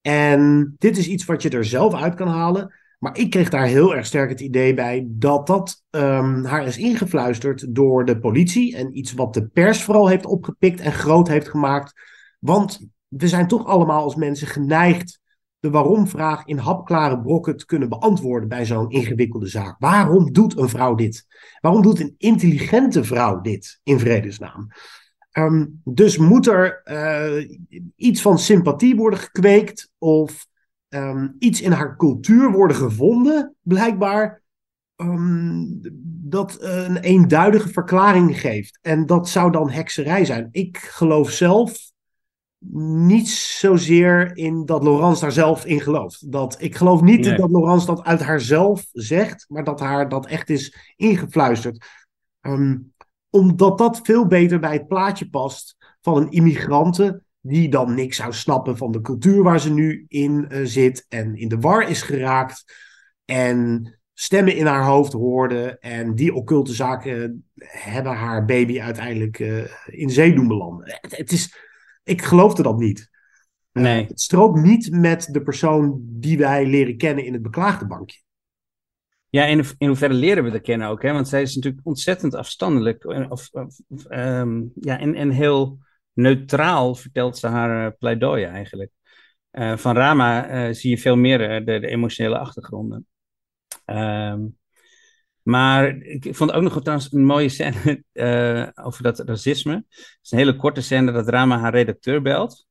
En 0.00 0.74
dit 0.78 0.96
is 0.96 1.06
iets 1.06 1.24
wat 1.24 1.42
je 1.42 1.50
er 1.50 1.64
zelf 1.64 1.94
uit 1.94 2.14
kan 2.14 2.28
halen. 2.28 2.74
Maar 3.02 3.18
ik 3.18 3.30
kreeg 3.30 3.48
daar 3.48 3.66
heel 3.66 3.94
erg 3.94 4.06
sterk 4.06 4.30
het 4.30 4.40
idee 4.40 4.74
bij 4.74 5.06
dat 5.08 5.46
dat 5.46 5.82
um, 5.90 6.44
haar 6.44 6.66
is 6.66 6.78
ingefluisterd 6.78 7.74
door 7.74 8.04
de 8.04 8.18
politie. 8.18 8.76
En 8.76 8.98
iets 8.98 9.12
wat 9.12 9.34
de 9.34 9.46
pers 9.46 9.82
vooral 9.82 10.08
heeft 10.08 10.26
opgepikt 10.26 10.80
en 10.80 10.92
groot 10.92 11.28
heeft 11.28 11.48
gemaakt. 11.48 11.92
Want 12.38 12.86
we 13.08 13.28
zijn 13.28 13.48
toch 13.48 13.66
allemaal 13.66 14.02
als 14.02 14.14
mensen 14.14 14.46
geneigd 14.46 15.20
de 15.58 15.70
waarom-vraag 15.70 16.44
in 16.44 16.58
hapklare 16.58 17.20
brokken 17.20 17.56
te 17.56 17.66
kunnen 17.66 17.88
beantwoorden 17.88 18.48
bij 18.48 18.66
zo'n 18.66 18.90
ingewikkelde 18.90 19.48
zaak. 19.48 19.76
Waarom 19.78 20.32
doet 20.32 20.58
een 20.58 20.68
vrouw 20.68 20.94
dit? 20.94 21.26
Waarom 21.60 21.82
doet 21.82 22.00
een 22.00 22.14
intelligente 22.18 23.04
vrouw 23.04 23.40
dit 23.40 23.80
in 23.82 23.98
vredesnaam? 23.98 24.68
Um, 25.32 25.80
dus 25.84 26.16
moet 26.16 26.46
er 26.46 26.82
uh, 26.84 27.50
iets 27.96 28.22
van 28.22 28.38
sympathie 28.38 28.96
worden 28.96 29.18
gekweekt 29.18 29.90
of 29.98 30.46
um, 30.94 31.36
iets 31.38 31.60
in 31.60 31.72
haar 31.72 31.96
cultuur 31.96 32.50
worden 32.50 32.76
gevonden, 32.76 33.54
blijkbaar, 33.62 34.42
um, 34.96 35.80
dat 36.24 36.56
een 36.60 36.96
eenduidige 36.96 37.68
verklaring 37.68 38.40
geeft. 38.40 38.78
En 38.82 39.06
dat 39.06 39.28
zou 39.28 39.50
dan 39.50 39.70
hekserij 39.70 40.24
zijn. 40.24 40.48
Ik 40.50 40.76
geloof 40.78 41.30
zelf 41.30 41.90
niet 42.84 43.28
zozeer 43.28 44.36
in 44.36 44.64
dat 44.66 44.82
Laurence 44.82 45.20
daar 45.20 45.32
zelf 45.32 45.64
in 45.64 45.80
gelooft. 45.80 46.32
Dat, 46.32 46.56
ik 46.58 46.76
geloof 46.76 47.00
niet 47.00 47.24
nee. 47.24 47.36
dat 47.36 47.50
Laurence 47.50 47.86
dat 47.86 48.02
uit 48.02 48.20
haarzelf 48.20 48.86
zegt, 48.92 49.44
maar 49.48 49.64
dat 49.64 49.80
haar 49.80 50.08
dat 50.08 50.26
echt 50.26 50.50
is 50.50 50.94
ingefluisterd. 50.96 51.86
Um, 52.40 52.92
omdat 53.30 53.78
dat 53.78 54.00
veel 54.02 54.26
beter 54.26 54.58
bij 54.58 54.72
het 54.72 54.88
plaatje 54.88 55.28
past 55.28 55.76
van 56.00 56.16
een 56.16 56.30
immigrante 56.30 57.22
die 57.44 57.68
dan 57.68 57.94
niks 57.94 58.16
zou 58.16 58.32
snappen 58.32 58.76
van 58.76 58.92
de 58.92 59.00
cultuur 59.00 59.42
waar 59.42 59.60
ze 59.60 59.72
nu 59.72 60.04
in 60.08 60.46
uh, 60.48 60.60
zit 60.64 61.06
en 61.08 61.36
in 61.36 61.48
de 61.48 61.58
war 61.58 61.88
is 61.88 62.02
geraakt 62.02 62.64
en 63.24 63.92
stemmen 64.14 64.56
in 64.56 64.66
haar 64.66 64.84
hoofd 64.84 65.12
hoorde 65.12 65.78
en 65.78 66.14
die 66.14 66.34
occulte 66.34 66.72
zaken 66.72 67.44
hebben 67.64 68.12
haar 68.12 68.44
baby 68.44 68.80
uiteindelijk 68.80 69.38
uh, 69.38 69.64
in 69.86 70.10
zee 70.10 70.34
doen 70.34 70.48
belanden. 70.48 70.98
Het, 71.00 71.16
het 71.16 71.32
is, 71.32 71.56
ik 72.04 72.22
geloofde 72.22 72.62
dat 72.62 72.78
niet. 72.78 73.10
Nee. 73.72 74.02
Uh, 74.02 74.08
het 74.08 74.20
strookt 74.20 74.60
niet 74.60 74.90
met 74.90 75.28
de 75.30 75.42
persoon 75.42 76.00
die 76.04 76.38
wij 76.38 76.66
leren 76.66 76.96
kennen 76.96 77.24
in 77.24 77.32
het 77.32 77.42
beklaagde 77.42 77.86
bankje. 77.86 78.20
Ja, 79.28 79.44
in, 79.44 79.64
in 79.78 79.86
hoeverre 79.86 80.14
leren 80.14 80.44
we 80.44 80.50
dat 80.50 80.60
kennen 80.60 80.88
ook, 80.88 81.02
hè? 81.02 81.12
Want 81.12 81.28
zij 81.28 81.42
is 81.42 81.54
natuurlijk 81.54 81.86
ontzettend 81.86 82.34
afstandelijk. 82.34 83.04
Of, 83.04 83.48
of 83.52 83.76
um, 84.08 84.72
ja, 84.74 84.98
en, 84.98 85.14
en 85.14 85.30
heel 85.30 85.78
neutraal 86.12 86.94
vertelt 86.94 87.38
ze 87.38 87.46
haar 87.46 87.86
uh, 87.86 87.92
pleidooi 87.98 88.44
eigenlijk. 88.44 88.90
Uh, 89.52 89.76
van 89.76 89.96
Rama 89.96 90.50
uh, 90.50 90.74
zie 90.74 90.90
je 90.90 90.98
veel 90.98 91.16
meer 91.16 91.64
de, 91.64 91.80
de, 91.80 91.86
emotionele 91.86 92.38
achtergronden. 92.38 93.06
Um, 93.86 94.58
maar 95.42 95.96
ik 95.96 96.34
vond 96.34 96.52
ook 96.52 96.62
nog 96.62 96.80
trouwens 96.80 97.12
een 97.12 97.24
mooie 97.24 97.48
scène 97.48 98.04
over 98.86 99.02
dat 99.02 99.18
racisme. 99.18 99.74
Het 99.74 100.18
is 100.22 100.30
een 100.30 100.38
hele 100.38 100.56
korte 100.56 100.80
scène 100.80 101.12
dat 101.12 101.28
Rama 101.28 101.58
haar 101.58 101.72
redacteur 101.72 102.22
belt. 102.22 102.66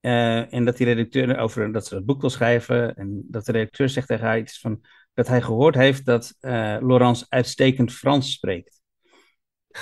en 0.00 0.64
dat 0.64 0.76
die 0.76 0.86
redacteur 0.86 1.38
over 1.38 1.72
dat 1.72 1.86
ze 1.86 1.94
dat 1.94 2.04
boek 2.04 2.20
wil 2.20 2.30
schrijven. 2.30 2.96
En 2.96 3.24
dat 3.30 3.44
de 3.44 3.52
redacteur 3.52 3.88
zegt 3.88 4.08
tegen 4.08 4.26
haar 4.26 4.38
iets 4.38 4.60
van 4.60 4.80
dat 5.14 5.26
hij 5.26 5.42
gehoord 5.42 5.74
heeft 5.74 6.04
dat 6.04 6.36
Laurence 6.40 7.26
uitstekend 7.28 7.92
Frans 7.92 8.32
spreekt. 8.32 8.80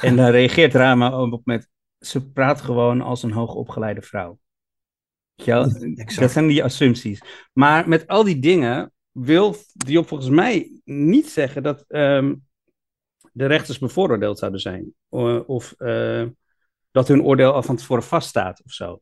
En 0.00 0.16
dan 0.20 0.30
reageert 0.30 0.74
Rama 0.74 1.20
op 1.20 1.44
met, 1.44 1.71
ze 2.02 2.30
praat 2.30 2.60
gewoon 2.60 3.00
als 3.00 3.22
een 3.22 3.32
hoogopgeleide 3.32 4.02
vrouw. 4.02 4.38
Ja, 5.34 5.68
dat 6.18 6.30
zijn 6.30 6.46
die 6.46 6.64
assumpties. 6.64 7.22
Maar 7.52 7.88
met 7.88 8.06
al 8.06 8.24
die 8.24 8.38
dingen 8.38 8.92
wil 9.10 9.56
Diop 9.72 10.08
volgens 10.08 10.30
mij 10.30 10.80
niet 10.84 11.28
zeggen 11.28 11.62
dat 11.62 11.84
um, 11.88 12.44
de 13.32 13.46
rechters 13.46 13.78
bevooroordeeld 13.78 14.38
zouden 14.38 14.60
zijn. 14.60 14.94
Of 15.46 15.74
uh, 15.78 16.26
dat 16.90 17.08
hun 17.08 17.22
oordeel 17.22 17.52
al 17.52 17.62
van 17.62 17.76
tevoren 17.76 18.02
vaststaat 18.02 18.62
of 18.64 18.72
zo. 18.72 19.00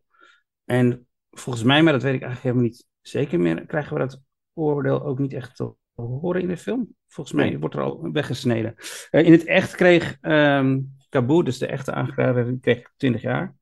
En 0.65 1.07
volgens 1.31 1.65
mij, 1.65 1.83
maar 1.83 1.93
dat 1.93 2.03
weet 2.03 2.15
ik 2.15 2.23
eigenlijk 2.23 2.55
helemaal 2.55 2.71
niet 2.71 2.87
zeker 3.01 3.41
meer, 3.41 3.67
krijgen 3.67 3.95
we 3.95 3.99
dat 4.01 4.21
oordeel 4.53 5.03
ook 5.03 5.19
niet 5.19 5.33
echt 5.33 5.57
te 5.57 5.75
horen 5.95 6.41
in 6.41 6.49
de 6.49 6.57
film. 6.57 6.95
Volgens 7.09 7.37
mij 7.37 7.59
wordt 7.59 7.75
er 7.75 7.83
al 7.83 8.13
weggesneden. 8.13 8.75
Uh, 9.11 9.25
in 9.27 9.33
het 9.33 9.45
echt 9.45 9.75
kreeg 9.75 10.19
um, 10.21 10.97
Kaboo, 11.11 11.43
dus 11.43 11.59
de 11.59 11.67
echte 11.67 11.93
aangerader, 11.93 12.59
kreeg 12.61 12.91
20 12.97 13.23
jaar. 13.23 13.55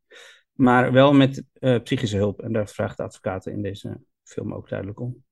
Maar 0.53 0.93
wel 0.93 1.13
met 1.13 1.45
uh, 1.61 1.83
psychische 1.83 2.17
hulp. 2.17 2.43
En 2.43 2.53
daar 2.53 2.69
vraagt 2.69 2.97
de 2.97 3.03
advocaat 3.03 3.47
in 3.47 3.63
deze 3.63 4.01
film 4.23 4.55
ook 4.55 4.69
duidelijk 4.69 5.01
om. 5.01 5.25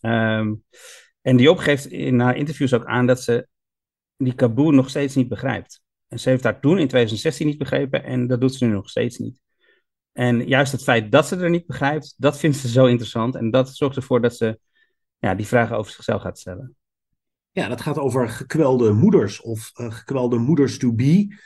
Um, 0.00 0.64
en 1.20 1.36
Diop 1.36 1.58
geeft 1.58 1.86
in 1.86 2.20
haar 2.20 2.36
interviews 2.36 2.74
ook 2.74 2.84
aan 2.84 3.06
dat 3.06 3.22
ze 3.22 3.48
die 4.16 4.34
Kaboo 4.34 4.70
nog 4.70 4.88
steeds 4.88 5.14
niet 5.14 5.28
begrijpt. 5.28 5.82
En 6.08 6.18
ze 6.18 6.28
heeft 6.28 6.44
haar 6.44 6.60
toen 6.60 6.78
in 6.78 6.88
2016 6.88 7.46
niet 7.46 7.58
begrepen 7.58 8.04
en 8.04 8.26
dat 8.26 8.40
doet 8.40 8.54
ze 8.54 8.64
nu 8.64 8.72
nog 8.72 8.90
steeds 8.90 9.18
niet. 9.18 9.40
En 10.12 10.46
juist 10.46 10.72
het 10.72 10.82
feit 10.82 11.12
dat 11.12 11.26
ze 11.26 11.36
er 11.36 11.50
niet 11.50 11.66
begrijpt, 11.66 12.14
dat 12.16 12.38
vindt 12.38 12.56
ze 12.56 12.68
zo 12.68 12.86
interessant. 12.86 13.34
En 13.34 13.50
dat 13.50 13.76
zorgt 13.76 13.96
ervoor 13.96 14.20
dat 14.20 14.36
ze 14.36 14.58
ja, 15.18 15.34
die 15.34 15.46
vragen 15.46 15.76
over 15.76 15.92
zichzelf 15.92 16.22
gaat 16.22 16.38
stellen. 16.38 16.76
Ja, 17.56 17.68
dat 17.68 17.80
gaat 17.80 17.98
over 17.98 18.28
gekwelde 18.28 18.92
moeders 18.92 19.40
of 19.40 19.72
uh, 19.76 19.90
gekwelde 19.90 20.38
moeders 20.38 20.78
to 20.78 20.92
be. 20.92 21.36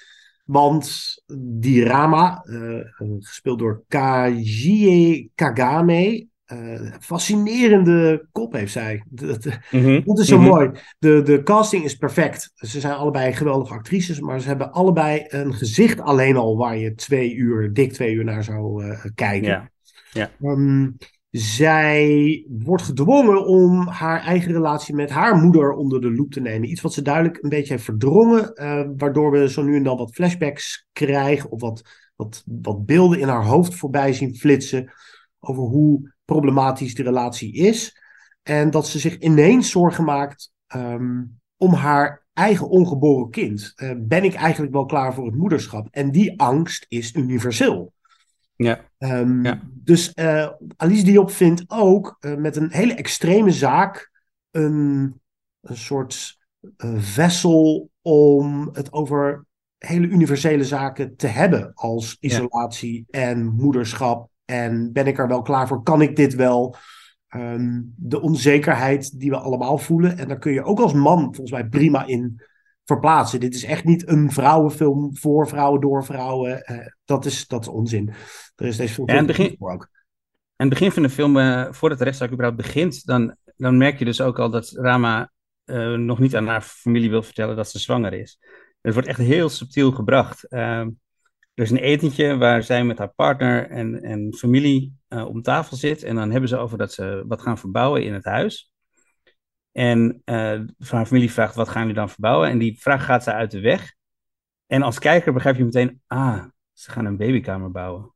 Want 0.44 1.14
die 1.60 1.84
Rama, 1.84 2.44
uh, 2.44 2.80
gespeeld 3.18 3.58
door 3.58 3.82
Kajie 3.88 5.30
Kagame, 5.34 6.26
uh, 6.52 6.92
fascinerende 7.00 8.26
kop 8.32 8.52
heeft 8.52 8.72
zij. 8.72 9.04
Dat, 9.08 9.42
dat 10.04 10.18
is 10.18 10.28
zo 10.28 10.38
mm-hmm. 10.38 10.52
mooi. 10.52 10.70
De, 10.98 11.22
de 11.22 11.42
casting 11.42 11.84
is 11.84 11.96
perfect. 11.96 12.52
Ze 12.54 12.80
zijn 12.80 12.94
allebei 12.94 13.32
geweldige 13.32 13.74
actrices, 13.74 14.20
maar 14.20 14.40
ze 14.40 14.48
hebben 14.48 14.72
allebei 14.72 15.24
een 15.28 15.54
gezicht 15.54 16.00
alleen 16.00 16.36
al 16.36 16.56
waar 16.56 16.76
je 16.76 16.94
twee 16.94 17.34
uur, 17.34 17.72
dik 17.72 17.92
twee 17.92 18.14
uur 18.14 18.24
naar 18.24 18.44
zou 18.44 18.94
kijken. 19.14 19.70
Ja. 20.12 20.30
Um, 20.42 20.96
zij 21.30 22.44
wordt 22.48 22.82
gedwongen 22.82 23.46
om 23.46 23.86
haar 23.86 24.20
eigen 24.20 24.52
relatie 24.52 24.94
met 24.94 25.10
haar 25.10 25.36
moeder 25.36 25.72
onder 25.72 26.00
de 26.00 26.10
loep 26.10 26.32
te 26.32 26.40
nemen. 26.40 26.70
Iets 26.70 26.80
wat 26.80 26.92
ze 26.92 27.02
duidelijk 27.02 27.42
een 27.42 27.48
beetje 27.48 27.72
heeft 27.72 27.84
verdrongen, 27.84 28.52
uh, 28.54 28.82
waardoor 28.96 29.30
we 29.30 29.50
zo 29.50 29.62
nu 29.62 29.76
en 29.76 29.82
dan 29.82 29.96
wat 29.96 30.14
flashbacks 30.14 30.86
krijgen 30.92 31.50
of 31.50 31.60
wat, 31.60 31.82
wat, 32.16 32.44
wat 32.46 32.86
beelden 32.86 33.20
in 33.20 33.28
haar 33.28 33.44
hoofd 33.44 33.74
voorbij 33.74 34.12
zien 34.12 34.34
flitsen 34.34 34.92
over 35.40 35.62
hoe 35.62 36.14
problematisch 36.24 36.94
de 36.94 37.02
relatie 37.02 37.54
is. 37.54 37.98
En 38.42 38.70
dat 38.70 38.88
ze 38.88 38.98
zich 38.98 39.18
ineens 39.18 39.70
zorgen 39.70 40.04
maakt 40.04 40.52
um, 40.74 41.40
om 41.56 41.72
haar 41.72 42.26
eigen 42.32 42.68
ongeboren 42.68 43.30
kind. 43.30 43.72
Uh, 43.76 43.90
ben 43.98 44.24
ik 44.24 44.34
eigenlijk 44.34 44.72
wel 44.72 44.84
klaar 44.84 45.14
voor 45.14 45.26
het 45.26 45.36
moederschap? 45.36 45.88
En 45.90 46.10
die 46.10 46.40
angst 46.40 46.86
is 46.88 47.14
universeel. 47.14 47.92
Ja. 48.62 48.80
Um, 48.98 49.44
ja. 49.44 49.60
Dus 49.84 50.12
uh, 50.14 50.48
Alice 50.76 51.04
Diop 51.04 51.30
vindt 51.30 51.64
ook 51.66 52.16
uh, 52.20 52.36
met 52.36 52.56
een 52.56 52.72
hele 52.72 52.94
extreme 52.94 53.50
zaak 53.50 54.10
een, 54.50 55.20
een 55.60 55.76
soort 55.76 56.38
uh, 56.76 56.98
vessel 56.98 57.90
om 58.02 58.68
het 58.72 58.92
over 58.92 59.44
hele 59.78 60.06
universele 60.06 60.64
zaken 60.64 61.16
te 61.16 61.26
hebben. 61.26 61.74
Als 61.74 62.16
isolatie 62.20 63.04
ja. 63.10 63.20
en 63.20 63.46
moederschap. 63.46 64.28
En 64.44 64.92
ben 64.92 65.06
ik 65.06 65.18
er 65.18 65.28
wel 65.28 65.42
klaar 65.42 65.68
voor? 65.68 65.82
Kan 65.82 66.02
ik 66.02 66.16
dit 66.16 66.34
wel? 66.34 66.76
Um, 67.34 67.94
de 67.96 68.20
onzekerheid 68.20 69.20
die 69.20 69.30
we 69.30 69.36
allemaal 69.36 69.78
voelen. 69.78 70.18
En 70.18 70.28
daar 70.28 70.38
kun 70.38 70.52
je 70.52 70.64
ook 70.64 70.80
als 70.80 70.92
man 70.92 71.22
volgens 71.22 71.50
mij 71.50 71.66
prima 71.66 72.06
in 72.06 72.42
verplaatsen. 72.90 73.40
Dit 73.40 73.54
is 73.54 73.64
echt 73.64 73.84
niet 73.84 74.08
een 74.08 74.30
vrouwenfilm 74.30 75.16
voor 75.16 75.48
vrouwen, 75.48 75.80
door 75.80 76.04
vrouwen. 76.04 76.62
Uh, 76.66 76.78
dat, 77.04 77.24
is, 77.24 77.46
dat 77.46 77.60
is 77.60 77.68
onzin. 77.68 78.12
Er 78.56 78.66
is 78.66 78.76
deze 78.76 78.94
film 78.94 79.10
ja, 79.10 79.24
begin, 79.24 79.56
voor 79.58 79.72
ook. 79.72 79.88
En 80.56 80.68
het 80.68 80.68
begin 80.68 80.92
van 80.92 81.02
de 81.02 81.10
film, 81.10 81.36
uh, 81.36 81.66
voordat 81.70 81.98
de 81.98 82.04
rechtszaak 82.04 82.30
überhaupt 82.30 82.62
begint, 82.62 83.06
dan, 83.06 83.36
dan 83.56 83.76
merk 83.76 83.98
je 83.98 84.04
dus 84.04 84.20
ook 84.20 84.38
al 84.38 84.50
dat 84.50 84.70
Rama 84.70 85.30
uh, 85.64 85.94
nog 85.94 86.18
niet 86.18 86.36
aan 86.36 86.46
haar 86.46 86.62
familie 86.62 87.10
wil 87.10 87.22
vertellen 87.22 87.56
dat 87.56 87.70
ze 87.70 87.78
zwanger 87.78 88.12
is. 88.12 88.38
Het 88.80 88.92
wordt 88.92 89.08
echt 89.08 89.18
heel 89.18 89.48
subtiel 89.48 89.92
gebracht. 89.92 90.52
er 90.52 90.86
is 91.54 91.70
een 91.70 91.76
etentje 91.76 92.36
waar 92.36 92.62
zij 92.62 92.84
met 92.84 92.98
haar 92.98 93.12
partner 93.14 93.70
en, 93.70 94.02
en 94.02 94.34
familie 94.34 94.94
om 95.08 95.42
tafel 95.42 95.76
zit. 95.76 96.02
En 96.02 96.14
dan 96.14 96.30
hebben 96.30 96.48
ze 96.48 96.56
over 96.56 96.78
dat 96.78 96.92
ze 96.92 97.24
wat 97.28 97.42
gaan 97.42 97.58
verbouwen 97.58 98.04
in 98.04 98.14
het 98.14 98.24
huis. 98.24 98.69
En 99.72 100.22
uh, 100.24 100.60
van 100.78 100.96
haar 100.96 101.06
familie 101.06 101.32
vraagt, 101.32 101.54
wat 101.54 101.68
gaan 101.68 101.80
jullie 101.80 101.96
dan 101.96 102.08
verbouwen? 102.08 102.48
En 102.48 102.58
die 102.58 102.80
vraag 102.80 103.04
gaat 103.04 103.22
ze 103.22 103.32
uit 103.32 103.50
de 103.50 103.60
weg. 103.60 103.94
En 104.66 104.82
als 104.82 104.98
kijker 104.98 105.32
begrijp 105.32 105.56
je 105.56 105.64
meteen, 105.64 106.02
ah, 106.06 106.44
ze 106.72 106.90
gaan 106.90 107.04
een 107.04 107.16
babykamer 107.16 107.70
bouwen. 107.70 108.14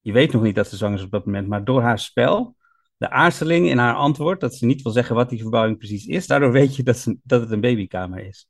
Je 0.00 0.12
weet 0.12 0.32
nog 0.32 0.42
niet 0.42 0.54
dat 0.54 0.68
ze 0.68 0.76
zwanger 0.76 0.98
is 0.98 1.04
op 1.04 1.10
dat 1.10 1.26
moment, 1.26 1.48
maar 1.48 1.64
door 1.64 1.82
haar 1.82 1.98
spel, 1.98 2.56
de 2.96 3.10
aarzeling 3.10 3.68
in 3.68 3.78
haar 3.78 3.94
antwoord, 3.94 4.40
dat 4.40 4.54
ze 4.54 4.66
niet 4.66 4.82
wil 4.82 4.92
zeggen 4.92 5.14
wat 5.14 5.28
die 5.28 5.40
verbouwing 5.40 5.78
precies 5.78 6.06
is, 6.06 6.26
daardoor 6.26 6.52
weet 6.52 6.76
je 6.76 6.82
dat, 6.82 7.14
dat 7.22 7.40
het 7.40 7.50
een 7.50 7.60
babykamer 7.60 8.26
is. 8.26 8.48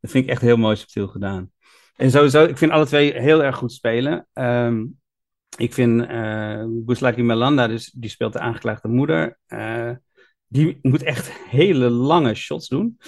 Dat 0.00 0.10
vind 0.10 0.24
ik 0.24 0.30
echt 0.30 0.40
heel 0.40 0.56
mooi 0.56 0.76
subtiel 0.76 1.08
gedaan. 1.08 1.50
En 1.96 2.10
sowieso, 2.10 2.44
ik 2.44 2.58
vind 2.58 2.70
alle 2.70 2.86
twee 2.86 3.20
heel 3.20 3.42
erg 3.42 3.56
goed 3.56 3.72
spelen. 3.72 4.26
Um, 4.32 5.00
ik 5.56 5.72
vind 5.72 6.10
uh, 6.10 6.64
Guslaki 6.86 7.22
Melanda, 7.22 7.66
dus, 7.66 7.90
die 7.90 8.10
speelt 8.10 8.32
de 8.32 8.38
aangeklaagde 8.38 8.88
moeder, 8.88 9.38
uh, 9.48 9.90
die 10.54 10.78
moet 10.82 11.02
echt 11.02 11.32
hele 11.32 11.90
lange 11.90 12.34
shots 12.34 12.68
doen. 12.68 12.98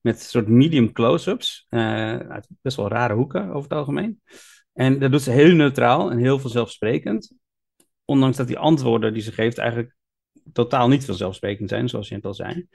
Met 0.00 0.22
soort 0.22 0.48
medium 0.48 0.92
close-ups. 0.92 1.66
Uh, 1.70 2.16
uit 2.16 2.48
best 2.62 2.76
wel 2.76 2.88
rare 2.88 3.14
hoeken 3.14 3.48
over 3.48 3.62
het 3.62 3.78
algemeen. 3.78 4.22
En 4.72 4.98
dat 4.98 5.10
doet 5.10 5.22
ze 5.22 5.30
heel 5.30 5.54
neutraal 5.54 6.10
en 6.10 6.18
heel 6.18 6.38
vanzelfsprekend. 6.38 7.32
Ondanks 8.04 8.36
dat 8.36 8.46
die 8.46 8.58
antwoorden 8.58 9.12
die 9.12 9.22
ze 9.22 9.32
geeft 9.32 9.58
eigenlijk 9.58 9.94
totaal 10.52 10.88
niet 10.88 11.04
vanzelfsprekend 11.04 11.68
zijn, 11.68 11.88
zoals 11.88 12.08
je 12.08 12.14
het 12.14 12.24
al 12.24 12.34
zei. 12.34 12.66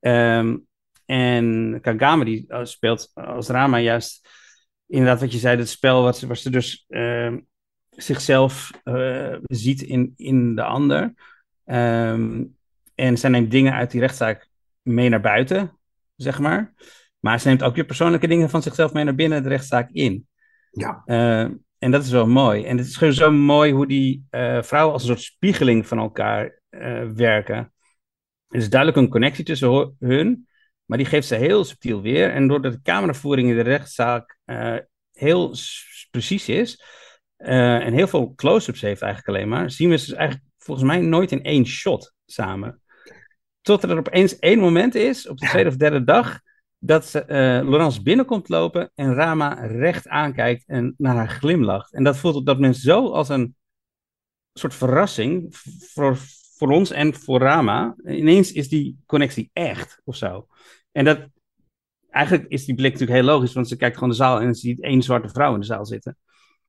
Um, 0.00 0.66
en 1.04 1.78
Kagame 1.80 2.24
die 2.24 2.46
speelt 2.62 3.10
als 3.14 3.48
Rama 3.48 3.78
juist 3.78 4.28
inderdaad 4.86 5.20
wat 5.20 5.32
je 5.32 5.38
zei, 5.38 5.58
het 5.58 5.68
spel 5.68 6.02
wat 6.02 6.18
ze, 6.18 6.50
dus 6.50 6.84
uh, 6.88 7.36
zichzelf 7.90 8.70
uh, 8.84 9.36
ziet 9.42 9.82
in, 9.82 10.12
in 10.16 10.54
de 10.54 10.62
ander. 10.62 11.14
Um, 11.64 12.55
en 12.96 13.18
zij 13.18 13.30
neemt 13.30 13.50
dingen 13.50 13.72
uit 13.72 13.90
die 13.90 14.00
rechtszaak 14.00 14.48
mee 14.82 15.08
naar 15.08 15.20
buiten, 15.20 15.78
zeg 16.16 16.38
maar. 16.38 16.74
Maar 17.18 17.40
ze 17.40 17.48
neemt 17.48 17.62
ook 17.62 17.74
weer 17.74 17.84
persoonlijke 17.84 18.26
dingen 18.26 18.50
van 18.50 18.62
zichzelf 18.62 18.92
mee 18.92 19.04
naar 19.04 19.14
binnen 19.14 19.42
de 19.42 19.48
rechtszaak 19.48 19.90
in. 19.90 20.28
Ja. 20.70 21.02
Uh, 21.06 21.40
en 21.78 21.90
dat 21.90 22.04
is 22.04 22.10
wel 22.10 22.26
mooi. 22.26 22.64
En 22.64 22.78
het 22.78 22.86
is 22.86 22.96
gewoon 22.96 23.12
zo 23.12 23.32
mooi 23.32 23.72
hoe 23.72 23.86
die 23.86 24.26
uh, 24.30 24.62
vrouwen 24.62 24.92
als 24.92 25.02
een 25.02 25.08
soort 25.08 25.20
spiegeling 25.20 25.86
van 25.86 25.98
elkaar 25.98 26.60
uh, 26.70 27.08
werken. 27.14 27.72
Er 28.48 28.58
is 28.58 28.70
duidelijk 28.70 29.00
een 29.00 29.08
connectie 29.10 29.44
tussen 29.44 29.96
hun, 29.98 30.48
maar 30.84 30.98
die 30.98 31.06
geeft 31.06 31.26
ze 31.26 31.34
heel 31.34 31.64
subtiel 31.64 32.02
weer. 32.02 32.30
En 32.30 32.48
doordat 32.48 32.72
de 32.72 32.82
cameravoering 32.82 33.48
in 33.48 33.56
de 33.56 33.62
rechtszaak 33.62 34.38
heel 35.12 35.54
precies 36.10 36.48
is 36.48 36.82
en 37.36 37.92
heel 37.92 38.06
veel 38.08 38.34
close-ups 38.34 38.80
heeft 38.80 39.02
eigenlijk 39.02 39.36
alleen 39.36 39.48
maar, 39.48 39.70
zien 39.70 39.90
we 39.90 39.98
ze 39.98 40.06
dus 40.06 40.14
eigenlijk 40.14 40.50
volgens 40.58 40.86
mij 40.86 41.00
nooit 41.00 41.32
in 41.32 41.42
één 41.42 41.66
shot 41.66 42.14
samen. 42.26 42.80
Tot 43.66 43.82
er 43.82 43.98
opeens 43.98 44.38
één 44.38 44.58
moment 44.58 44.94
is, 44.94 45.28
op 45.28 45.38
de 45.38 45.46
tweede 45.46 45.68
of 45.68 45.76
derde 45.76 46.04
dag, 46.04 46.40
dat 46.78 47.06
ze, 47.06 47.20
uh, 47.20 47.26
Laurence 47.68 48.02
binnenkomt 48.02 48.48
lopen 48.48 48.90
en 48.94 49.14
Rama 49.14 49.66
recht 49.66 50.08
aankijkt 50.08 50.64
en 50.66 50.94
naar 50.98 51.14
haar 51.14 51.28
glimlacht. 51.28 51.92
En 51.92 52.04
dat 52.04 52.16
voelt 52.16 52.34
op 52.34 52.46
dat 52.46 52.54
moment 52.54 52.76
zo 52.76 53.08
als 53.08 53.28
een 53.28 53.56
soort 54.52 54.74
verrassing 54.74 55.56
voor, 55.92 56.16
voor 56.56 56.70
ons 56.70 56.90
en 56.90 57.14
voor 57.14 57.40
Rama. 57.40 57.94
Ineens 58.04 58.52
is 58.52 58.68
die 58.68 58.98
connectie 59.06 59.50
echt 59.52 60.00
of 60.04 60.16
zo. 60.16 60.46
En 60.92 61.04
dat, 61.04 61.28
eigenlijk 62.10 62.48
is 62.48 62.64
die 62.64 62.74
blik 62.74 62.92
natuurlijk 62.92 63.18
heel 63.18 63.28
logisch, 63.34 63.52
want 63.52 63.68
ze 63.68 63.76
kijkt 63.76 63.94
gewoon 63.94 64.10
de 64.10 64.16
zaal 64.16 64.40
en 64.40 64.54
ze 64.54 64.60
ziet 64.60 64.82
één 64.82 65.02
zwarte 65.02 65.28
vrouw 65.28 65.54
in 65.54 65.60
de 65.60 65.66
zaal 65.66 65.86
zitten. 65.86 66.16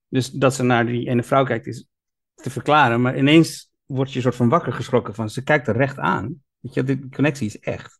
Dus 0.08 0.30
dat 0.30 0.54
ze 0.54 0.64
naar 0.64 0.86
die 0.86 1.10
ene 1.10 1.24
vrouw 1.24 1.44
kijkt 1.44 1.68
is 1.68 1.88
te 2.36 2.50
verklaren, 2.50 3.02
maar 3.02 3.18
ineens 3.18 3.72
word 3.86 4.10
je 4.10 4.16
een 4.16 4.22
soort 4.22 4.36
van 4.36 4.50
wakker 4.50 4.74
geschrokken 4.74 5.14
van 5.14 5.30
ze 5.30 5.44
kijkt 5.44 5.68
er 5.68 5.78
recht 5.78 5.98
aan. 5.98 6.46
Weet 6.68 6.88
je, 6.88 6.96
die 6.96 7.10
connectie 7.10 7.48
is 7.48 7.60
echt. 7.60 8.00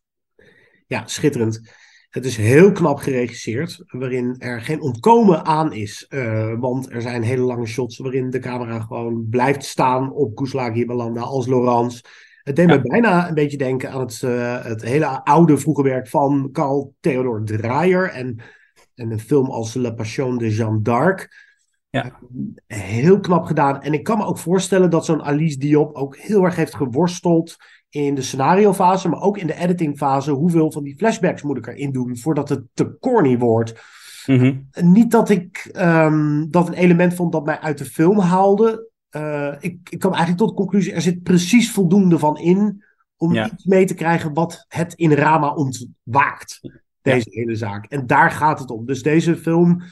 Ja, 0.86 1.06
schitterend. 1.06 1.60
Het 2.08 2.24
is 2.24 2.36
heel 2.36 2.72
knap 2.72 2.98
geregisseerd, 2.98 3.84
waarin 3.86 4.34
er 4.38 4.60
geen 4.60 4.80
ontkomen 4.80 5.44
aan 5.44 5.72
is. 5.72 6.06
Uh, 6.08 6.58
want 6.58 6.92
er 6.92 7.02
zijn 7.02 7.22
hele 7.22 7.42
lange 7.42 7.66
shots 7.66 7.98
waarin 7.98 8.30
de 8.30 8.38
camera 8.38 8.80
gewoon 8.80 9.26
blijft 9.30 9.64
staan 9.64 10.12
op 10.12 10.34
Kuslagi 10.34 10.86
Balanda 10.86 11.20
als 11.20 11.46
Laurence. 11.46 12.04
Het 12.42 12.56
deed 12.56 12.68
ja. 12.68 12.76
me 12.76 12.82
bijna 12.82 13.28
een 13.28 13.34
beetje 13.34 13.56
denken 13.56 13.90
aan 13.90 14.00
het, 14.00 14.22
uh, 14.24 14.64
het 14.64 14.82
hele 14.82 15.24
oude 15.24 15.58
vroege 15.58 15.82
werk 15.82 16.08
van 16.08 16.48
Carl 16.52 16.94
Theodor 17.00 17.44
Dreyer 17.44 18.10
en, 18.10 18.40
en 18.94 19.10
een 19.10 19.20
film 19.20 19.46
als 19.46 19.74
La 19.74 19.90
Passion 19.90 20.38
de 20.38 20.54
Jeanne 20.54 20.82
d'Arc. 20.82 21.46
Ja. 21.90 22.18
Heel 22.66 23.20
knap 23.20 23.44
gedaan. 23.44 23.82
En 23.82 23.92
ik 23.92 24.04
kan 24.04 24.18
me 24.18 24.24
ook 24.24 24.38
voorstellen 24.38 24.90
dat 24.90 25.04
zo'n 25.04 25.22
Alice 25.22 25.58
Diop 25.58 25.94
ook 25.94 26.16
heel 26.16 26.44
erg 26.44 26.56
heeft 26.56 26.74
geworsteld 26.74 27.56
in 27.90 28.14
de 28.14 28.22
scenariofase, 28.22 29.08
maar 29.08 29.20
ook 29.20 29.38
in 29.38 29.46
de 29.46 29.54
editingfase. 29.54 30.30
Hoeveel 30.30 30.72
van 30.72 30.82
die 30.82 30.96
flashbacks 30.96 31.42
moet 31.42 31.58
ik 31.58 31.66
erin 31.66 31.92
doen 31.92 32.16
voordat 32.16 32.48
het 32.48 32.62
te 32.74 32.96
corny 33.00 33.38
wordt? 33.38 33.80
Mm-hmm. 34.26 34.68
Niet 34.80 35.10
dat 35.10 35.28
ik 35.28 35.70
um, 35.76 36.50
dat 36.50 36.68
een 36.68 36.74
element 36.74 37.14
vond 37.14 37.32
dat 37.32 37.44
mij 37.44 37.58
uit 37.58 37.78
de 37.78 37.84
film 37.84 38.18
haalde. 38.18 38.90
Uh, 39.16 39.54
ik, 39.60 39.78
ik 39.90 39.98
kwam 39.98 40.12
eigenlijk 40.12 40.42
tot 40.42 40.48
de 40.48 40.62
conclusie, 40.62 40.92
er 40.92 41.00
zit 41.00 41.22
precies 41.22 41.70
voldoende 41.70 42.18
van 42.18 42.38
in 42.38 42.84
om 43.16 43.34
Ja. 43.34 43.50
iets 43.52 43.64
mee 43.64 43.84
te 43.84 43.94
krijgen 43.94 44.34
wat 44.34 44.64
het 44.68 44.94
in 44.94 45.12
Rama 45.12 45.54
ontwaakt. 45.54 46.60
Deze 47.02 47.28
hele 47.30 47.54
zaak. 47.54 47.86
En 47.86 48.06
daar 48.06 48.30
gaat 48.30 48.58
het 48.58 48.70
om. 48.70 48.86
Dus 48.86 49.02
deze 49.02 49.36
film 49.36 49.82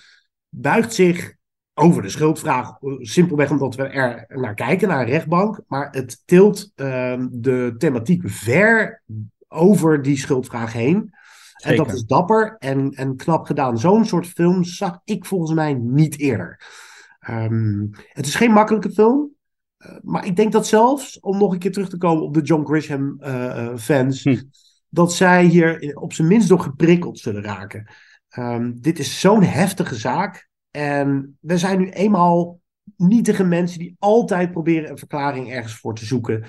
buigt 0.49 0.95
zich 0.95 1.35
over 1.79 2.03
de 2.03 2.09
schuldvraag. 2.09 2.77
Simpelweg 2.99 3.51
omdat 3.51 3.75
we 3.75 3.83
er 3.83 4.27
naar 4.39 4.55
kijken, 4.55 4.89
naar 4.89 5.01
een 5.01 5.07
rechtbank. 5.07 5.61
Maar 5.67 5.89
het 5.91 6.23
tilt 6.27 6.73
ehm, 6.75 7.29
de 7.31 7.75
thematiek 7.79 8.23
ver 8.31 9.03
over 9.49 10.03
die 10.03 10.17
schuldvraag 10.19 10.73
heen. 10.73 11.15
En 11.57 11.77
dat 11.77 11.93
is 11.93 12.05
dapper 12.05 12.57
en, 12.59 12.91
en 12.91 13.17
knap 13.17 13.47
gedaan. 13.47 13.79
Zo'n 13.79 14.05
soort 14.05 14.27
film 14.27 14.65
zag 14.65 15.01
ik 15.05 15.25
volgens 15.25 15.53
mij 15.53 15.75
niet 15.75 16.19
eerder. 16.19 16.61
Ehm, 17.19 17.87
het 18.13 18.27
is 18.27 18.35
geen 18.35 18.53
makkelijke 18.53 18.91
film. 18.91 19.35
eh, 19.77 19.93
maar 20.03 20.27
ik 20.27 20.37
denk 20.37 20.53
dat 20.53 20.67
zelfs, 20.67 21.21
om 21.21 21.39
nog 21.39 21.53
een 21.53 21.59
keer 21.59 21.73
terug 21.73 21.89
te 21.89 21.99
komen 21.99 22.23
op 22.25 22.35
de 22.35 22.41
John 22.43 22.65
Grisham 22.67 23.17
eh, 23.21 23.67
eh, 23.67 23.77
fans, 23.79 24.23
Hm. 24.25 24.43
dat 24.89 25.13
zij 25.15 25.45
hier 25.45 25.97
op 25.97 26.13
zijn 26.13 26.29
minst 26.29 26.49
door 26.49 26.61
geprikkeld 26.61 27.19
zullen 27.19 27.43
raken. 27.43 27.91
Ehm, 28.29 28.73
dit 28.75 28.99
is 28.99 29.21
zo'n 29.21 29.43
heftige 29.43 29.95
zaak. 29.95 30.46
En 30.77 31.39
we 31.41 31.59
zijn 31.59 31.79
nu 31.79 31.89
eenmaal 31.89 32.61
nietige 32.97 33.45
mensen 33.45 33.79
die 33.79 33.97
altijd 33.99 34.53
proberen 34.53 34.91
een 34.91 34.99
verklaring 34.99 35.53
ergens 35.53 35.75
voor 35.75 35.95
te 35.95 36.05
zoeken. 36.05 36.45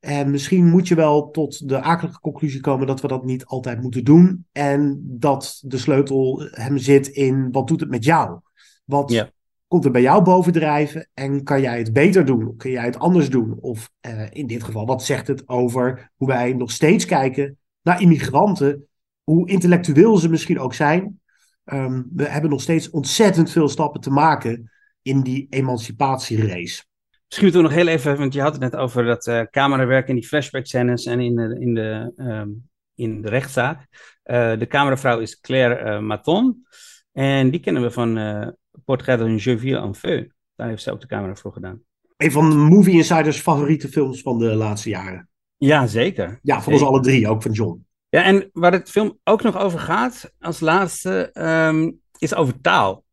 En 0.00 0.30
misschien 0.30 0.68
moet 0.68 0.88
je 0.88 0.94
wel 0.94 1.30
tot 1.30 1.68
de 1.68 1.80
akelige 1.80 2.20
conclusie 2.20 2.60
komen 2.60 2.86
dat 2.86 3.00
we 3.00 3.08
dat 3.08 3.24
niet 3.24 3.44
altijd 3.44 3.82
moeten 3.82 4.04
doen. 4.04 4.46
En 4.52 5.00
dat 5.04 5.62
de 5.64 5.78
sleutel 5.78 6.48
hem 6.50 6.78
zit 6.78 7.06
in 7.06 7.48
wat 7.50 7.68
doet 7.68 7.80
het 7.80 7.90
met 7.90 8.04
jou? 8.04 8.40
Wat 8.84 9.10
Ja. 9.10 9.30
komt 9.66 9.84
er 9.84 9.90
bij 9.90 10.02
jou 10.02 10.22
bovendrijven 10.22 11.08
en 11.14 11.42
kan 11.42 11.60
jij 11.60 11.78
het 11.78 11.92
beter 11.92 12.24
doen? 12.24 12.56
Kun 12.56 12.70
jij 12.70 12.84
het 12.84 12.98
anders 12.98 13.30
doen? 13.30 13.58
Of 13.60 13.90
eh, 14.00 14.26
in 14.30 14.46
dit 14.46 14.62
geval, 14.62 14.86
wat 14.86 15.04
zegt 15.04 15.26
het 15.26 15.48
over 15.48 16.10
hoe 16.16 16.28
wij 16.28 16.52
nog 16.52 16.70
steeds 16.70 17.04
kijken 17.04 17.58
naar 17.82 18.00
immigranten? 18.02 18.84
Hoe 19.24 19.48
intellectueel 19.48 20.16
ze 20.16 20.28
misschien 20.28 20.58
ook 20.60 20.74
zijn. 20.74 21.19
Ehm, 21.64 22.02
we 22.12 22.28
hebben 22.28 22.50
nog 22.50 22.60
steeds 22.60 22.90
ontzettend 22.90 23.50
veel 23.50 23.68
stappen 23.68 24.00
te 24.00 24.10
maken 24.10 24.70
in 25.02 25.20
die 25.20 25.46
emancipatierace. 25.50 26.84
Misschien 27.28 27.50
we 27.50 27.60
nog 27.60 27.72
heel 27.72 27.86
even, 27.86 28.18
want 28.18 28.34
je 28.34 28.40
had 28.40 28.52
het 28.52 28.60
net 28.60 28.76
over 28.76 29.04
dat 29.04 29.26
eh 29.26 29.42
camerawerk 29.50 30.08
in 30.08 30.14
die 30.14 30.26
flashback 30.26 30.66
scènes 30.66 31.04
en 31.04 31.20
in 31.20 31.36
de, 31.36 31.56
in 31.60 31.74
de, 31.74 32.12
ehm, 32.16 32.48
in 32.94 33.22
de 33.22 33.28
rechtszaak. 33.28 33.86
Eh, 34.22 34.58
de 34.58 34.66
cameravrouw 34.66 35.18
is 35.18 35.40
Claire 35.40 35.74
eh, 35.74 36.00
Maton. 36.00 36.66
En 37.12 37.50
die 37.50 37.60
kennen 37.60 37.82
we 37.82 37.90
van 37.90 38.18
eh 38.18 38.48
Portrait 38.84 39.18
d'un 39.18 39.36
Jeu 39.36 39.74
en 39.74 39.94
Feu. 39.94 40.28
Daar 40.54 40.68
heeft 40.68 40.82
ze 40.82 40.92
ook 40.92 41.00
de 41.00 41.06
camera 41.06 41.34
voor 41.34 41.52
gedaan. 41.52 41.82
Een 42.16 42.32
van 42.32 42.58
Movie 42.58 42.94
Insiders 42.94 43.40
favoriete 43.40 43.88
films 43.88 44.22
van 44.22 44.38
de 44.38 44.54
laatste 44.54 44.88
jaren. 44.88 45.28
Ja, 45.56 45.86
zeker. 45.86 46.38
Ja, 46.42 46.62
voor 46.62 46.72
ons 46.72 46.82
alle 46.82 47.00
drie, 47.00 47.28
ook 47.28 47.42
van 47.42 47.52
John. 47.52 47.86
Ja, 48.10 48.24
en 48.24 48.50
waar 48.52 48.72
het 48.72 48.90
film 48.90 49.18
ook 49.24 49.42
nog 49.42 49.58
over 49.58 49.78
gaat, 49.78 50.34
als 50.38 50.60
laatste, 50.60 51.30
ehm, 51.32 51.90
is 52.18 52.34
over 52.34 52.60
taal. 52.60 53.04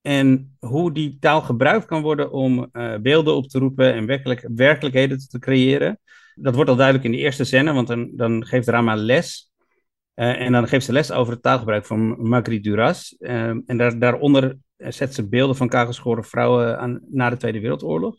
En 0.00 0.56
hoe 0.58 0.92
die 0.92 1.16
taal 1.20 1.42
gebruikt 1.42 1.86
kan 1.86 2.02
worden 2.02 2.32
om 2.32 2.68
eh, 2.72 2.96
beelden 2.96 3.34
op 3.34 3.48
te 3.48 3.58
roepen 3.58 3.94
en 3.94 4.06
werkelijk, 4.06 4.48
werkelijkheden 4.54 5.28
te 5.28 5.38
creëren. 5.38 6.00
Dat 6.34 6.54
wordt 6.54 6.70
al 6.70 6.76
duidelijk 6.76 7.04
in 7.04 7.10
de 7.10 7.16
eerste 7.16 7.44
scène, 7.44 7.72
want 7.72 7.86
dan, 7.86 8.10
dan 8.12 8.46
geeft 8.46 8.68
Rama 8.68 8.94
les. 8.94 9.52
Eh, 10.14 10.40
en 10.40 10.52
dan 10.52 10.68
geeft 10.68 10.84
ze 10.84 10.92
les 10.92 11.12
over 11.12 11.32
het 11.32 11.42
taalgebruik 11.42 11.86
van 11.86 12.28
Marguerite 12.28 12.68
Duras. 12.68 13.16
Ehm, 13.18 13.60
en 13.66 13.76
daar, 13.76 13.98
daaronder 13.98 14.58
eh, 14.76 14.90
zet 14.90 15.14
ze 15.14 15.28
beelden 15.28 15.56
van 15.56 15.68
kagelgeschoren 15.68 16.24
vrouwen 16.24 16.78
aan, 16.78 17.00
na 17.10 17.30
de 17.30 17.36
Tweede 17.36 17.60
Wereldoorlog. 17.60 18.16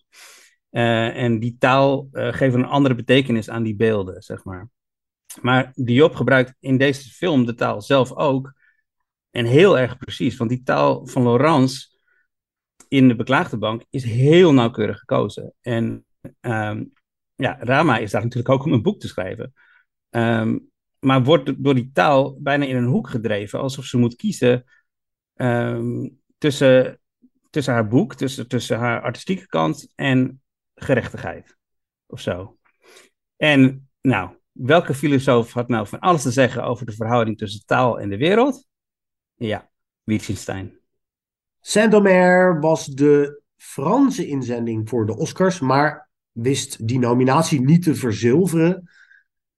En 0.70 1.40
die 1.40 1.56
taal 1.60 2.08
geeft 2.12 2.56
een 2.56 2.66
andere 2.66 2.96
betekenis 2.96 3.50
aan 3.50 3.64
die 3.64 3.76
beelden, 3.76 4.22
zeg 4.22 4.44
maar. 4.44 4.70
Maar 5.42 5.72
Diop 5.76 6.16
gebruikt 6.16 6.54
in 6.60 6.78
deze 6.78 7.10
film 7.10 7.46
de 7.46 7.56
taal 7.56 7.82
zelf 7.82 8.14
ook. 8.14 8.54
En 9.32 9.46
heel 9.46 9.80
erg 9.80 9.98
precies, 9.98 10.38
want 10.38 10.50
die 10.50 10.64
taal 10.64 11.08
van 11.08 11.24
Laurence 11.24 11.88
in 12.88 13.08
de 13.08 13.16
beklaagde 13.16 13.58
bank 13.58 13.84
is 13.90 14.04
heel 14.04 14.54
nauwkeurig 14.54 15.00
gekozen. 15.00 15.54
En 15.62 16.06
ehm, 16.42 16.84
ja, 17.36 17.58
Rama 17.60 17.98
is 17.98 18.12
daar 18.12 18.22
natuurlijk 18.22 18.54
ook 18.54 18.66
om 18.66 18.74
een 18.74 18.82
boek 18.82 19.00
te 19.00 19.08
schrijven. 19.08 19.54
Ehm, 20.10 20.58
maar 21.00 21.24
wordt 21.24 21.64
door 21.64 21.76
die 21.76 21.92
taal 21.94 22.42
bijna 22.42 22.66
in 22.66 22.76
een 22.76 22.86
hoek 22.86 23.10
gedreven, 23.10 23.60
alsof 23.60 23.86
ze 23.86 23.98
moet 23.98 24.16
kiezen 24.16 24.64
ehm, 25.34 26.10
tussen, 26.38 27.00
tussen 27.50 27.74
haar 27.74 27.88
boek, 27.88 28.16
tussen, 28.16 28.48
tussen 28.48 28.78
haar 28.78 29.02
artistieke 29.02 29.48
kant 29.48 29.92
en 29.96 30.42
gerechtigheid. 30.76 31.58
Of 32.06 32.20
zo. 32.20 32.58
En 33.38 33.90
nou, 34.02 34.38
welke 34.56 34.93
filosoof 34.93 35.53
had 35.53 35.68
nou 35.68 35.88
van 35.88 35.99
alles 35.99 36.22
te 36.22 36.32
zeggen 36.32 36.64
over 36.64 36.86
de 36.86 36.91
verhouding 36.91 37.38
tussen 37.38 37.66
taal 37.66 37.99
en 37.99 38.10
de 38.10 38.18
wereld? 38.18 38.68
Ja, 39.34 39.70
Wittgenstein. 40.03 40.80
Saint-Omer 41.60 42.60
was 42.60 42.86
de 42.86 43.41
Franse 43.58 44.28
inzending 44.28 44.89
voor 44.89 45.06
de 45.06 45.18
Oscars, 45.18 45.60
maar 45.60 46.10
wist 46.32 46.88
die 46.88 46.99
nominatie 46.99 47.62
niet 47.62 47.84
te 47.84 47.95
verzilveren. 47.95 48.89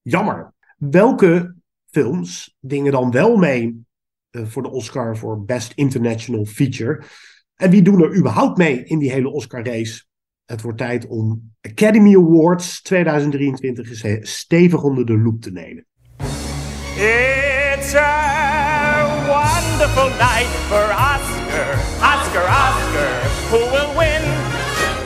Jammer. 0.01 0.53
Welke 0.77 1.55
films 1.89 2.55
dingen 2.59 2.91
dan 2.91 3.11
wel 3.11 3.37
mee 3.37 3.85
uh, 4.31 4.45
voor 4.45 4.63
de 4.63 4.69
Oscar 4.69 5.17
voor 5.17 5.45
Best 5.45 5.71
International 5.75 6.45
Feature? 6.45 7.03
En 7.55 7.69
wie 7.69 7.81
doen 7.81 8.01
er 8.01 8.15
überhaupt 8.15 8.57
mee 8.57 8.83
in 8.83 8.99
die 8.99 9.11
hele 9.11 9.29
Oscar-race? 9.29 10.06
Het 10.47 10.61
wordt 10.61 10.77
tijd 10.77 11.07
om 11.07 11.53
Academy 11.61 12.15
Awards 12.15 12.81
2023 12.81 14.03
eens 14.03 14.37
stevig 14.37 14.83
onder 14.83 15.05
de 15.05 15.17
loep 15.17 15.41
te 15.41 15.51
nemen. 15.51 15.85
It's 16.95 17.93
a 17.95 19.05
wonderful 19.27 20.09
night 20.09 20.51
for 20.69 20.85
Oscar, 21.13 21.69
Oscar, 22.13 22.45
Oscar. 22.63 23.09
Who 23.49 23.59
will 23.71 23.91
win? 23.97 24.21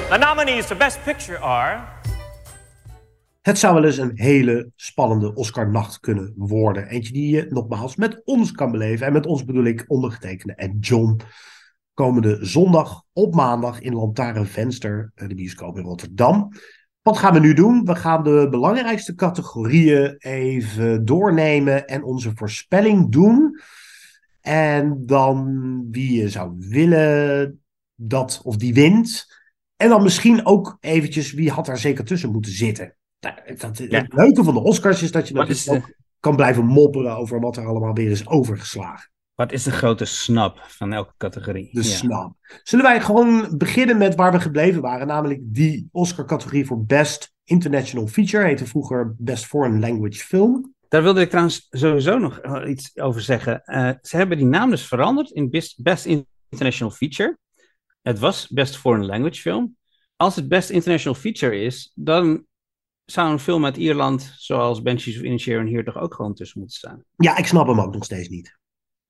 The 0.10 0.18
nominees 0.18 0.66
for 0.66 0.78
Best 0.78 1.04
Picture 1.04 1.38
are. 1.40 1.80
Het 3.42 3.58
zou 3.58 3.74
wel 3.74 3.84
eens 3.84 3.98
een 3.98 4.12
hele 4.16 4.72
spannende 4.76 5.34
Oscar-nacht 5.34 6.00
kunnen 6.00 6.34
worden. 6.38 6.88
Eentje 6.88 7.14
die 7.14 7.36
je 7.36 7.48
nogmaals 7.50 7.96
met 7.96 8.22
ons 8.24 8.52
kan 8.52 8.72
beleven. 8.72 9.08
En 9.08 9.14
met 9.14 9.26
ons 9.26 9.46
bedoel 9.46 9.66
ik 9.66 9.86
ondergetekende 9.88 10.56
en 10.56 10.78
John. 10.80 11.22
Komende 12.02 12.38
zondag 12.42 13.04
op 13.14 13.36
maandag 13.36 13.82
in 13.82 13.94
Lantaarnvenster, 13.94 15.12
de 15.16 15.36
bioscoop 15.36 15.78
in 15.78 15.84
Rotterdam. 15.84 16.52
Wat 17.02 17.18
gaan 17.18 17.34
we 17.34 17.40
nu 17.40 17.54
doen? 17.54 17.86
We 17.86 17.96
gaan 17.96 18.24
de 18.24 18.48
belangrijkste 18.50 19.16
categorieën 19.16 20.16
even 20.18 21.06
doornemen 21.06 21.88
en 21.88 22.04
onze 22.04 22.32
voorspelling 22.36 23.12
doen. 23.12 23.60
En 24.42 25.06
dan 25.06 25.48
wie 25.92 26.14
je 26.22 26.30
zou 26.30 26.56
willen 26.58 27.62
dat 27.96 28.42
of 28.44 28.56
die 28.56 28.74
wint. 28.74 29.26
En 29.76 29.90
dan 29.90 30.04
misschien 30.04 30.46
ook 30.46 30.78
eventjes 30.80 31.34
wie 31.34 31.52
had 31.52 31.66
daar 31.66 31.78
zeker 31.78 32.06
tussen 32.06 32.32
moeten 32.32 32.52
zitten. 32.52 32.96
Nou, 33.20 33.56
dat, 33.58 33.78
Het 33.78 34.14
leuke 34.14 34.44
van 34.44 34.54
de 34.54 34.64
Oscars 34.64 35.04
is 35.04 35.12
dat 35.12 35.28
je 35.28 35.34
natuurlijk 35.34 35.86
ook 35.86 35.94
kan 36.20 36.36
blijven 36.36 36.66
mopperen 36.66 37.18
over 37.18 37.40
wat 37.40 37.58
er 37.58 37.66
allemaal 37.66 37.94
weer 37.94 38.12
is 38.12 38.28
overgeslagen. 38.28 39.11
Wat 39.36 39.52
is 39.52 39.64
de 39.64 39.72
grote 39.72 40.06
snap 40.06 40.60
van 40.68 40.94
elke 40.94 41.14
categorie? 41.18 41.70
De 41.72 41.84
snap. 41.84 42.36
Zullen 42.64 42.86
wij 42.86 43.02
gewoon 43.02 43.58
beginnen 43.58 43.98
met 43.98 44.16
waar 44.16 44.32
we 44.32 44.40
gebleven 44.40 44.82
waren, 44.82 45.08
namelijk 45.08 45.40
die 45.44 45.90
Oscar-categorie 45.92 46.66
voor 46.66 46.86
Best 46.86 47.34
International 47.44 48.08
Feature, 48.08 48.46
heette 48.46 48.66
vroeger 48.66 49.16
Best 49.18 49.46
Foreign 49.46 49.80
Language 49.80 50.20
Film. 50.20 50.74
Daar 50.88 51.04
wilde 51.04 51.22
ik 51.22 51.30
trouwens 51.30 51.68
sowieso 51.70 52.18
nog 52.18 52.66
iets 52.66 52.98
over 52.98 53.22
zeggen. 53.22 53.62
Uh, 53.66 53.92
ze 54.02 54.18
hebben 54.18 54.38
die 54.38 54.46
naam 54.46 54.70
dus 54.70 54.88
veranderd 54.88 55.32
in 55.32 55.50
Best, 55.50 55.84
Best 55.84 56.06
International 56.50 56.94
Feature. 56.94 57.38
Het 58.02 58.20
was 58.20 58.48
Best 58.48 58.78
Foreign 58.78 59.06
Language 59.06 59.42
Film. 59.42 59.76
Als 60.16 60.36
het 60.36 60.48
Best 60.48 60.70
International 60.70 61.20
Feature 61.20 61.62
is, 61.62 61.92
dan 61.96 62.46
zou 63.06 63.32
een 63.32 63.40
film 63.40 63.66
uit 63.66 63.78
Ierland, 63.78 64.34
zoals 64.38 64.82
Banshees 64.82 65.18
of 65.18 65.24
Inisherin 65.24 65.66
hier 65.66 65.84
toch 65.84 65.98
ook 65.98 66.14
gewoon 66.14 66.34
tussen 66.34 66.60
moeten 66.60 66.78
staan? 66.78 67.04
Ja, 67.16 67.38
ik 67.38 67.46
snap 67.46 67.68
hem 67.68 67.80
ook 67.80 67.94
nog 67.94 68.04
steeds 68.04 68.30
niet. 68.30 68.60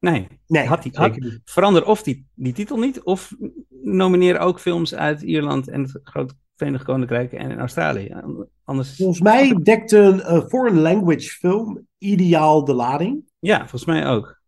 Nee, 0.01 0.27
nee 0.47 0.67
had 0.67 0.83
die, 0.83 0.91
had, 0.95 1.17
verander 1.45 1.85
of 1.85 2.03
die, 2.03 2.25
die 2.33 2.53
titel 2.53 2.77
niet, 2.77 3.01
of 3.01 3.35
nomineer 3.81 4.39
ook 4.39 4.59
films 4.59 4.95
uit 4.95 5.21
Ierland 5.21 5.67
en 5.67 5.81
het 5.81 5.99
Groot 6.03 6.33
Verenigd 6.55 6.83
Koninkrijk 6.83 7.33
en 7.33 7.59
Australië. 7.59 8.15
Anders... 8.63 8.95
Volgens 8.95 9.21
mij 9.21 9.59
dekt 9.63 9.91
een 9.91 10.17
uh, 10.17 10.45
foreign 10.47 10.79
language 10.79 11.29
film 11.29 11.87
ideaal 11.97 12.65
de 12.65 12.73
lading. 12.73 13.23
Ja, 13.39 13.57
volgens 13.59 13.85
mij 13.85 14.07
ook. 14.07 14.39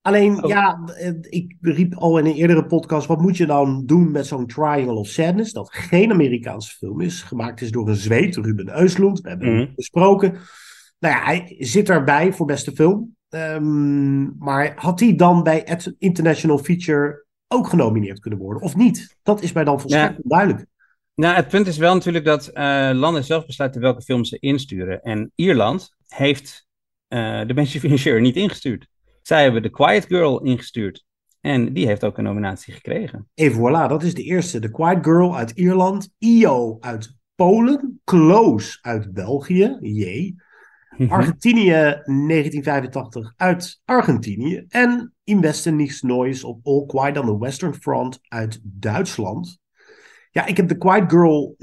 Alleen, 0.00 0.42
ja, 0.46 0.84
ik 1.20 1.56
riep 1.60 1.94
al 1.94 2.18
in 2.18 2.26
een 2.26 2.34
eerdere 2.34 2.66
podcast, 2.66 3.06
wat 3.06 3.20
moet 3.20 3.36
je 3.36 3.46
dan 3.46 3.86
doen 3.86 4.10
met 4.10 4.26
zo'n 4.26 4.46
Triangle 4.46 4.94
of 4.94 5.08
Sadness, 5.08 5.52
dat 5.52 5.74
geen 5.74 6.12
Amerikaanse 6.12 6.76
film 6.76 7.00
is, 7.00 7.22
gemaakt 7.22 7.60
is 7.60 7.70
door 7.70 7.88
een 7.88 7.96
Zweed, 7.96 8.36
Ruben 8.36 8.68
Östlund, 8.68 9.20
we 9.22 9.28
hebben 9.28 9.52
mm. 9.52 9.58
hem 9.58 9.72
besproken. 9.74 10.32
Nou 10.98 11.14
ja, 11.14 11.24
hij 11.24 11.54
zit 11.58 11.88
erbij 11.88 12.32
voor 12.32 12.46
beste 12.46 12.72
film. 12.72 13.15
Um, 13.36 14.36
maar 14.38 14.72
had 14.76 15.00
hij 15.00 15.16
dan 15.16 15.42
bij 15.42 15.62
het 15.64 15.94
International 15.98 16.58
Feature 16.58 17.24
ook 17.48 17.68
genomineerd 17.68 18.20
kunnen 18.20 18.38
worden, 18.38 18.62
of 18.62 18.76
niet? 18.76 19.16
Dat 19.22 19.42
is 19.42 19.52
mij 19.52 19.64
dan 19.64 19.80
volstrekt 19.80 20.16
ja. 20.16 20.22
duidelijk. 20.22 20.66
Nou, 21.14 21.34
het 21.34 21.48
punt 21.48 21.66
is 21.66 21.76
wel 21.76 21.94
natuurlijk 21.94 22.24
dat 22.24 22.50
uh, 22.54 22.90
landen 22.92 23.24
zelf 23.24 23.46
besluiten 23.46 23.80
welke 23.80 24.02
films 24.02 24.28
ze 24.28 24.38
insturen. 24.38 25.02
En 25.02 25.32
Ierland 25.34 25.96
heeft 26.08 26.66
uh, 27.08 27.46
de 27.46 27.54
Benji 27.54 27.80
Financier 27.80 28.20
niet 28.28 28.36
ingestuurd. 28.36 28.86
Zij 29.22 29.42
hebben 29.42 29.62
The 29.62 29.70
Quiet 29.70 30.04
Girl 30.04 30.42
ingestuurd. 30.42 31.04
En 31.40 31.72
die 31.72 31.86
heeft 31.86 32.04
ook 32.04 32.18
een 32.18 32.24
nominatie 32.24 32.74
gekregen. 32.74 33.28
En 33.34 33.52
voilà, 33.52 33.88
dat 33.88 34.02
is 34.02 34.14
de 34.14 34.22
eerste. 34.22 34.58
The 34.58 34.70
Quiet 34.70 35.04
Girl 35.04 35.36
uit 35.36 35.50
Ierland. 35.50 36.14
IO 36.18 36.76
uit 36.80 37.16
Polen. 37.34 38.00
Close 38.04 38.78
uit 38.80 39.12
België. 39.12 39.78
Jee. 39.80 40.34
Mhm. 40.98 41.12
Argentinië 41.12 42.02
1985 42.04 43.32
uit 43.36 43.80
Argentinië. 43.84 44.64
En 44.68 45.14
In 45.24 45.40
Westen 45.40 45.76
Nichts 45.76 46.02
Neues 46.02 46.44
op 46.44 46.66
All 46.66 46.86
Quiet 46.86 47.18
on 47.18 47.26
the 47.26 47.38
Western 47.38 47.74
Front 47.74 48.18
uit 48.28 48.60
Duitsland. 48.62 49.58
Ja, 50.30 50.46
ik 50.46 50.56
heb 50.56 50.68
The 50.68 50.78
Quiet 50.78 51.10
Girl 51.10 51.54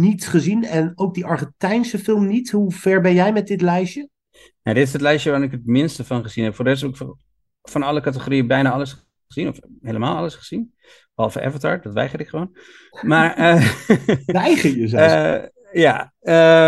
niet 0.00 0.26
gezien 0.26 0.64
en 0.64 0.92
ook 0.94 1.14
die 1.14 1.24
Argentijnse 1.24 1.98
film 1.98 2.26
niet. 2.26 2.50
Hoe 2.50 2.72
ver 2.72 3.00
ben 3.00 3.14
jij 3.14 3.32
met 3.32 3.46
dit 3.46 3.60
lijstje? 3.60 4.08
Nou, 4.62 4.76
dit 4.76 4.86
is 4.86 4.92
het 4.92 5.02
lijstje 5.02 5.30
waar 5.30 5.42
ik 5.42 5.50
het 5.50 5.66
minste 5.66 6.04
van 6.04 6.22
gezien 6.22 6.44
heb. 6.44 6.54
Voor 6.54 6.64
de 6.64 6.70
rest 6.70 6.82
heb 6.82 6.94
ik 6.94 7.16
van 7.62 7.82
alle 7.82 8.00
categorieën 8.00 8.46
bijna 8.46 8.70
alles 8.70 9.06
gezien, 9.26 9.48
of 9.48 9.58
helemaal 9.80 10.16
alles 10.16 10.34
gezien. 10.34 10.74
Behalve 11.14 11.40
Avatar, 11.40 11.82
dat 11.82 11.92
weiger 11.92 12.20
ik 12.20 12.28
gewoon. 12.28 12.56
Maar. 13.02 13.38
Uh, 13.38 13.70
weiger 14.26 14.76
je 14.76 14.88
zelfs? 14.88 15.14
Uh, 15.14 15.48
ja, 15.72 16.12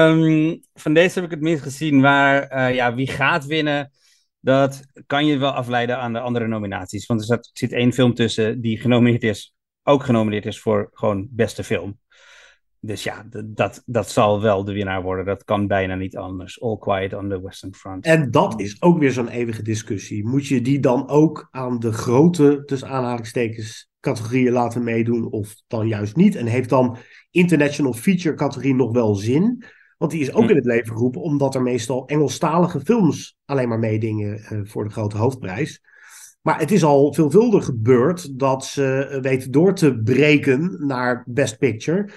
um, 0.09 0.61
van 0.75 0.95
deze 0.95 1.15
heb 1.15 1.25
ik 1.25 1.31
het 1.31 1.41
minst 1.41 1.63
gezien. 1.63 2.01
Waar, 2.01 2.53
uh, 2.53 2.75
ja, 2.75 2.95
wie 2.95 3.09
gaat 3.09 3.47
winnen, 3.47 3.91
dat 4.41 4.83
kan 5.07 5.27
je 5.27 5.39
wel 5.39 5.51
afleiden 5.51 5.99
aan 5.99 6.13
de 6.13 6.21
andere 6.21 6.47
nominaties. 6.47 7.07
Want 7.07 7.21
er 7.21 7.27
zit, 7.27 7.51
zit 7.53 7.73
één 7.73 7.93
film 7.93 8.15
tussen 8.15 8.61
die 8.61 8.81
genomineerd 8.81 9.23
is, 9.23 9.55
ook 9.83 10.05
genomineerd 10.05 10.47
is 10.47 10.61
voor 10.61 10.89
gewoon 10.93 11.29
beste 11.31 11.65
film. 11.65 12.01
Dus 12.85 13.03
ja, 13.03 13.27
dat, 13.47 13.83
dat 13.87 14.11
zal 14.11 14.41
wel 14.41 14.65
de 14.65 14.73
winnaar 14.73 15.03
worden. 15.03 15.25
Dat 15.25 15.45
kan 15.45 15.67
bijna 15.67 15.95
niet 15.95 16.17
anders. 16.17 16.61
All 16.63 16.79
Quiet 16.79 17.15
on 17.15 17.29
the 17.29 17.43
Western 17.43 17.75
Front. 17.75 18.05
En 18.05 18.31
dat 18.31 18.61
is 18.61 18.83
ook 18.83 18.99
weer 18.99 19.13
zo'n 19.13 19.29
eeuwige 19.29 19.63
discussie. 19.63 20.27
Moet 20.27 20.47
je 20.47 20.61
die 20.61 20.81
dan 20.81 21.09
ook 21.09 21.49
aan 21.51 21.79
de 21.79 21.93
grote, 21.93 22.63
tussen 22.65 22.89
aanhalingstekens, 22.89 23.91
categorieën 24.03 24.53
laten 24.53 24.83
meedoen 24.83 25.31
of 25.31 25.55
dan 25.67 25.89
juist 25.89 26.17
niet? 26.17 26.37
En 26.37 26.47
heeft 26.47 26.69
dan 26.69 26.97
international 27.31 27.93
feature 27.93 28.35
categorie 28.35 28.75
nog 28.75 28.93
wel 28.93 29.15
zin? 29.15 29.65
Want 29.99 30.11
die 30.11 30.21
is 30.21 30.33
ook 30.33 30.45
hm. 30.45 30.51
in 30.51 30.57
het 30.57 30.65
leven 30.65 30.93
geroepen 30.93 31.23
omdat 31.23 31.55
er 31.55 31.63
meestal 31.63 32.07
Engelstalige 32.07 32.81
films 32.81 33.37
alleen 33.45 33.69
maar 33.69 33.79
meedingen 33.79 34.41
uh, 34.53 34.61
voor 34.65 34.85
de 34.85 34.91
grote 34.91 35.17
hoofdprijs. 35.17 35.83
Maar 36.41 36.59
het 36.59 36.71
is 36.71 36.85
al 36.85 37.13
veelvuldig 37.13 37.65
gebeurd 37.65 38.39
dat 38.39 38.65
ze 38.65 39.09
uh, 39.13 39.21
weten 39.21 39.51
door 39.51 39.75
te 39.75 40.01
breken 40.05 40.77
naar 40.87 41.25
Best 41.27 41.59
Picture. 41.59 42.09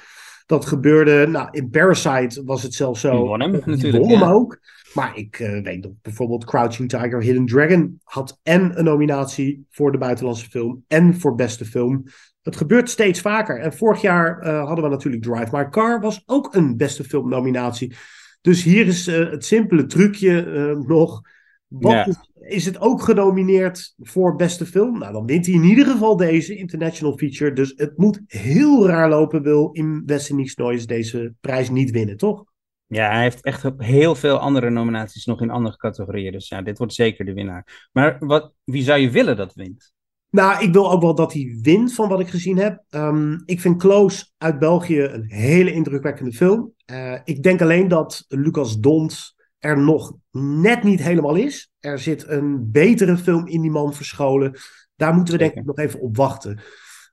Dat 0.46 0.66
gebeurde, 0.66 1.28
nou, 1.28 1.48
in 1.52 1.70
Parasite 1.70 2.44
was 2.44 2.64
het 2.64 2.74
zelfs 2.74 3.02
zo. 3.02 3.12
Die 3.12 3.20
won 3.20 3.42
hem 3.42 3.52
natuurlijk. 3.66 4.04
Won 4.04 4.20
hem 4.20 4.30
ook. 4.30 4.60
Maar 4.96 5.18
ik 5.18 5.40
uh, 5.40 5.62
weet 5.62 5.84
nog, 5.84 5.92
bijvoorbeeld 6.02 6.46
Crouching 6.46 6.90
Tiger, 6.90 7.22
Hidden 7.22 7.46
Dragon 7.46 8.00
had 8.04 8.40
en 8.44 8.80
een 8.80 8.84
nominatie 8.84 9.66
voor 9.70 9.92
de 9.92 9.98
buitenlandse 9.98 10.50
film 10.50 10.84
en 10.88 11.20
voor 11.20 11.36
beste 11.36 11.66
film. 11.66 12.04
Het 12.42 12.56
gebeurt 12.56 12.90
steeds 12.90 13.22
vaker. 13.22 13.60
En 13.60 13.74
vorig 13.74 14.02
jaar 14.02 14.44
uh, 14.44 14.66
hadden 14.66 14.84
we 14.84 14.90
natuurlijk 14.90 15.24
Drive 15.24 15.56
My 15.56 15.70
Car, 15.70 16.02
was 16.02 16.24
ook 16.26 16.56
een 16.56 16.78
beste 16.78 17.04
film 17.04 17.30
nominatie. 17.30 17.96
Dus 18.42 18.64
hier 18.64 18.88
is 18.88 19.08
uh, 19.08 19.32
het 19.32 19.46
simpele 19.46 19.86
trucje 19.86 20.76
nog. 20.88 21.22
Wat 21.68 21.92
ja. 21.92 22.06
is, 22.06 22.18
is, 22.40 22.66
het 22.66 22.80
ook 22.80 23.02
genomineerd 23.02 23.94
voor 23.98 24.36
beste 24.36 24.66
film? 24.66 25.00
Nou, 25.00 25.14
dan 25.14 25.26
wint 25.26 25.46
hij 25.46 25.56
in 25.56 25.64
ieder 25.64 25.86
geval 25.86 26.18
deze 26.18 26.56
international 26.56 27.18
feature. 27.18 27.54
Dus 27.54 27.74
het 27.76 27.98
moet 27.98 28.22
heel 28.28 28.88
raar 28.88 29.10
lopen, 29.10 29.42
wil 29.42 29.70
in 29.72 30.04
Westen 30.06 30.48
Noise 30.56 30.86
deze 30.86 31.34
prijs 31.42 31.70
niet 31.70 31.92
winnen, 31.92 32.18
toch? 32.18 32.44
Ja, 32.96 33.12
hij 33.12 33.22
heeft 33.22 33.42
echt 33.44 33.64
heel 33.78 34.16
veel 34.16 34.38
andere 34.38 34.70
nominaties 34.70 35.26
nog 35.26 35.42
in 35.42 35.50
andere 35.50 35.78
categorieën. 35.78 36.32
Dus 36.32 36.48
ja, 36.48 36.62
dit 36.62 36.78
wordt 36.78 36.94
zeker 36.94 37.26
de 37.26 37.34
winnaar. 37.34 37.90
Maar 37.92 38.16
wat, 38.20 38.54
wie 38.64 38.84
zou 38.84 39.00
je 39.00 39.10
willen 39.10 39.38
dat 39.38 39.54
wint? 39.54 39.94
Nou, 40.30 40.64
ik 40.64 40.74
wil 40.74 40.92
ook 40.92 41.02
wel 41.02 41.16
dat 41.16 41.34
hij 41.34 41.58
wint 41.62 41.94
van 41.94 42.10
wat 42.10 42.20
ik 42.20 42.28
gezien 42.28 42.58
heb. 42.58 42.84
Um, 42.90 43.44
ik 43.46 43.62
vind 43.62 43.78
Close 43.78 44.26
uit 44.38 44.60
België 44.60 45.02
een 45.02 45.26
hele 45.28 45.74
indrukwekkende 45.74 46.32
film. 46.32 46.74
Uh, 46.86 47.20
ik 47.24 47.44
denk 47.44 47.62
alleen 47.62 47.88
dat 47.88 48.26
Lucas 48.28 48.80
Dont 48.80 49.36
er 49.60 49.80
nog 49.80 50.16
net 50.32 50.84
niet 50.84 51.02
helemaal 51.02 51.36
is. 51.36 51.72
Er 51.80 52.00
zit 52.00 52.28
een 52.28 52.72
betere 52.72 53.18
film 53.18 53.48
in 53.48 53.62
die 53.62 53.72
man 53.72 53.94
verscholen. 53.94 54.56
Daar 54.96 55.14
moeten 55.14 55.34
we 55.34 55.40
denk 55.40 55.54
ik 55.54 55.66
nog 55.66 55.78
even 55.78 56.00
op 56.00 56.18
wachten. 56.18 56.60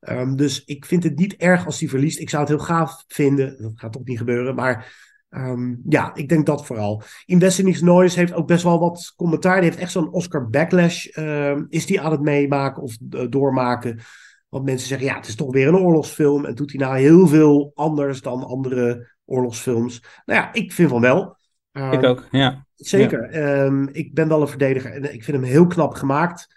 Um, 0.08 0.36
dus 0.36 0.64
ik 0.64 0.84
vind 0.84 1.02
het 1.02 1.18
niet 1.18 1.36
erg 1.36 1.66
als 1.66 1.80
hij 1.80 1.88
verliest. 1.88 2.18
Ik 2.18 2.30
zou 2.30 2.42
het 2.42 2.50
heel 2.50 2.64
gaaf 2.66 3.04
vinden. 3.06 3.62
Dat 3.62 3.72
gaat 3.74 3.92
toch 3.92 4.04
niet 4.04 4.18
gebeuren. 4.18 4.54
Maar 4.54 5.10
um, 5.34 5.80
ja, 5.88 6.14
ik 6.14 6.28
denk 6.28 6.46
dat 6.46 6.66
vooral. 6.66 7.02
Investing's 7.24 7.80
Noise 7.80 8.18
heeft 8.18 8.32
ook 8.32 8.46
best 8.46 8.62
wel 8.62 8.78
wat 8.78 9.12
commentaar. 9.16 9.60
Die 9.60 9.64
heeft 9.70 9.82
echt 9.82 9.92
zo'n 9.92 10.12
Oscar 10.12 10.48
backlash. 10.48 11.16
Uh, 11.16 11.58
is 11.68 11.86
die 11.86 12.00
aan 12.00 12.10
het 12.10 12.20
meemaken 12.20 12.82
of 12.82 12.96
uh, 13.10 13.26
doormaken. 13.28 14.00
Want 14.48 14.64
mensen 14.64 14.88
zeggen, 14.88 15.06
ja, 15.06 15.16
het 15.16 15.26
is 15.26 15.34
toch 15.34 15.52
weer 15.52 15.68
een 15.68 15.76
oorlogsfilm. 15.76 16.44
En 16.44 16.54
doet 16.54 16.72
hij 16.72 16.80
nou 16.80 16.98
heel 16.98 17.26
veel 17.26 17.72
anders 17.74 18.22
dan 18.22 18.44
andere 18.44 19.12
oorlogsfilms? 19.24 20.02
Nou 20.24 20.40
ja, 20.40 20.52
ik 20.52 20.72
vind 20.72 20.90
van 20.90 21.00
wel. 21.00 21.36
Ik 21.72 21.80
Ehm, 21.82 22.04
ook, 22.04 22.28
ja. 22.30 22.66
Zeker. 22.74 23.30
Ehm, 23.30 23.86
ik 23.92 24.14
ben 24.14 24.28
wel 24.28 24.40
een 24.40 24.48
verdediger 24.48 24.92
en 24.92 25.14
ik 25.14 25.24
vind 25.24 25.36
hem 25.36 25.46
heel 25.46 25.66
knap 25.66 25.94
gemaakt. 25.94 26.54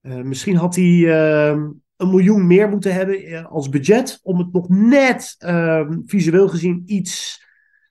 Eh, 0.00 0.22
misschien 0.22 0.56
had 0.56 0.74
hij 0.74 1.04
ehm, 1.08 1.70
een 1.96 2.08
miljoen 2.08 2.46
meer 2.46 2.68
moeten 2.68 2.94
hebben 2.94 3.24
eh, 3.24 3.46
als 3.46 3.68
budget 3.68 4.20
om 4.22 4.38
het 4.38 4.52
nog 4.52 4.68
net 4.68 5.34
ehm, 5.38 5.98
visueel 6.04 6.48
gezien 6.48 6.82
iets 6.86 7.44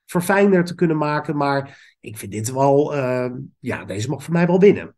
verfijnder 0.06 0.66
te 0.66 0.76
kunnen 0.76 0.98
maken. 0.98 1.38
Maar 1.38 1.96
ik 2.00 2.18
vind 2.18 2.32
dit 2.32 2.52
wel, 2.52 2.96
ehm, 2.96 3.34
ja, 3.60 3.86
deze 3.86 4.10
mag 4.10 4.24
voor 4.24 4.34
mij 4.34 4.48
wel 4.48 4.60
winnen. 4.60 4.96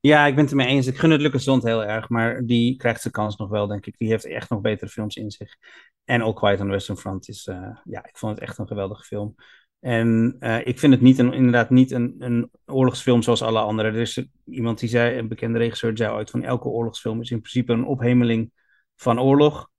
Ja, 0.00 0.26
ik 0.26 0.34
ben 0.34 0.42
het 0.42 0.52
ermee 0.52 0.66
eens. 0.66 0.86
Ik 0.86 0.98
gun 0.98 1.10
het 1.10 1.20
Lucas 1.20 1.44
Zond 1.44 1.62
heel 1.62 1.84
erg, 1.84 2.08
maar 2.08 2.46
die 2.46 2.76
krijgt 2.76 3.00
zijn 3.00 3.12
kans 3.12 3.36
nog 3.36 3.48
wel, 3.48 3.66
denk 3.66 3.86
ik. 3.86 3.98
Die 3.98 4.08
heeft 4.08 4.24
echt 4.24 4.50
nog 4.50 4.60
betere 4.60 4.90
films 4.90 5.16
in 5.16 5.30
zich. 5.30 5.56
En 6.04 6.20
All 6.20 6.32
Quiet 6.32 6.60
on 6.60 6.66
the 6.66 6.72
Western 6.72 6.98
Front 6.98 7.28
is, 7.28 7.46
eh, 7.46 7.76
ja, 7.84 8.06
ik 8.06 8.16
vond 8.16 8.34
het 8.34 8.42
echt 8.42 8.58
een 8.58 8.66
geweldige 8.66 9.04
film. 9.04 9.34
En 9.80 10.36
eh, 10.38 10.66
ik 10.66 10.78
vind 10.78 10.92
het 10.92 11.02
niet 11.02 11.18
een, 11.18 11.32
inderdaad 11.32 11.70
niet 11.70 11.90
een, 11.90 12.14
een 12.18 12.50
oorlogsfilm 12.66 13.22
zoals 13.22 13.42
alle 13.42 13.60
andere. 13.60 13.88
Er 13.88 14.00
is 14.00 14.26
iemand 14.44 14.78
die 14.78 14.88
zei, 14.88 15.18
een 15.18 15.28
bekende 15.28 15.58
regisseur 15.58 15.96
zei 15.96 16.12
ooit 16.12 16.30
van 16.30 16.42
elke 16.42 16.68
oorlogsfilm 16.68 17.20
is 17.20 17.30
in 17.30 17.40
principe 17.40 17.72
een 17.72 17.84
ophemeling 17.84 18.52
van 18.96 19.20
oorlog. 19.20 19.70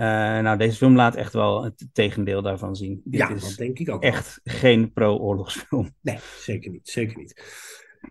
Eh, 0.00 0.06
nou, 0.40 0.58
deze 0.58 0.76
film 0.76 0.96
laat 0.96 1.14
echt 1.14 1.32
wel 1.32 1.64
het 1.64 1.86
tegendeel 1.92 2.42
daarvan 2.42 2.76
zien. 2.76 3.00
Dit 3.04 3.20
Ja, 3.20 3.30
is 3.30 3.40
dat 3.42 3.56
denk 3.56 3.78
ik 3.78 3.90
ook 3.90 4.02
wel. 4.02 4.12
echt 4.12 4.40
geen 4.44 4.92
pro-oorlogsfilm. 4.92 5.90
Nee, 6.00 6.18
zeker 6.38 6.70
niet. 6.70 6.88
Zeker 6.88 7.18
niet. 7.18 7.42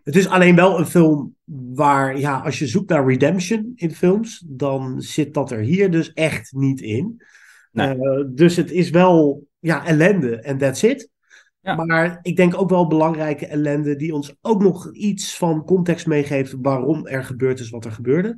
Het 0.03 0.15
is 0.15 0.27
alleen 0.27 0.55
wel 0.55 0.79
een 0.79 0.85
film 0.85 1.35
waar, 1.73 2.19
ja, 2.19 2.39
als 2.39 2.59
je 2.59 2.67
zoekt 2.67 2.89
naar 2.89 3.07
redemption 3.07 3.71
in 3.75 3.91
films, 3.91 4.43
dan 4.47 5.01
zit 5.01 5.33
dat 5.33 5.51
er 5.51 5.59
hier 5.59 5.91
dus 5.91 6.13
echt 6.13 6.53
niet 6.53 6.81
in. 6.81 7.21
Nee. 7.71 7.87
Eh, 7.87 8.23
dus 8.27 8.55
het 8.55 8.71
is 8.71 8.89
wel, 8.89 9.47
ja, 9.59 9.85
ellende 9.85 10.35
en 10.35 10.57
that's 10.57 10.83
it. 10.83 11.09
Maar 11.61 12.19
ik 12.21 12.35
denk 12.35 12.57
ook 12.57 12.69
wel 12.69 12.87
belangrijke 12.87 13.45
ellende 13.47 13.95
die 13.95 14.13
ons 14.13 14.35
ook 14.41 14.61
nog 14.61 14.93
iets 14.93 15.37
van 15.37 15.63
context 15.65 16.07
meegeeft 16.07 16.55
waarom 16.61 17.07
er 17.07 17.23
gebeurd 17.23 17.59
is 17.59 17.69
wat 17.69 17.85
er 17.85 17.91
gebeurde. 17.91 18.37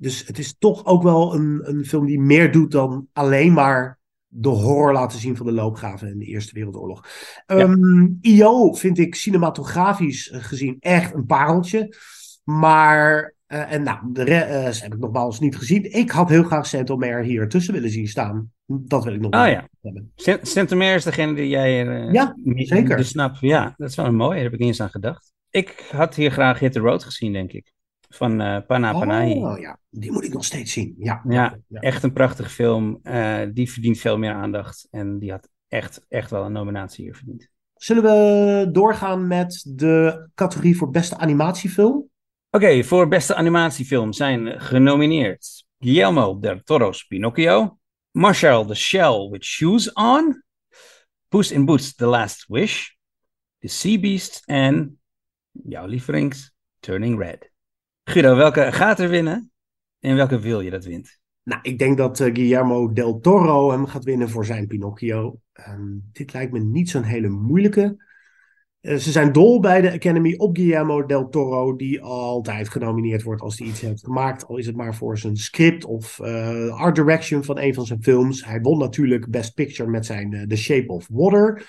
Dus 0.00 0.26
het 0.26 0.38
is 0.38 0.54
toch 0.58 0.86
ook 0.86 1.02
wel 1.02 1.34
een, 1.34 1.60
een 1.62 1.84
film 1.84 2.06
die 2.06 2.20
meer 2.20 2.52
doet 2.52 2.70
dan 2.70 3.06
alleen 3.12 3.52
maar 3.52 3.98
de 4.26 4.48
horror 4.48 4.92
laten 4.92 5.18
zien 5.18 5.36
van 5.36 5.46
de 5.46 5.52
loopgraven 5.52 6.08
in 6.08 6.18
de 6.18 6.24
Eerste 6.24 6.54
Wereldoorlog. 6.54 7.06
Ehm, 7.46 8.06
IO 8.20 8.72
vind 8.72 8.98
ik 8.98 9.14
cinematografisch 9.14 10.30
eh, 10.30 10.42
gezien 10.42 10.76
echt 10.80 11.14
een 11.14 11.26
pareltje. 11.26 11.94
Maar, 12.44 13.34
eh, 13.46 13.72
en 13.72 13.82
nou, 13.82 13.98
de 14.12 14.22
re- 14.24 14.72
ze 14.72 14.82
heb 14.82 14.94
ik 14.94 14.98
nogmaals 14.98 15.40
niet 15.40 15.56
gezien. 15.56 15.92
Ik 15.92 16.10
had 16.10 16.28
heel 16.28 16.42
graag 16.42 16.66
Saint-Omer 16.66 17.22
hier 17.22 17.48
tussen 17.48 17.74
willen 17.74 17.90
zien 17.90 18.08
staan. 18.08 18.52
Dat 18.66 19.04
wil 19.04 19.14
ik 19.14 19.20
nog 19.20 19.30
Ah 19.30 19.40
wel 19.40 19.50
ja. 19.50 19.68
hebben. 19.82 20.12
Centemeer 20.42 20.94
is 20.94 21.04
degene 21.04 21.34
die 21.34 21.48
jij 21.48 21.88
eh, 21.88 22.12
Ja, 22.12 22.36
zeker. 22.44 23.04
Snap, 23.04 23.36
ja, 23.40 23.74
dat 23.76 23.88
is 23.88 23.96
wel 23.96 24.06
een 24.06 24.14
mooi. 24.14 24.34
Daar 24.34 24.44
heb 24.44 24.52
ik 24.52 24.58
niet 24.58 24.68
eens 24.68 24.80
aan 24.80 24.90
gedacht. 24.90 25.32
Ik 25.50 25.88
had 25.90 26.14
hier 26.14 26.30
graag 26.30 26.58
Hit 26.58 26.72
the 26.72 26.78
Road 26.78 27.04
gezien, 27.04 27.32
denk 27.32 27.52
ik. 27.52 27.72
Van 28.12 28.40
eh 28.40 28.66
Pana 28.66 28.92
Panahi. 28.92 29.32
Oh 29.32 29.58
ja, 29.58 29.78
die 29.90 30.12
moet 30.12 30.24
ik 30.24 30.32
nog 30.32 30.44
steeds 30.44 30.72
zien. 30.72 30.94
Ja, 30.98 31.22
Ja, 31.28 31.58
echt 31.70 32.02
een 32.02 32.12
prachtige 32.12 32.48
film. 32.48 32.98
Eh, 33.02 33.40
die 33.52 33.70
verdient 33.70 33.98
veel 33.98 34.18
meer 34.18 34.32
aandacht. 34.32 34.88
En 34.90 35.18
die 35.18 35.30
had 35.30 35.48
echt, 35.68 36.04
echt 36.08 36.30
wel 36.30 36.44
een 36.44 36.52
nominatie 36.52 37.04
hier 37.04 37.14
verdiend. 37.14 37.48
Zullen 37.74 38.02
we 38.02 38.68
doorgaan 38.72 39.26
met 39.26 39.64
de 39.68 40.28
categorie 40.34 40.76
voor 40.76 40.90
beste 40.90 41.16
animatiefilm? 41.16 42.08
Oké, 42.50 42.84
voor 42.84 43.08
beste 43.08 43.34
animatiefilm 43.34 44.12
zijn 44.12 44.60
genomineerd 44.60 45.64
Guillermo 45.78 46.38
del 46.38 46.62
Toro's 46.62 47.04
Pinocchio, 47.04 47.78
Marshall 48.10 48.66
the 48.66 48.74
Shell 48.74 49.28
with 49.30 49.44
Shoes 49.44 49.92
On, 49.92 50.42
Puss 51.28 51.50
in 51.50 51.64
Boots 51.64 51.94
The 51.94 52.06
Last 52.06 52.44
Wish, 52.48 52.88
The 53.58 53.68
Sea 53.68 54.00
Beast 54.00 54.42
en 54.44 55.00
jouw 55.52 55.86
lievelings 55.86 56.52
Turning 56.80 57.18
Red. 57.18 57.49
Guido, 58.10 58.36
welke 58.36 58.72
gaat 58.72 58.98
er 58.98 59.08
winnen 59.08 59.52
en 60.00 60.16
welke 60.16 60.38
wil 60.38 60.60
je 60.60 60.70
dat 60.70 60.84
wint? 60.84 61.18
Nou, 61.42 61.60
ik 61.62 61.78
denk 61.78 61.96
dat 61.96 62.20
eh, 62.20 62.34
Guillermo 62.34 62.92
del 62.92 63.18
Toro 63.20 63.70
hem 63.70 63.86
gaat 63.86 64.04
winnen 64.04 64.28
voor 64.28 64.44
zijn 64.44 64.66
Pinocchio. 64.66 65.40
Ehm, 65.52 65.82
dit 66.12 66.32
lijkt 66.32 66.52
me 66.52 66.58
niet 66.58 66.90
zo'n 66.90 67.02
hele 67.02 67.28
moeilijke. 67.28 68.04
Eh, 68.80 68.96
ze 68.96 69.10
zijn 69.10 69.32
dol 69.32 69.60
bij 69.60 69.80
de 69.80 69.92
Academy 69.92 70.34
op 70.36 70.56
Guillermo 70.56 71.06
del 71.06 71.28
Toro, 71.28 71.76
die 71.76 72.02
altijd 72.02 72.68
genomineerd 72.68 73.22
wordt 73.22 73.42
als 73.42 73.58
hij 73.58 73.68
iets 73.68 73.80
heeft 73.80 74.04
gemaakt. 74.04 74.46
Al 74.46 74.56
is 74.56 74.66
het 74.66 74.76
maar 74.76 74.94
voor 74.94 75.18
zijn 75.18 75.36
script 75.36 75.84
of 75.84 76.20
eh, 76.20 76.80
art 76.80 76.94
direction 76.94 77.44
van 77.44 77.58
een 77.58 77.74
van 77.74 77.86
zijn 77.86 78.02
films. 78.02 78.44
Hij 78.44 78.60
won 78.60 78.78
natuurlijk 78.78 79.30
Best 79.30 79.54
Picture 79.54 79.90
met 79.90 80.06
zijn 80.06 80.46
The 80.48 80.56
Shape 80.56 80.92
of 80.92 81.06
Water. 81.10 81.66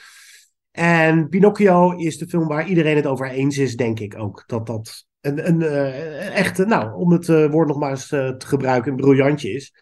En 0.71 1.29
Pinocchio 1.29 1.91
is 1.91 2.17
de 2.17 2.27
film 2.27 2.47
waar 2.47 2.67
iedereen 2.67 2.95
het 2.95 3.07
over 3.07 3.29
eens 3.29 3.57
is, 3.57 3.75
denk 3.75 3.99
ik 3.99 4.17
ook. 4.17 4.43
Dat 4.47 4.67
dat 4.67 5.09
een, 5.21 5.47
een 5.47 5.61
eh, 5.61 6.37
echte, 6.37 6.65
nou, 6.65 6.95
om 6.95 7.11
het 7.11 7.29
eh, 7.29 7.51
woord 7.51 7.67
nog 7.67 7.77
maar 7.77 7.89
eens 7.89 8.11
eh, 8.11 8.29
te 8.29 8.47
gebruiken, 8.47 8.91
een 8.91 8.97
briljantje 8.97 9.51
is. 9.51 9.73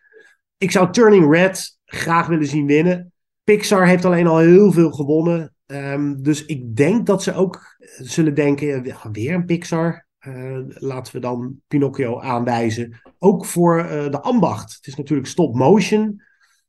Ik 0.58 0.72
zou 0.72 0.92
Turning 0.92 1.32
Red 1.32 1.78
graag 1.86 2.28
willen 2.28 2.48
zien 2.48 2.66
winnen. 2.66 3.14
Pixar 3.44 3.88
heeft 3.88 4.06
alleen 4.06 4.28
al 4.28 4.38
heel 4.38 4.72
veel 4.72 4.92
gewonnen. 4.92 5.54
Ehm, 5.66 6.22
dus 6.22 6.46
ik 6.46 6.76
denk 6.76 7.06
dat 7.06 7.24
ze 7.24 7.34
ook 7.34 7.76
zullen 7.98 8.34
denken, 8.34 8.84
weer 9.12 9.34
een 9.34 9.46
Pixar. 9.46 10.08
Eh, 10.20 10.60
laten 10.66 11.14
we 11.14 11.20
dan 11.20 11.62
Pinocchio 11.68 12.20
aanwijzen. 12.20 13.02
Ook 13.20 13.46
voor 13.46 13.80
eh, 13.80 14.10
de 14.12 14.22
ambacht. 14.22 14.76
Het 14.76 14.88
is 14.88 14.96
natuurlijk 14.96 15.28
stop 15.28 15.56
motion. 15.56 16.22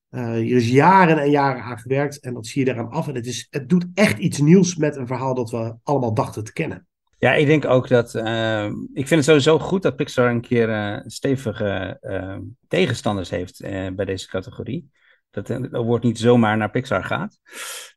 Eh, 0.09 0.33
hier 0.33 0.57
is 0.57 0.69
jaren 0.69 1.19
en 1.19 1.31
jaren 1.31 1.63
aan 1.63 1.79
gewerkt 1.79 2.21
en 2.21 2.35
dat 2.35 2.47
zie 2.47 2.65
je 2.65 2.71
eraan 2.73 2.91
af. 2.91 3.09
En 3.09 3.15
het, 3.15 3.27
is, 3.27 3.47
het 3.51 3.69
doet 3.69 3.87
echt 3.95 4.19
iets 4.19 4.39
nieuws 4.39 4.77
met 4.77 4.97
een 4.97 5.07
verhaal 5.07 5.35
dat 5.35 5.51
we 5.51 5.75
allemaal 5.83 6.15
dachten 6.15 6.45
te 6.45 6.53
kennen. 6.53 6.87
Ja, 7.21 7.33
ik 7.35 7.47
denk 7.47 7.65
ook 7.65 7.89
dat. 7.89 8.15
eh, 8.15 8.65
ik 8.95 9.07
vind 9.07 9.11
het 9.11 9.25
sowieso 9.25 9.59
goed 9.59 9.83
dat 9.83 9.97
Pixar 9.97 10.31
een 10.31 10.41
keer 10.41 10.71
eh, 10.71 11.01
stevige 11.07 11.97
eh, 12.01 12.37
tegenstanders 12.69 13.31
heeft 13.31 13.61
eh, 13.61 13.87
bij 13.93 14.05
deze 14.05 14.29
categorie. 14.29 14.91
Dat 15.31 15.49
het 15.49 15.71
woord 15.71 16.03
niet 16.03 16.19
zomaar 16.19 16.57
naar 16.57 16.71
Pixar 16.71 17.05
gaat. 17.05 17.39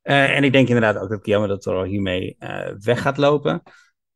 Eh, 0.02 0.36
en 0.36 0.44
ik 0.44 0.52
denk 0.52 0.68
inderdaad 0.68 0.98
ook 0.98 1.10
dat 1.10 1.20
Guillermo 1.24 1.48
del 1.48 1.58
Toro 1.58 1.84
hiermee 1.84 2.36
eh, 2.40 2.72
weg 2.80 3.02
gaat 3.02 3.18
lopen. 3.18 3.62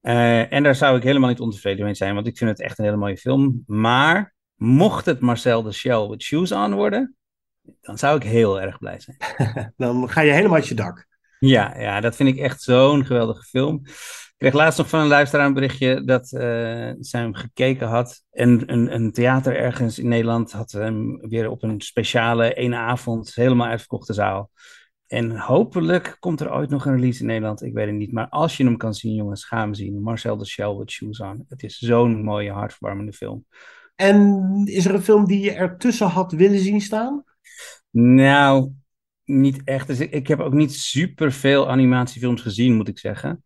Eh, 0.02 0.54
en 0.54 0.64
daar 0.64 0.76
zou 0.76 0.98
ik 0.98 1.04
helemaal 1.04 1.30
niet 1.30 1.40
ontevreden 1.40 1.86
mee 1.86 1.94
zijn, 1.94 2.14
want 2.16 2.28
ik 2.28 2.38
vind 2.38 2.50
het 2.50 2.62
echt 2.62 2.78
een 2.80 2.86
hele 2.86 2.98
mooie 2.98 3.18
film. 3.18 3.64
Maar 3.66 4.34
mocht 4.56 5.06
het 5.06 5.20
Marcel 5.20 5.62
de 5.64 5.72
Shell 5.72 6.08
with 6.08 6.22
Shoes 6.24 6.52
on 6.52 6.74
worden, 6.74 7.16
dan 7.82 7.98
zou 7.98 8.16
ik 8.18 8.24
heel 8.24 8.62
erg 8.62 8.78
blij 8.78 9.00
zijn. 9.00 9.18
Dan 9.78 10.10
ga 10.10 10.22
je 10.22 10.32
helemaal 10.32 10.56
uit 10.56 10.68
je 10.68 10.76
dak. 10.76 11.06
Ja, 11.40 11.80
ja, 11.80 12.00
dat 12.02 12.16
vind 12.16 12.30
ik 12.30 12.38
echt 12.38 12.62
zo'n 12.62 13.06
geweldige 13.06 13.44
film. 13.44 13.82
Ik 14.38 14.44
kreeg 14.44 14.62
laatst 14.62 14.78
nog 14.78 14.90
van 14.90 15.00
een 15.00 15.08
luisteraar 15.08 15.46
een 15.46 15.54
berichtje 15.54 16.04
dat 16.04 16.32
eh, 16.32 16.92
zij 17.00 17.22
hem 17.22 17.34
gekeken 17.34 17.88
had. 17.88 18.24
En 18.32 18.72
een, 18.72 18.94
een 18.94 19.12
theater 19.12 19.56
ergens 19.56 20.00
in 20.00 20.08
Nederland 20.08 20.52
had 20.52 20.72
hem 20.72 21.18
weer 21.30 21.50
op 21.50 21.64
een 21.64 21.82
speciale 21.82 22.54
ene 22.54 22.76
avond 22.76 23.36
helemaal 23.36 23.68
uitverkochte 23.68 24.14
zaal. 24.14 24.52
En 25.08 25.38
hopelijk 25.38 26.18
komt 26.20 26.42
er 26.42 26.54
ooit 26.54 26.70
nog 26.70 26.86
een 26.86 26.94
release 26.96 27.20
in 27.20 27.26
Nederland. 27.26 27.64
Ik 27.64 27.74
weet 27.74 27.86
het 27.86 27.96
niet. 27.96 28.12
Maar 28.12 28.30
als 28.30 28.58
je 28.58 28.64
hem 28.64 28.78
kan 28.78 28.94
zien, 28.94 29.14
jongens, 29.14 29.46
ga 29.46 29.60
hem 29.60 29.74
zien. 29.74 30.02
Marcel 30.02 30.38
de 30.38 30.46
Shell 30.46 30.76
with 30.76 30.92
Shoes 30.92 31.20
on. 31.20 31.46
Het 31.50 31.64
is 31.64 31.78
zo'n 31.78 32.24
mooie, 32.24 32.52
hartverwarmende 32.52 33.14
film. 33.14 33.46
En 33.96 34.62
is 34.66 34.86
er 34.86 34.94
een 34.94 35.04
film 35.04 35.26
die 35.26 35.42
je 35.42 35.52
ertussen 35.52 36.08
had 36.08 36.32
willen 36.32 36.60
zien 36.60 36.82
staan? 36.82 37.24
Nou, 37.92 38.72
niet 39.24 39.62
echt. 39.64 39.88
Dus 39.88 40.00
ik, 40.00 40.12
ik 40.12 40.28
heb 40.28 40.40
ook 40.40 40.54
niet 40.54 40.74
super 40.74 41.32
veel 41.32 41.70
animatiefilms 41.70 42.42
gezien, 42.42 42.76
moet 42.76 42.88
ik 42.88 43.00
zeggen. 43.00 43.44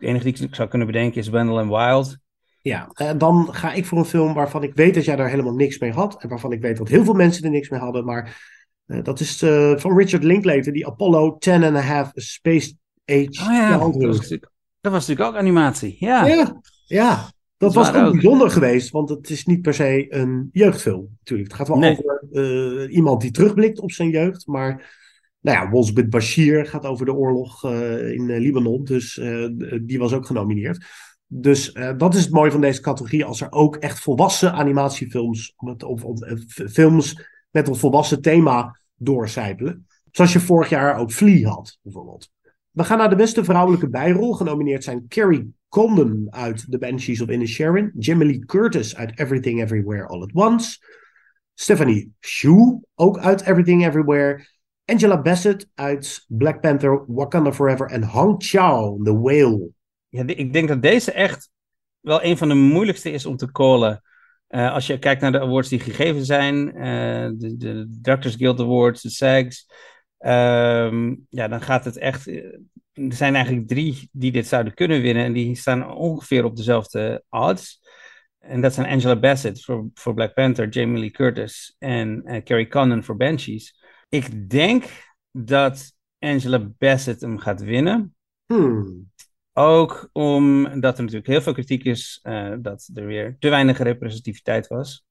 De 0.00 0.06
enige 0.06 0.32
die 0.32 0.46
ik 0.46 0.54
zou 0.54 0.68
kunnen 0.68 0.86
bedenken 0.86 1.20
is 1.20 1.28
Wendell 1.28 1.56
and 1.56 1.68
Wild. 1.70 2.16
Ja, 2.62 2.88
en 2.92 3.18
dan 3.18 3.48
ga 3.54 3.72
ik 3.72 3.86
voor 3.86 3.98
een 3.98 4.04
film 4.04 4.34
waarvan 4.34 4.62
ik 4.62 4.74
weet 4.74 4.94
dat 4.94 5.04
jij 5.04 5.16
daar 5.16 5.28
helemaal 5.30 5.54
niks 5.54 5.78
mee 5.78 5.92
had. 5.92 6.22
En 6.22 6.28
waarvan 6.28 6.52
ik 6.52 6.60
weet 6.60 6.76
dat 6.76 6.88
heel 6.88 7.04
veel 7.04 7.14
mensen 7.14 7.44
er 7.44 7.50
niks 7.50 7.68
mee 7.68 7.80
hadden. 7.80 8.04
Maar 8.04 8.48
eh, 8.86 9.02
dat 9.02 9.20
is 9.20 9.42
eh, 9.42 9.72
van 9.76 9.96
Richard 9.98 10.24
Linklater, 10.24 10.72
die 10.72 10.86
Apollo 10.86 11.36
10 11.38 11.64
and 11.64 11.76
a 11.76 11.80
half 11.80 12.10
Space 12.14 12.74
Age 13.04 13.26
Oh 13.40 13.52
ja, 13.52 13.70
dat 13.78 13.80
was, 13.94 14.16
natuurlijk, 14.16 14.50
dat 14.80 14.92
was 14.92 15.06
natuurlijk 15.06 15.34
ook 15.34 15.40
animatie. 15.42 15.96
Ja, 15.98 16.26
Ja, 16.26 16.60
ja. 16.84 17.14
Dat 17.56 17.72
Dat 17.74 17.84
was 17.84 17.94
ook 17.94 18.06
ook. 18.06 18.12
bijzonder 18.12 18.50
geweest, 18.50 18.90
want 18.90 19.08
het 19.08 19.30
is 19.30 19.44
niet 19.44 19.62
per 19.62 19.74
se 19.74 20.06
een 20.14 20.48
jeugdfilm. 20.52 21.08
Natuurlijk, 21.18 21.48
het 21.48 21.58
gaat 21.58 21.68
wel 21.68 21.78
Nee. 21.78 21.98
over 21.98 22.22
eh, 22.32 22.94
iemand 22.94 23.20
die 23.20 23.30
terugblikt 23.30 23.80
op 23.80 23.92
zijn 23.92 24.08
jeugd. 24.10 24.46
Maar 24.46 24.98
nou 25.40 25.56
ja, 25.58 25.70
Wolfsbit 25.70 26.10
Bashir 26.10 26.66
gaat 26.66 26.86
over 26.86 27.06
de 27.06 27.14
oorlog 27.14 27.64
eh, 27.64 28.12
in 28.12 28.30
eh, 28.30 28.40
Libanon. 28.40 28.84
Dus 28.84 29.18
eh, 29.18 29.48
die 29.82 29.98
was 29.98 30.12
ook 30.12 30.26
genomineerd. 30.26 30.84
Dus 31.32 31.72
dat 31.96 32.14
is 32.14 32.22
het 32.22 32.32
mooie 32.32 32.50
van 32.50 32.60
deze 32.60 32.80
categorie. 32.80 33.24
Als 33.24 33.40
er 33.40 33.52
ook 33.52 33.76
echt 33.76 34.00
volwassen 34.00 34.52
animatiefilms 34.52 35.54
of, 35.86 36.04
of, 36.04 36.18
films 36.70 37.26
met 37.50 37.68
een 37.68 37.76
volwassen 37.76 38.20
thema 38.20 38.80
doorcijpelen. 38.94 39.86
Zoals 40.10 40.32
je 40.32 40.40
vorig 40.40 40.68
jaar 40.68 40.98
ook 40.98 41.12
Flea 41.12 41.48
had, 41.48 41.78
bijvoorbeeld. 41.82 42.30
We 42.70 42.84
gaan 42.84 42.98
naar 42.98 43.08
de 43.08 43.16
beste 43.16 43.44
vrouwelijke 43.44 43.88
bijrol. 43.88 44.32
Genomineerd 44.32 44.84
zijn 44.84 45.04
Carrie 45.08 45.54
Condon 45.68 46.26
uit 46.30 46.70
The 46.70 46.78
Banshees 46.78 47.20
of 47.20 47.28
Inisherin. 47.28 47.92
Jamie 47.98 48.26
Lee 48.26 48.44
Curtis 48.44 48.96
uit 48.96 49.18
Everything 49.18 49.62
Everywhere 49.62 50.06
All 50.06 50.22
at 50.22 50.32
Once. 50.32 50.78
Stephanie 51.54 52.12
Shu, 52.20 52.80
ook 52.94 53.18
uit 53.18 53.40
Everything 53.40 53.86
Everywhere. 53.86 54.46
Angela 54.90 55.20
Bassett 55.22 55.68
uit 55.74 56.24
Black 56.28 56.60
Panther, 56.60 57.04
Wakanda 57.06 57.52
Forever. 57.52 57.86
En 57.86 58.02
Hong 58.02 58.34
Chao, 58.38 59.02
The 59.02 59.20
Whale. 59.20 59.68
Ja, 60.08 60.26
ik 60.26 60.52
denk 60.52 60.68
dat 60.68 60.82
deze 60.82 61.12
echt 61.12 61.50
wel 62.00 62.24
een 62.24 62.36
van 62.36 62.48
de 62.48 62.54
moeilijkste 62.54 63.10
is 63.10 63.26
om 63.26 63.36
te 63.36 63.52
callen. 63.52 64.02
Uh, 64.48 64.72
als 64.72 64.86
je 64.86 64.98
kijkt 64.98 65.20
naar 65.20 65.32
de 65.32 65.40
awards 65.40 65.68
die 65.68 65.80
gegeven 65.80 66.24
zijn, 66.24 66.76
uh, 66.76 67.30
de, 67.34 67.56
de 67.56 67.86
Doctors 67.88 68.34
Guild 68.34 68.60
Awards, 68.60 69.02
de 69.02 69.10
SAGs, 69.10 69.66
um, 70.18 71.26
ja, 71.28 71.48
dan 71.48 71.60
gaat 71.60 71.84
het 71.84 71.96
echt. 71.96 72.26
Er 72.26 73.14
zijn 73.14 73.34
eigenlijk 73.34 73.68
drie 73.68 74.08
die 74.12 74.32
dit 74.32 74.46
zouden 74.46 74.74
kunnen 74.74 75.00
winnen 75.00 75.24
en 75.24 75.32
die 75.32 75.56
staan 75.56 75.90
ongeveer 75.94 76.44
op 76.44 76.56
dezelfde 76.56 77.24
odds. 77.28 77.80
En 78.38 78.60
dat 78.60 78.74
zijn 78.74 78.86
Angela 78.86 79.16
Bassett 79.16 79.64
voor, 79.94 80.14
Black 80.14 80.34
Panther, 80.34 80.68
Jamie 80.68 80.98
Lee 80.98 81.10
Curtis 81.10 81.76
en 81.78 82.24
Carrie 82.44 82.68
Condon 82.68 83.04
voor 83.04 83.16
Banshees. 83.16 83.79
Ik 84.10 84.50
denk 84.50 84.84
dat 85.32 85.92
Angela 86.18 86.70
Bassett 86.78 87.20
hem 87.20 87.38
gaat 87.38 87.62
winnen. 87.62 88.14
Hmm. 88.46 89.10
Ook 89.52 90.08
omdat 90.12 90.96
er 90.96 91.02
natuurlijk 91.02 91.26
heel 91.26 91.42
veel 91.42 91.52
kritiek 91.52 91.84
is 91.84 92.20
uh, 92.22 92.54
dat 92.58 92.90
er 92.94 93.06
weer 93.06 93.36
te 93.38 93.48
weinig 93.48 93.78
representativiteit 93.78 94.66
was, 94.66 95.04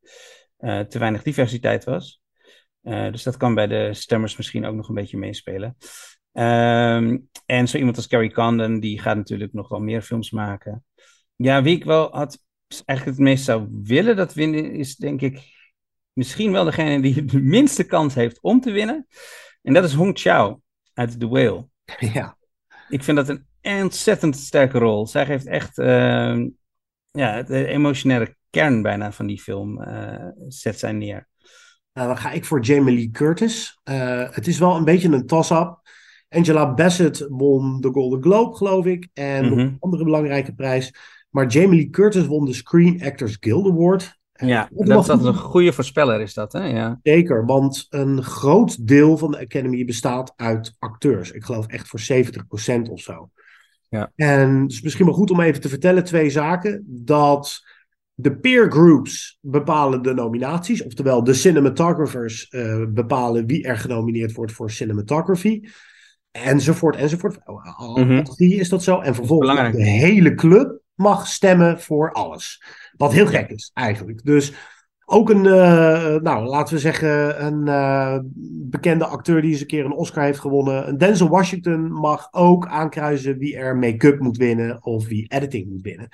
uh, 0.59 0.79
te 0.79 0.99
weinig 0.99 1.23
diversiteit 1.23 1.83
was. 1.83 2.21
Uh, 2.83 3.11
dus 3.11 3.23
dat 3.23 3.37
kan 3.37 3.55
bij 3.55 3.67
de 3.67 3.93
stemmers 3.93 4.37
misschien 4.37 4.65
ook 4.65 4.75
nog 4.75 4.89
een 4.89 4.95
beetje 4.95 5.17
meespelen. 5.17 5.77
Um, 6.33 7.29
en 7.45 7.67
zo 7.67 7.77
iemand 7.77 7.95
als 7.95 8.07
Carrie 8.07 8.33
Condon, 8.33 8.79
die 8.79 8.99
gaat 8.99 9.17
natuurlijk 9.17 9.53
nog 9.53 9.69
wel 9.69 9.79
meer 9.79 10.01
films 10.01 10.31
maken. 10.31 10.85
Ja, 11.35 11.63
wie 11.63 11.75
ik 11.75 11.83
wel 11.83 12.11
had, 12.11 12.43
eigenlijk 12.85 13.17
het 13.17 13.27
meest 13.27 13.45
zou 13.45 13.67
willen 13.83 14.15
dat 14.15 14.33
winnen, 14.33 14.73
is 14.73 14.95
denk 14.95 15.21
ik 15.21 15.58
misschien 16.19 16.51
wel 16.51 16.63
degene 16.63 17.01
die 17.01 17.25
de 17.25 17.41
minste 17.57 17.83
kans 17.83 18.13
heeft 18.13 18.41
om 18.41 18.61
te 18.61 18.71
winnen. 18.71 19.07
En 19.61 19.73
dat 19.73 19.83
is 19.83 19.93
Hong 19.93 20.19
Chao 20.19 20.61
uit 20.93 21.19
The 21.19 21.27
Whale. 21.27 21.67
Ja. 22.13 22.37
Ik 22.89 23.03
vind 23.03 23.17
dat 23.17 23.29
een 23.29 23.45
ontzettend 23.81 24.35
sterke 24.37 24.77
rol. 24.77 25.07
Zij 25.07 25.25
geeft 25.25 25.47
echt 25.47 25.77
uh, 25.77 26.45
ja, 27.11 27.43
de 27.43 27.65
emotionele 27.67 28.35
kern 28.49 28.81
bijna 28.81 29.11
van 29.11 29.25
die 29.27 29.39
film 29.41 29.81
uh, 29.81 30.25
zet 30.47 30.79
zij 30.79 30.91
neer. 30.91 31.27
Nou, 31.93 32.07
dan 32.07 32.17
ga 32.17 32.31
ik 32.31 32.45
voor 32.45 32.59
Jamie 32.61 32.95
Lee 32.95 33.09
Curtis. 33.11 33.79
Uh, 33.89 34.29
het 34.31 34.47
is 34.47 34.59
wel 34.59 34.75
een 34.75 34.83
beetje 34.83 35.09
een 35.09 35.25
toss-up. 35.25 35.79
Angela 36.29 36.73
Bassett 36.73 37.25
won 37.29 37.81
de 37.81 37.89
Golden 37.91 38.21
Globe, 38.21 38.55
geloof 38.55 38.85
ik. 38.85 39.07
En 39.13 39.45
Mhm. 39.45 39.49
nog 39.49 39.57
een 39.59 39.77
andere 39.79 40.03
belangrijke 40.03 40.53
prijs. 40.53 40.93
Maar 41.29 41.47
Jamie 41.47 41.75
Lee 41.79 41.89
Curtis 41.89 42.25
won 42.25 42.45
de 42.45 42.53
Screen 42.53 43.03
Actors 43.03 43.37
Guild 43.39 43.65
Award. 43.65 44.18
Ja, 44.45 44.69
dat 44.71 45.05
dat, 45.05 45.19
is 45.19 45.25
een 45.25 45.33
goede 45.33 45.73
voorspeller, 45.73 46.21
is 46.21 46.33
dat, 46.33 46.53
hè? 46.53 46.65
Ja. 46.65 46.99
Zeker, 47.03 47.45
want 47.45 47.85
een 47.89 48.23
groot 48.23 48.87
deel 48.87 49.17
van 49.17 49.31
de 49.31 49.39
Academy 49.39 49.85
bestaat 49.85 50.33
uit 50.35 50.75
acteurs. 50.79 51.31
Ik 51.31 51.43
geloof 51.43 51.67
echt 51.67 51.87
voor 51.87 51.99
70% 52.79 52.89
of 52.89 52.99
zo. 52.99 53.29
Ja. 53.89 54.11
En 54.15 54.61
het 54.61 54.71
is 54.71 54.81
misschien 54.81 55.05
wel 55.05 55.13
goed 55.15 55.31
om 55.31 55.41
even 55.41 55.61
te 55.61 55.69
vertellen 55.69 56.03
twee 56.03 56.29
zaken. 56.29 56.83
Dat 56.87 57.61
de 58.13 58.37
peer 58.37 58.71
groups 58.71 59.37
bepalen 59.41 60.01
de 60.01 60.13
nominaties. 60.13 60.83
Oftewel, 60.83 61.23
de 61.23 61.33
cinematographers 61.33 62.47
eh, 62.47 62.83
bepalen 62.89 63.45
wie 63.45 63.63
er 63.63 63.77
genomineerd 63.77 64.33
wordt 64.33 64.51
voor 64.51 64.71
cinematography. 64.71 65.61
Enzovoort, 66.31 66.95
enzovoort. 66.95 67.39
Al 67.45 67.97
Mhm. 67.97 68.23
drie 68.23 68.55
is 68.55 68.69
dat 68.69 68.83
zo. 68.83 68.99
En 68.99 69.15
vervolgens 69.15 69.71
de 69.71 69.83
hele 69.83 70.35
club 70.35 70.79
mag 70.95 71.27
stemmen 71.27 71.79
voor 71.79 72.11
alles. 72.11 72.63
Wat 72.99 73.13
heel 73.13 73.27
gek 73.27 73.49
is, 73.49 73.71
eigenlijk. 73.73 74.23
Dus 74.23 74.53
ook 75.05 75.29
een, 75.29 75.45
eh, 75.45 76.15
nou, 76.15 76.45
laten 76.45 76.73
we 76.73 76.79
zeggen, 76.79 77.45
een 77.45 77.67
eh, 77.67 78.19
bekende 78.69 79.05
acteur 79.05 79.41
die 79.41 79.51
eens 79.51 79.61
een 79.61 79.67
keer 79.67 79.85
een 79.85 79.91
Oscar 79.91 80.23
heeft 80.23 80.39
gewonnen. 80.39 80.87
Een 80.87 80.97
Denzel 80.97 81.29
Washington 81.29 81.91
mag 81.91 82.27
ook 82.31 82.67
aankruisen 82.67 83.37
wie 83.37 83.55
er 83.55 83.77
make-up 83.77 84.19
moet 84.19 84.37
winnen 84.37 84.85
of 84.85 85.07
wie 85.07 85.27
editing 85.27 85.69
moet 85.69 85.81
winnen. 85.81 86.07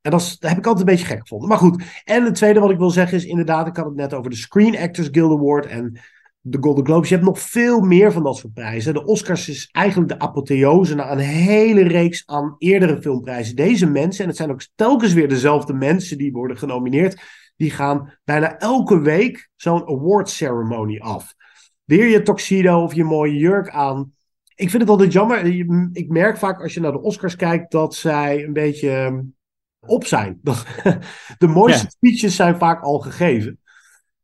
En 0.00 0.10
dat, 0.10 0.36
dat 0.38 0.50
heb 0.50 0.58
ik 0.58 0.66
altijd 0.66 0.88
een 0.88 0.94
beetje 0.94 1.08
gek 1.08 1.20
gevonden. 1.20 1.48
Maar 1.48 1.58
goed, 1.58 1.82
en 2.04 2.24
het 2.24 2.34
tweede 2.34 2.60
wat 2.60 2.70
ik 2.70 2.78
wil 2.78 2.90
zeggen 2.90 3.16
is 3.16 3.24
inderdaad, 3.24 3.66
ik 3.66 3.76
had 3.76 3.86
het 3.86 3.96
net 3.96 4.14
over 4.14 4.30
de 4.30 4.36
Screen 4.36 4.78
Actors 4.78 5.08
Guild 5.10 5.32
Award 5.32 5.66
en 5.66 6.00
de 6.40 6.58
Golden 6.60 6.84
Globes. 6.84 7.08
Je 7.08 7.14
hebt 7.14 7.26
nog 7.26 7.40
veel 7.40 7.80
meer 7.80 8.12
van 8.12 8.22
dat 8.22 8.36
soort 8.36 8.52
prijzen. 8.52 8.94
De 8.94 9.04
Oscars 9.04 9.48
is 9.48 9.68
eigenlijk 9.72 10.08
de 10.08 10.18
apotheose 10.18 10.94
na 10.94 11.12
een 11.12 11.18
hele 11.18 11.82
reeks 11.82 12.22
aan 12.26 12.54
eerdere 12.58 13.02
filmprijzen. 13.02 13.56
Deze 13.56 13.86
mensen, 13.86 14.22
en 14.22 14.28
het 14.28 14.36
zijn 14.36 14.50
ook 14.50 14.66
telkens 14.74 15.12
weer 15.12 15.28
dezelfde 15.28 15.72
mensen 15.72 16.18
die 16.18 16.32
worden 16.32 16.58
genomineerd, 16.58 17.20
die 17.56 17.70
gaan 17.70 18.18
bijna 18.24 18.58
elke 18.58 19.00
week 19.00 19.50
zo'n 19.56 19.88
award 19.88 20.28
ceremony 20.28 20.98
af. 20.98 21.34
Weer 21.84 22.06
je 22.06 22.22
tuxedo 22.22 22.82
of 22.82 22.94
je 22.94 23.04
mooie 23.04 23.36
jurk 23.36 23.70
aan. 23.70 24.12
Ik 24.54 24.70
vind 24.70 24.82
het 24.82 24.90
altijd 24.90 25.12
jammer. 25.12 25.46
Ik 25.92 26.08
merk 26.08 26.36
vaak 26.36 26.62
als 26.62 26.74
je 26.74 26.80
naar 26.80 26.92
de 26.92 27.00
Oscars 27.00 27.36
kijkt 27.36 27.70
dat 27.70 27.94
zij 27.94 28.44
een 28.44 28.52
beetje 28.52 28.90
ehm, 28.90 29.20
op 29.80 30.04
zijn. 30.04 30.40
De 31.38 31.46
mooiste 31.46 31.82
Ja. 31.84 31.90
speeches 31.90 32.36
zijn 32.36 32.56
vaak 32.56 32.82
al 32.82 32.98
gegeven. 32.98 33.60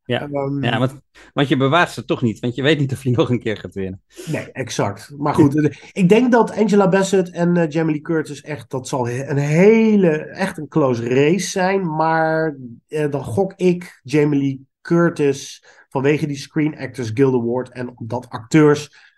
Ja, 0.05 0.29
Ehm, 0.33 0.65
ja 0.65 0.79
want, 0.79 1.01
want 1.33 1.49
je 1.49 1.57
bewaart 1.57 1.91
ze 1.91 2.05
toch 2.05 2.23
niet, 2.23 2.41
want 2.41 2.55
je 2.55 2.63
weet 2.63 2.79
niet 2.79 2.93
of 2.93 3.03
je 3.03 3.11
nog 3.17 3.31
een 3.31 3.39
keer 3.39 3.57
gaat 3.57 3.75
winnen. 3.75 4.01
Nee, 4.27 4.53
exact. 4.53 5.13
Maar 5.19 5.35
goed, 5.35 5.77
ik 5.93 6.09
denk 6.09 6.33
dat 6.33 6.57
Angela 6.57 6.89
Bassett 6.89 7.31
en 7.31 7.57
eh, 7.57 7.69
Jamie 7.69 7.93
Lee 7.93 8.03
Curtis 8.03 8.41
echt, 8.41 8.71
dat 8.71 8.89
zal 8.89 9.09
een 9.09 9.37
hele, 9.37 10.09
echt 10.17 10.59
een 10.59 10.69
close 10.69 11.09
race 11.09 11.49
zijn. 11.49 11.95
Maar 11.95 12.57
eh, 12.89 13.11
dan 13.11 13.25
gok 13.25 13.53
ik 13.57 14.01
Jamie 14.03 14.41
Lee 14.41 14.67
Curtis 14.81 15.65
vanwege 15.89 16.27
die 16.27 16.37
Screen 16.37 16.79
Actors 16.79 17.11
Guild 17.15 17.35
Award 17.35 17.71
en 17.71 17.99
omdat 17.99 18.29
acteurs 18.29 19.13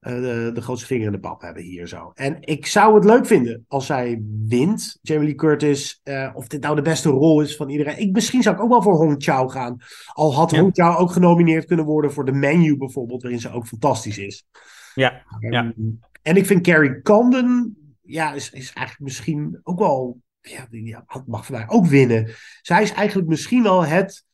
de, 0.00 0.50
de 0.54 0.60
grootste 0.60 0.86
vinger 0.86 1.06
in 1.06 1.12
de 1.12 1.18
pap 1.18 1.40
hebben 1.40 1.62
hier 1.62 1.88
zo. 1.88 2.10
En 2.14 2.36
ik 2.40 2.66
zou 2.66 2.94
het 2.94 3.04
leuk 3.04 3.26
vinden 3.26 3.64
als 3.68 3.86
zij 3.86 4.22
wint, 4.48 4.98
Jamie 5.02 5.26
Lee 5.26 5.34
Curtis, 5.34 6.00
eh, 6.02 6.30
of 6.34 6.46
dit 6.46 6.60
nou 6.60 6.76
de 6.76 6.82
beste 6.82 7.08
rol 7.08 7.40
is 7.40 7.56
van 7.56 7.68
iedereen. 7.68 7.98
Ik, 7.98 8.12
misschien 8.12 8.42
zou 8.42 8.56
ik 8.56 8.62
ook 8.62 8.68
wel 8.68 8.82
voor 8.82 8.96
Hong 8.96 9.22
Chao 9.22 9.48
gaan. 9.48 9.76
Al 10.12 10.34
had 10.34 10.50
Ja. 10.50 10.60
Hong 10.60 10.74
Chao 10.74 10.96
ook 10.96 11.10
genomineerd 11.10 11.64
kunnen 11.64 11.84
worden 11.84 12.12
voor 12.12 12.24
de 12.24 12.32
menu 12.32 12.76
bijvoorbeeld, 12.76 13.22
waarin 13.22 13.40
ze 13.40 13.52
ook 13.52 13.66
fantastisch 13.66 14.18
is. 14.18 14.46
Ja, 14.94 15.22
ja. 15.38 15.64
Ehm, 15.64 15.90
En 16.22 16.36
ik 16.36 16.46
vind 16.46 16.62
Carrie 16.62 17.02
Condon, 17.02 17.76
ja, 18.02 18.32
is, 18.32 18.50
is 18.50 18.72
eigenlijk 18.72 19.00
misschien 19.00 19.60
ook 19.62 19.78
wel, 19.78 20.20
ja, 20.40 20.66
die 20.70 20.86
ja, 20.86 21.04
mag 21.26 21.46
voor 21.46 21.56
mij 21.56 21.68
ook 21.68 21.86
winnen. 21.86 22.30
Zij 22.62 22.82
is 22.82 22.92
eigenlijk 22.92 23.28
misschien 23.28 23.62
wel 23.62 23.84
het 23.84 24.24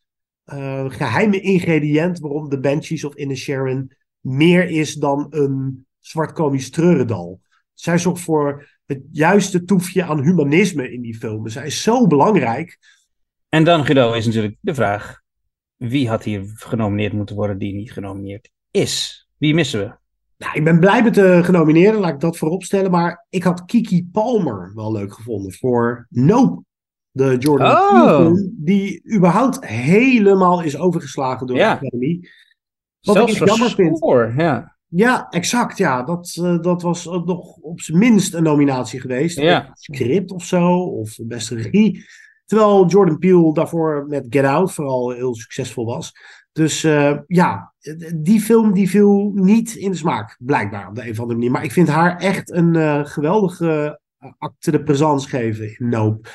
eh, 0.44 0.84
geheime 0.88 1.40
ingrediënt 1.40 2.18
waarom 2.18 2.48
de 2.48 2.60
Banshees 2.60 3.04
of 3.04 3.14
Inner 3.14 3.36
Sharon 3.36 3.92
meer 4.24 4.68
is 4.68 4.94
dan 4.94 5.26
een 5.30 5.86
zwart 5.98 6.32
komisch 6.32 6.70
treurendal. 6.70 7.40
Zij 7.74 7.98
zorgt 7.98 8.22
voor 8.22 8.68
het 8.86 9.02
juiste 9.10 9.64
toefje 9.64 10.04
aan 10.04 10.22
humanisme 10.22 10.92
in 10.92 11.00
die 11.00 11.16
film. 11.16 11.48
Zij 11.48 11.66
is 11.66 11.82
zo 11.82 12.06
belangrijk. 12.06 12.78
En 13.48 13.64
dan, 13.64 13.84
Guido, 13.84 14.12
is 14.12 14.26
natuurlijk 14.26 14.56
de 14.60 14.74
vraag: 14.74 15.20
wie 15.76 16.08
had 16.08 16.24
hier 16.24 16.42
genomineerd 16.54 17.12
moeten 17.12 17.36
worden 17.36 17.58
die 17.58 17.74
niet 17.74 17.92
genomineerd 17.92 18.50
is? 18.70 19.26
Wie 19.36 19.54
missen 19.54 19.80
we? 19.80 19.92
Nou, 20.38 20.56
ik 20.56 20.64
ben 20.64 20.80
blij 20.80 21.02
met 21.02 21.14
de 21.14 21.40
genomineerden, 21.44 22.00
laat 22.00 22.14
ik 22.14 22.20
dat 22.20 22.36
voorop 22.38 22.62
stellen. 22.64 22.90
Maar 22.90 23.26
ik 23.30 23.42
had 23.42 23.64
Kiki 23.64 24.08
Palmer 24.12 24.72
wel 24.74 24.92
leuk 24.92 25.12
gevonden 25.12 25.52
voor 25.52 26.06
Nope. 26.10 26.62
De 27.10 27.36
Jordan 27.38 27.70
Oh. 27.70 27.90
Peele 27.90 28.16
film, 28.16 28.54
die 28.56 29.14
überhaupt 29.14 29.66
helemaal 29.66 30.62
is 30.62 30.76
overgeslagen 30.76 31.46
door 31.46 31.56
Ja. 31.56 31.70
de 31.74 31.76
Academy. 31.76 32.28
Wat 33.04 33.16
Zelfs 33.16 33.40
ik 33.40 33.48
jammer 33.48 33.70
vind. 33.70 33.96
score, 33.96 34.34
ja. 34.36 34.76
Ja, 34.88 35.26
exact. 35.30 35.78
Ja, 35.78 36.02
dat, 36.02 36.36
eh, 36.42 36.60
dat 36.60 36.82
was 36.82 37.08
ook 37.08 37.26
nog 37.26 37.56
op 37.56 37.80
zijn 37.80 37.98
minst 37.98 38.34
een 38.34 38.42
nominatie 38.42 39.00
geweest. 39.00 39.38
Ja. 39.38 39.70
Script 39.74 40.30
of 40.30 40.44
zo, 40.44 40.78
of 40.78 41.16
beste 41.22 41.54
regie. 41.54 42.04
Terwijl 42.44 42.86
Jordan 42.86 43.18
Peele 43.18 43.54
daarvoor 43.54 44.06
met 44.08 44.26
Get 44.30 44.44
Out 44.44 44.72
vooral 44.72 45.10
heel 45.10 45.34
succesvol 45.34 45.84
was. 45.84 46.12
Dus 46.52 46.84
eh, 46.84 47.18
ja, 47.26 47.74
die 48.14 48.40
film 48.40 48.72
die 48.72 48.88
viel 48.90 49.32
niet 49.34 49.74
in 49.74 49.90
de 49.90 49.96
smaak, 49.96 50.36
blijkbaar 50.38 50.88
op 50.88 50.94
de 50.94 51.04
een 51.04 51.10
of 51.10 51.18
andere 51.20 51.38
manier. 51.38 51.52
Maar 51.52 51.64
ik 51.64 51.72
vind 51.72 51.88
haar 51.88 52.16
echt 52.16 52.50
een 52.50 52.76
eh, 52.76 53.04
geweldige 53.04 54.00
eh, 54.18 54.30
acte 54.38 54.70
de 54.70 54.82
présence 54.82 55.28
geven 55.28 55.78
in 55.78 55.88
Nope. 55.88 56.28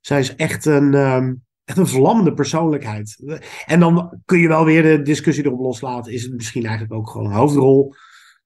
Zij 0.00 0.18
is 0.20 0.36
echt 0.36 0.64
een, 0.64 0.94
ehm, 0.94 1.34
echt 1.70 1.78
een 1.78 1.86
vlammende 1.86 2.32
persoonlijkheid. 2.32 3.40
En 3.66 3.80
dan 3.80 4.20
kun 4.24 4.38
je 4.38 4.48
wel 4.48 4.64
weer 4.64 4.82
de 4.82 5.02
discussie 5.02 5.44
erop 5.44 5.60
loslaten. 5.60 6.12
Is 6.12 6.22
het 6.22 6.32
misschien 6.32 6.64
eigenlijk 6.64 6.94
ook 6.94 7.10
gewoon 7.10 7.26
een 7.26 7.36
hoofdrol? 7.36 7.94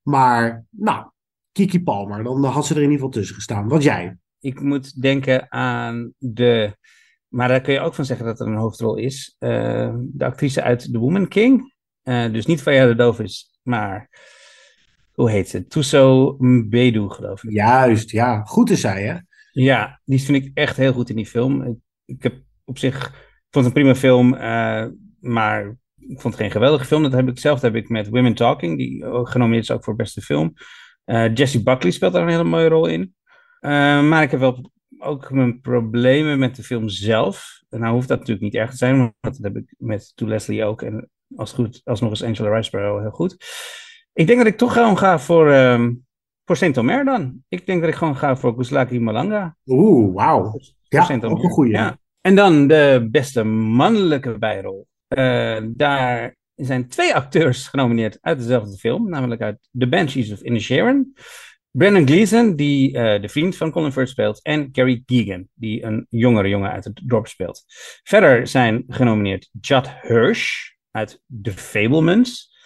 Maar, 0.03 0.65
nou, 0.71 1.07
Kiki 1.53 1.83
Palmer, 1.83 2.25
dan 2.25 2.45
had 2.45 2.67
ze 2.67 2.75
er 2.75 2.83
in 2.83 2.91
ieder 2.91 2.97
geval 2.97 3.13
tussen 3.13 3.35
gestaan. 3.35 3.69
Wat 3.69 3.83
jij? 3.83 4.17
Ik 4.41 4.61
moet 4.61 5.03
denken 5.03 5.53
aan 5.53 6.13
de. 6.19 6.77
Maar 7.29 7.49
daar 7.49 7.61
kun 7.61 7.73
je 7.73 7.81
ook 7.81 7.95
van 7.95 8.05
zeggen 8.05 8.27
dat 8.27 8.41
er 8.41 8.47
een 8.47 8.57
hoofdrol 8.57 8.97
is. 8.97 9.37
Eh, 9.39 9.95
de 9.99 10.25
actrice 10.25 10.63
uit 10.63 10.93
The 10.93 10.99
Woman 10.99 11.29
King. 11.29 11.75
Eh, 12.03 12.33
dus 12.33 12.47
niet 12.47 12.63
Vaya 12.63 12.87
de 12.87 12.95
Dovis, 12.95 13.59
maar. 13.63 14.11
Hoe 15.13 15.31
heet 15.31 15.49
ze? 15.49 15.67
Tuso 15.67 16.37
Mbedu, 16.39 17.09
geloof 17.09 17.45
ik. 17.45 17.51
Juist, 17.51 18.11
ja. 18.11 18.43
Goed 18.43 18.71
is 18.71 18.81
zij, 18.81 19.03
hè? 19.03 19.17
Ja, 19.53 20.01
die 20.05 20.23
vind 20.23 20.45
ik 20.45 20.51
echt 20.55 20.77
heel 20.77 20.93
goed 20.93 21.11
in 21.11 21.17
die 21.17 21.27
film. 21.27 21.63
Ik, 21.63 21.77
ik 22.05 22.23
heb 22.23 22.35
op 22.65 22.79
zich. 22.79 23.07
Ik 23.07 23.61
vond 23.61 23.65
het 23.65 23.77
een 23.77 23.83
prima 23.83 23.95
film, 23.95 24.35
eh, 24.35 24.87
maar 25.21 25.67
ik 25.97 26.21
vond 26.21 26.35
het 26.35 26.43
geen 26.43 26.51
geweldige 26.51 26.85
film. 26.85 27.03
Dat 27.03 27.13
heb 27.13 27.29
ik 27.29 27.39
zelf 27.39 27.61
heb 27.61 27.75
ik 27.75 27.89
met 27.89 28.09
Women 28.09 28.35
Talking, 28.35 28.79
die 28.79 29.05
genomineerd 29.05 29.63
is 29.63 29.71
ook 29.71 29.85
voor 29.85 29.97
beste 29.97 30.21
film. 30.21 30.55
Uh, 31.07 31.35
Jesse 31.35 31.63
Buckley 31.63 31.93
speelt 31.93 32.13
daar 32.13 32.23
een 32.23 32.29
hele 32.29 32.45
mooie 32.45 32.69
rol 32.69 32.87
in. 32.87 33.15
Uh, 33.61 34.09
maar 34.09 34.23
ik 34.23 34.31
heb 34.31 34.41
wel 34.41 34.71
ook 34.99 35.31
mijn 35.31 35.61
problemen 35.61 36.39
met 36.39 36.57
de 36.57 36.63
film 36.63 36.89
zelf. 36.89 37.63
En 37.69 37.81
nou 37.81 37.95
hoeft 37.95 38.09
dat 38.09 38.19
natuurlijk 38.19 38.45
niet 38.45 38.55
erg 38.55 38.71
te 38.71 38.77
zijn, 38.77 38.97
want 38.99 39.15
dat 39.21 39.39
heb 39.41 39.57
ik 39.57 39.75
met 39.79 40.13
To 40.15 40.27
Leslie 40.27 40.65
ook. 40.65 40.83
En 40.83 41.11
als 41.37 41.53
goed, 41.53 41.81
alsnog 41.85 42.13
is 42.13 42.23
Angela 42.23 42.57
Riseborough 42.57 43.03
heel 43.03 43.11
goed. 43.11 43.37
Ik 44.13 44.27
denk 44.27 44.39
dat 44.39 44.49
ik 44.49 44.57
toch 44.57 44.73
gewoon 44.73 44.99
ga 44.99 45.19
voor, 45.19 45.53
um, 45.53 46.05
voor 46.45 46.57
Saint 46.57 46.79
Omer 46.79 47.05
dan. 47.05 47.43
Ik 47.49 47.67
denk 47.67 47.81
dat 47.81 47.91
ik 47.91 47.97
gewoon 47.97 48.17
ga 48.17 48.37
voor 48.37 48.55
Guslaki 48.57 49.01
Malanga. 49.01 49.57
Oeh, 49.67 50.15
wauw. 50.15 50.59
Ja, 50.89 51.19
ook 51.21 51.43
een 51.43 51.51
goeie. 51.51 51.73
Ja. 51.73 51.99
En 52.27 52.35
dan 52.35 52.67
de 52.67 53.09
beste 53.11 53.45
mannelijke 53.45 54.39
bijrol. 54.39 54.87
Uh, 55.09 55.59
daar 55.67 56.37
zijn 56.55 56.89
twee 56.89 57.15
acteurs 57.15 57.69
genomineerd 57.69 58.19
uit 58.21 58.39
dezelfde 58.39 58.77
film, 58.77 59.09
namelijk 59.09 59.41
uit 59.41 59.69
The 59.79 59.89
Banshees 59.89 60.33
of 60.33 60.41
Inisherin. 60.41 61.17
Brendan 61.71 62.07
Gleeson, 62.07 62.57
die 62.57 62.89
uh, 62.89 63.21
de 63.21 63.29
vriend 63.29 63.57
van 63.57 63.71
Colin 63.71 63.93
Firth 63.93 64.09
speelt, 64.09 64.43
en 64.43 64.69
Gary 64.73 65.03
Geegan, 65.07 65.49
die 65.55 65.83
een 65.83 66.07
jongere 66.09 66.49
jongen 66.49 66.71
uit 66.71 66.85
het 66.85 67.01
dorp 67.05 67.27
speelt. 67.27 67.65
Verder 68.03 68.47
zijn 68.47 68.85
genomineerd 68.89 69.51
Judd 69.61 69.91
Hirsch 70.03 70.73
uit 70.91 71.23
The 71.43 71.53
Fablemans, 71.53 72.57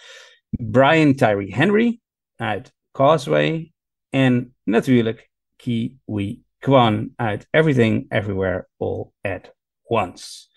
Brian 0.49 1.13
Tyree 1.13 1.55
Henry 1.55 1.99
uit 2.35 2.73
Causeway 2.91 3.71
en 4.09 4.55
natuurlijk 4.63 5.29
Kiwi 5.55 6.43
Kwan 6.59 7.13
uit 7.15 7.47
Everything 7.49 8.11
Everywhere 8.11 8.67
All 8.77 9.11
at 9.21 9.55
Once. 9.83 10.47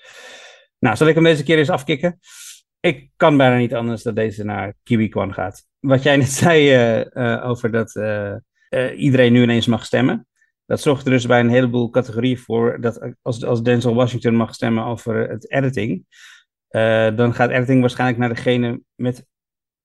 Nou, 0.78 0.96
zal 0.96 1.06
ik 1.06 1.14
hem 1.14 1.24
deze 1.24 1.42
keer 1.42 1.58
eens 1.58 1.70
afkicken? 1.70 2.18
Ik 2.80 3.10
kan 3.16 3.36
bijna 3.36 3.56
niet 3.56 3.74
anders 3.74 4.02
dat 4.02 4.16
deze 4.16 4.44
naar 4.44 4.74
Kiwi 4.82 5.08
Kwan 5.08 5.34
gaat. 5.34 5.66
Wat 5.80 6.02
jij 6.02 6.16
net 6.16 6.30
zei 6.42 6.74
uh, 6.74 7.06
uh, 7.12 7.48
over 7.48 7.70
dat 7.70 7.94
uh, 7.94 8.34
iedereen 8.96 9.32
nu 9.32 9.42
ineens 9.42 9.66
mag 9.66 9.84
stemmen. 9.84 10.26
Dat 10.66 10.80
zorgt 10.80 11.04
er 11.04 11.10
dus 11.10 11.26
bij 11.26 11.40
een 11.40 11.50
heleboel 11.50 11.90
categorieën 11.90 12.38
voor 12.38 12.80
dat 12.80 13.14
als, 13.22 13.44
als 13.44 13.62
Denzel 13.62 13.94
Washington 13.94 14.34
mag 14.34 14.54
stemmen 14.54 14.84
over 14.84 15.28
het 15.28 15.50
editing, 15.50 16.06
dan 17.16 17.34
gaat 17.34 17.50
editing 17.50 17.80
waarschijnlijk 17.80 18.18
naar 18.18 18.28
degene 18.28 18.80
met 18.94 19.26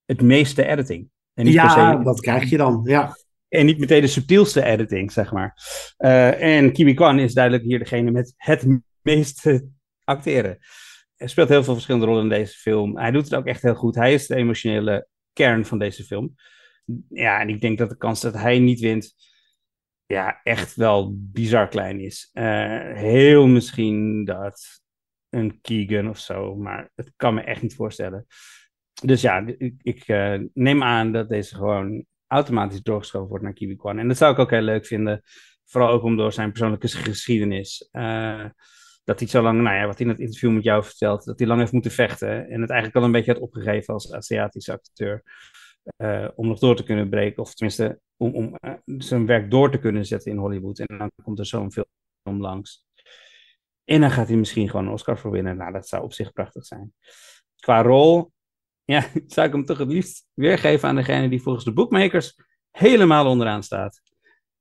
het 0.06 0.22
meeste 0.22 0.66
editing. 0.66 1.10
En 1.34 1.46
niet 1.46 1.54
ja, 1.54 1.74
per 1.74 1.98
se... 1.98 2.04
dat 2.04 2.20
krijg 2.20 2.50
je 2.50 2.58
dan, 2.58 2.82
ja. 2.84 3.16
En 3.50 3.66
niet 3.66 3.80
meteen 3.80 4.02
de 4.02 4.08
subtielste 4.08 4.64
editing, 4.64 5.12
zeg 5.12 5.32
maar. 5.32 5.58
Uh, 5.98 6.58
en 6.58 6.72
Kiwi 6.72 6.94
Kwan 6.94 7.20
is 7.20 7.34
duidelijk 7.34 7.64
hier 7.64 7.80
degene 7.80 8.12
met 8.12 8.34
het 8.38 8.68
meeste 9.02 9.68
acteren. 10.04 10.58
Hij 11.16 11.28
speelt 11.28 11.50
heel 11.50 11.64
veel 11.64 11.74
verschillende 11.74 12.06
rollen 12.06 12.24
in 12.24 12.30
deze 12.30 12.58
film. 12.58 12.98
Hij 12.98 13.12
doet 13.12 13.24
het 13.24 13.36
ook 13.36 13.46
echt 13.46 13.62
heel 13.62 13.76
goed. 13.76 13.96
Hij 13.96 14.14
is 14.14 14.28
de 14.28 14.36
emotionele 14.36 15.08
kern 15.34 15.66
van 15.66 15.80
deze 15.80 16.04
film. 16.04 16.36
Ja, 17.10 17.40
en 17.40 17.50
ik 17.50 17.62
denk 17.62 17.78
dat 17.78 17.90
de 17.90 17.98
kans 17.98 18.22
dat 18.22 18.34
hij 18.34 18.60
niet 18.60 18.80
wint, 18.80 19.16
ja, 20.06 20.40
echt 20.44 20.76
wel 20.76 21.14
bizar 21.16 21.68
klein 21.68 22.00
is. 22.00 22.30
Uh, 22.34 22.94
heel 22.94 23.48
misschien 23.48 24.26
dat 24.26 24.82
een 25.30 25.62
Keegan 25.62 26.10
of 26.10 26.20
zo, 26.20 26.56
maar 26.56 26.92
het 26.96 27.14
kan 27.16 27.34
me 27.34 27.42
echt 27.42 27.62
niet 27.62 27.76
voorstellen. 27.76 28.26
Dus 29.04 29.22
ja, 29.22 29.48
ik, 29.58 29.74
ik 29.82 30.08
uh, 30.08 30.40
neem 30.54 30.84
aan 30.84 31.12
dat 31.12 31.30
deze 31.30 31.56
gewoon 31.56 32.06
automatisch 32.28 32.82
doorgeschoven 32.82 33.30
wordt 33.30 33.44
naar 33.44 33.54
Kiwi 33.54 33.76
Kwan. 33.76 34.00
En 34.00 34.08
dat 34.08 34.18
zou 34.18 34.34
ik 34.34 34.40
ook 34.40 34.52
heel 34.52 34.62
leuk 34.62 34.86
vinden. 34.86 35.22
Vooral 35.66 35.90
ook 35.90 36.04
om 36.04 36.18
door 36.18 36.34
zijn 36.34 36.50
persoonlijke 36.50 36.88
geschiedenis. 37.12 37.90
Uh, 37.92 38.46
dat 39.04 39.20
hij 39.20 39.28
zo 39.28 39.42
lang, 39.42 39.62
nou 39.62 39.76
ja, 39.76 39.86
wat 39.86 40.00
in 40.00 40.08
het 40.08 40.20
interview 40.20 40.52
met 40.52 40.64
jou 40.64 40.84
vertelt, 40.84 41.26
dat 41.26 41.40
hij 41.40 41.48
lang 41.48 41.60
heeft 41.60 41.72
moeten 41.72 41.92
vechten. 41.92 42.50
En 42.50 42.62
het 42.62 42.70
eigenlijk 42.70 42.96
al 43.00 43.04
een 43.04 43.12
beetje 43.12 43.32
had 43.34 43.42
opgegeven 43.42 43.94
als 43.94 44.14
Aziatische 44.14 44.72
acteur. 44.72 45.24
Uh, 45.98 46.28
om 46.36 46.48
nog 46.48 46.60
door 46.60 46.76
te 46.76 46.84
kunnen 46.84 47.10
breken. 47.10 47.44
Of 47.44 47.54
tenminste, 47.54 48.00
om, 48.18 48.36
om 48.36 48.56
uh, 48.62 48.74
zijn 48.98 49.26
werk 49.26 49.52
door 49.52 49.72
te 49.72 49.78
kunnen 49.78 50.06
zetten 50.06 50.32
in 50.32 50.38
Hollywood. 50.38 50.80
En 50.80 50.98
dan 50.98 51.12
komt 51.24 51.40
er 51.40 51.46
zo'n 51.46 51.72
film 51.72 52.42
langs. 52.42 52.86
En 53.84 54.02
dan 54.02 54.12
gaat 54.12 54.28
hij 54.28 54.38
misschien 54.38 54.70
gewoon 54.70 54.86
een 54.86 54.92
Oscar 54.92 55.18
voor 55.18 55.32
winnen. 55.32 55.58
Nou, 55.58 55.72
dat 55.72 55.88
zou 55.88 56.04
op 56.04 56.14
zich 56.14 56.34
prachtig 56.34 56.66
zijn. 56.66 56.94
Qua 57.56 57.82
rol, 57.82 58.32
ja, 58.88 59.06
zou 59.36 59.48
ik 59.48 59.54
hem 59.54 59.66
toch 59.66 59.78
het 59.78 59.92
liefst 59.92 60.26
weergeven 60.34 60.90
aan 60.90 60.96
degene 60.96 61.30
die 61.30 61.42
volgens 61.42 61.66
de 61.66 61.74
bookmakers 61.74 62.36
helemaal 62.72 63.26
onderaan 63.26 63.64
staat. 63.64 64.02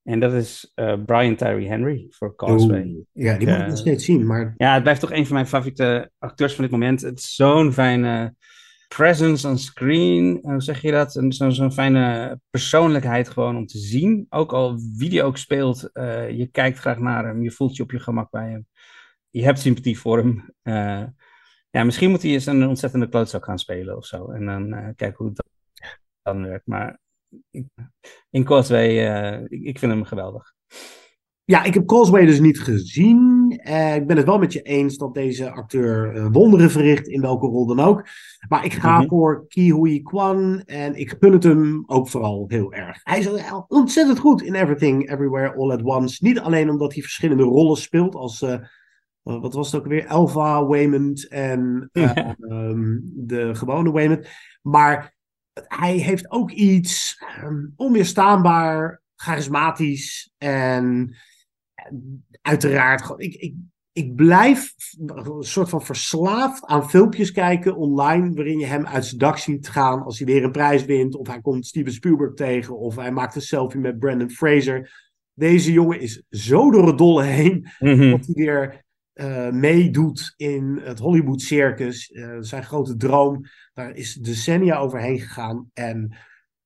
En 0.02 0.20
dat 0.20 0.32
is 0.32 0.72
uh, 0.74 0.94
Brian 1.06 1.36
Tyree 1.36 1.68
Henry 1.68 2.06
voor 2.10 2.34
Causeway. 2.36 2.96
ja, 3.12 3.38
die 3.38 3.48
moet 3.48 3.58
ik 3.58 3.66
nog 3.66 3.78
steeds 3.78 4.04
zien. 4.04 4.26
Maar... 4.26 4.54
Ja, 4.56 4.74
het 4.74 4.82
blijft 4.82 5.00
toch 5.00 5.12
een 5.12 5.26
van 5.26 5.34
mijn 5.34 5.46
favoriete 5.46 6.10
acteurs 6.18 6.54
van 6.54 6.62
dit 6.62 6.72
moment. 6.72 7.00
Het 7.00 7.18
is 7.18 7.34
zo'n 7.34 7.72
fijne 7.72 8.34
presence 8.88 9.48
on 9.48 9.58
screen. 9.58 10.38
Hoe 10.42 10.62
zeg 10.62 10.82
je 10.82 10.90
dat? 10.90 11.12
Zo'n 11.28 11.52
zo 11.52 11.70
fijne 11.70 12.38
persoonlijkheid 12.50 13.28
gewoon 13.28 13.56
om 13.56 13.66
te 13.66 13.78
zien. 13.78 14.26
Ook 14.28 14.52
al 14.52 14.80
wie 14.96 15.10
die 15.10 15.22
ook 15.22 15.36
speelt, 15.36 15.90
uh, 15.92 16.30
je 16.30 16.46
kijkt 16.46 16.78
graag 16.78 16.98
naar 16.98 17.26
hem. 17.26 17.42
Je 17.42 17.50
voelt 17.50 17.76
je 17.76 17.82
op 17.82 17.90
je 17.90 18.00
gemak 18.00 18.30
bij 18.30 18.50
hem. 18.50 18.66
Je 19.30 19.44
hebt 19.44 19.58
sympathie 19.58 19.98
voor 19.98 20.18
hem. 20.18 20.54
Uh, 20.62 21.02
ja, 21.70 21.84
misschien 21.84 22.10
moet 22.10 22.22
hij 22.22 22.30
eens 22.30 22.46
een 22.46 22.68
ontzettende 22.68 23.08
klootzak 23.08 23.44
gaan 23.44 23.58
spelen 23.58 23.96
of 23.96 24.06
zo. 24.06 24.30
En 24.30 24.46
dan 24.46 24.74
uh, 24.74 24.88
kijken 24.96 25.16
hoe 25.16 25.28
het 25.28 25.44
dan 26.22 26.42
werkt. 26.42 26.66
Maar 26.66 26.98
in 28.30 28.44
Causeway, 28.44 28.88
uh, 28.88 29.44
ik, 29.48 29.62
ik, 29.62 29.78
vind 29.78 29.92
hem 29.92 30.04
geweldig. 30.04 30.54
Ja, 31.44 31.64
ik 31.64 31.74
heb 31.74 31.86
Causeway 31.86 32.26
dus 32.26 32.40
niet 32.40 32.60
gezien. 32.60 33.60
Uh, 33.68 33.94
ik 33.94 34.06
ben 34.06 34.16
het 34.16 34.26
wel 34.26 34.38
met 34.38 34.52
je 34.52 34.62
eens 34.62 34.96
dat 34.96 35.14
deze 35.14 35.50
acteur 35.50 36.30
wonderen 36.30 36.70
verricht, 36.70 37.08
in 37.08 37.20
welke 37.20 37.46
rol 37.46 37.66
dan 37.66 37.80
ook. 37.80 38.06
Maar 38.48 38.64
ik 38.64 38.72
ga 38.72 38.90
mm-hmm. 38.90 39.08
voor 39.08 39.44
Ki 39.48 39.72
Hui 39.72 40.02
Kwan 40.02 40.62
en 40.64 40.94
ik 40.94 41.16
gun 41.20 41.32
het 41.32 41.42
hem 41.42 41.82
ook 41.86 42.08
vooral 42.08 42.44
heel 42.48 42.72
erg. 42.72 43.00
Hij 43.02 43.18
is 43.18 43.28
ontzettend 43.68 44.18
goed 44.18 44.42
in 44.42 44.54
Everything, 44.54 45.10
Everywhere, 45.10 45.54
All 45.54 45.70
at 45.70 45.82
Once. 45.82 46.24
Niet 46.24 46.40
alleen 46.40 46.70
omdat 46.70 46.92
hij 46.92 47.02
verschillende 47.02 47.42
rollen 47.42 47.76
speelt 47.76 48.14
als 48.14 48.44
wat 49.34 49.54
was 49.54 49.72
het 49.72 49.80
ook 49.80 49.86
weer? 49.86 50.06
Elva 50.06 50.66
Waymond 50.66 51.28
en 51.28 51.88
uh, 51.92 52.30
um, 52.38 53.02
de 53.14 53.54
gewone 53.54 53.90
Waymond. 53.90 54.28
Maar 54.62 55.14
hij 55.52 55.96
heeft 55.96 56.30
ook 56.30 56.50
iets 56.50 57.22
um, 57.44 57.72
onweerstaanbaar, 57.76 59.02
charismatisch 59.14 60.32
en 60.38 61.16
uiteraard, 62.42 63.14
ik, 63.16 63.34
ik, 63.34 63.54
ik 63.92 64.14
blijf 64.14 64.74
een 65.06 65.42
soort 65.42 65.68
van 65.68 65.82
verslaafd 65.82 66.64
aan 66.64 66.90
filmpjes 66.90 67.32
kijken 67.32 67.76
online, 67.76 68.34
waarin 68.34 68.58
je 68.58 68.66
hem 68.66 68.86
uit 68.86 69.04
zijn 69.04 69.18
dak 69.18 69.38
ziet 69.38 69.68
gaan 69.68 70.02
als 70.02 70.18
hij 70.18 70.26
weer 70.26 70.44
een 70.44 70.52
prijs 70.52 70.84
wint, 70.84 71.16
of 71.16 71.26
hij 71.26 71.40
komt 71.40 71.66
Steven 71.66 71.92
Spielberg 71.92 72.34
tegen, 72.34 72.78
of 72.78 72.96
hij 72.96 73.12
maakt 73.12 73.34
een 73.34 73.42
selfie 73.42 73.80
met 73.80 73.98
Brandon 73.98 74.30
Fraser. 74.30 75.04
Deze 75.34 75.72
jongen 75.72 76.00
is 76.00 76.22
zo 76.30 76.70
door 76.70 76.86
het 76.86 76.98
dolle 76.98 77.22
heen, 77.22 77.68
mm 77.78 78.10
dat 78.10 78.26
hij 78.26 78.34
weer 78.34 78.84
uh, 79.16 79.50
meedoet 79.50 80.34
in 80.36 80.80
het 80.82 80.98
Hollywood 80.98 81.40
circus. 81.40 82.10
Uh, 82.10 82.36
zijn 82.40 82.64
grote 82.64 82.96
droom. 82.96 83.44
Daar 83.74 83.94
is 83.94 84.14
decennia 84.14 84.76
overheen 84.76 85.20
gegaan. 85.20 85.70
En 85.74 86.16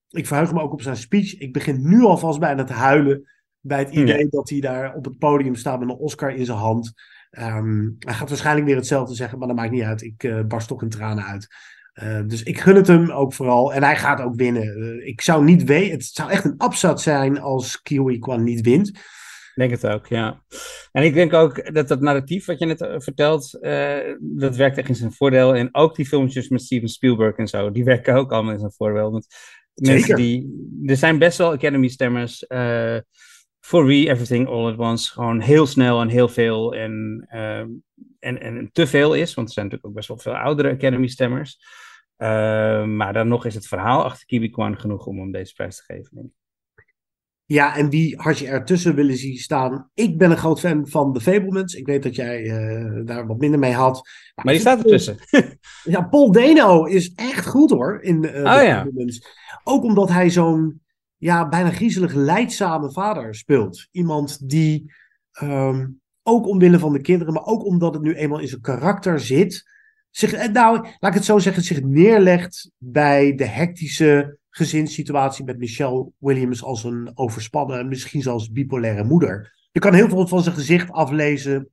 ik 0.09 0.27
verheug 0.27 0.53
me 0.53 0.61
ook 0.61 0.73
op 0.73 0.83
zijn 0.83 0.97
speech. 0.97 1.39
Ik 1.39 1.53
begin 1.53 1.89
nu 1.89 2.03
alvast 2.03 2.39
bijna 2.39 2.65
te 2.65 2.73
huilen. 2.73 3.29
Bij 3.61 3.79
het 3.79 3.95
idee 3.95 4.29
dat 4.29 4.49
hij 4.49 4.61
daar 4.61 4.95
op 4.95 5.05
het 5.05 5.19
podium 5.19 5.55
staat 5.55 5.81
met 5.81 5.89
een 5.89 5.95
Oscar 5.95 6.35
in 6.35 6.45
zijn 6.45 6.59
hand. 6.59 6.93
Um, 7.39 7.97
hij 7.99 8.15
gaat 8.15 8.29
waarschijnlijk 8.29 8.67
weer 8.67 8.77
hetzelfde 8.77 9.15
zeggen, 9.15 9.39
maar 9.39 9.49
dat 9.49 9.57
maakt 9.57 9.71
niet 9.71 9.83
uit. 9.83 10.03
Ik 10.03 10.23
uh, 10.23 10.41
barst 10.45 10.69
toch 10.69 10.83
in 10.83 10.89
tranen 10.89 11.25
uit. 11.25 11.49
Uh, 12.03 12.21
dus 12.27 12.43
ik 12.43 12.61
gun 12.61 12.77
het 12.77 12.87
hem 12.87 13.11
ook 13.11 13.35
vooral. 13.35 13.75
En 13.75 13.83
hij 13.83 13.97
gaat 13.97 14.21
ook 14.21 14.35
winnen. 14.35 14.79
Uh, 14.79 15.07
ik 15.07 15.21
zou 15.21 15.45
niet 15.45 15.65
weten. 15.65 15.93
Het 15.93 16.05
zou 16.05 16.31
echt 16.31 16.45
een 16.45 16.59
abzat 16.59 17.01
zijn 17.01 17.41
als 17.41 17.83
Kiwi 17.83 18.19
Kwan 18.19 18.43
niet 18.43 18.61
wint 18.61 18.99
denk 19.61 19.71
het 19.71 19.87
ook, 19.87 20.07
ja. 20.07 20.43
En 20.93 21.03
ik 21.03 21.15
denk 21.15 21.33
ook 21.33 21.75
dat 21.75 21.89
dat 21.89 22.01
narratief 22.01 22.47
wat 22.47 22.59
je 22.59 22.67
net 22.67 22.81
eh, 22.81 22.95
vertelt, 22.99 23.59
uh, 23.61 23.99
dat 24.21 24.57
werkt 24.57 24.79
echt 24.79 24.89
in 24.89 24.95
zijn 24.95 25.13
voordeel. 25.13 25.55
En 25.55 25.75
ook 25.75 25.95
die 25.95 26.07
filmpjes 26.07 26.49
met 26.49 26.63
Steven 26.63 26.89
Spielberg 26.89 27.37
en 27.37 27.49
zo, 27.49 27.71
die 27.71 27.85
werken 27.85 28.15
ook 28.15 28.33
allemaal 28.33 28.53
in 28.53 28.59
zijn 28.59 28.73
voordeel. 28.73 29.11
Want 29.11 29.27
mensen 29.75 30.17
die, 30.17 30.69
er 30.87 30.97
zijn 30.97 31.19
best 31.19 31.39
wel 31.39 31.53
Academy-stemmers 31.53 32.45
uh, 32.49 32.99
voor 33.61 33.85
wie 33.85 34.09
Everything 34.09 34.49
All 34.49 34.73
at 34.73 34.79
Once 34.79 35.13
gewoon 35.13 35.41
heel 35.41 35.67
snel 35.67 36.01
en 36.01 36.09
heel 36.09 36.29
veel 36.29 36.75
en, 36.75 37.27
en, 38.19 38.41
en 38.41 38.69
te 38.73 38.87
veel 38.87 39.15
is. 39.15 39.35
Want 39.35 39.49
er 39.49 39.55
zijn 39.55 39.67
natuurlijk 39.67 39.91
ook 39.91 39.97
best 39.97 40.09
wel 40.09 40.19
veel 40.19 40.37
oudere 40.37 40.71
Academy-stemmers. 40.71 41.59
maar 42.87 43.13
dan 43.13 43.29
nog 43.29 43.45
is 43.45 43.55
het 43.55 43.67
verhaal 43.67 44.05
achter 44.05 44.27
Kibi 44.27 44.51
Kwan 44.51 44.81
genoeg 44.81 45.07
om 45.07 45.19
hem 45.19 45.33
deze 45.33 45.55
prijs 45.55 45.77
te 45.77 45.83
geven, 45.83 46.15
denk 46.15 46.27
ik. 46.27 46.40
Ja, 47.53 47.77
en 47.77 47.91
wie 47.91 48.17
had 48.17 48.39
je 48.39 48.47
ertussen 48.47 48.95
willen 48.95 49.17
zien 49.17 49.37
staan? 49.37 49.91
Ik 49.95 50.19
ben 50.19 50.31
een 50.31 50.37
groot 50.37 50.61
fan 50.61 50.89
van 50.89 51.13
The 51.13 51.21
Fablemans. 51.21 51.75
Ik 51.75 51.87
weet 51.87 52.03
dat 52.03 52.15
jij 52.15 52.43
uh, 52.43 53.07
daar 53.07 53.27
wat 53.27 53.39
minder 53.39 53.59
mee 53.59 53.73
had. 53.73 53.95
Maar, 53.95 54.45
maar 54.45 54.55
die 54.55 54.63
staat 54.63 54.79
ertussen. 54.79 55.17
ja, 55.95 56.03
Paul 56.03 56.33
Dano 56.33 56.85
is 56.85 57.13
echt 57.15 57.47
goed 57.47 57.71
hoor 57.71 58.03
in 58.03 58.23
uh, 58.23 58.31
oh, 58.31 58.55
The 58.55 58.65
ja. 58.65 58.83
Fablemans. 58.83 59.27
Ook 59.65 59.83
omdat 59.83 60.09
hij 60.09 60.31
zo'n 60.31 60.81
ja, 61.17 61.49
bijna 61.49 61.71
griezelig 61.71 62.13
leidzame 62.13 62.93
vader 62.93 63.35
speelt. 63.35 63.89
Iemand 63.91 64.49
die 64.49 64.93
um, 65.43 66.01
ook 66.23 66.47
omwille 66.47 66.79
van 66.79 66.93
de 66.93 67.01
kinderen, 67.01 67.33
maar 67.33 67.47
ook 67.47 67.65
omdat 67.65 67.95
het 67.95 68.03
nu 68.03 68.15
eenmaal 68.15 68.41
in 68.41 68.49
zijn 68.49 68.61
karakter 68.61 69.21
zit. 69.21 69.65
zich, 70.11 70.33
eh, 70.33 70.53
nou, 70.53 70.77
laat 70.77 71.11
ik 71.11 71.15
het 71.15 71.25
zo 71.25 71.39
zeggen, 71.39 71.63
zich 71.63 71.83
neerlegt 71.83 72.71
bij 72.79 73.35
de 73.35 73.47
hectische 73.47 74.39
gezinssituatie 74.51 75.45
met 75.45 75.59
Michelle 75.59 76.11
Williams 76.19 76.63
als 76.63 76.85
een 76.85 77.11
overspannen 77.15 77.79
en 77.79 77.89
misschien 77.89 78.23
zelfs 78.23 78.51
bipolaire 78.51 79.05
moeder. 79.05 79.59
Je 79.71 79.81
kan 79.81 79.95
heel 79.95 80.09
veel 80.09 80.27
van 80.27 80.43
zijn 80.43 80.55
gezicht 80.55 80.91
aflezen. 80.91 81.69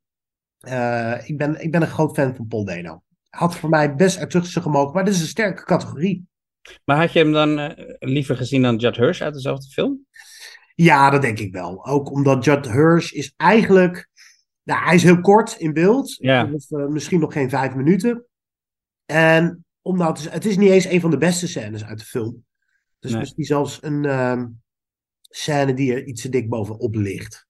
Uh, 0.67 1.29
ik, 1.29 1.37
ben, 1.37 1.61
ik 1.63 1.71
ben 1.71 1.81
een 1.81 1.87
groot 1.87 2.15
fan 2.15 2.35
van 2.35 2.47
Paul 2.47 2.65
Dano. 2.65 3.03
Had 3.29 3.57
voor 3.57 3.69
mij 3.69 3.95
best 3.95 4.17
ertussen 4.17 4.61
gemogen, 4.61 4.93
maar 4.93 5.05
dit 5.05 5.13
is 5.13 5.21
een 5.21 5.27
sterke 5.27 5.63
categorie. 5.63 6.27
Maar 6.85 6.97
had 6.97 7.13
je 7.13 7.19
hem 7.19 7.31
dan 7.31 7.59
uh, 7.59 7.69
liever 7.99 8.35
gezien 8.35 8.61
dan 8.61 8.75
Judd 8.75 8.97
Hirsch 8.97 9.21
uit 9.21 9.33
dezelfde 9.33 9.69
film? 9.69 10.05
Ja, 10.75 11.09
dat 11.09 11.21
denk 11.21 11.39
ik 11.39 11.53
wel. 11.53 11.85
Ook 11.85 12.11
omdat 12.11 12.43
Judd 12.43 12.71
Hirsch 12.71 13.11
is 13.11 13.33
eigenlijk... 13.37 14.09
Nou, 14.63 14.83
hij 14.83 14.95
is 14.95 15.03
heel 15.03 15.21
kort 15.21 15.55
in 15.57 15.73
beeld. 15.73 16.15
Ja. 16.19 16.51
Of, 16.51 16.69
uh, 16.69 16.87
misschien 16.87 17.19
nog 17.19 17.33
geen 17.33 17.49
vijf 17.49 17.75
minuten. 17.75 18.25
En 19.05 19.65
omdat 19.81 20.31
het 20.31 20.45
is 20.45 20.57
niet 20.57 20.69
eens 20.69 20.85
een 20.85 21.01
van 21.01 21.11
de 21.11 21.17
beste 21.17 21.47
scènes 21.47 21.85
uit 21.85 21.99
de 21.99 22.05
film. 22.05 22.45
Dus 22.99 23.11
nee. 23.11 23.19
misschien 23.19 23.43
zelfs 23.43 23.83
een 23.83 24.03
uh, 24.03 24.43
scène 25.21 25.73
die 25.73 25.93
er 25.93 26.05
iets 26.05 26.21
te 26.21 26.29
dik 26.29 26.49
bovenop 26.49 26.95
ligt. 26.95 27.45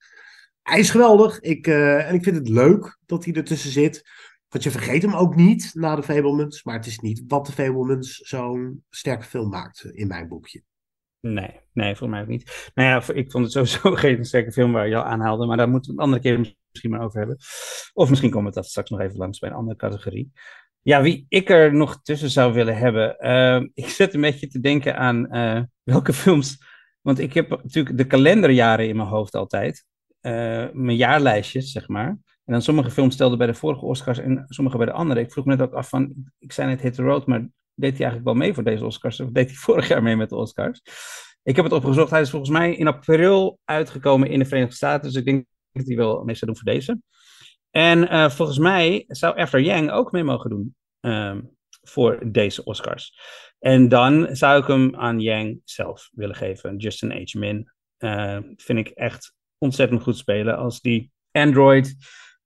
Hij 0.61 0.79
is 0.79 0.89
geweldig. 0.89 1.39
Ik, 1.39 1.67
uh, 1.67 2.09
en 2.09 2.15
ik 2.15 2.23
vind 2.23 2.35
het 2.35 2.49
leuk 2.49 2.99
dat 3.05 3.25
hij 3.25 3.33
ertussen 3.33 3.71
zit. 3.71 4.03
Want 4.47 4.63
je 4.63 4.71
vergeet 4.71 5.01
hem 5.01 5.13
ook 5.13 5.35
niet 5.35 5.71
na 5.73 5.95
de 5.95 6.03
Fablemans. 6.03 6.63
Maar 6.63 6.75
het 6.75 6.85
is 6.85 6.99
niet 6.99 7.23
wat 7.27 7.45
de 7.45 7.51
Fablemans 7.51 8.15
zo'n 8.15 8.83
sterke 8.89 9.25
film 9.25 9.49
maakt 9.49 9.83
in 9.83 10.07
mijn 10.07 10.27
boekje. 10.27 10.63
Nee, 11.19 11.59
nee, 11.73 11.95
voor 11.95 12.09
mij 12.09 12.21
ook 12.21 12.27
niet. 12.27 12.71
Nou 12.73 12.89
ja, 12.89 13.13
ik 13.13 13.31
vond 13.31 13.43
het 13.43 13.53
sowieso 13.53 13.95
geen 14.05 14.25
sterke 14.25 14.51
film 14.51 14.71
waar 14.71 14.87
je 14.87 14.95
al 14.95 15.03
aanhaalde. 15.03 15.45
Maar 15.45 15.57
daar 15.57 15.69
moeten 15.69 15.91
we 15.91 15.97
een 15.97 16.03
andere 16.03 16.21
keer 16.21 16.55
misschien 16.71 16.91
maar 16.91 17.01
over 17.01 17.19
hebben. 17.19 17.37
Of 17.93 18.09
misschien 18.09 18.31
komen 18.31 18.49
we 18.49 18.55
dat 18.55 18.65
straks 18.65 18.89
nog 18.89 18.99
even 18.99 19.17
langs 19.17 19.39
bij 19.39 19.49
een 19.49 19.55
andere 19.55 19.77
categorie. 19.77 20.31
Ja, 20.87 21.01
wie 21.01 21.25
ik 21.29 21.49
er 21.49 21.73
nog 21.73 22.01
tussen 22.01 22.29
zou 22.29 22.53
willen 22.53 22.77
hebben. 22.77 23.15
Uh, 23.19 23.67
ik 23.83 23.89
zit 23.89 24.13
een 24.13 24.21
beetje 24.21 24.47
te 24.47 24.59
denken 24.59 24.97
aan 24.97 25.35
uh, 25.35 25.61
welke 25.83 26.13
films. 26.13 26.63
Want 27.01 27.19
ik 27.19 27.33
heb 27.33 27.49
natuurlijk 27.49 27.97
de 27.97 28.07
kalenderjaren 28.07 28.87
in 28.87 28.95
mijn 28.95 29.07
hoofd 29.07 29.35
altijd. 29.35 29.85
Uh, 30.21 30.31
mijn 30.71 30.95
jaarlijstjes, 30.95 31.71
zeg 31.71 31.87
maar. 31.87 32.07
En 32.07 32.53
dan 32.53 32.61
sommige 32.61 32.91
films 32.91 33.13
stelden 33.13 33.37
bij 33.37 33.47
de 33.47 33.53
vorige 33.53 33.85
Oscars 33.85 34.19
en 34.19 34.45
sommige 34.47 34.77
bij 34.77 34.85
de 34.85 34.91
andere. 34.91 35.19
Ik 35.19 35.31
vroeg 35.31 35.45
me 35.45 35.55
net 35.55 35.67
ook 35.67 35.73
af 35.73 35.89
van, 35.89 36.13
ik 36.39 36.51
zei 36.51 36.69
net 36.69 36.81
Hit 36.81 36.93
the 36.93 37.03
Road, 37.03 37.27
maar 37.27 37.39
deed 37.73 37.97
hij 37.97 38.07
eigenlijk 38.07 38.23
wel 38.23 38.33
mee 38.33 38.53
voor 38.53 38.63
deze 38.63 38.85
Oscars? 38.85 39.19
Of 39.19 39.29
deed 39.29 39.47
hij 39.47 39.55
vorig 39.67 39.87
jaar 39.87 40.03
mee 40.03 40.15
met 40.15 40.29
de 40.29 40.35
Oscars? 40.35 40.81
Ik 41.43 41.55
heb 41.55 41.65
het 41.65 41.73
opgezocht. 41.73 42.11
Hij 42.11 42.21
is 42.21 42.29
volgens 42.29 42.51
mij 42.51 42.75
in 42.75 42.87
april 42.87 43.59
uitgekomen 43.65 44.29
in 44.29 44.39
de 44.39 44.45
Verenigde 44.45 44.75
Staten. 44.75 45.07
Dus 45.07 45.19
ik 45.19 45.25
denk 45.25 45.45
dat 45.71 45.87
hij 45.87 45.95
wel 45.95 46.23
mee 46.23 46.35
zou 46.35 46.51
doen 46.51 46.59
voor 46.59 46.73
deze. 46.73 46.99
En 47.77 48.13
uh, 48.13 48.29
volgens 48.29 48.57
mij 48.57 49.05
zou 49.07 49.37
After 49.37 49.61
Yang 49.61 49.91
ook 49.91 50.11
mee 50.11 50.23
mogen 50.23 50.49
doen 50.49 50.75
um, 51.01 51.49
voor 51.81 52.31
deze 52.31 52.63
Oscars. 52.63 53.19
En 53.59 53.89
dan 53.89 54.35
zou 54.35 54.61
ik 54.61 54.67
hem 54.67 54.95
aan 54.95 55.19
Yang 55.19 55.61
zelf 55.63 56.09
willen 56.13 56.35
geven. 56.35 56.77
Justin 56.77 57.11
H. 57.11 57.33
Min. 57.33 57.71
Uh, 57.99 58.37
vind 58.55 58.79
ik 58.79 58.87
echt 58.87 59.33
ontzettend 59.57 60.01
goed 60.01 60.17
spelen 60.17 60.57
als 60.57 60.81
die 60.81 61.11
Android. 61.31 61.95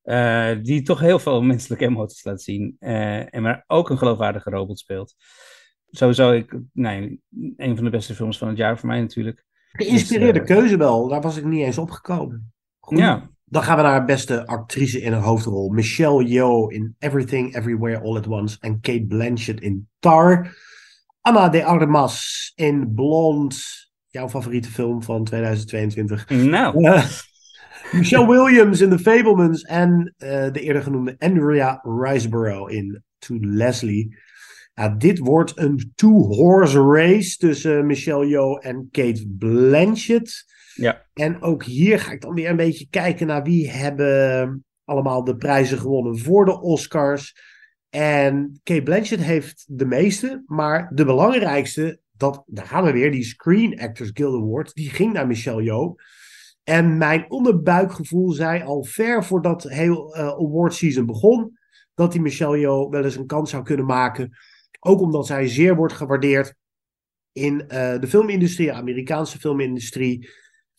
Uh, 0.04 0.52
die 0.62 0.82
toch 0.82 1.00
heel 1.00 1.20
veel 1.20 1.42
menselijke 1.42 1.86
emoties 1.86 2.24
laat 2.24 2.42
zien. 2.42 2.76
en 2.80 3.42
maar 3.42 3.64
ook 3.68 3.90
een 3.90 3.98
geloofwaardige 3.98 4.50
robot 4.50 4.80
speelt. 4.80 5.16
Sowieso, 5.90 6.32
ik, 6.32 6.60
nee, 6.74 7.22
een 7.58 7.76
van 7.76 7.84
de 7.84 7.92
beste 7.92 8.16
films 8.16 8.38
van 8.38 8.48
het 8.48 8.58
jaar 8.58 8.80
voor 8.80 8.90
mij 8.90 9.02
natuurlijk. 9.02 9.46
Geïnspireerde 9.72 10.40
dus, 10.40 10.48
keuze 10.48 10.78
wel. 10.78 11.08
Daar 11.08 11.22
was 11.22 11.38
ik 11.38 11.46
niet 11.46 11.66
eens 11.66 11.78
opgekomen. 11.78 12.54
Goed. 12.80 12.98
Ja. 12.98 13.30
Dan 13.52 13.64
gaan 13.64 13.78
we 13.78 13.84
naar 13.84 14.06
beste 14.06 14.46
actrice 14.46 15.02
in 15.02 15.14
een 15.14 15.22
hoofdrol. 15.22 15.70
Michelle 15.70 16.24
Yeoh 16.24 16.74
in 16.74 16.96
Everything, 17.00 17.56
Everywhere, 17.56 18.00
All 18.00 18.18
at 18.18 18.28
Once. 18.28 18.58
En 18.60 18.80
Kate 18.80 19.06
Blanchett 19.08 19.62
in 19.62 19.88
Tar. 20.00 20.56
Anna 21.22 21.50
de 21.50 21.64
Armas 21.64 22.52
in 22.56 22.94
Blonde. 22.94 23.56
Jouw 24.08 24.30
favoriete 24.30 24.70
film 24.70 25.04
van 25.04 25.24
2022. 25.24 26.30
Nou. 26.30 26.84
Uh, 26.84 27.06
Michelle 27.92 28.28
Williams 28.28 28.82
in 28.82 28.90
The 28.90 29.00
Fablemans. 29.00 29.62
En 29.62 30.16
uh, 30.18 30.30
de 30.30 30.60
eerder 30.60 30.84
genoemde 30.84 31.16
Andrea 31.18 31.82
Riseborough 31.84 32.72
in 32.72 33.04
To 33.20 33.38
Leslie. 33.40 34.18
Ja, 34.74 34.90
dit 34.90 35.20
wordt 35.20 35.58
een 35.58 35.92
two-horse 35.96 36.82
race 36.82 37.38
tussen 37.38 37.86
Michelle 37.86 38.28
Yeoh 38.28 38.66
en 38.66 38.88
Kate 38.92 39.28
Blanchett. 39.38 40.46
Ja. 40.82 41.06
En 41.14 41.42
ook 41.42 41.64
hier 41.64 42.00
ga 42.00 42.12
ik 42.12 42.22
dan 42.22 42.34
weer 42.34 42.50
een 42.50 42.56
beetje 42.56 42.88
kijken 42.90 43.28
naar 43.28 43.44
wie 43.44 43.70
hebben 43.70 44.66
allemaal 44.86 45.24
de 45.24 45.36
prijzen 45.36 45.78
gewonnen 45.78 46.20
voor 46.20 46.46
de 46.46 46.62
Oscars. 46.62 47.36
En 47.90 48.60
Kate 48.64 48.84
Blanchett 48.84 49.24
heeft 49.24 49.66
de 49.68 49.86
meeste, 49.86 50.44
maar 50.46 50.92
de 50.94 51.06
belangrijkste, 51.06 52.00
dat, 52.12 52.44
daar 52.46 52.66
gaan 52.66 52.84
we 52.84 52.92
weer, 52.92 53.12
die 53.12 53.24
Screen 53.24 53.80
Actors 53.80 54.10
Guild 54.14 54.36
Award, 54.36 54.74
die 54.74 54.90
ging 54.90 55.14
naar 55.14 55.28
Michelle 55.28 55.64
Yeoh. 55.64 56.00
En 56.64 56.98
mijn 56.98 57.32
onderbuikgevoel 57.32 58.32
zei 58.32 58.64
al 58.64 58.84
ver 58.84 59.24
voordat 59.24 59.64
heel 59.64 60.18
uh, 60.18 60.28
award 60.28 60.74
season 60.74 61.06
begon, 61.06 61.58
dat 61.94 62.12
die 62.12 62.22
Michelle 62.22 62.60
Yeoh 62.60 62.92
wel 62.92 63.04
eens 63.04 63.16
een 63.16 63.26
kans 63.26 63.50
zou 63.50 63.64
kunnen 63.64 63.86
maken. 63.86 64.38
Ook 64.80 65.02
omdat 65.02 65.28
zij 65.28 65.48
zeer 65.48 65.76
wordt 65.76 65.94
gewaardeerd 65.94 66.54
in 67.32 67.54
uh, 67.54 68.00
de 68.00 68.08
filmindustrie, 68.08 68.68
de 68.68 68.74
Amerikaanse 68.74 69.40
filmindustrie 69.40 70.30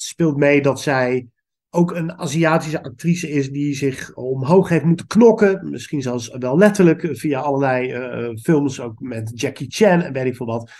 speelt 0.03 0.37
mee 0.37 0.63
dat 0.63 0.81
zij 0.81 1.27
ook 1.71 1.95
een 1.95 2.19
Aziatische 2.19 2.83
actrice 2.83 3.31
is 3.31 3.51
die 3.51 3.75
zich 3.75 4.15
omhoog 4.15 4.69
heeft 4.69 4.85
moeten 4.85 5.07
knokken. 5.07 5.71
Misschien 5.71 6.03
zelfs 6.03 6.29
wel 6.29 6.59
letterlijk 6.59 7.09
via 7.13 7.41
allerlei 7.41 7.95
uh, 7.95 8.37
films, 8.37 8.81
ook 8.81 9.01
met 9.01 9.31
Jackie 9.35 9.71
Chan 9.71 10.01
en 10.01 10.13
weet 10.13 10.27
ik 10.27 10.37
veel 10.37 10.47
wat. 10.47 10.71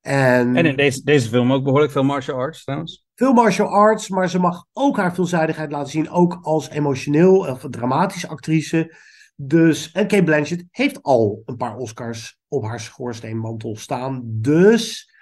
En, 0.00 0.56
en 0.56 0.66
in 0.66 0.76
deze, 0.76 1.02
deze 1.02 1.28
film 1.28 1.52
ook 1.52 1.64
behoorlijk 1.64 1.92
veel 1.92 2.02
martial 2.02 2.36
arts 2.36 2.64
trouwens. 2.64 3.04
Veel 3.14 3.32
martial 3.32 3.68
arts, 3.68 4.08
maar 4.08 4.30
ze 4.30 4.38
mag 4.38 4.64
ook 4.72 4.96
haar 4.96 5.14
veelzijdigheid 5.14 5.70
laten 5.72 5.90
zien, 5.90 6.10
ook 6.10 6.38
als 6.42 6.68
emotioneel 6.68 7.36
of 7.36 7.66
dramatische 7.70 8.28
actrice. 8.28 8.96
Dus, 9.36 9.92
en 9.92 10.06
Kate 10.06 10.22
Blanchett 10.22 10.64
heeft 10.70 11.02
al 11.02 11.42
een 11.44 11.56
paar 11.56 11.76
Oscars 11.76 12.38
op 12.48 12.64
haar 12.64 12.80
schoorsteenmantel 12.80 13.76
staan. 13.76 14.22
Dus 14.24 15.13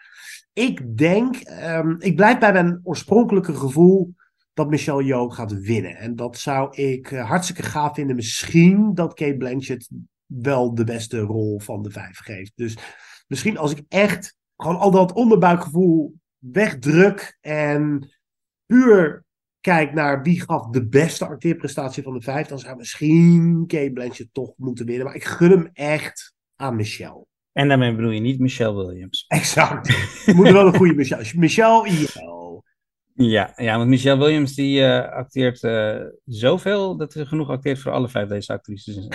ik 0.53 0.97
denk, 0.97 1.37
um, 1.63 1.97
ik 2.01 2.17
blijf 2.17 2.39
bij 2.39 2.53
mijn 2.53 2.81
oorspronkelijke 2.83 3.55
gevoel 3.55 4.15
dat 4.55 4.71
Michelle 4.71 5.05
Yeoh 5.05 5.33
gaat 5.33 5.61
winnen. 5.61 5.97
En 5.97 6.17
dat 6.17 6.39
zou 6.39 6.77
ik 6.77 7.11
uh, 7.11 7.29
hartstikke 7.29 7.63
gaaf 7.63 7.95
vinden. 7.95 8.17
Misschien 8.17 8.95
dat 8.95 9.15
Kate 9.15 9.37
Blanchett 9.37 9.89
wel 10.27 10.75
de 10.75 10.85
beste 10.85 11.21
rol 11.21 11.61
van 11.61 11.83
de 11.83 11.91
vijf 11.91 12.19
geeft. 12.19 12.53
Dus 12.55 12.77
misschien 13.27 13.59
als 13.59 13.73
ik 13.73 13.83
echt 13.89 14.37
gewoon 14.57 14.79
al 14.79 14.91
dat 14.91 15.13
onderbuikgevoel 15.13 16.15
wegdruk 16.39 17.39
en 17.41 18.11
puur 18.67 19.25
kijk 19.61 19.93
naar 19.93 20.23
wie 20.23 20.41
gaf 20.41 20.67
de 20.67 20.89
beste 20.89 21.27
acteerprestatie 21.27 22.03
van 22.03 22.13
de 22.13 22.21
vijf, 22.21 22.47
dan 22.47 22.59
zou 22.59 22.77
misschien 22.77 23.65
Kate 23.67 23.91
Blanchett 23.93 24.29
toch 24.33 24.53
moeten 24.57 24.87
winnen. 24.87 25.07
Maar 25.07 25.15
ik 25.15 25.25
gun 25.25 25.51
hem 25.51 25.71
echt 25.73 26.35
aan 26.57 26.77
Michelle. 26.77 27.27
En 27.53 27.69
daarmee 27.69 27.95
bedoel 27.95 28.11
je 28.11 28.21
niet 28.21 28.39
Michelle 28.39 28.87
Williams. 28.87 29.25
Exact. 29.29 29.87
Je 30.27 30.35
moet 30.35 30.51
wel 30.51 30.67
een 30.67 30.77
goede 30.77 30.95
Michelle. 30.95 31.25
Michelle 31.35 31.91
Yeoh. 31.91 32.63
Ja, 33.15 33.53
ja, 33.57 33.77
want 33.77 33.89
Michelle 33.89 34.19
Williams 34.19 34.55
die 34.55 34.81
uh, 34.81 35.09
acteert 35.09 35.63
uh, 35.63 36.01
zoveel 36.25 36.97
dat 36.97 37.13
ze 37.13 37.27
genoeg 37.27 37.51
acteert 37.51 37.79
voor 37.79 37.93
alle 37.93 38.09
vijf 38.09 38.29
deze 38.29 38.53
actrices. 38.53 39.09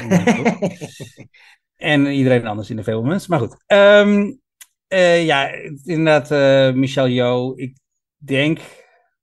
en 1.75 2.05
iedereen 2.05 2.47
anders 2.47 2.69
in 2.69 2.75
de 2.75 2.83
Fablemans. 2.83 3.27
Maar 3.27 3.39
goed. 3.39 3.63
Um, 3.67 4.41
uh, 4.89 5.25
ja, 5.25 5.51
inderdaad, 5.83 6.75
Michelle 6.75 7.13
Yeoh. 7.13 7.59
Ik 7.59 7.77
denk 8.17 8.59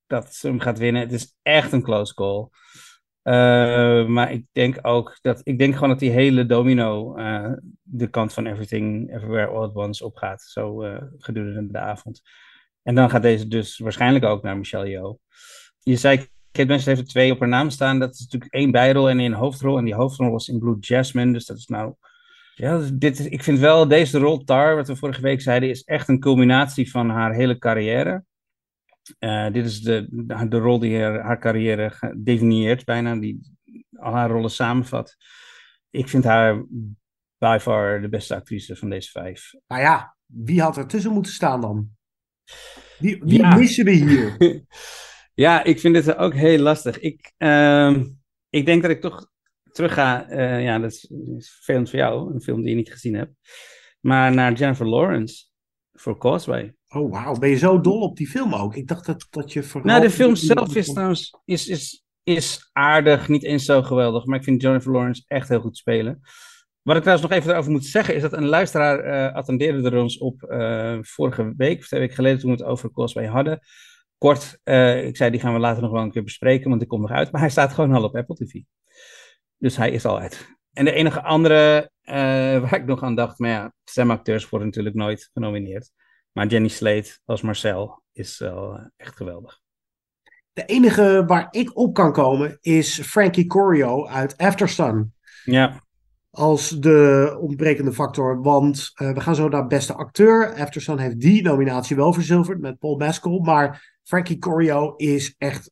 dat 0.06 0.34
ze 0.34 0.46
hem 0.46 0.60
gaat 0.60 0.78
winnen. 0.78 1.02
Het 1.02 1.12
is 1.12 1.36
echt 1.42 1.72
een 1.72 1.82
close 1.82 2.14
call. 2.14 2.48
Uh, 3.24 4.06
maar 4.06 4.32
ik 4.32 4.46
denk 4.52 4.78
ook 4.82 5.18
dat 5.20 5.40
ik 5.44 5.58
denk 5.58 5.74
gewoon 5.74 5.88
dat 5.88 5.98
die 5.98 6.10
hele 6.10 6.46
domino 6.46 7.18
uh, 7.18 7.52
de 7.82 8.06
kant 8.06 8.32
van 8.32 8.46
Everything 8.46 9.14
Everywhere 9.14 9.46
All 9.46 9.62
at 9.62 9.74
Once 9.74 10.04
opgaat. 10.04 10.42
Zo 10.42 10.84
uh, 10.84 11.02
gedurende 11.18 11.72
de 11.72 11.78
avond. 11.78 12.22
En 12.82 12.94
dan 12.94 13.10
gaat 13.10 13.22
deze 13.22 13.48
dus 13.48 13.78
waarschijnlijk 13.78 14.24
ook 14.24 14.42
naar 14.42 14.56
Michelle 14.56 14.88
Yeoh. 14.88 15.18
Je 15.80 15.96
zei, 15.96 16.16
Kate 16.52 16.66
Blanchett 16.66 16.86
heeft 16.86 17.00
er 17.00 17.06
twee 17.06 17.32
op 17.32 17.40
haar 17.40 17.48
naam 17.48 17.70
staan. 17.70 17.98
Dat 17.98 18.14
is 18.14 18.20
natuurlijk 18.20 18.52
één 18.52 18.70
bijrol 18.70 19.08
en 19.08 19.18
één 19.18 19.32
hoofdrol. 19.32 19.78
En 19.78 19.84
die 19.84 19.94
hoofdrol 19.94 20.30
was 20.30 20.48
in 20.48 20.58
Blue 20.58 20.78
Jasmine. 20.80 21.32
Dus 21.32 21.46
dat 21.46 21.56
is 21.56 21.66
nou. 21.66 21.94
Ja, 22.54 22.80
dit 22.94 23.18
is, 23.18 23.26
ik 23.26 23.42
vind 23.42 23.58
wel 23.58 23.88
deze 23.88 24.18
rol, 24.18 24.44
Tar, 24.44 24.76
wat 24.76 24.88
we 24.88 24.96
vorige 24.96 25.20
week 25.20 25.40
zeiden, 25.40 25.68
is 25.68 25.84
echt 25.84 26.08
een 26.08 26.20
culminatie 26.20 26.90
van 26.90 27.08
haar 27.10 27.34
hele 27.34 27.58
carrière. 27.58 28.24
Uh, 29.18 29.52
dit 29.52 29.64
is 29.64 29.80
de, 29.80 30.06
de 30.48 30.58
rol 30.58 30.78
die 30.78 31.00
haar, 31.00 31.20
haar 31.20 31.38
carrière 31.38 32.14
definieert, 32.16 32.84
bijna, 32.84 33.16
die 33.16 33.40
al 33.96 34.12
haar 34.12 34.30
rollen 34.30 34.50
samenvat. 34.50 35.16
Ik 35.90 36.08
vind 36.08 36.24
haar 36.24 36.64
by 37.38 37.58
far 37.60 38.00
de 38.00 38.08
beste 38.08 38.34
actrice 38.34 38.76
van 38.76 38.90
deze 38.90 39.10
vijf. 39.10 39.54
Nou 39.66 39.82
ja, 39.82 40.16
wie 40.26 40.62
had 40.62 40.76
er 40.76 40.86
tussen 40.86 41.12
moeten 41.12 41.32
staan 41.32 41.60
dan? 41.60 41.88
Wie, 42.98 43.20
wie 43.24 43.38
ja. 43.38 43.56
missen 43.56 43.84
we 43.84 43.90
hier? 43.90 44.36
ja, 45.44 45.64
ik 45.64 45.80
vind 45.80 45.94
dit 45.94 46.16
ook 46.16 46.34
heel 46.34 46.58
lastig. 46.58 47.00
Ik, 47.00 47.32
uh, 47.38 48.02
ik 48.50 48.66
denk 48.66 48.82
dat 48.82 48.90
ik 48.90 49.00
toch 49.00 49.30
terugga, 49.72 50.30
uh, 50.30 50.62
ja, 50.62 50.78
dat 50.78 50.90
is, 50.90 51.04
is 51.36 51.50
vervelend 51.50 51.90
voor 51.90 51.98
jou, 51.98 52.34
een 52.34 52.42
film 52.42 52.60
die 52.60 52.70
je 52.70 52.76
niet 52.76 52.92
gezien 52.92 53.14
hebt. 53.14 53.32
Maar 54.00 54.34
naar 54.34 54.52
Jennifer 54.52 54.88
Lawrence 54.88 55.44
voor 55.92 56.18
Causeway. 56.18 56.74
Oh, 56.94 57.10
wauw. 57.10 57.38
Ben 57.38 57.48
je 57.48 57.56
zo 57.56 57.80
dol 57.80 58.00
op 58.00 58.16
die 58.16 58.28
film 58.28 58.54
ook? 58.54 58.76
Ik 58.76 58.88
dacht 58.88 59.06
dat, 59.06 59.26
dat 59.30 59.52
je 59.52 59.62
vooral... 59.62 59.90
Nou, 59.90 60.02
de 60.02 60.10
film 60.10 60.34
zelf 60.34 60.76
is 60.76 60.92
trouwens 60.92 61.38
is, 61.44 61.68
is, 61.68 62.04
is 62.22 62.68
aardig, 62.72 63.28
niet 63.28 63.42
eens 63.42 63.64
zo 63.64 63.82
geweldig. 63.82 64.24
Maar 64.24 64.38
ik 64.38 64.44
vind 64.44 64.62
Jennifer 64.62 64.92
Lawrence 64.92 65.24
echt 65.26 65.48
heel 65.48 65.60
goed 65.60 65.76
spelen. 65.76 66.20
Wat 66.82 66.96
ik 66.96 67.02
trouwens 67.02 67.28
nog 67.28 67.38
even 67.38 67.52
erover 67.52 67.70
moet 67.70 67.84
zeggen, 67.84 68.14
is 68.14 68.22
dat 68.22 68.32
een 68.32 68.46
luisteraar 68.46 69.06
uh, 69.06 69.34
attendeerde 69.34 69.90
er 69.90 70.02
ons 70.02 70.18
op 70.18 70.46
uh, 70.48 70.98
vorige 71.00 71.54
week, 71.56 71.78
of 71.78 71.86
twee 71.86 72.00
weken 72.00 72.14
geleden, 72.14 72.38
toen 72.38 72.50
we 72.50 72.56
het 72.56 72.66
over 72.66 72.92
Causeway 72.92 73.26
hadden. 73.26 73.60
Kort, 74.18 74.58
uh, 74.64 75.06
ik 75.06 75.16
zei, 75.16 75.30
die 75.30 75.40
gaan 75.40 75.52
we 75.52 75.58
later 75.58 75.82
nog 75.82 75.92
wel 75.92 76.02
een 76.02 76.10
keer 76.10 76.22
bespreken, 76.24 76.68
want 76.68 76.80
die 76.80 76.88
komt 76.88 77.02
nog 77.02 77.10
uit. 77.10 77.32
Maar 77.32 77.40
hij 77.40 77.50
staat 77.50 77.72
gewoon 77.72 77.92
al 77.92 78.04
op 78.04 78.16
Apple 78.16 78.34
TV. 78.34 78.60
Dus 79.58 79.76
hij 79.76 79.90
is 79.90 80.04
al 80.04 80.18
uit. 80.18 80.56
En 80.72 80.84
de 80.84 80.92
enige 80.92 81.22
andere 81.22 81.90
waar 82.62 82.74
ik 82.74 82.86
nog 82.86 83.02
aan 83.02 83.14
dacht, 83.14 83.38
maar 83.38 83.50
ja, 83.50 83.72
stemacteurs 83.84 84.48
worden 84.48 84.68
natuurlijk 84.68 84.96
nooit 84.96 85.30
genomineerd. 85.32 85.90
Maar 86.34 86.46
Jenny 86.46 86.68
Slate 86.68 87.18
als 87.24 87.42
Marcel 87.42 88.02
is 88.12 88.38
wel 88.38 88.90
echt 88.96 89.16
geweldig. 89.16 89.60
De 90.52 90.64
enige 90.64 91.24
waar 91.26 91.48
ik 91.50 91.76
op 91.76 91.94
kan 91.94 92.12
komen 92.12 92.58
is 92.60 93.00
Frankie 93.00 93.46
Corio 93.46 94.06
uit 94.06 94.36
Aftersun. 94.36 95.14
Ja. 95.44 95.82
Als 96.30 96.68
de 96.68 97.36
ontbrekende 97.40 97.92
factor, 97.92 98.42
want 98.42 98.92
uh, 99.02 99.12
we 99.12 99.20
gaan 99.20 99.34
zo 99.34 99.48
naar 99.48 99.66
beste 99.66 99.94
acteur. 99.94 100.54
Aftersun 100.54 100.98
heeft 100.98 101.20
die 101.20 101.42
nominatie 101.42 101.96
wel 101.96 102.12
verzilverd 102.12 102.60
met 102.60 102.78
Paul 102.78 102.96
Mescal. 102.96 103.38
Maar 103.38 103.98
Frankie 104.02 104.38
Corio 104.38 104.96
is 104.96 105.34
echt 105.38 105.70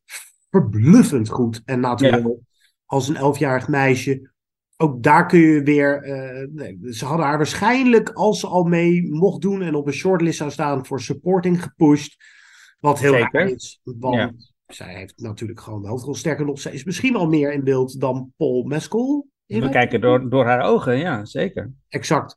verbluffend 0.50 1.28
goed 1.28 1.62
en 1.64 1.80
natuurlijk 1.80 2.22
ja. 2.22 2.34
als 2.84 3.08
een 3.08 3.16
elfjarig 3.16 3.68
meisje 3.68 4.31
ook 4.82 5.02
daar 5.02 5.26
kun 5.26 5.38
je 5.40 5.62
weer. 5.62 6.06
Uh, 6.06 6.48
nee, 6.52 6.78
ze 6.92 7.04
hadden 7.04 7.26
haar 7.26 7.36
waarschijnlijk, 7.36 8.08
als 8.08 8.40
ze 8.40 8.46
al 8.46 8.64
mee 8.64 9.10
mocht 9.12 9.40
doen 9.40 9.62
en 9.62 9.74
op 9.74 9.86
een 9.86 9.92
shortlist 9.92 10.38
zou 10.38 10.50
staan, 10.50 10.86
voor 10.86 11.00
supporting 11.00 11.62
gepusht. 11.62 12.16
Wat 12.80 12.98
heel 13.00 13.12
Zeker. 13.12 13.40
raar 13.40 13.48
is. 13.50 13.80
Want 13.84 14.14
Ja. 14.14 14.32
zij 14.66 14.94
heeft 14.94 15.20
natuurlijk 15.20 15.60
gewoon 15.60 15.82
de 15.82 15.88
hoofdrol. 15.88 16.14
Sterker 16.14 16.44
nog, 16.46 16.60
zij 16.60 16.72
is 16.72 16.84
misschien 16.84 17.16
al 17.16 17.26
meer 17.28 17.52
in 17.52 17.64
beeld 17.64 18.00
dan 18.00 18.32
Paul 18.36 18.62
Mescal. 18.62 19.26
We 19.46 19.68
kijken 19.68 20.00
door, 20.00 20.30
door 20.30 20.44
haar 20.44 20.60
ogen, 20.62 20.98
ja, 20.98 21.24
zeker. 21.24 21.70
Exact. 21.88 22.34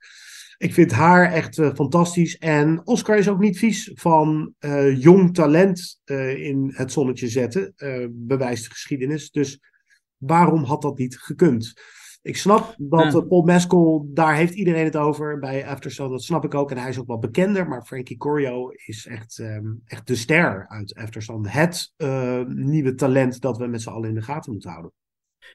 Ik 0.58 0.74
vind 0.74 0.92
haar 0.92 1.32
echt 1.32 1.58
eh, 1.60 1.74
fantastisch. 1.74 2.38
En 2.38 2.82
Oscar 2.88 3.18
is 3.18 3.30
ook 3.30 3.40
niet 3.40 3.58
vies 3.58 3.92
van 3.94 4.54
eh, 4.60 5.02
jong 5.02 5.34
talent 5.34 6.00
eh, 6.04 6.44
in 6.46 6.72
het 6.76 6.92
zonnetje 6.92 7.28
zetten. 7.28 7.74
eh, 7.76 8.06
bewijst 8.12 8.64
de 8.64 8.70
geschiedenis. 8.70 9.32
Dus 9.32 9.60
waarom 10.18 10.64
had 10.64 10.82
dat 10.82 10.98
niet 10.98 11.18
gekund? 11.18 11.74
Ik 12.26 12.38
snap 12.38 12.76
dat 12.78 13.14
Ja. 13.14 13.22
Paul 13.22 13.42
Mescal, 13.42 14.08
daar 14.14 14.36
heeft 14.36 14.54
iedereen 14.54 14.84
het 14.84 14.96
over 14.96 15.40
bij 15.40 15.68
Aftersun. 15.68 16.10
Dat 16.10 16.24
snap 16.24 16.44
ik 16.44 16.54
ook. 16.54 16.72
En 16.72 16.78
hij 16.78 16.90
is 16.90 17.00
ook 17.00 17.08
wel 17.08 17.20
bekender. 17.20 17.68
Maar 17.68 17.86
Frankie 17.86 18.18
Corio 18.18 18.70
is 18.70 19.06
echt, 19.06 19.40
ehm, 19.40 19.66
echt 19.86 20.08
de 20.08 20.16
ster 20.16 20.68
uit 20.68 20.96
Aftersun. 20.96 21.48
Het 21.48 21.94
eh, 21.96 22.42
nieuwe 22.46 22.96
talent 22.96 23.42
dat 23.42 23.58
we 23.58 23.68
met 23.68 23.82
z'n 23.82 23.90
allen 23.90 24.10
in 24.10 24.16
de 24.16 24.22
gaten 24.22 24.52
moeten 24.52 24.70
houden. 24.70 24.92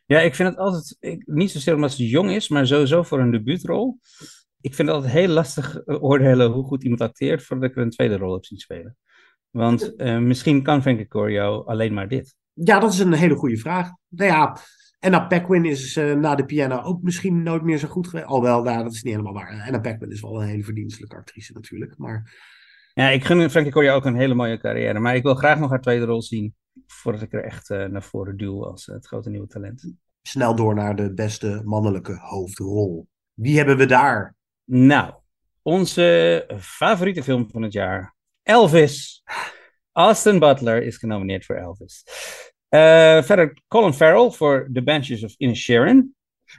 Ja, 0.06 0.20
ik 0.20 0.34
vind 0.34 0.48
het 0.48 0.58
altijd, 0.58 0.96
ik, 1.00 1.22
niet 1.26 1.50
zozeer 1.50 1.74
omdat 1.74 1.92
ze 1.92 2.08
jong 2.08 2.30
is, 2.30 2.48
maar 2.48 2.66
sowieso 2.66 3.02
voor 3.02 3.20
een 3.20 3.30
debuutrol. 3.30 3.98
Ik 4.60 4.74
vind 4.74 4.88
het 4.88 4.96
altijd 4.96 5.12
heel 5.14 5.28
lastig 5.28 5.76
eh, 5.76 6.02
oordelen 6.02 6.50
hoe 6.50 6.64
goed 6.64 6.82
iemand 6.82 7.00
acteert 7.00 7.42
voordat 7.42 7.70
ik 7.70 7.76
er 7.76 7.82
een 7.82 7.90
tweede 7.90 8.16
rol 8.16 8.32
heb 8.32 8.44
zien 8.44 8.58
spelen. 8.58 8.96
Want 9.50 9.96
eh, 9.96 10.18
misschien 10.18 10.62
kan 10.62 10.82
Frankie 10.82 11.08
Corio 11.08 11.62
alleen 11.64 11.94
maar 11.94 12.08
dit. 12.08 12.34
Ja, 12.52 12.78
dat 12.78 12.92
is 12.92 12.98
een 12.98 13.12
hele 13.12 13.36
goede 13.36 13.56
vraag. 13.56 13.90
Nou 14.08 14.30
ja, 14.30 14.56
Anna 15.00 15.20
Paquin 15.20 15.64
is 15.64 15.96
eh, 15.96 16.14
na 16.14 16.34
de 16.34 16.44
piano 16.44 16.82
ook 16.82 17.02
misschien 17.02 17.42
nooit 17.42 17.62
meer 17.62 17.78
zo 17.78 17.88
goed 17.88 18.08
geweest. 18.08 18.28
Alhoewel, 18.28 18.62
nou, 18.62 18.82
dat 18.82 18.92
is 18.92 19.02
niet 19.02 19.14
helemaal 19.14 19.34
waar. 19.34 19.62
Anna 19.66 19.80
Paquin 19.80 20.10
is 20.10 20.20
wel 20.20 20.42
een 20.42 20.48
hele 20.48 20.64
verdienstelijke 20.64 21.16
actrice 21.16 21.52
natuurlijk. 21.52 21.98
Maar 21.98 22.38
Ja, 22.94 23.08
ik 23.08 23.24
gun 23.24 23.50
Frankie 23.50 23.72
Corio 23.72 23.94
ook 23.94 24.04
een 24.04 24.16
hele 24.16 24.34
mooie 24.34 24.58
carrière, 24.58 24.98
maar 24.98 25.14
ik 25.14 25.22
wil 25.22 25.34
graag 25.34 25.58
nog 25.58 25.70
haar 25.70 25.80
tweede 25.80 26.04
rol 26.04 26.22
zien 26.22 26.54
voordat 26.86 27.22
ik 27.22 27.32
er 27.32 27.44
echt 27.44 27.70
eh, 27.70 27.84
naar 27.84 28.02
voren 28.02 28.36
duw 28.36 28.66
als 28.66 28.88
eh, 28.88 28.94
het 28.94 29.06
grote 29.06 29.30
nieuwe 29.30 29.46
talent. 29.46 29.94
snel 30.22 30.54
door 30.54 30.74
naar 30.74 30.96
de 30.96 31.14
beste 31.14 31.62
mannelijke 31.64 32.18
hoofdrol. 32.20 33.08
Wie 33.34 33.56
hebben 33.56 33.76
we 33.76 33.86
daar? 33.86 34.36
Nou, 34.64 35.14
onze 35.62 36.44
favoriete 36.58 37.22
film 37.22 37.50
van 37.50 37.62
het 37.62 37.72
jaar, 37.72 38.14
Elvis. 38.42 39.22
Austin 39.92 40.38
Butler 40.38 40.82
is 40.82 40.96
genomineerd 40.96 41.44
voor 41.44 41.56
Elvis. 41.56 42.04
Eh, 42.70 43.22
verder 43.22 43.58
Colin 43.68 43.92
Farrell 43.92 44.30
voor 44.30 44.68
The 44.72 44.82
Banshees 44.82 45.24
of 45.24 45.34
Inisherin. 45.36 46.14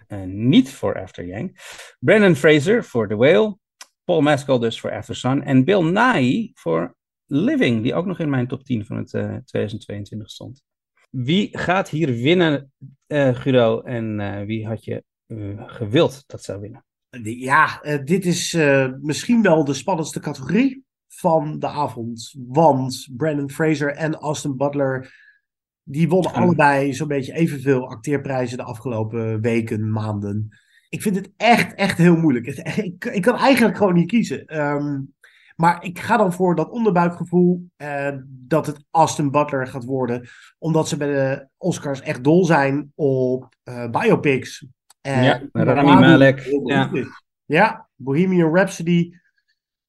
Eh, 0.08 0.22
niet 0.24 0.74
voor 0.74 1.02
After 1.02 1.26
Yang. 1.26 1.58
Brendan 2.00 2.36
Fraser 2.36 2.84
voor 2.84 3.08
The 3.08 3.16
Whale. 3.16 3.58
Paul 4.04 4.22
Mescal 4.22 4.60
dus 4.60 4.80
voor 4.80 4.92
After 4.92 5.16
Sun. 5.16 5.44
En 5.44 5.64
Bill 5.64 5.84
Nighy 5.84 6.52
voor 6.54 6.96
Living, 7.26 7.84
die 7.84 7.94
ook 7.94 8.06
nog 8.06 8.20
in 8.20 8.30
mijn 8.30 8.48
top 8.48 8.64
10 8.64 8.86
van 8.86 8.98
het 8.98 9.14
eh, 9.14 9.36
2022 9.46 10.30
stond. 10.30 10.64
Wie 11.10 11.58
gaat 11.58 11.90
hier 11.90 12.14
winnen, 12.14 12.72
eh 13.08 13.36
Guido? 13.36 13.82
En 13.82 14.20
eh, 14.20 14.46
wie 14.46 14.68
had 14.68 14.86
je 14.86 15.04
eh, 15.28 15.38
gewild 15.66 16.24
dat 16.28 16.44
zou 16.44 16.60
winnen? 16.60 16.86
Ja, 17.24 17.82
eh, 17.82 18.04
dit 18.04 18.26
is 18.26 18.54
eh, 18.54 18.92
misschien 19.02 19.42
wel 19.42 19.66
de 19.66 19.74
spannendste 19.74 20.20
categorie 20.20 20.84
van 21.08 21.60
de 21.60 21.68
avond. 21.68 22.34
Want 22.48 23.08
Brandon 23.18 23.50
Fraser 23.50 23.96
en 23.96 24.16
Austin 24.16 24.58
Butler, 24.58 25.21
die 25.92 26.10
wonnen 26.10 26.34
allebei 26.34 26.94
zo'n 26.94 27.08
beetje 27.08 27.34
evenveel 27.34 27.90
acteerprijzen 27.90 28.58
de 28.58 28.64
afgelopen 28.64 29.42
weken, 29.42 29.92
maanden. 29.92 30.50
Ik 30.90 31.02
vind 31.02 31.16
het 31.16 31.32
echt, 31.38 31.74
echt 31.74 31.98
heel 31.98 32.16
moeilijk. 32.18 32.46
Het- 32.46 32.78
ik, 32.86 33.06
ik 33.06 33.22
kan 33.22 33.36
eigenlijk 33.38 33.78
gewoon 33.78 33.94
niet 33.94 34.08
kiezen. 34.08 34.46
Ehm, 34.46 35.00
maar 35.56 35.84
ik 35.84 36.00
ga 36.00 36.18
dan 36.18 36.34
voor 36.34 36.56
dat 36.56 36.70
onderbuikgevoel 36.70 37.70
eh, 37.76 38.16
dat 38.28 38.66
het 38.66 38.84
Austin 38.92 39.32
Butler 39.32 39.68
gaat 39.68 39.84
worden. 39.86 40.28
Omdat 40.58 40.88
ze 40.88 40.98
bij 40.98 41.08
de 41.08 41.48
Oscars 41.58 42.02
echt 42.02 42.24
dol 42.24 42.46
zijn 42.46 42.92
op 42.96 43.56
eh, 43.64 43.90
biopics. 43.90 44.66
En 45.02 45.24
Ja, 45.24 45.42
Rami 45.52 45.90
Malek, 46.00 46.40
ja. 46.66 46.90
Ja, 47.46 47.90
Bohemian 47.96 48.56
Rhapsody 48.56 49.12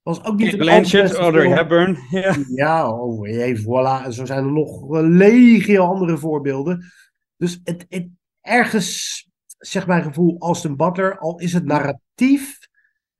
was 0.03 0.25
ook 0.25 0.37
niet 0.37 0.57
Blanchett, 0.57 1.15
Audrey 1.15 1.43
film. 1.43 1.55
Hepburn. 1.55 1.99
Ja. 2.11 2.37
Ja, 2.49 2.91
oh 2.91 3.27
jee, 3.27 3.61
voilà. 3.61 4.09
Zo 4.09 4.25
zijn 4.25 4.45
er 4.45 4.53
nog 4.53 4.97
eh, 4.97 5.03
legio 5.03 5.85
andere 5.85 6.19
voorbeelden. 6.19 6.93
Dus 7.37 7.61
het, 7.65 7.87
het, 7.89 8.09
ergens, 8.41 9.29
zeg 9.47 9.87
mijn 9.87 10.03
gevoel, 10.03 10.37
Austin 10.39 10.77
Butler, 10.77 11.19
al 11.19 11.39
is 11.39 11.53
het 11.53 11.65
narratief 11.65 12.59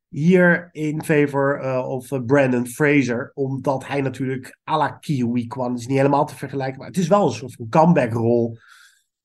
hier 0.09 0.69
in 0.73 1.05
favor 1.05 1.61
eh, 1.61 1.89
of 1.89 2.13
eh, 2.13 2.25
Brandon 2.27 2.67
Fraser, 2.67 3.31
omdat 3.35 3.87
hij 3.87 4.01
natuurlijk 4.01 4.59
à 4.71 4.77
la 4.77 4.91
Kiwi 4.91 5.47
kwam. 5.47 5.71
Het 5.71 5.81
is 5.81 5.87
niet 5.87 5.97
helemaal 5.97 6.27
te 6.27 6.37
vergelijken, 6.37 6.79
maar 6.79 6.89
het 6.89 6.97
is 6.97 7.09
wel 7.09 7.27
een 7.27 7.33
soort 7.33 7.55
van 7.55 7.69
comeback-rol 7.69 8.59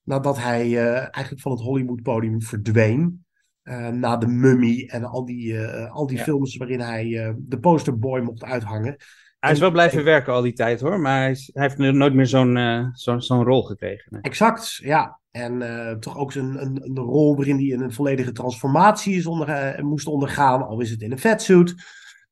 nadat 0.03 0.37
hij 0.37 0.77
eigenlijk 0.89 1.41
van 1.41 1.51
het 1.51 1.61
Hollywood-podium 1.61 2.41
verdween. 2.41 3.25
Eh, 3.67 3.87
na 3.87 4.17
de 4.17 4.27
Mummy 4.27 4.87
en 4.91 5.03
al 5.03 5.25
die, 5.25 5.57
eh, 5.65 5.91
al 5.91 6.07
die 6.07 6.17
Ja. 6.17 6.23
films 6.23 6.57
waarin 6.57 6.79
hij 6.79 7.25
eh, 7.25 7.33
de 7.37 7.59
posterboy 7.59 8.19
mocht 8.21 8.43
uithangen. 8.43 8.95
Hij 9.39 9.51
is 9.51 9.59
wel 9.59 9.71
blijven 9.71 10.03
werken 10.03 10.33
al 10.33 10.41
die 10.41 10.53
tijd 10.53 10.81
hoor, 10.81 10.99
maar 10.99 11.17
hij, 11.21 11.31
is- 11.31 11.49
hij 11.53 11.63
heeft 11.63 11.77
nooit 11.77 12.13
meer 12.13 12.25
zo'n 12.25 12.57
eh, 12.57 12.85
zo'n 12.91 13.21
zo'n 13.21 13.43
rol 13.43 13.63
gekregen. 13.63 14.21
Exact, 14.21 14.75
ja. 14.75 15.19
En 15.31 15.59
toch 15.99 16.17
ook 16.17 16.33
een, 16.33 16.61
een, 16.61 16.81
een 16.83 16.97
rol 16.97 17.35
waarin 17.35 17.57
hij 17.57 17.71
een 17.85 17.93
volledige 17.93 18.31
transformatie 18.31 19.15
is 19.15 19.25
onder, 19.25 19.79
moest 19.85 20.07
ondergaan, 20.07 20.67
al 20.67 20.79
is 20.81 20.89
het 20.89 21.01
in 21.01 21.11
een 21.11 21.19
vetsuit. 21.19 21.75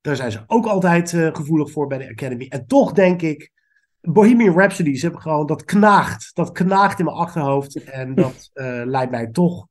Daar 0.01 0.15
zijn 0.15 0.31
ze 0.31 0.43
ook 0.47 0.65
altijd 0.65 1.09
gevoelig 1.33 1.71
voor 1.71 1.87
bij 1.87 1.97
de 1.97 2.09
Academy. 2.09 2.45
En 2.49 2.67
toch 2.67 2.91
denk 2.91 3.21
ik, 3.21 3.51
Bohemian 4.01 4.57
Rhapsody, 4.57 4.95
ze 4.95 5.01
hebben 5.05 5.21
gewoon, 5.21 5.45
dat 5.45 5.63
knaagt. 5.65 6.31
Dat 6.35 6.51
knaagt 6.51 6.99
in 6.99 7.05
mijn 7.05 7.17
achterhoofd. 7.17 7.83
En 7.83 8.15
dat 8.15 8.49
leidt 8.95 9.11
mij 9.11 9.27
toch 9.27 9.67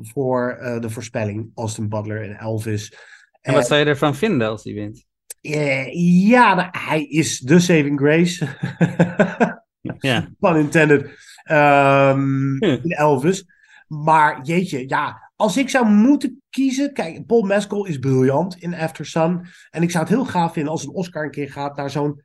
voor 0.00 0.50
eh, 0.50 0.80
de 0.80 0.90
voorspelling 0.90 1.50
Austin 1.54 1.88
Butler 1.88 2.22
en 2.22 2.38
Elvis. 2.38 2.96
En 3.40 3.54
wat 3.54 3.66
zou 3.66 3.80
je 3.80 3.86
ervan 3.86 4.14
vinden 4.14 4.48
als 4.48 4.64
hij 4.64 4.74
wint? 4.74 5.06
Eh, 5.40 5.94
ja, 6.28 6.54
nou, 6.54 6.68
hij 6.70 7.04
is 7.04 7.38
de 7.38 7.58
saving 7.58 7.98
grace. 7.98 8.46
Ja. 9.98 10.28
Pun 10.38 10.56
intended. 10.56 11.10
Ehm, 11.42 12.56
in 12.62 12.92
Elvis. 12.92 13.46
Maar 13.86 14.42
jeetje, 14.42 14.88
ja. 14.88 15.30
Als 15.36 15.56
ik 15.56 15.68
zou 15.68 15.86
moeten 15.86 16.42
kiezen. 16.50 16.92
Kijk, 16.92 17.26
Paul 17.26 17.42
Mescal 17.42 17.86
is 17.86 17.98
briljant 17.98 18.56
in 18.56 18.74
After 18.74 19.06
Sun. 19.06 19.46
En 19.70 19.82
ik 19.82 19.90
zou 19.90 20.04
het 20.04 20.12
heel 20.12 20.24
gaaf 20.24 20.52
vinden 20.52 20.72
als 20.72 20.84
een 20.84 20.94
Oscar 20.94 21.24
een 21.24 21.30
keer 21.30 21.50
gaat 21.50 21.76
naar 21.76 21.90
zo'n 21.90 22.22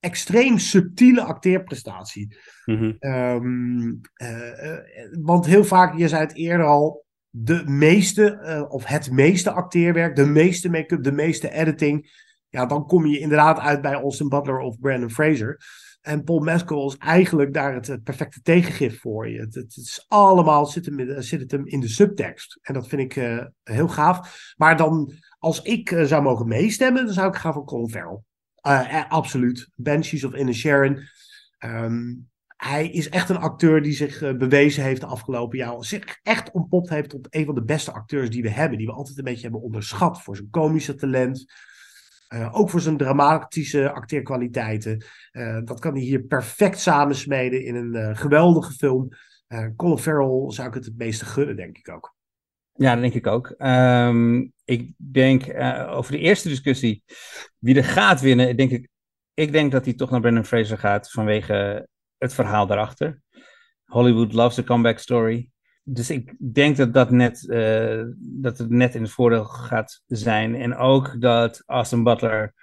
extreem 0.00 0.58
subtiele 0.58 1.22
acteerprestatie. 1.22 2.36
Mhm. 2.64 2.92
Ehm, 2.98 3.92
eh, 4.14 4.72
eh, 4.72 5.08
want 5.20 5.46
heel 5.46 5.64
vaak, 5.64 5.98
je 5.98 6.08
zei 6.08 6.22
het 6.22 6.34
eerder 6.34 6.66
al, 6.66 7.04
de 7.34 7.62
meeste, 7.64 8.30
eh, 8.30 8.64
of 8.68 8.84
het 8.84 9.10
meeste 9.10 9.50
acteerwerk, 9.50 10.16
de 10.16 10.26
meeste 10.26 10.70
make-up, 10.70 11.02
de 11.02 11.12
meeste 11.12 11.50
editing. 11.50 12.10
Ja, 12.48 12.66
dan 12.66 12.86
kom 12.86 13.06
je 13.06 13.18
inderdaad 13.18 13.58
uit 13.58 13.82
bij 13.82 13.94
Austin 13.94 14.28
Butler 14.28 14.58
of 14.58 14.78
Brandon 14.80 15.10
Fraser. 15.10 15.60
En 16.00 16.24
Paul 16.24 16.40
Mescal 16.40 16.88
is 16.88 16.96
eigenlijk 16.96 17.54
daar 17.54 17.74
het, 17.74 18.02
perfecte 18.02 18.40
tegengif 18.42 19.00
voor 19.00 19.28
je. 19.28 19.40
Het, 19.40 19.76
is 19.76 20.04
allemaal 20.08 20.66
zit 20.66 20.86
hem, 20.86 21.22
zit 21.22 21.40
het 21.40 21.50
hem 21.50 21.66
in 21.66 21.80
de 21.80 21.88
subtekst. 21.88 22.58
En 22.62 22.74
dat 22.74 22.88
vind 22.88 23.02
ik 23.02 23.16
eh, 23.16 23.46
heel 23.62 23.88
gaaf. 23.88 24.52
Maar 24.56 24.76
dan, 24.76 25.12
als 25.38 25.62
ik 25.62 25.90
eh, 25.90 26.04
zou 26.04 26.22
mogen 26.22 26.48
meestemmen, 26.48 27.04
dan 27.04 27.14
zou 27.14 27.28
ik 27.28 27.36
gaan 27.36 27.52
voor 27.52 27.64
Colin 27.64 27.90
Farrell. 27.90 28.20
Absoluut. 29.08 29.68
Banshees 29.74 30.24
of 30.24 30.34
Inisherin. 30.34 31.08
Ehm 31.58 32.10
hij 32.64 32.88
is 32.88 33.08
echt 33.08 33.28
een 33.28 33.38
acteur 33.38 33.82
die 33.82 33.92
zich 33.92 34.22
eh, 34.22 34.36
bewezen 34.36 34.82
heeft 34.82 35.00
de 35.00 35.06
afgelopen 35.06 35.58
jaren. 35.58 35.82
Zich 35.82 36.18
echt 36.22 36.50
ontpopt 36.50 36.88
heeft 36.88 37.08
tot 37.08 37.26
een 37.30 37.44
van 37.44 37.54
de 37.54 37.64
beste 37.64 37.92
acteurs 37.92 38.30
die 38.30 38.42
we 38.42 38.50
hebben. 38.50 38.78
Die 38.78 38.86
we 38.86 38.92
altijd 38.92 39.18
een 39.18 39.24
beetje 39.24 39.42
hebben 39.42 39.60
onderschat 39.60 40.22
voor 40.22 40.36
zijn 40.36 40.50
komische 40.50 40.94
talent. 40.94 41.44
Eh, 42.28 42.48
ook 42.52 42.70
voor 42.70 42.80
zijn 42.80 42.96
dramatische 42.96 43.92
acteerkwaliteiten. 43.92 45.04
Eh, 45.30 45.58
dat 45.64 45.80
kan 45.80 45.92
hij 45.92 46.02
hier 46.02 46.22
perfect 46.22 46.78
samensmeden 46.78 47.64
in 47.64 47.74
een 47.74 48.16
geweldige 48.16 48.72
film. 48.72 49.08
Colin 49.76 49.98
Farrell 49.98 50.50
zou 50.50 50.68
ik 50.68 50.74
het 50.74 50.84
het 50.84 50.96
meeste 50.96 51.24
gunnen, 51.24 51.56
denk 51.56 51.78
ik 51.78 51.88
ook. 51.88 52.14
Ja, 52.72 52.92
dat 52.92 53.02
denk 53.02 53.14
ik 53.14 53.26
ook. 53.26 53.54
Ehm, 53.58 54.46
ik 54.64 54.92
denk 54.96 55.42
over 55.88 56.12
de 56.12 56.18
eerste 56.18 56.48
discussie, 56.48 57.02
wie 57.58 57.76
er 57.76 57.84
gaat 57.84 58.20
winnen, 58.20 58.56
denk 58.56 58.70
ik, 58.70 58.88
ik 59.34 59.52
denk 59.52 59.72
dat 59.72 59.84
hij 59.84 59.94
toch 59.94 60.10
naar 60.10 60.20
Brendan 60.20 60.44
Fraser 60.44 60.78
gaat 60.78 61.10
vanwege 61.10 61.88
het 62.22 62.34
verhaal 62.34 62.66
daarachter. 62.66 63.20
Hollywood 63.84 64.32
loves 64.32 64.58
a 64.58 64.62
comeback 64.62 64.98
story. 64.98 65.48
Dus 65.82 66.10
ik 66.10 66.34
denk 66.52 66.76
dat, 66.76 66.94
dat, 66.94 67.10
net, 67.10 67.48
eh, 67.48 68.02
dat 68.18 68.58
het 68.58 68.70
net 68.70 68.94
in 68.94 69.02
het 69.02 69.10
voordeel 69.10 69.44
gaat 69.44 70.02
zijn. 70.06 70.54
En 70.54 70.76
ook 70.76 71.20
dat 71.20 71.62
Austin 71.66 72.02
Butler 72.02 72.54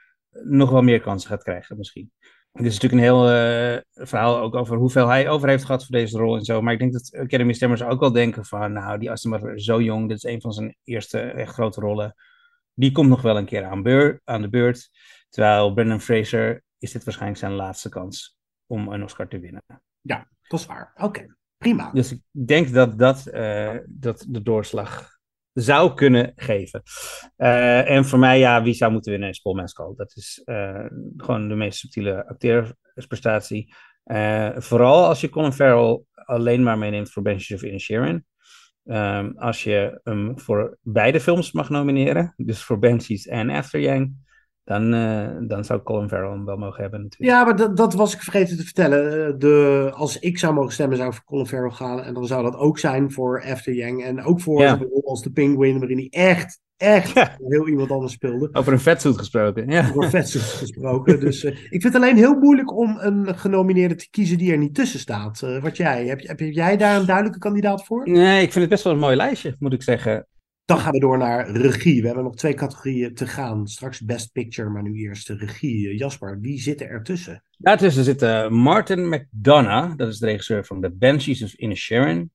nog 0.44 0.70
wel 0.70 0.82
meer 0.82 1.02
kansen 1.02 1.30
gaat 1.30 1.44
krijgen, 1.44 1.78
misschien. 1.78 2.12
Dit 2.52 2.66
is 2.66 2.80
natuurlijk 2.80 3.02
een 3.02 3.16
heel 3.16 3.30
eh, 3.30 4.06
verhaal 4.08 4.40
ook 4.40 4.56
over 4.56 4.78
hoeveel 4.78 5.08
hij 5.08 5.30
over 5.30 5.50
heeft 5.50 5.66
gehad 5.66 5.86
voor 5.86 5.96
deze 5.96 6.18
rol 6.18 6.36
en 6.36 6.46
zo. 6.46 6.62
Maar 6.62 6.74
ik 6.74 6.80
denk 6.80 6.94
dat 6.94 7.16
Academy 7.18 7.54
Stemmers 7.54 7.84
ook 7.84 8.00
wel 8.00 8.12
denken 8.12 8.46
van, 8.46 8.74
nou, 8.74 9.00
die 9.00 9.08
Austin 9.08 9.32
Butler 9.32 9.56
is 9.56 9.64
zo 9.64 9.82
jong. 9.82 10.08
Dit 10.08 10.18
is 10.18 10.24
een 10.24 10.42
van 10.42 10.52
zijn 10.52 10.76
eerste 10.84 11.20
echt 11.20 11.54
grote 11.54 11.82
rollen. 11.82 12.16
Die 12.74 12.92
komt 12.92 13.10
nog 13.10 13.22
wel 13.22 13.38
een 13.38 13.46
keer 13.46 13.64
aan, 13.64 14.20
aan 14.24 14.42
de 14.42 14.50
beurt. 14.50 14.90
Terwijl 15.30 15.74
Brendan 15.74 16.02
Fraser 16.02 16.64
is 16.78 16.92
dit 16.92 17.04
waarschijnlijk 17.04 17.40
zijn 17.40 17.54
laatste 17.54 17.90
kans 17.90 18.39
om 18.70 18.88
een 18.88 19.04
Oscar 19.04 19.28
te 19.28 19.40
winnen. 19.40 19.64
Ja, 20.02 20.28
dat 20.48 20.60
is 20.60 20.66
waar. 20.66 20.92
Oké, 20.96 21.36
prima. 21.58 21.92
Dus 21.92 22.12
ik 22.12 22.22
denk 22.32 22.74
dat 22.74 23.00
dat, 23.00 23.28
eh, 23.28 23.78
dat 23.88 24.26
de 24.28 24.42
doorslag 24.42 25.18
zou 25.54 25.94
kunnen 25.94 26.32
geven. 26.36 26.82
Eh, 27.36 27.90
en 27.90 28.06
voor 28.06 28.20
mij, 28.20 28.40
ja, 28.40 28.64
wie 28.64 28.74
zou 28.74 28.92
moeten 28.92 29.12
winnen 29.12 29.30
is 29.30 29.40
Paul 29.40 29.56
Mescal. 29.56 29.96
Dat 29.96 30.16
is 30.16 30.42
eh, 30.46 30.86
gewoon 31.18 31.48
de 31.48 31.56
meest 31.56 31.80
subtiele 31.80 32.28
acteersprestatie. 32.28 33.74
Eh, 34.04 34.50
vooral 34.56 35.06
als 35.06 35.22
je 35.22 35.30
Colin 35.30 35.54
Farrell 35.54 36.02
alleen 36.14 36.64
maar 36.64 36.78
meeneemt 36.78 37.12
voor 37.12 37.24
Banshees 37.24 37.58
of 37.58 37.70
Inisherin. 37.70 38.26
Ehm 38.86 39.32
als 39.36 39.64
je 39.64 40.00
hem 40.04 40.40
voor 40.40 40.78
beide 40.82 41.20
films 41.20 41.52
mag 41.52 41.70
nomineren, 41.70 42.34
dus 42.38 42.64
voor 42.64 42.80
Banshees 42.80 43.28
en 43.28 43.50
After 43.50 43.80
Yang, 43.80 44.14
dan, 44.70 44.94
eh, 44.94 45.28
dan 45.48 45.64
zou 45.66 45.82
Colin 45.82 46.10
Farrell 46.10 46.30
hem 46.30 46.46
wel 46.46 46.58
mogen 46.58 46.82
hebben 46.82 47.02
natuurlijk. 47.02 47.32
Ja, 47.32 47.44
maar 47.44 47.56
dat, 47.56 47.78
dat 47.78 47.94
was 47.94 48.14
ik 48.14 48.22
vergeten 48.22 48.58
te 48.58 48.64
vertellen. 48.64 49.28
Eh, 49.28 49.34
De, 49.38 49.90
als 49.94 50.20
ik 50.20 50.38
zou 50.38 50.54
mogen 50.54 50.72
stemmen, 50.72 50.98
zou 50.98 51.10
ik 51.10 51.16
voor 51.16 51.24
Colin 51.26 51.46
Farrell 51.48 51.70
gaan. 51.72 52.02
En 52.04 52.14
dan 52.14 52.26
zou 52.28 52.44
dat 52.44 52.56
ook 52.56 52.80
zijn 52.80 53.12
voor 53.12 53.44
After 53.44 53.74
Yang. 53.74 54.04
En 54.04 54.24
ook 54.24 54.42
voor 54.42 54.62
Ja. 54.62 54.80
als 55.04 55.24
de 55.24 55.32
Penguin, 55.32 55.80
waarin 55.80 55.98
hij 55.98 56.08
echt, 56.10 56.60
echt 56.78 57.38
heel 57.48 57.68
iemand 57.68 57.92
anders 57.92 58.14
speelde. 58.14 58.50
Over 58.52 58.74
een 58.74 58.80
vetsuit 58.80 59.18
gesproken. 59.18 59.70
Ja. 59.70 59.90
Over 59.96 60.10
vetsuit 60.10 60.44
gesproken. 60.44 61.20
Dus 61.26 61.44
eh, 61.44 61.52
ik 61.52 61.82
vind 61.82 61.84
het 61.84 61.96
alleen 61.96 62.18
heel 62.18 62.36
moeilijk 62.40 62.78
om 62.78 62.98
een 63.00 63.38
genomineerde 63.38 63.96
te 63.96 64.10
kiezen 64.10 64.38
die 64.38 64.52
er 64.52 64.58
niet 64.58 64.76
tussen 64.76 65.00
staat. 65.00 65.40
Wat 65.62 65.78
jij, 65.78 66.06
heb, 66.06 66.20
heb 66.28 66.40
jij 66.40 66.78
daar 66.78 67.00
een 67.00 67.06
duidelijke 67.06 67.40
kandidaat 67.40 67.86
voor? 67.86 68.10
Nee, 68.10 68.42
ik 68.42 68.52
vind 68.52 68.64
het 68.64 68.70
best 68.70 68.84
wel 68.84 68.94
een 68.94 69.00
mooi 69.00 69.16
lijstje, 69.16 69.56
moet 69.60 69.74
ik 69.74 69.84
zeggen. 69.84 70.28
Dan 70.70 70.80
gaan 70.80 70.92
we 70.92 71.00
door 71.00 71.18
naar 71.18 71.52
regie. 71.52 72.02
We 72.02 72.06
hebben 72.06 72.24
nog 72.24 72.36
twee 72.36 72.54
categorieën 72.54 73.14
te 73.14 73.28
gaan. 73.28 73.68
Straks 73.68 74.02
Best 74.02 74.32
Picture, 74.32 74.70
maar 74.70 74.84
nu 74.84 74.96
eerst 74.96 75.28
de 75.28 75.36
regie. 75.36 75.98
Jasper, 75.98 76.40
wie 76.40 76.62
zit 76.62 76.82
er 76.82 76.90
ertussen? 76.90 77.44
Daartussen 77.58 78.04
zit 78.04 78.22
eh, 78.22 78.50
Martin 78.50 79.10
McDonough, 79.10 79.96
dat 79.96 80.08
is 80.08 80.20
de 80.20 80.26
regisseur 80.26 80.66
van 80.66 80.82
The 80.82 80.90
Banshees 80.90 81.44
of 81.44 81.54
Inisherin. 81.54 82.32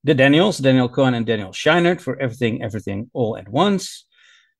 De 0.00 0.14
Daniels, 0.14 0.56
Daniel 0.56 0.90
Cohen 0.90 1.14
en 1.14 1.24
Daniel 1.24 1.52
Scheinert 1.52 2.02
voor 2.02 2.16
Everything, 2.16 2.64
Everything, 2.64 3.08
All 3.12 3.38
at 3.38 3.46
Once. 3.50 4.04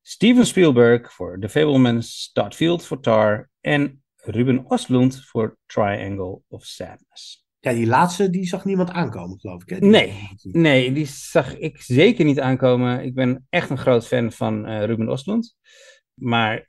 Steven 0.02 0.46
Spielberg 0.46 1.12
voor 1.12 1.38
The 1.40 1.48
Fablemans, 1.48 2.30
Todd 2.32 2.54
Field 2.54 2.84
voor 2.84 3.00
Tar 3.00 3.50
en 3.60 4.02
Ruben 4.16 4.64
Östlund 4.64 5.24
voor 5.24 5.56
Triangle 5.66 6.40
of 6.48 6.64
Sadness. 6.64 7.48
Ja, 7.60 7.72
die 7.72 7.86
laatste 7.86 8.30
die 8.30 8.46
zag 8.46 8.64
niemand 8.64 8.90
aankomen, 8.90 9.40
geloof 9.40 9.62
ik. 9.62 9.68
Hè? 9.68 9.78
Die- 9.78 9.90
Nee, 9.90 10.28
nee, 10.42 10.92
die 10.92 11.06
zag 11.06 11.56
ik 11.56 11.80
zeker 11.82 12.24
niet 12.24 12.40
aankomen. 12.40 13.04
Ik 13.04 13.14
ben 13.14 13.46
echt 13.48 13.70
een 13.70 13.78
groot 13.78 14.06
fan 14.06 14.32
van 14.32 14.66
eh, 14.66 14.84
Ruben 14.84 15.18
Östlund. 15.18 15.56
Maar 16.14 16.66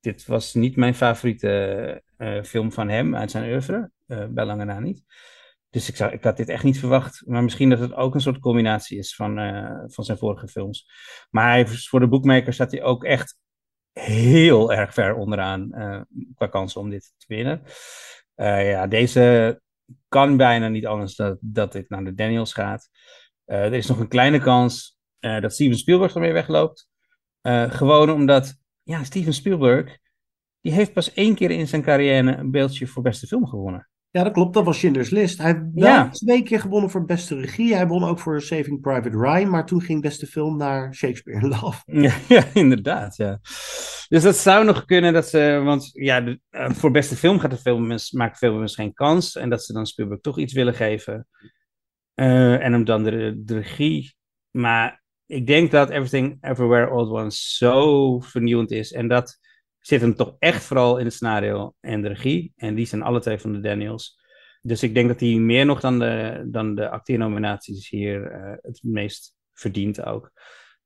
dit 0.00 0.26
was 0.26 0.54
niet 0.54 0.76
mijn 0.76 0.94
favoriete 0.94 2.02
eh, 2.16 2.42
film 2.42 2.72
van 2.72 2.88
hem 2.88 3.16
uit 3.16 3.30
zijn 3.30 3.50
oeuvre. 3.50 3.90
eh, 4.06 4.26
bij 4.30 4.44
lange 4.44 4.64
na 4.64 4.80
niet. 4.80 5.04
Dus 5.70 5.88
ik, 5.88 5.96
zou, 5.96 6.12
ik 6.12 6.24
had 6.24 6.36
dit 6.36 6.48
echt 6.48 6.64
niet 6.64 6.78
verwacht. 6.78 7.22
Maar 7.26 7.42
misschien 7.42 7.70
dat 7.70 7.78
het 7.78 7.94
ook 7.94 8.14
een 8.14 8.20
soort 8.20 8.38
combinatie 8.38 8.98
is 8.98 9.14
van, 9.14 9.34
van 9.86 10.04
zijn 10.04 10.18
vorige 10.18 10.48
films. 10.48 10.90
Maar 11.30 11.48
hij, 11.50 11.66
voor 11.66 12.00
de 12.00 12.08
boekmaker 12.08 12.52
staat 12.52 12.70
hij 12.70 12.82
ook 12.82 13.04
echt 13.04 13.36
heel 13.92 14.72
erg 14.72 14.94
ver 14.94 15.14
onderaan 15.14 15.70
qua 16.34 16.46
kansen 16.46 16.80
om 16.80 16.90
dit 16.90 17.12
te 17.16 17.24
winnen. 17.28 17.62
Ja, 18.34 18.86
deze 18.86 19.60
kan 20.08 20.36
bijna 20.36 20.68
niet 20.68 20.86
anders 20.86 21.16
dat, 21.16 21.38
dat 21.40 21.72
dit 21.72 21.88
naar 21.88 22.04
de 22.04 22.14
Daniels 22.14 22.52
gaat. 22.52 22.88
Eh, 23.44 23.64
er 23.64 23.74
is 23.74 23.86
nog 23.86 23.98
een 23.98 24.08
kleine 24.08 24.38
kans 24.38 24.98
eh, 25.18 25.40
dat 25.40 25.52
Steven 25.52 25.78
Spielberg 25.78 26.14
ermee 26.14 26.32
wegloopt. 26.32 26.88
Eh, 27.40 27.70
gewoon 27.70 28.10
omdat, 28.10 28.54
ja, 28.82 29.04
Steven 29.04 29.34
Spielberg, 29.34 29.98
die 30.60 30.72
heeft 30.72 30.92
pas 30.92 31.12
één 31.12 31.34
keer 31.34 31.50
in 31.50 31.68
zijn 31.68 31.82
carrière 31.82 32.36
een 32.36 32.50
beeldje 32.50 32.86
voor 32.86 33.02
beste 33.02 33.26
film 33.26 33.46
gewonnen. 33.46 33.89
Ja, 34.12 34.22
dat 34.24 34.32
klopt. 34.32 34.54
Dat 34.54 34.64
was 34.64 34.78
Schindler's 34.78 35.10
List. 35.10 35.38
Hij 35.38 35.46
heeft 35.46 35.64
wel 35.74 35.88
Ja. 35.88 36.08
twee 36.10 36.42
keer 36.42 36.60
gewonnen 36.60 36.90
voor 36.90 37.04
beste 37.04 37.34
regie. 37.40 37.74
Hij 37.74 37.86
won 37.86 38.04
ook 38.04 38.18
voor 38.18 38.40
Saving 38.42 38.80
Private 38.80 39.18
Ryan. 39.18 39.50
Maar 39.50 39.66
toen 39.66 39.80
ging 39.82 40.02
beste 40.02 40.26
film 40.26 40.56
naar 40.56 40.94
Shakespeare 40.94 41.40
in 41.40 41.48
Love. 41.48 41.82
Ja, 42.02 42.14
ja, 42.28 42.44
inderdaad, 42.54 43.16
ja. 43.16 43.40
Dus 44.08 44.22
dat 44.22 44.36
zou 44.36 44.64
nog 44.64 44.84
kunnen 44.84 45.12
dat 45.12 45.28
ze, 45.28 45.60
want 45.64 45.90
ja, 45.92 46.20
de- 46.20 46.40
eh, 46.50 46.70
voor 46.70 46.90
beste 46.90 47.16
film 47.16 47.38
gaat 47.38 47.50
de 47.50 47.56
film, 47.56 47.98
maakt 48.10 48.38
veel 48.38 48.58
mensen 48.58 48.82
geen 48.84 48.94
kans. 48.94 49.36
En 49.36 49.50
dat 49.50 49.64
ze 49.64 49.72
dan 49.72 49.86
Spielberg 49.86 50.20
toch 50.20 50.38
iets 50.38 50.52
willen 50.52 50.74
geven. 50.74 51.26
Eh, 52.14 52.64
en 52.64 52.72
hem 52.72 52.84
dan 52.84 53.02
de, 53.02 53.34
de 53.44 53.54
regie. 53.54 54.14
Maar 54.50 55.02
ik 55.26 55.46
denk 55.46 55.70
dat 55.70 55.90
Everything 55.90 56.38
Everywhere 56.40 56.86
All 56.90 57.00
at 57.00 57.08
Once 57.24 57.54
zo 57.56 58.18
vernieuwend 58.20 58.70
is. 58.70 58.92
En 58.92 59.08
dat 59.08 59.38
zit 59.80 60.00
hem 60.00 60.14
toch 60.14 60.36
echt 60.38 60.64
vooral 60.64 60.98
in 60.98 61.04
het 61.04 61.14
scenario 61.14 61.74
en 61.80 62.02
de 62.02 62.08
regie. 62.08 62.52
En 62.56 62.74
die 62.74 62.86
zijn 62.86 63.02
alle 63.02 63.20
twee 63.20 63.38
van 63.38 63.52
de 63.52 63.60
Daniels. 63.60 64.18
Dus 64.62 64.82
ik 64.82 64.94
denk 64.94 65.08
dat 65.08 65.20
hij 65.20 65.34
meer 65.34 65.66
nog 65.66 65.80
dan 65.80 65.98
de, 65.98 66.44
dan 66.46 66.74
de 66.74 66.88
acteernominaties 66.88 67.88
hier 67.88 68.30
eh, 68.30 68.56
het 68.62 68.80
meest 68.82 69.34
verdient 69.52 70.04
ook. 70.04 70.32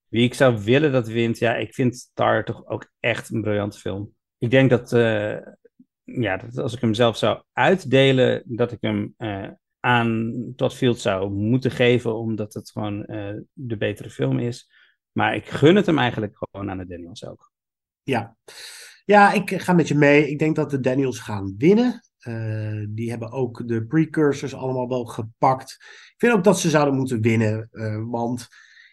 Wie 0.08 0.24
ik 0.24 0.34
zou 0.34 0.64
willen 0.64 0.92
dat 0.92 1.08
wint, 1.08 1.38
ja, 1.38 1.54
ik 1.54 1.74
vind 1.74 2.10
Tar 2.14 2.44
toch 2.44 2.66
ook 2.66 2.90
echt 3.00 3.30
een 3.30 3.42
briljante 3.42 3.78
film. 3.78 4.14
Ik 4.38 4.50
denk 4.50 4.70
dat, 4.70 4.92
eh, 4.92 5.36
ja, 6.02 6.36
dat 6.36 6.58
als 6.58 6.74
ik 6.74 6.80
hem 6.80 6.94
zelf 6.94 7.16
zou 7.16 7.42
uitdelen, 7.52 8.42
dat 8.46 8.72
ik 8.72 8.78
hem 8.80 9.14
eh, 9.16 9.48
aan 9.80 10.32
Todd 10.56 10.74
Field 10.74 10.98
zou 10.98 11.30
moeten 11.30 11.70
geven, 11.70 12.14
omdat 12.16 12.54
het 12.54 12.70
gewoon 12.70 13.06
de 13.52 13.76
betere 13.76 14.10
film 14.10 14.38
is. 14.38 14.70
Maar 15.12 15.34
ik 15.34 15.46
gun 15.46 15.76
het 15.76 15.86
hem 15.86 15.98
eigenlijk 15.98 16.36
gewoon 16.38 16.70
aan 16.70 16.78
de 16.78 16.86
Daniels 16.86 17.26
ook. 17.26 17.52
Ja. 18.02 18.36
Ja, 19.04 19.32
ik 19.32 19.62
ga 19.62 19.72
met 19.72 19.88
je 19.88 19.94
mee. 19.94 20.30
Ik 20.30 20.38
denk 20.38 20.56
dat 20.56 20.70
de 20.70 20.80
Daniels 20.80 21.18
gaan 21.18 21.54
winnen. 21.58 22.02
Eh, 22.18 22.84
die 22.88 23.10
hebben 23.10 23.32
ook 23.32 23.68
de 23.68 23.86
precursors 23.86 24.54
allemaal 24.54 24.88
wel 24.88 25.04
gepakt. 25.04 25.76
Ik 25.80 26.14
vind 26.16 26.32
ook 26.32 26.44
dat 26.44 26.58
ze 26.58 26.70
zouden 26.70 26.94
moeten 26.94 27.20
winnen. 27.20 27.68
eh, 27.72 28.02
want 28.10 28.48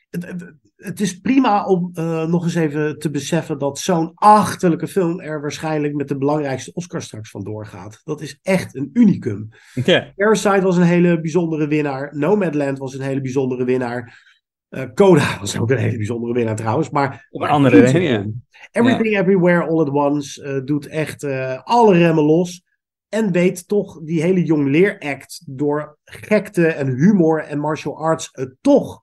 het, 0.09 0.53
het, 0.75 0.99
is 0.99 1.19
prima 1.19 1.65
om 1.65 1.89
eh, 1.93 2.25
nog 2.25 2.43
eens 2.43 2.55
even 2.55 2.99
te 2.99 3.09
beseffen 3.09 3.59
dat 3.59 3.79
zo'n 3.79 4.11
achterlijke 4.13 4.87
film 4.87 5.19
er 5.19 5.41
waarschijnlijk 5.41 5.93
met 5.93 6.07
de 6.07 6.17
belangrijkste 6.17 6.73
Oscar 6.73 7.01
straks 7.01 7.29
van 7.29 7.43
doorgaat. 7.43 8.01
Dat 8.03 8.21
is 8.21 8.39
echt 8.41 8.75
een 8.75 8.89
unicum. 8.93 9.49
Ja. 9.73 10.11
Parasite 10.15 10.61
was 10.61 10.77
een 10.77 10.83
hele 10.83 11.21
bijzondere 11.21 11.67
winnaar. 11.67 12.17
Nomadland 12.17 12.77
was 12.77 12.93
een 12.93 13.01
hele 13.01 13.21
bijzondere 13.21 13.63
winnaar. 13.63 14.30
Eh, 14.71 14.83
Coda 14.93 15.37
was 15.39 15.59
ook 15.59 15.71
een 15.71 15.77
hele 15.77 15.97
bijzondere 15.97 16.33
winnaar 16.33 16.55
trouwens. 16.55 16.89
Maar 16.89 17.27
Op 17.29 17.41
een 17.41 17.49
andere 17.49 17.79
reden, 17.79 18.01
ja. 18.01 18.25
Everything 18.71 19.17
Everywhere 19.17 19.61
All 19.61 19.79
at 19.79 19.89
Once 19.89 20.43
eh, 20.43 20.65
doet 20.65 20.87
echt 20.87 21.23
eh, 21.23 21.61
alle 21.63 21.97
remmen 21.97 22.23
los. 22.23 22.63
En 23.09 23.31
weet 23.31 23.67
toch 23.67 23.99
die 24.03 24.21
hele 24.21 24.43
jong 24.43 24.67
leeract 24.67 25.43
door 25.45 25.97
gekte 26.03 26.67
en 26.67 26.87
humor 26.87 27.43
en 27.43 27.59
martial 27.59 27.97
arts 27.97 28.29
het 28.31 28.55
toch 28.61 29.01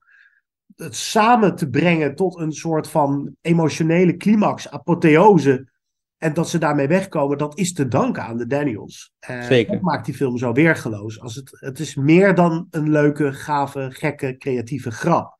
het 0.76 0.96
samen 0.96 1.56
te 1.56 1.70
brengen 1.70 2.14
tot 2.14 2.38
een 2.38 2.52
soort 2.52 2.88
van 2.88 3.36
emotionele 3.40 4.16
climax, 4.16 4.70
apotheose. 4.70 5.68
En 6.18 6.34
dat 6.34 6.48
ze 6.48 6.58
daarmee 6.58 6.88
wegkomen, 6.88 7.38
dat 7.38 7.58
is 7.58 7.72
te 7.72 7.88
danken 7.88 8.22
aan 8.22 8.36
de 8.36 8.46
Daniels. 8.46 9.12
Uh, 9.30 9.42
Zeker. 9.42 9.72
Dat 9.72 9.82
maakt 9.82 10.04
die 10.04 10.14
film 10.14 10.38
zo 10.38 10.52
weergeloos. 10.52 11.20
Als 11.20 11.34
het, 11.34 11.50
het 11.60 11.78
is 11.78 11.94
meer 11.94 12.34
dan 12.34 12.66
een 12.70 12.90
leuke, 12.90 13.32
gave, 13.32 13.88
gekke, 13.90 14.36
creatieve 14.36 14.90
grap. 14.90 15.37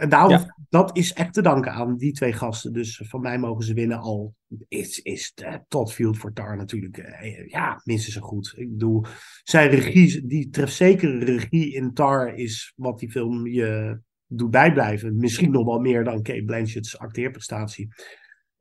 En 0.00 0.08
daarom, 0.08 0.30
ja. 0.30 0.56
dat 0.68 0.96
is 0.96 1.12
echt 1.12 1.32
te 1.32 1.42
danken 1.42 1.72
aan 1.72 1.96
die 1.96 2.12
twee 2.12 2.32
gasten. 2.32 2.72
Dus 2.72 3.02
van 3.04 3.20
mij 3.20 3.38
mogen 3.38 3.64
ze 3.64 3.74
winnen 3.74 3.98
al. 3.98 4.34
Is, 4.68 4.98
is 4.98 5.32
uh, 5.42 5.54
Todd 5.68 5.92
Field 5.92 6.18
voor 6.18 6.32
Tar 6.32 6.56
natuurlijk, 6.56 6.98
uh, 6.98 7.46
ja, 7.48 7.80
minstens 7.84 8.14
zo 8.14 8.20
goed. 8.20 8.52
Ik 8.56 8.70
bedoel, 8.70 9.04
zijn 9.42 9.70
regie, 9.70 10.26
die 10.26 10.48
trefzekere 10.48 11.24
regie 11.24 11.74
in 11.74 11.92
Tar 11.92 12.34
is 12.34 12.72
wat 12.76 12.98
die 12.98 13.10
film 13.10 13.46
je 13.46 14.00
doet 14.26 14.50
bijblijven. 14.50 15.16
Misschien 15.16 15.50
nog 15.50 15.64
wel 15.64 15.78
meer 15.78 16.04
dan 16.04 16.22
Kate 16.22 16.44
Blanchett's 16.44 16.98
acteerprestatie. 16.98 17.88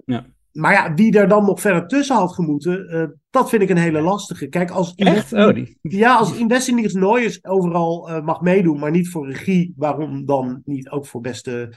Ja. 0.05 0.27
Maar 0.59 0.73
ja, 0.73 0.93
wie 0.93 1.17
er 1.17 1.27
dan 1.27 1.45
nog 1.45 1.61
verder 1.61 1.87
tussen 1.87 2.15
had 2.15 2.33
gemoeten, 2.33 2.95
uh, 2.95 3.03
dat 3.29 3.49
vind 3.49 3.61
ik 3.61 3.69
een 3.69 3.77
hele 3.77 4.01
lastige. 4.01 4.47
Kijk, 4.47 4.69
als 4.69 4.93
Echt? 4.95 5.33
Oh, 5.33 5.53
die... 5.53 5.77
Ja, 5.81 6.15
als 6.15 6.93
Nooijes 6.93 7.45
overal 7.45 8.09
uh, 8.09 8.21
mag 8.21 8.41
meedoen, 8.41 8.79
maar 8.79 8.91
niet 8.91 9.09
voor 9.09 9.27
regie, 9.27 9.73
waarom 9.77 10.25
dan 10.25 10.61
niet 10.65 10.89
ook 10.89 11.05
voor 11.05 11.21
beste 11.21 11.73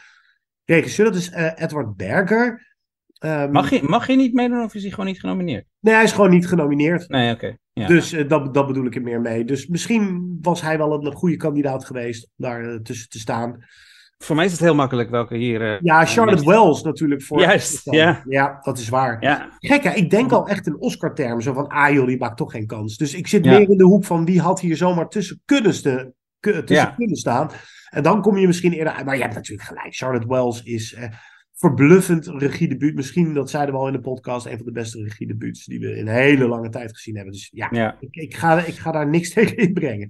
regisseur? 0.64 1.04
Dat 1.04 1.14
is 1.14 1.30
uh, 1.30 1.50
Edward 1.54 1.96
Berger. 1.96 2.70
Um, 3.24 3.50
mag, 3.50 3.70
je, 3.70 3.82
mag 3.82 4.06
je 4.06 4.16
niet 4.16 4.32
meedoen 4.32 4.62
of 4.62 4.74
is 4.74 4.82
hij 4.82 4.90
gewoon 4.90 5.06
niet 5.06 5.20
genomineerd? 5.20 5.66
Nee, 5.80 5.94
hij 5.94 6.04
is 6.04 6.12
gewoon 6.12 6.30
niet 6.30 6.48
genomineerd. 6.48 7.08
Nee, 7.08 7.32
oké. 7.32 7.44
Okay. 7.44 7.58
Ja. 7.72 7.86
Dus 7.86 8.10
dat, 8.28 8.54
dat 8.54 8.66
bedoel 8.66 8.86
ik 8.86 8.94
er 8.94 9.02
meer 9.02 9.20
mee. 9.20 9.44
Dus 9.44 9.66
misschien 9.66 10.38
was 10.40 10.62
hij 10.62 10.78
wel 10.78 11.06
een 11.06 11.12
goede 11.12 11.36
kandidaat 11.36 11.84
geweest 11.84 12.24
om 12.24 12.44
daar 12.44 12.80
tussen 12.82 13.08
te 13.08 13.18
staan 13.18 13.64
voor 14.24 14.36
mij 14.36 14.44
is 14.44 14.52
het 14.52 14.60
heel 14.60 14.74
makkelijk 14.74 15.10
welke 15.10 15.36
hier. 15.36 15.60
Uh, 15.60 15.80
ja, 15.80 16.04
Charlotte 16.04 16.44
Wells 16.44 16.82
natuurlijk. 16.82 17.22
Voor 17.22 17.40
Juist, 17.40 17.90
ja. 17.90 18.22
Ja, 18.28 18.58
dat 18.62 18.78
is 18.78 18.88
waar. 18.88 19.16
Ja. 19.20 19.48
Gek, 19.58 19.84
hè? 19.84 19.90
ik 19.90 20.10
denk 20.10 20.32
al 20.32 20.48
echt 20.48 20.66
in 20.66 20.80
Oscar-termen. 20.80 21.42
Zo 21.42 21.52
van, 21.52 21.68
ah 21.68 21.92
joh, 21.92 22.06
die 22.06 22.18
maakt 22.18 22.36
toch 22.36 22.52
geen 22.52 22.66
kans. 22.66 22.96
Dus 22.96 23.14
ik 23.14 23.26
zit 23.26 23.44
ja. 23.44 23.50
meer 23.50 23.70
in 23.70 23.76
de 23.76 23.84
hoek 23.84 24.04
van 24.04 24.24
wie 24.24 24.40
had 24.40 24.60
hier 24.60 24.76
zomaar 24.76 25.08
tussen 25.08 25.42
kunnen, 25.44 25.74
ste, 25.74 26.14
tussen 26.40 26.64
ja. 26.66 26.94
kunnen 26.96 27.16
staan. 27.16 27.50
En 27.90 28.02
dan 28.02 28.22
kom 28.22 28.36
je 28.36 28.46
misschien 28.46 28.72
eerder. 28.72 29.04
Maar 29.04 29.16
je 29.16 29.22
hebt 29.22 29.34
natuurlijk 29.34 29.68
gelijk. 29.68 29.94
Charlotte 29.94 30.26
Wells 30.26 30.62
is 30.62 30.94
eh, 30.94 31.08
verbluffend 31.62 32.26
regiedebuut. 32.26 32.94
Misschien, 32.94 33.34
dat 33.34 33.50
zeiden 33.50 33.74
we 33.74 33.80
al 33.80 33.86
in 33.86 33.92
de 33.92 34.00
podcast, 34.00 34.46
een 34.46 34.56
van 34.56 34.66
de 34.66 34.72
beste 34.72 35.02
regiedebuuts 35.02 35.64
die 35.64 35.80
we 35.80 35.96
in 35.96 36.08
een 36.08 36.14
hele 36.14 36.48
lange 36.48 36.68
tijd 36.68 36.94
gezien 36.94 37.14
hebben. 37.14 37.32
Dus 37.32 37.50
ja, 37.52 37.68
ja. 37.70 37.96
Ik, 38.00 38.14
ik, 38.14 38.34
ga, 38.34 38.64
ik 38.64 38.74
ga 38.74 38.92
daar 38.92 39.08
niks 39.08 39.30
tegen 39.34 39.56
inbrengen. 39.56 40.08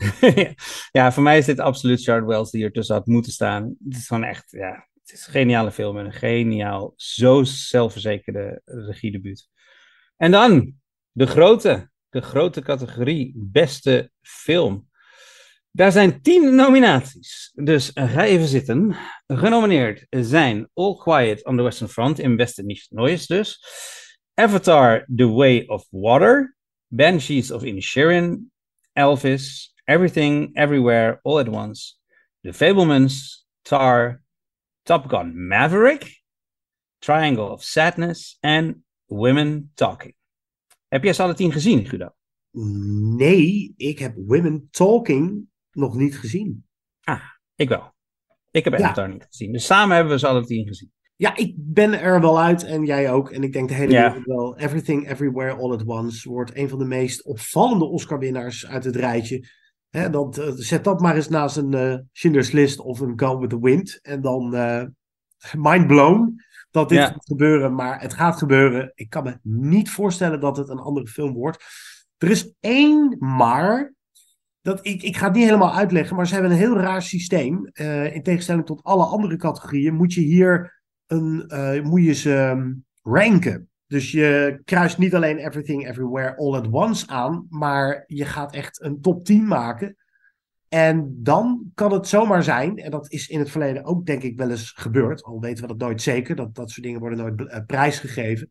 ja, 0.92 1.12
voor 1.12 1.22
mij 1.22 1.38
is 1.38 1.46
dit 1.46 1.60
absoluut 1.60 2.02
Charlotte 2.02 2.32
Wells 2.32 2.50
die 2.50 2.64
er 2.64 2.72
tussen 2.72 2.94
had 2.94 3.06
moeten 3.06 3.32
staan. 3.32 3.76
Het 3.84 3.96
is 3.96 4.06
gewoon 4.06 4.24
echt, 4.24 4.50
ja, 4.50 4.88
het 5.00 5.12
is 5.12 5.26
een 5.26 5.32
geniale 5.32 5.72
film 5.72 5.98
en 5.98 6.04
een 6.04 6.12
geniaal, 6.12 6.92
zo 6.96 7.42
zelfverzekerde 7.44 8.60
regiedebuut. 8.64 9.48
En 10.16 10.30
dan 10.30 10.74
de 11.10 11.26
grote, 11.26 11.90
de 12.08 12.20
grote 12.20 12.62
categorie 12.62 13.32
beste 13.36 14.10
film. 14.20 14.90
Daar 15.74 15.92
zijn 15.92 16.22
tien 16.22 16.54
nominaties. 16.54 17.50
Dus 17.54 17.90
ga 17.94 18.24
even 18.24 18.46
zitten. 18.46 18.96
Genomineerd 19.26 20.06
zijn 20.10 20.68
All 20.74 20.96
Quiet 20.96 21.44
on 21.44 21.56
the 21.56 21.62
Western 21.62 21.90
Front 21.90 22.18
in 22.18 22.36
Beste 22.36 22.62
Niet 22.62 22.86
Noois 22.90 23.26
dus. 23.26 23.64
Avatar 24.34 25.06
The 25.16 25.28
Way 25.28 25.64
of 25.66 25.86
Water. 25.90 26.56
Banshees 26.86 27.50
of 27.50 27.62
Inisherin. 27.62 28.52
Elvis. 28.92 29.74
Everything 29.84 30.56
Everywhere 30.56 31.18
All 31.22 31.38
at 31.38 31.48
Once. 31.48 31.94
The 32.40 32.52
Fablemans. 32.52 33.46
Tar. 33.62 34.22
Top 34.82 35.08
Gun 35.08 35.46
Maverick. 35.46 36.22
Triangle 36.98 37.50
of 37.50 37.62
Sadness. 37.62 38.36
En 38.40 38.84
Women 39.06 39.70
Talking. 39.74 40.14
Heb 40.88 41.04
jij 41.04 41.12
ze 41.12 41.22
alle 41.22 41.34
tien 41.34 41.52
gezien, 41.52 41.86
Guido? 41.86 42.14
Nee, 43.16 43.74
ik 43.76 43.98
heb 43.98 44.14
Women 44.16 44.68
Talking 44.70 45.50
nog 45.72 45.94
niet 45.94 46.18
gezien. 46.18 46.64
Ah, 47.00 47.22
ik 47.54 47.68
wel. 47.68 47.92
Ik 48.50 48.64
heb 48.64 48.74
Avatar 48.74 49.06
ja. 49.06 49.12
niet 49.12 49.26
gezien. 49.28 49.52
Dus 49.52 49.66
samen 49.66 49.94
hebben 49.94 50.12
we 50.12 50.18
ze 50.18 50.26
alle 50.26 50.46
tien 50.46 50.66
gezien. 50.66 50.92
Ja, 51.16 51.36
ik 51.36 51.54
ben 51.56 52.00
er 52.00 52.20
wel 52.20 52.40
uit 52.40 52.64
en 52.64 52.84
jij 52.84 53.10
ook. 53.10 53.30
En 53.30 53.42
ik 53.42 53.52
denk 53.52 53.68
de 53.68 53.74
hele 53.74 53.92
wereld 53.92 54.24
wel. 54.24 54.56
Everything, 54.56 55.10
Everywhere, 55.10 55.52
All 55.52 55.72
at 55.72 55.84
Once 55.86 56.28
wordt 56.28 56.56
een 56.56 56.68
van 56.68 56.78
de 56.78 56.84
meest 56.84 57.24
opvallende 57.24 57.84
Oscar-winnaars 57.84 58.66
uit 58.66 58.84
het 58.84 58.96
rijtje. 58.96 59.48
Dan, 59.90 60.34
uh, 60.38 60.50
zet 60.54 60.84
dat 60.84 61.00
maar 61.00 61.14
eens 61.14 61.28
naast 61.28 61.56
een 61.56 61.72
uh, 61.72 61.96
Schindler's 62.12 62.50
List 62.50 62.80
of 62.80 63.00
een 63.00 63.20
Gone 63.20 63.40
with 63.40 63.50
the 63.50 63.60
Wind. 63.60 63.98
En 64.02 64.20
dan 64.20 64.54
uh, 64.54 64.84
mind 65.52 65.86
blown 65.86 66.34
dat 66.70 66.88
dit 66.88 66.98
gaat 66.98 67.26
gebeuren. 67.26 67.74
Maar 67.74 68.00
het 68.00 68.14
gaat 68.14 68.38
gebeuren. 68.38 68.92
Ik 68.94 69.10
kan 69.10 69.24
me 69.24 69.38
niet 69.42 69.90
voorstellen 69.90 70.40
dat 70.40 70.56
het 70.56 70.68
een 70.68 70.78
andere 70.78 71.06
film 71.06 71.32
wordt. 71.32 71.64
Er 72.18 72.30
is 72.30 72.54
één 72.60 73.16
maar. 73.18 73.94
Dat, 74.62 74.86
ik, 74.86 75.02
ik 75.02 75.16
ga 75.16 75.26
het 75.26 75.34
niet 75.34 75.44
helemaal 75.44 75.74
uitleggen, 75.74 76.16
maar 76.16 76.26
ze 76.26 76.32
hebben 76.34 76.52
een 76.52 76.58
heel 76.58 76.78
raar 76.78 77.02
systeem. 77.02 77.66
Eh, 77.72 78.14
in 78.14 78.22
tegenstelling 78.22 78.66
tot 78.66 78.82
alle 78.82 79.04
andere 79.04 79.36
categorieën 79.36 79.94
moet 79.94 80.12
je 80.12 80.20
hier 80.20 80.82
een, 81.06 81.44
eh, 81.48 81.82
moet 81.82 82.04
je 82.04 82.12
ze 82.12 82.34
ehm, 82.34 82.72
ranken. 83.02 83.70
Dus 83.86 84.12
je 84.12 84.60
kruist 84.64 84.98
niet 84.98 85.14
alleen 85.14 85.38
Everything 85.38 85.88
Everywhere 85.88 86.36
All 86.36 86.54
at 86.54 86.68
Once 86.70 87.08
aan, 87.08 87.46
maar 87.48 88.04
je 88.06 88.24
gaat 88.24 88.54
echt 88.54 88.82
een 88.82 89.00
top 89.00 89.24
10 89.24 89.46
maken. 89.46 89.96
En 90.68 91.16
dan 91.22 91.70
kan 91.74 91.92
het 91.92 92.08
zomaar 92.08 92.42
zijn, 92.42 92.78
en 92.78 92.90
dat 92.90 93.10
is 93.10 93.28
in 93.28 93.38
het 93.38 93.50
verleden 93.50 93.84
ook 93.84 94.06
denk 94.06 94.22
ik 94.22 94.36
wel 94.36 94.50
eens 94.50 94.72
gebeurd, 94.76 95.22
al 95.22 95.40
weten 95.40 95.62
we 95.62 95.68
dat 95.68 95.88
nooit 95.88 96.02
zeker, 96.02 96.36
dat 96.36 96.54
dat 96.54 96.70
soort 96.70 96.86
dingen 96.86 97.00
worden 97.00 97.18
nooit 97.18 97.40
uh, 97.40 97.58
prijsgegeven. 97.66 98.48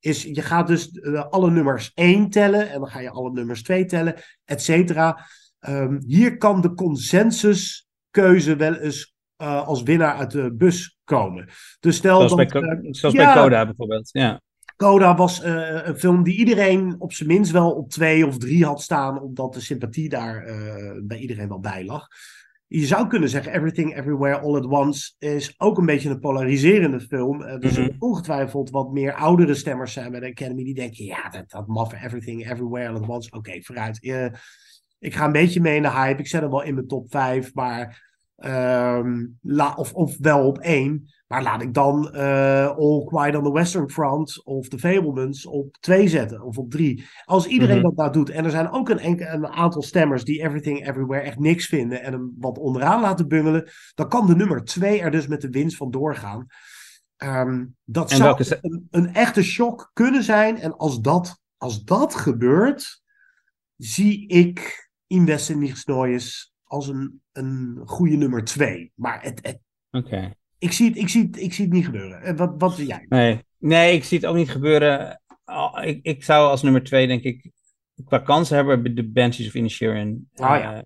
Is 0.00 0.22
je 0.22 0.42
gaat 0.42 0.66
dus 0.66 0.92
uh, 0.92 1.24
alle 1.24 1.50
nummers 1.50 1.90
1 1.94 2.30
tellen 2.30 2.70
en 2.70 2.78
dan 2.78 2.88
ga 2.88 3.00
je 3.00 3.10
alle 3.10 3.32
nummers 3.32 3.62
2 3.62 3.84
tellen, 3.84 4.14
et 4.44 4.62
cetera. 4.62 5.26
Um, 5.68 6.02
hier 6.06 6.36
kan 6.36 6.60
de 6.60 6.74
consensuskeuze 6.74 8.56
wel 8.56 8.74
eens 8.74 9.14
uh, 9.42 9.66
als 9.66 9.82
winnaar 9.82 10.14
uit 10.14 10.30
de 10.30 10.54
bus 10.54 10.98
komen. 11.04 11.48
Dus 11.80 11.96
stel 11.96 12.16
Zoals, 12.16 12.50
dat, 12.50 12.62
bij, 12.62 12.62
uh, 12.62 12.92
zoals 12.92 13.14
ja, 13.14 13.34
bij 13.34 13.42
Coda 13.42 13.64
bijvoorbeeld. 13.64 14.08
Ja. 14.12 14.40
Coda 14.76 15.14
was 15.16 15.42
een 15.42 15.98
film 15.98 16.22
die 16.22 16.36
iedereen 16.36 16.94
op 16.98 17.12
zijn 17.12 17.28
minst 17.28 17.50
wel 17.50 17.70
op 17.70 17.90
twee 17.90 18.26
of 18.26 18.38
drie 18.38 18.64
had 18.64 18.82
staan, 18.82 19.20
omdat 19.20 19.52
de 19.52 19.60
sympathie 19.60 20.08
daar 20.08 20.44
bij 21.02 21.18
iedereen 21.18 21.48
wel 21.48 21.60
bij 21.60 21.84
lag. 21.84 22.06
Je 22.72 22.86
zou 22.86 23.06
kunnen 23.06 23.28
zeggen, 23.28 23.52
Everything 23.52 23.96
Everywhere 23.96 24.38
All 24.38 24.56
at 24.56 24.66
Once 24.66 25.12
is 25.18 25.54
ook 25.58 25.78
een 25.78 25.86
beetje 25.86 26.10
een 26.10 26.20
polariserende 26.20 27.00
film. 27.00 27.42
Uh, 27.42 27.58
dus 27.58 27.78
mm 27.78 27.84
-hmm. 27.84 27.96
ongetwijfeld 27.98 28.70
wat 28.70 28.92
meer 28.92 29.14
oudere 29.14 29.54
stemmers 29.54 29.92
zijn 29.92 30.10
bij 30.10 30.20
de 30.20 30.26
Academy 30.26 30.64
die 30.64 30.74
denken, 30.74 31.04
ja, 31.04 31.28
dat, 31.28 31.50
dat 31.50 31.66
maffe 31.66 31.96
Everything 31.96 32.50
Everywhere 32.50 32.88
All 32.88 32.94
at 32.94 33.08
Once, 33.08 33.28
oké, 33.28 33.38
okay, 33.38 33.62
vooruit. 33.62 34.04
ik 34.98 35.14
ga 35.14 35.24
een 35.24 35.32
beetje 35.32 35.60
mee 35.60 35.76
in 35.76 35.82
de 35.82 35.90
hype, 35.90 36.20
ik 36.20 36.28
zet 36.28 36.40
hem 36.40 36.50
wel 36.50 36.62
in 36.62 36.74
mijn 36.74 36.86
top 36.86 37.10
5, 37.10 37.54
maar 37.54 38.12
um, 38.36 39.38
la, 39.42 39.74
of, 39.74 39.92
of 39.92 40.16
wel 40.18 40.46
op 40.46 40.58
één. 40.58 41.08
Maar 41.30 41.42
laat 41.42 41.62
ik 41.62 41.74
dan 41.74 42.10
uh, 42.14 42.66
All 42.66 43.04
Quiet 43.04 43.36
on 43.36 43.44
the 43.44 43.52
Western 43.52 43.90
Front 43.90 44.44
of 44.44 44.68
The 44.68 44.78
Fablemans 44.78 45.46
op 45.46 45.76
twee 45.80 46.08
zetten 46.08 46.42
of 46.42 46.58
op 46.58 46.70
drie. 46.70 47.04
Als 47.24 47.46
iedereen 47.46 47.76
mm 47.76 47.82
-hmm. 47.82 47.94
dat 47.94 47.98
nou 47.98 48.12
doet. 48.12 48.30
En 48.30 48.44
er 48.44 48.50
zijn 48.50 48.70
ook 48.70 48.88
een, 48.88 49.32
een, 49.32 49.46
aantal 49.46 49.82
stemmers 49.82 50.24
die 50.24 50.42
Everything 50.42 50.88
Everywhere 50.88 51.22
echt 51.22 51.38
niks 51.38 51.66
vinden. 51.66 52.02
En 52.02 52.12
hem 52.12 52.34
wat 52.38 52.58
onderaan 52.58 53.00
laten 53.00 53.28
bungelen. 53.28 53.70
Dan 53.94 54.08
kan 54.08 54.26
de 54.26 54.36
nummer 54.36 54.64
twee 54.64 55.00
er 55.00 55.10
dus 55.10 55.26
met 55.26 55.40
de 55.40 55.50
winst 55.50 55.76
van 55.76 55.90
doorgaan. 55.90 56.46
Um, 57.16 57.76
dat 57.84 58.10
en 58.10 58.16
zou 58.16 58.34
welke... 58.36 58.58
een, 58.60 58.86
een, 58.90 59.14
echte 59.14 59.42
shock 59.42 59.90
kunnen 59.92 60.22
zijn. 60.22 60.58
En 60.58 60.76
als 60.76 61.00
dat, 61.00 61.40
als 61.56 61.84
dat 61.84 62.14
gebeurt, 62.14 63.02
zie 63.76 64.26
ik 64.28 64.90
Invest 65.06 65.50
in 65.50 65.58
Nichts 65.58 65.84
als 66.64 66.88
een, 66.88 67.22
een 67.32 67.82
goede 67.84 68.16
nummer 68.16 68.44
twee. 68.44 68.92
Maar 68.94 69.22
het, 69.22 69.38
het 69.42 69.60
Oké. 69.90 70.06
Okay. 70.06 70.38
Ik 70.60 70.72
zie, 70.72 70.88
het, 70.88 70.96
ik, 70.96 71.08
zie 71.08 71.22
het, 71.22 71.40
ik 71.40 71.52
zie 71.52 71.64
het 71.64 71.74
niet 71.74 71.84
gebeuren. 71.84 72.36
Wat, 72.36 72.54
wat 72.58 72.74
zie 72.74 72.86
jij? 72.86 73.06
Nee. 73.08 73.44
nee, 73.58 73.94
ik 73.94 74.04
zie 74.04 74.18
het 74.18 74.26
ook 74.26 74.36
niet 74.36 74.50
gebeuren. 74.50 75.22
Oh, 75.44 75.84
ik, 75.84 75.98
ik 76.02 76.24
zou 76.24 76.50
als 76.50 76.62
nummer 76.62 76.82
twee, 76.82 77.06
denk 77.06 77.22
ik, 77.22 77.50
qua 78.04 78.18
kansen 78.18 78.56
hebben 78.56 78.94
de 78.94 79.10
Banshees 79.10 79.46
of 79.46 79.54
Inisherin. 79.54 80.28
Ah 80.34 80.60
ja. 80.60 80.76
Uh, 80.76 80.82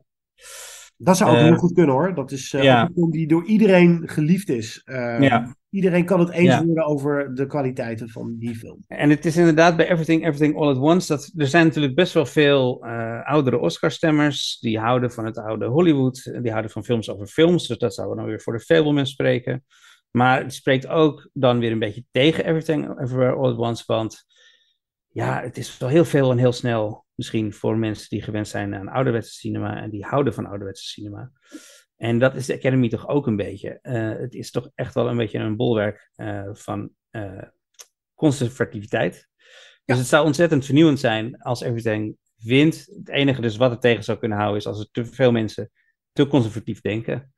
dat 0.97 1.17
zou 1.17 1.31
ook 1.31 1.37
uh, 1.37 1.43
heel 1.43 1.57
goed 1.57 1.73
kunnen 1.73 1.95
hoor. 1.95 2.15
Dat 2.15 2.31
is 2.33 2.53
uh, 2.53 2.63
ja. 2.63 2.83
een 2.83 2.93
film 2.95 3.11
die 3.11 3.27
door 3.27 3.45
iedereen 3.45 4.09
geliefd 4.09 4.49
is. 4.49 4.83
ja. 4.85 5.57
Iedereen 5.75 6.05
kan 6.05 6.21
het 6.21 6.31
eens 6.31 6.49
Ja. 6.49 6.65
worden 6.65 6.85
over 6.85 7.35
de 7.35 7.47
kwaliteiten 7.47 8.09
van 8.09 8.37
die 8.39 8.55
film. 8.55 8.85
En 8.87 9.11
het 9.11 9.25
is 9.25 9.37
inderdaad 9.37 9.77
bij 9.77 9.91
Everything, 9.91 10.23
Everything 10.23 10.57
All 10.57 10.69
at 10.69 10.79
Once. 10.79 11.07
Dat, 11.07 11.33
er 11.37 11.47
zijn 11.47 11.67
natuurlijk 11.67 11.95
best 11.95 12.13
wel 12.13 12.27
veel 12.27 12.87
uh, 12.87 13.23
oudere 13.25 13.59
Oscar-stemmers. 13.59 14.59
Die 14.61 14.79
houden 14.79 15.11
van 15.13 15.25
het 15.25 15.39
oude 15.39 15.67
Hollywood. 15.67 16.23
Die 16.43 16.51
houden 16.51 16.71
van 16.71 16.85
films 16.85 17.11
over 17.11 17.27
films. 17.27 17.67
Dus 17.67 17.79
dat 17.79 17.95
zouden 17.95 18.17
we 18.17 18.23
dan 18.23 18.31
weer 18.31 18.41
voor 18.43 18.53
de 18.53 18.61
Fablemans 18.65 19.11
spreken. 19.11 19.65
Maar 20.11 20.43
het 20.43 20.55
spreekt 20.55 20.87
ook 20.87 21.31
dan 21.33 21.59
weer 21.59 21.73
een 21.73 21.79
beetje 21.79 22.05
tegen 22.11 22.45
Everything, 22.45 23.01
Everywhere 23.01 23.35
All 23.35 23.51
at 23.51 23.59
Once. 23.59 23.85
Want 23.87 24.25
ja, 25.09 25.43
het 25.43 25.57
is 25.57 25.79
wel 25.79 25.89
heel 25.89 26.05
veel 26.05 26.31
en 26.31 26.39
heel 26.39 26.53
snel. 26.53 27.05
Misschien 27.15 27.53
voor 27.53 27.77
mensen 27.77 28.09
die 28.09 28.23
gewend 28.23 28.49
zijn 28.49 28.75
aan 28.75 28.89
ouderwetse 28.89 29.33
cinema. 29.33 29.83
En 29.83 29.91
die 29.91 30.05
houden 30.05 30.35
van 30.35 30.47
ouderwetse 30.47 30.85
cinema. 30.85 31.31
En 31.97 32.19
dat 32.19 32.35
is 32.35 32.47
de 32.47 32.55
Academy 32.55 32.89
toch 32.89 33.09
ook 33.09 33.27
een 33.27 33.37
beetje. 33.37 33.79
Uh, 33.83 34.19
het 34.21 34.35
is 34.35 34.51
toch 34.51 34.71
echt 34.75 34.95
wel 34.95 35.09
een 35.09 35.17
beetje 35.17 35.39
een 35.39 35.57
bolwerk 35.57 36.11
uh, 36.17 36.49
van 36.53 36.91
uh, 37.11 37.43
conservativiteit. 38.15 39.29
Dus 39.85 39.99
het 39.99 40.07
zou 40.07 40.27
ontzettend 40.27 40.65
vernieuwend 40.65 41.01
zijn 41.01 41.43
als 41.43 41.61
Everything 41.61 42.17
wint. 42.37 42.87
Het 42.97 43.09
enige 43.09 43.41
dus 43.41 43.57
wat 43.57 43.71
het 43.71 43.81
tegen 43.81 44.05
zou 44.05 44.19
kunnen 44.19 44.39
houden 44.39 44.61
is 44.61 44.67
als 44.67 44.81
er 44.81 44.89
te 44.91 45.05
veel 45.05 45.33
mensen 45.33 45.71
te 46.13 46.27
conservatief 46.27 46.81
denken. 46.81 47.33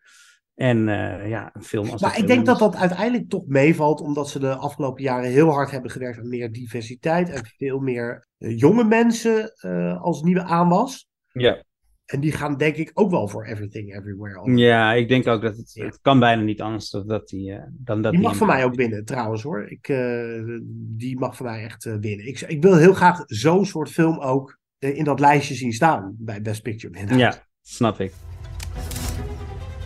En 0.54 0.88
uh, 0.88 1.28
ja, 1.28 1.50
een 1.52 1.62
film 1.62 1.90
als 1.90 2.00
Maar 2.00 2.18
ik 2.18 2.26
denk 2.26 2.46
dat 2.46 2.58
dat 2.58 2.76
uiteindelijk 2.76 3.28
toch 3.28 3.46
meevalt, 3.46 4.00
omdat 4.00 4.28
ze 4.28 4.38
de 4.38 4.54
afgelopen 4.54 5.02
jaren 5.02 5.30
heel 5.30 5.50
hard 5.50 5.70
hebben 5.70 5.90
gewerkt 5.90 6.18
aan 6.18 6.28
meer 6.28 6.52
diversiteit 6.52 7.30
en 7.30 7.46
veel 7.56 7.78
meer 7.78 8.28
uh, 8.38 8.58
jonge 8.58 8.84
mensen 8.84 9.52
uh, 9.64 10.02
als 10.02 10.22
nieuwe 10.22 10.42
aanwas. 10.42 11.08
Ja. 11.32 11.64
En 12.06 12.20
die 12.20 12.32
gaan 12.32 12.56
denk 12.56 12.76
ik 12.76 12.90
ook 12.94 13.10
wel 13.10 13.28
voor 13.28 13.44
Everything 13.44 13.96
Everywhere. 13.96 14.38
Over. 14.38 14.56
Ja, 14.56 14.92
ik 14.92 15.08
denk 15.08 15.26
ook 15.26 15.42
dat 15.42 15.56
het, 15.56 15.72
het 15.74 16.00
kan 16.00 16.18
bijna 16.18 16.42
niet 16.42 16.60
anders 16.60 16.90
dan 16.90 17.06
dat 17.06 17.28
die... 17.28 17.50
Uh, 17.50 17.58
dan 17.72 18.02
dat 18.02 18.12
die 18.12 18.20
mag 18.20 18.30
die 18.30 18.38
voor 18.38 18.46
mij 18.46 18.64
ook 18.64 18.74
winnen 18.74 19.04
trouwens 19.04 19.42
hoor. 19.42 19.70
Ik, 19.70 19.88
uh, 19.88 20.58
die 20.96 21.18
mag 21.18 21.36
voor 21.36 21.46
mij 21.46 21.64
echt 21.64 21.84
uh, 21.84 21.94
winnen. 22.00 22.26
Ik, 22.26 22.40
ik 22.40 22.62
wil 22.62 22.76
heel 22.76 22.94
graag 22.94 23.22
zo'n 23.26 23.66
soort 23.66 23.90
film 23.90 24.18
ook 24.18 24.58
in 24.78 25.04
dat 25.04 25.20
lijstje 25.20 25.54
zien 25.54 25.72
staan 25.72 26.14
bij 26.18 26.42
Best 26.42 26.62
Picture. 26.62 27.16
Ja, 27.16 27.46
snap 27.62 28.00
ik. 28.00 28.12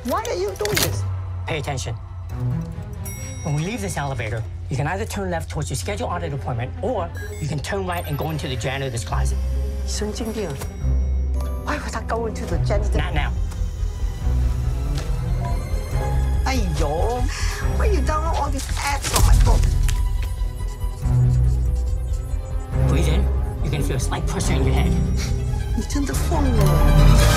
Why 0.04 0.12
are 0.12 0.38
you 0.38 0.56
doing 0.56 0.78
this? 0.78 1.02
Pay 1.46 1.58
attention. 1.58 1.94
When 3.44 3.54
we 3.54 3.62
leave 3.62 3.80
this 3.80 3.96
elevator, 3.96 4.42
you 4.68 4.76
can 4.76 4.86
either 4.86 5.08
turn 5.08 5.28
left 5.28 5.48
towards 5.48 5.68
your 5.68 5.82
scheduled 5.82 6.10
audit 6.10 6.32
appointment 6.32 6.70
or 6.80 7.10
you 7.40 7.48
can 7.48 7.60
turn 7.60 7.86
right 7.86 8.06
and 8.06 8.18
go 8.18 8.30
into 8.30 8.48
the 8.48 8.56
janitor's 8.56 9.04
closet. 9.04 9.38
Sun 9.86 10.12
Why 11.64 11.78
was 11.78 11.94
I 11.94 12.02
going 12.04 12.34
to 12.34 12.46
the 12.46 12.58
gender? 12.58 12.98
Not 12.98 13.14
now. 13.14 13.32
Hey, 16.44 16.66
yo. 16.78 17.20
Why 17.76 17.86
you 17.86 18.00
download 18.00 18.34
all 18.40 18.50
these 18.50 18.66
apps 18.76 19.14
on 19.16 19.22
my 19.26 19.34
phone? 19.44 19.60
Breathe 22.88 23.08
in. 23.08 23.22
You're 23.62 23.72
gonna 23.72 23.84
feel 23.84 23.96
a 23.96 24.00
slight 24.00 24.26
pressure 24.26 24.54
in 24.54 24.64
your 24.64 24.74
head. 24.74 24.92
You 25.76 25.82
turned 25.84 26.08
the 26.08 26.14
phone 26.14 26.46
on. 26.46 27.30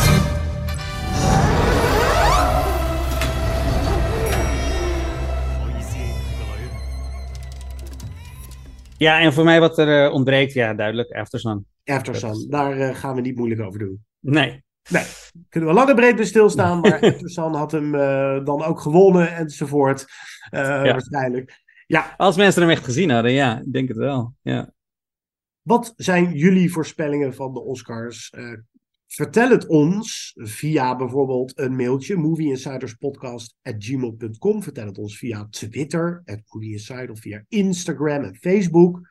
Ja, 8.97 9.19
en 9.19 9.33
voor 9.33 9.43
mij 9.43 9.59
wat 9.59 9.77
er 9.77 10.05
uh, 10.05 10.13
ontbreekt, 10.13 10.53
ja, 10.53 10.73
duidelijk, 10.73 11.11
Aftersun. 11.11 11.65
Aftersun, 11.85 12.47
daar 12.49 12.77
uh, 12.77 12.95
gaan 12.95 13.15
we 13.15 13.21
niet 13.21 13.35
moeilijk 13.35 13.61
over 13.61 13.79
doen. 13.79 14.05
Nee. 14.23 14.63
Nee, 14.89 15.03
kunnen 15.49 15.69
we 15.69 15.75
lang 15.75 15.89
en 15.89 15.95
breed 15.95 16.15
bij 16.15 16.25
stilstaan, 16.25 16.79
maar 16.79 17.01
Aftersun 17.01 17.53
had 17.53 17.71
hem 17.71 17.95
uh, 17.95 18.45
dan 18.45 18.63
ook 18.63 18.79
gewonnen 18.79 19.35
enzovoort, 19.35 20.05
ja. 20.51 20.81
waarschijnlijk. 20.81 21.61
Ja. 21.87 22.13
Als 22.17 22.35
mensen 22.35 22.61
hem 22.61 22.71
echt 22.71 22.83
gezien 22.83 23.09
hadden, 23.09 23.31
ja, 23.31 23.59
ik 23.59 23.73
denk 23.73 23.87
het 23.87 23.97
wel, 23.97 24.33
ja. 24.41 24.71
Wat 25.61 25.93
zijn 25.95 26.33
jullie 26.33 26.71
voorspellingen 26.71 27.33
van 27.33 27.53
de 27.53 27.61
Oscars? 27.61 28.31
Vertel 29.13 29.49
het 29.49 29.67
ons 29.67 30.33
via 30.35 30.95
bijvoorbeeld 30.95 31.59
een 31.59 31.75
mailtje, 31.75 32.15
movieinsiderspodcast.gmail.com. 32.15 34.63
Vertel 34.63 34.85
het 34.85 34.97
ons 34.97 35.17
via 35.17 35.47
Twitter, 35.49 36.21
at 36.25 36.41
movieinsider, 36.47 37.11
of 37.11 37.19
via 37.19 37.45
Instagram 37.47 38.23
en 38.23 38.35
Facebook. 38.35 39.09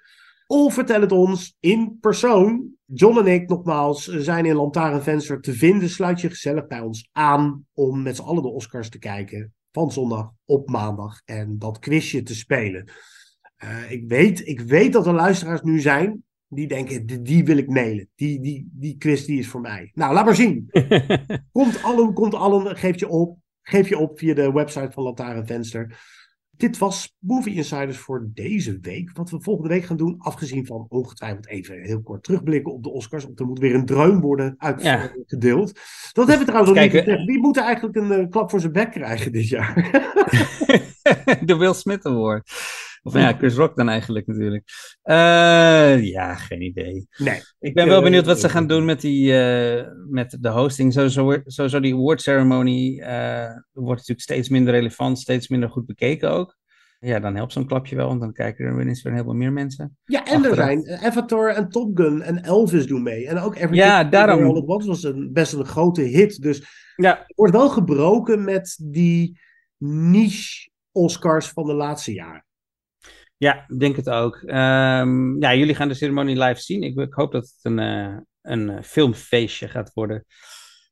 Of 0.52 0.74
vertel 0.74 1.00
het 1.00 1.12
ons 1.12 1.56
in 1.60 1.98
persoon. 2.00 2.70
John 2.84 3.18
en 3.18 3.26
ik, 3.26 3.48
nogmaals, 3.48 4.04
zijn 4.04 4.44
in 4.44 4.54
Lantaarnvenster 4.54 5.40
te 5.40 5.52
vinden. 5.52 5.88
Sluit 5.88 6.20
je 6.20 6.28
gezellig 6.28 6.66
bij 6.66 6.80
ons 6.80 7.08
aan 7.12 7.66
om 7.74 8.02
met 8.02 8.16
z'n 8.16 8.22
allen 8.22 8.42
de 8.42 8.48
Oscars 8.48 8.88
te 8.88 8.98
kijken. 8.98 9.54
Van 9.70 9.92
zondag 9.92 10.30
op 10.44 10.68
maandag 10.68 11.20
en 11.24 11.58
dat 11.58 11.78
quizje 11.78 12.22
te 12.22 12.34
spelen. 12.34 12.90
Uh, 13.64 13.90
ik, 13.90 14.04
weet, 14.08 14.46
ik 14.46 14.60
weet 14.60 14.92
dat 14.92 15.06
er 15.06 15.12
luisteraars 15.12 15.62
nu 15.62 15.80
zijn 15.80 16.24
die 16.48 16.68
denken, 16.68 17.06
die, 17.06 17.22
die 17.22 17.44
wil 17.44 17.56
ik 17.56 17.68
mailen. 17.68 18.08
Die, 18.14 18.40
die, 18.40 18.70
die 18.72 18.96
quiz 18.96 19.24
die 19.24 19.38
is 19.38 19.48
voor 19.48 19.60
mij. 19.60 19.90
Nou, 19.94 20.14
laat 20.14 20.24
maar 20.24 20.34
zien. 20.34 20.70
komt 21.52 21.82
allen, 21.82 22.12
komt 22.12 22.34
allen, 22.34 22.76
geef 22.76 23.00
je 23.00 23.08
op. 23.08 23.38
Geef 23.62 23.88
je 23.88 23.98
op 23.98 24.18
via 24.18 24.34
de 24.34 24.52
website 24.52 24.92
van 24.92 25.02
Lantaarnvenster. 25.02 25.98
Dit 26.62 26.78
was 26.78 27.14
Movie 27.18 27.54
Insiders 27.54 27.98
voor 27.98 28.28
deze 28.34 28.78
week. 28.80 29.10
Wat 29.14 29.30
we 29.30 29.40
volgende 29.40 29.68
week 29.68 29.84
gaan 29.84 29.96
doen, 29.96 30.14
afgezien 30.18 30.66
van 30.66 30.86
ongetwijfeld 30.88 31.48
even 31.48 31.80
heel 31.80 32.02
kort 32.02 32.22
terugblikken 32.22 32.72
op 32.72 32.82
de 32.82 32.90
Oscars. 32.90 33.24
Want 33.24 33.40
er 33.40 33.46
moet 33.46 33.58
weer 33.58 33.74
een 33.74 33.86
dreun 33.86 34.20
worden 34.20 34.54
uitgedeeld. 34.58 35.72
Ja. 35.74 35.82
Dat 36.12 36.28
hebben 36.28 36.46
we 36.46 36.52
trouwens 36.52 36.74
nog 36.74 36.82
niet 36.82 36.90
gezegd. 36.90 37.24
Wie 37.24 37.38
moet 37.38 37.56
eigenlijk 37.56 37.96
een 37.96 38.20
uh, 38.20 38.28
klap 38.30 38.50
voor 38.50 38.60
zijn 38.60 38.72
bek 38.72 38.90
krijgen 38.90 39.32
dit 39.32 39.48
jaar? 39.48 39.74
de 41.44 41.56
Will 41.56 41.74
Smith 41.74 42.06
Award. 42.06 42.52
Of 43.02 43.12
nou 43.12 43.26
ja, 43.26 43.38
Chris 43.38 43.54
Rock 43.54 43.76
dan 43.76 43.88
eigenlijk 43.88 44.26
natuurlijk. 44.26 44.64
Uh, 45.04 46.04
ja, 46.04 46.34
geen 46.34 46.62
idee. 46.62 47.06
Nee. 47.16 47.40
Ik 47.60 47.74
ben 47.74 47.88
wel 47.88 48.02
benieuwd 48.02 48.26
wat 48.26 48.40
ze 48.40 48.48
gaan 48.48 48.66
doen 48.66 48.84
met, 48.84 49.00
die, 49.00 49.32
uh, 49.32 49.82
met 50.08 50.36
de 50.40 50.48
hosting. 50.48 50.92
Sowieso, 50.92 51.42
sowieso 51.44 51.80
die 51.80 51.94
award 51.94 52.22
ceremony 52.22 52.96
wordt 53.72 53.98
natuurlijk 54.00 54.20
steeds 54.20 54.48
minder 54.48 54.74
relevant, 54.74 55.18
steeds 55.18 55.48
minder 55.48 55.70
goed 55.70 55.86
bekeken 55.86 56.30
ook. 56.30 56.60
Ja, 57.04 57.20
dan 57.20 57.36
helpt 57.36 57.52
zo'n 57.52 57.66
klapje 57.66 57.96
wel, 57.96 58.08
want 58.08 58.20
dan 58.20 58.32
kijken 58.32 58.64
er 58.64 58.80
ineens 58.80 59.02
weer 59.02 59.12
heel 59.12 59.24
veel 59.24 59.32
meer 59.32 59.52
mensen. 59.52 59.96
Ja, 60.04 60.24
en 60.24 60.44
er 60.44 60.54
zijn 60.54 60.90
Avatar 60.90 61.48
en 61.48 61.68
Top 61.68 61.98
Gun 61.98 62.22
en 62.22 62.42
Elvis 62.42 62.86
doen 62.86 63.02
mee. 63.02 63.28
En 63.28 63.38
ook 63.38 63.54
Everything 63.54 63.84
ja, 63.84 64.04
daarom... 64.04 64.44
All 64.44 64.74
At 64.74 64.84
was 64.84 65.02
een, 65.02 65.32
best 65.32 65.52
een 65.52 65.64
grote 65.64 66.02
hit. 66.02 66.42
Dus 66.42 66.66
ja. 66.96 67.18
het 67.26 67.36
wordt 67.36 67.52
wel 67.52 67.68
gebroken 67.68 68.44
met 68.44 68.78
die 68.82 69.40
niche 69.78 70.70
Oscars 70.92 71.48
van 71.48 71.66
de 71.66 71.74
laatste 71.74 72.12
jaren. 72.12 72.44
Ja, 73.42 73.64
ik 73.68 73.78
denk 73.78 73.96
het 73.96 74.10
ook. 74.10 74.42
Um, 74.42 75.40
ja, 75.40 75.54
jullie 75.54 75.74
gaan 75.74 75.88
de 75.88 75.94
ceremonie 75.94 76.38
live 76.38 76.60
zien. 76.60 76.82
Ik, 76.82 76.98
ik 76.98 77.12
hoop 77.12 77.32
dat 77.32 77.42
het 77.42 77.58
een, 77.62 77.78
uh, 77.78 78.16
een 78.42 78.84
filmfeestje 78.84 79.68
gaat 79.68 79.92
worden. 79.94 80.24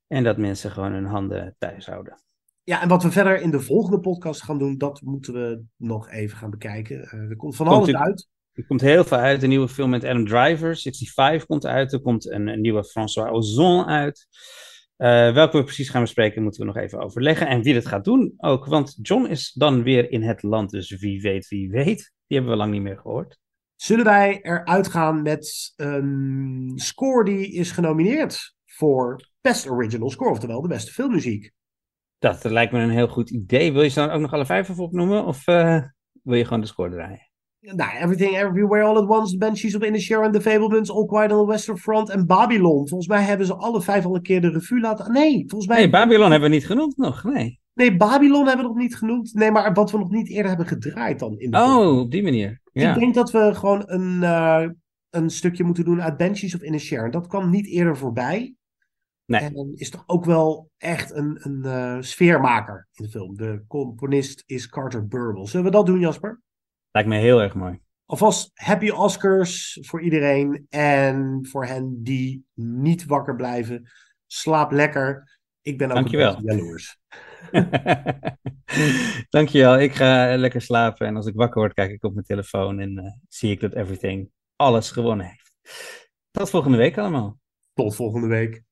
En 0.07 0.25
dat 0.25 0.37
mensen 0.37 0.71
gewoon 0.71 0.93
hun 0.93 1.05
handen 1.05 1.55
thuis 1.59 1.87
houden. 1.87 2.23
Ja, 2.63 2.83
en 2.83 2.89
wat 2.89 3.03
we 3.03 3.11
verder 3.11 3.41
in 3.41 3.51
de 3.51 3.61
volgende 3.61 4.01
podcast 4.01 4.43
gaan 4.43 4.59
doen, 4.59 4.79
dat 4.79 5.01
moeten 5.01 5.33
we 5.33 5.63
nog 5.77 6.11
even 6.11 6.39
gaan 6.39 6.51
bekijken. 6.51 6.97
Uh, 6.97 7.31
er 7.31 7.37
komt 7.37 7.57
van 7.57 7.67
alles 7.67 7.95
uit. 7.95 8.29
Er 8.53 8.67
komt 8.67 8.81
heel 8.81 9.05
veel 9.05 9.19
uit. 9.19 9.43
Een 9.43 9.49
nieuwe 9.49 9.69
film 9.69 9.91
met 9.91 10.05
Adam 10.05 10.27
Driver, 10.27 10.77
65 10.77 11.47
komt 11.47 11.67
uit. 11.67 11.93
Er 11.93 12.01
komt 12.01 12.31
een, 12.31 12.49
een 12.49 12.61
nieuwe 12.61 12.85
François 12.85 13.31
Ozon 13.31 13.85
uit. 13.85 14.27
Uh, 14.97 15.35
welke 15.35 15.57
we 15.57 15.65
precies 15.65 15.89
gaan 15.89 16.03
bespreken, 16.03 16.43
moeten 16.43 16.61
we 16.61 16.67
nog 16.67 16.77
even 16.77 17.01
overleggen. 17.01 17.49
En 17.49 17.63
wie 17.63 17.75
dat 17.75 17.87
gaat 17.87 18.05
doen 18.05 18.35
ook. 18.37 18.67
Want 18.67 18.99
John 19.03 19.27
is 19.27 19.53
dan 19.53 19.83
weer 19.83 20.11
in 20.11 20.23
het 20.23 20.43
land, 20.43 20.71
dus 20.71 20.99
wie 21.01 21.21
weet, 21.21 21.49
wie 21.49 21.71
weet. 21.71 22.19
Die 22.31 22.39
hebben 22.39 22.57
we 22.57 22.63
lang 22.63 22.73
niet 22.73 22.83
meer 22.83 22.99
gehoord. 22.99 23.39
Zullen 23.75 24.05
wij 24.05 24.41
eruit 24.43 24.89
gaan 24.89 25.23
met 25.23 25.73
een 25.77 26.73
score 26.75 27.25
die 27.25 27.53
is 27.53 27.71
genomineerd 27.71 28.55
voor 28.65 29.21
Best 29.41 29.71
Original 29.71 30.11
Score, 30.11 30.31
oftewel 30.31 30.63
de 30.63 30.69
beste 30.69 30.93
filmmuziek? 30.93 31.53
Dat 32.19 32.45
lijkt 32.45 32.73
me 32.73 32.79
een 32.79 32.91
heel 32.91 33.09
goed 33.09 33.31
idee. 33.31 33.73
Wil 33.73 33.83
je 33.83 33.89
ze 33.89 34.01
dan 34.01 34.11
ook 34.11 34.21
nog 34.21 34.33
alle 34.33 34.47
vijf 34.47 34.69
even 34.69 34.85
opnoemen? 34.85 35.25
Of 35.25 35.47
uh, 35.47 35.83
wil 36.23 36.37
je 36.37 36.45
gewoon 36.45 36.61
de 36.61 36.67
score 36.67 36.91
draaien? 36.91 37.31
Nou, 37.61 37.97
Everything 37.97 38.37
Everywhere 38.37 38.85
All 38.85 38.97
at 38.97 39.09
Once, 39.09 39.33
The 39.33 39.39
Banshees 39.39 39.75
of 39.75 39.83
Inisherin, 39.83 40.33
The 40.33 40.41
Fablemans, 40.41 40.91
All 40.91 41.07
Quiet 41.07 41.33
on 41.33 41.39
the 41.39 41.51
Western 41.51 41.79
Front 41.79 42.11
en 42.11 42.27
Babylon. 42.27 42.89
Volgens 42.89 43.09
mij 43.09 43.23
hebben 43.23 43.47
ze 43.47 43.55
alle 43.55 43.83
vijf 43.83 44.05
al 44.05 44.15
een 44.15 44.23
keer 44.23 44.41
de 44.41 44.51
revue 44.51 44.81
laten... 44.81 45.13
Nee, 45.13 45.45
volgens 45.47 45.71
mij... 45.71 45.79
Nee, 45.79 45.91
Babylon 45.91 46.31
hebben 46.31 46.49
we 46.49 46.55
niet 46.55 46.67
genoemd 46.67 46.97
nog, 46.97 47.25
nee. 47.25 47.60
Nee, 47.81 47.97
Babylon 47.97 48.47
hebben 48.47 48.65
we 48.65 48.73
nog 48.73 48.81
niet 48.81 48.97
genoemd. 48.97 49.35
Nee, 49.35 49.51
maar 49.51 49.73
wat 49.73 49.91
we 49.91 49.99
nog 49.99 50.11
niet 50.11 50.29
eerder 50.29 50.49
hebben 50.49 50.67
gedraaid 50.67 51.19
dan 51.19 51.39
in 51.39 51.51
de 51.51 51.57
Oh, 51.57 51.99
op 51.99 52.11
die 52.11 52.23
manier. 52.23 52.61
Ja. 52.73 52.95
Ik 52.95 53.01
denk 53.01 53.15
dat 53.15 53.31
we 53.31 53.55
gewoon 53.55 53.83
een, 53.87 54.23
uh, 54.23 54.69
een 55.11 55.31
stukje 55.31 55.65
moeten 55.65 55.85
doen 55.85 56.03
uit 56.03 56.17
Banshees 56.17 56.55
of 56.55 56.63
Inisherin. 56.63 57.11
Dat 57.11 57.27
kwam 57.27 57.51
niet 57.51 57.67
eerder 57.67 57.97
voorbij. 57.97 58.55
Nee. 59.25 59.41
En 59.41 59.53
dan 59.53 59.73
is 59.75 59.91
toch 59.91 60.03
ook 60.07 60.25
wel 60.25 60.71
echt 60.77 61.15
een, 61.15 61.39
een 61.41 61.63
uh, 61.65 61.97
sfeermaker 62.01 62.89
in 62.93 63.05
de 63.05 63.11
film. 63.11 63.37
De 63.37 63.65
componist 63.69 64.43
is 64.47 64.69
Carter 64.69 65.07
Burwell. 65.07 65.47
Zullen 65.47 65.67
we 65.67 65.73
dat 65.73 65.87
doen, 65.87 66.01
Jasper? 66.01 66.41
Lijkt 66.91 67.09
me 67.09 67.17
heel 67.17 67.43
erg 67.43 67.55
mooi. 67.55 67.81
Alvast 68.05 68.51
happy 68.55 68.91
Oscars 68.91 69.79
voor 69.81 70.03
iedereen. 70.03 70.67
En 70.69 71.47
voor 71.51 71.67
hen 71.67 72.03
die 72.03 72.45
niet 72.55 73.05
wakker 73.05 73.37
blijven, 73.37 73.91
slaap 74.27 74.71
lekker. 74.71 75.40
Ik 75.63 75.79
ben 75.79 75.89
ook 75.89 75.95
Dankjewel. 75.95 76.37
een 76.37 76.43
beetje 76.43 76.57
jaloers. 76.57 76.99
Dankjewel. 79.31 79.79
Ik 79.81 79.95
ga 79.95 80.37
lekker 80.37 80.61
slapen. 80.61 81.07
En 81.07 81.17
als 81.17 81.27
ik 81.27 81.35
wakker 81.35 81.61
word, 81.61 81.75
kijk 81.75 81.91
ik 81.91 82.05
op 82.05 82.13
mijn 82.13 82.27
telefoon 82.27 82.81
en 82.81 82.99
uh, 82.99 83.05
zie 83.29 83.51
ik 83.51 83.61
dat 83.61 83.75
Everything 83.75 84.31
alles 84.57 84.91
gewonnen 84.91 85.27
heeft. 85.27 85.53
Tot 86.31 86.51
volgende 86.51 86.77
week 86.77 86.99
allemaal. 86.99 87.39
Tot 87.75 87.95
volgende 87.95 88.27
week. 88.27 88.63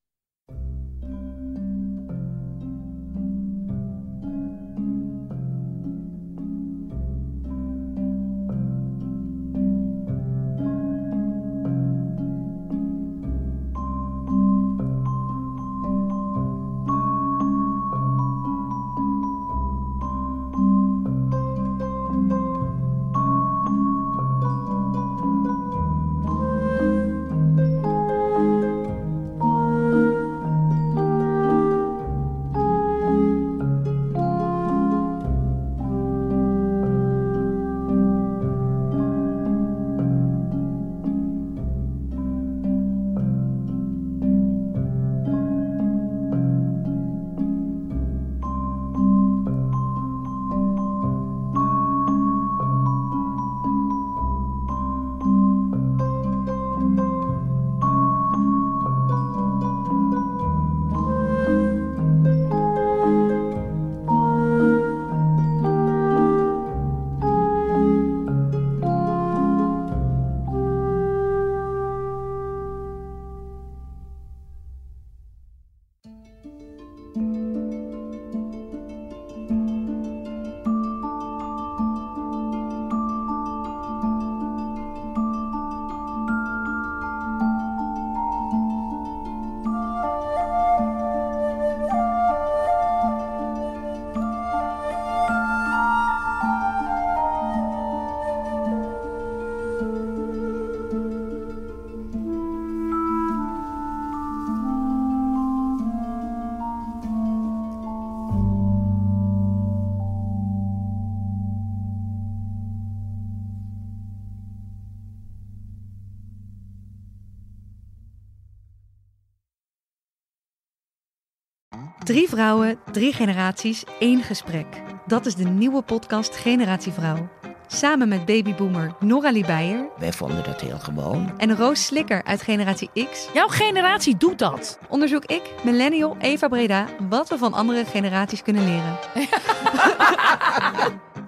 Drie 122.92 123.12
generaties, 123.12 123.84
één 123.98 124.22
gesprek. 124.22 124.66
Dat 125.06 125.26
is 125.26 125.34
de 125.34 125.44
nieuwe 125.44 125.82
podcast 125.82 126.36
Generatie 126.36 126.92
Vrouw. 126.92 127.28
Samen 127.66 128.08
met 128.08 128.24
babyboomer 128.24 128.94
Noralie 129.00 129.46
Beijer 129.46 129.88
Wij 129.98 130.12
vonden 130.12 130.44
dat 130.44 130.60
heel 130.60 130.78
gewoon. 130.78 131.32
en 131.38 131.56
Roos 131.56 131.84
Slikker 131.84 132.24
uit 132.24 132.42
Generatie 132.42 132.90
X 133.10 133.28
Jouw 133.34 133.48
generatie 133.48 134.16
doet 134.16 134.38
dat. 134.38 134.78
onderzoek 134.88 135.24
ik, 135.24 135.42
millennial 135.64 136.16
Eva 136.20 136.48
Breda, 136.48 136.86
wat 137.08 137.28
we 137.28 137.38
van 137.38 137.52
andere 137.52 137.84
generaties 137.84 138.42
kunnen 138.42 138.64
leren. 138.64 138.98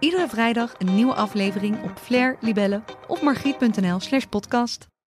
Iedere 0.01 0.28
vrijdag 0.28 0.74
een 0.78 0.95
nieuwe 0.95 1.15
aflevering 1.15 1.82
op 1.82 1.99
Flair, 2.03 2.37
Libelle 2.41 2.82
of 3.07 3.23
margriet.nl 3.23 4.01
slash 4.01 4.24
podcast. 4.24 4.90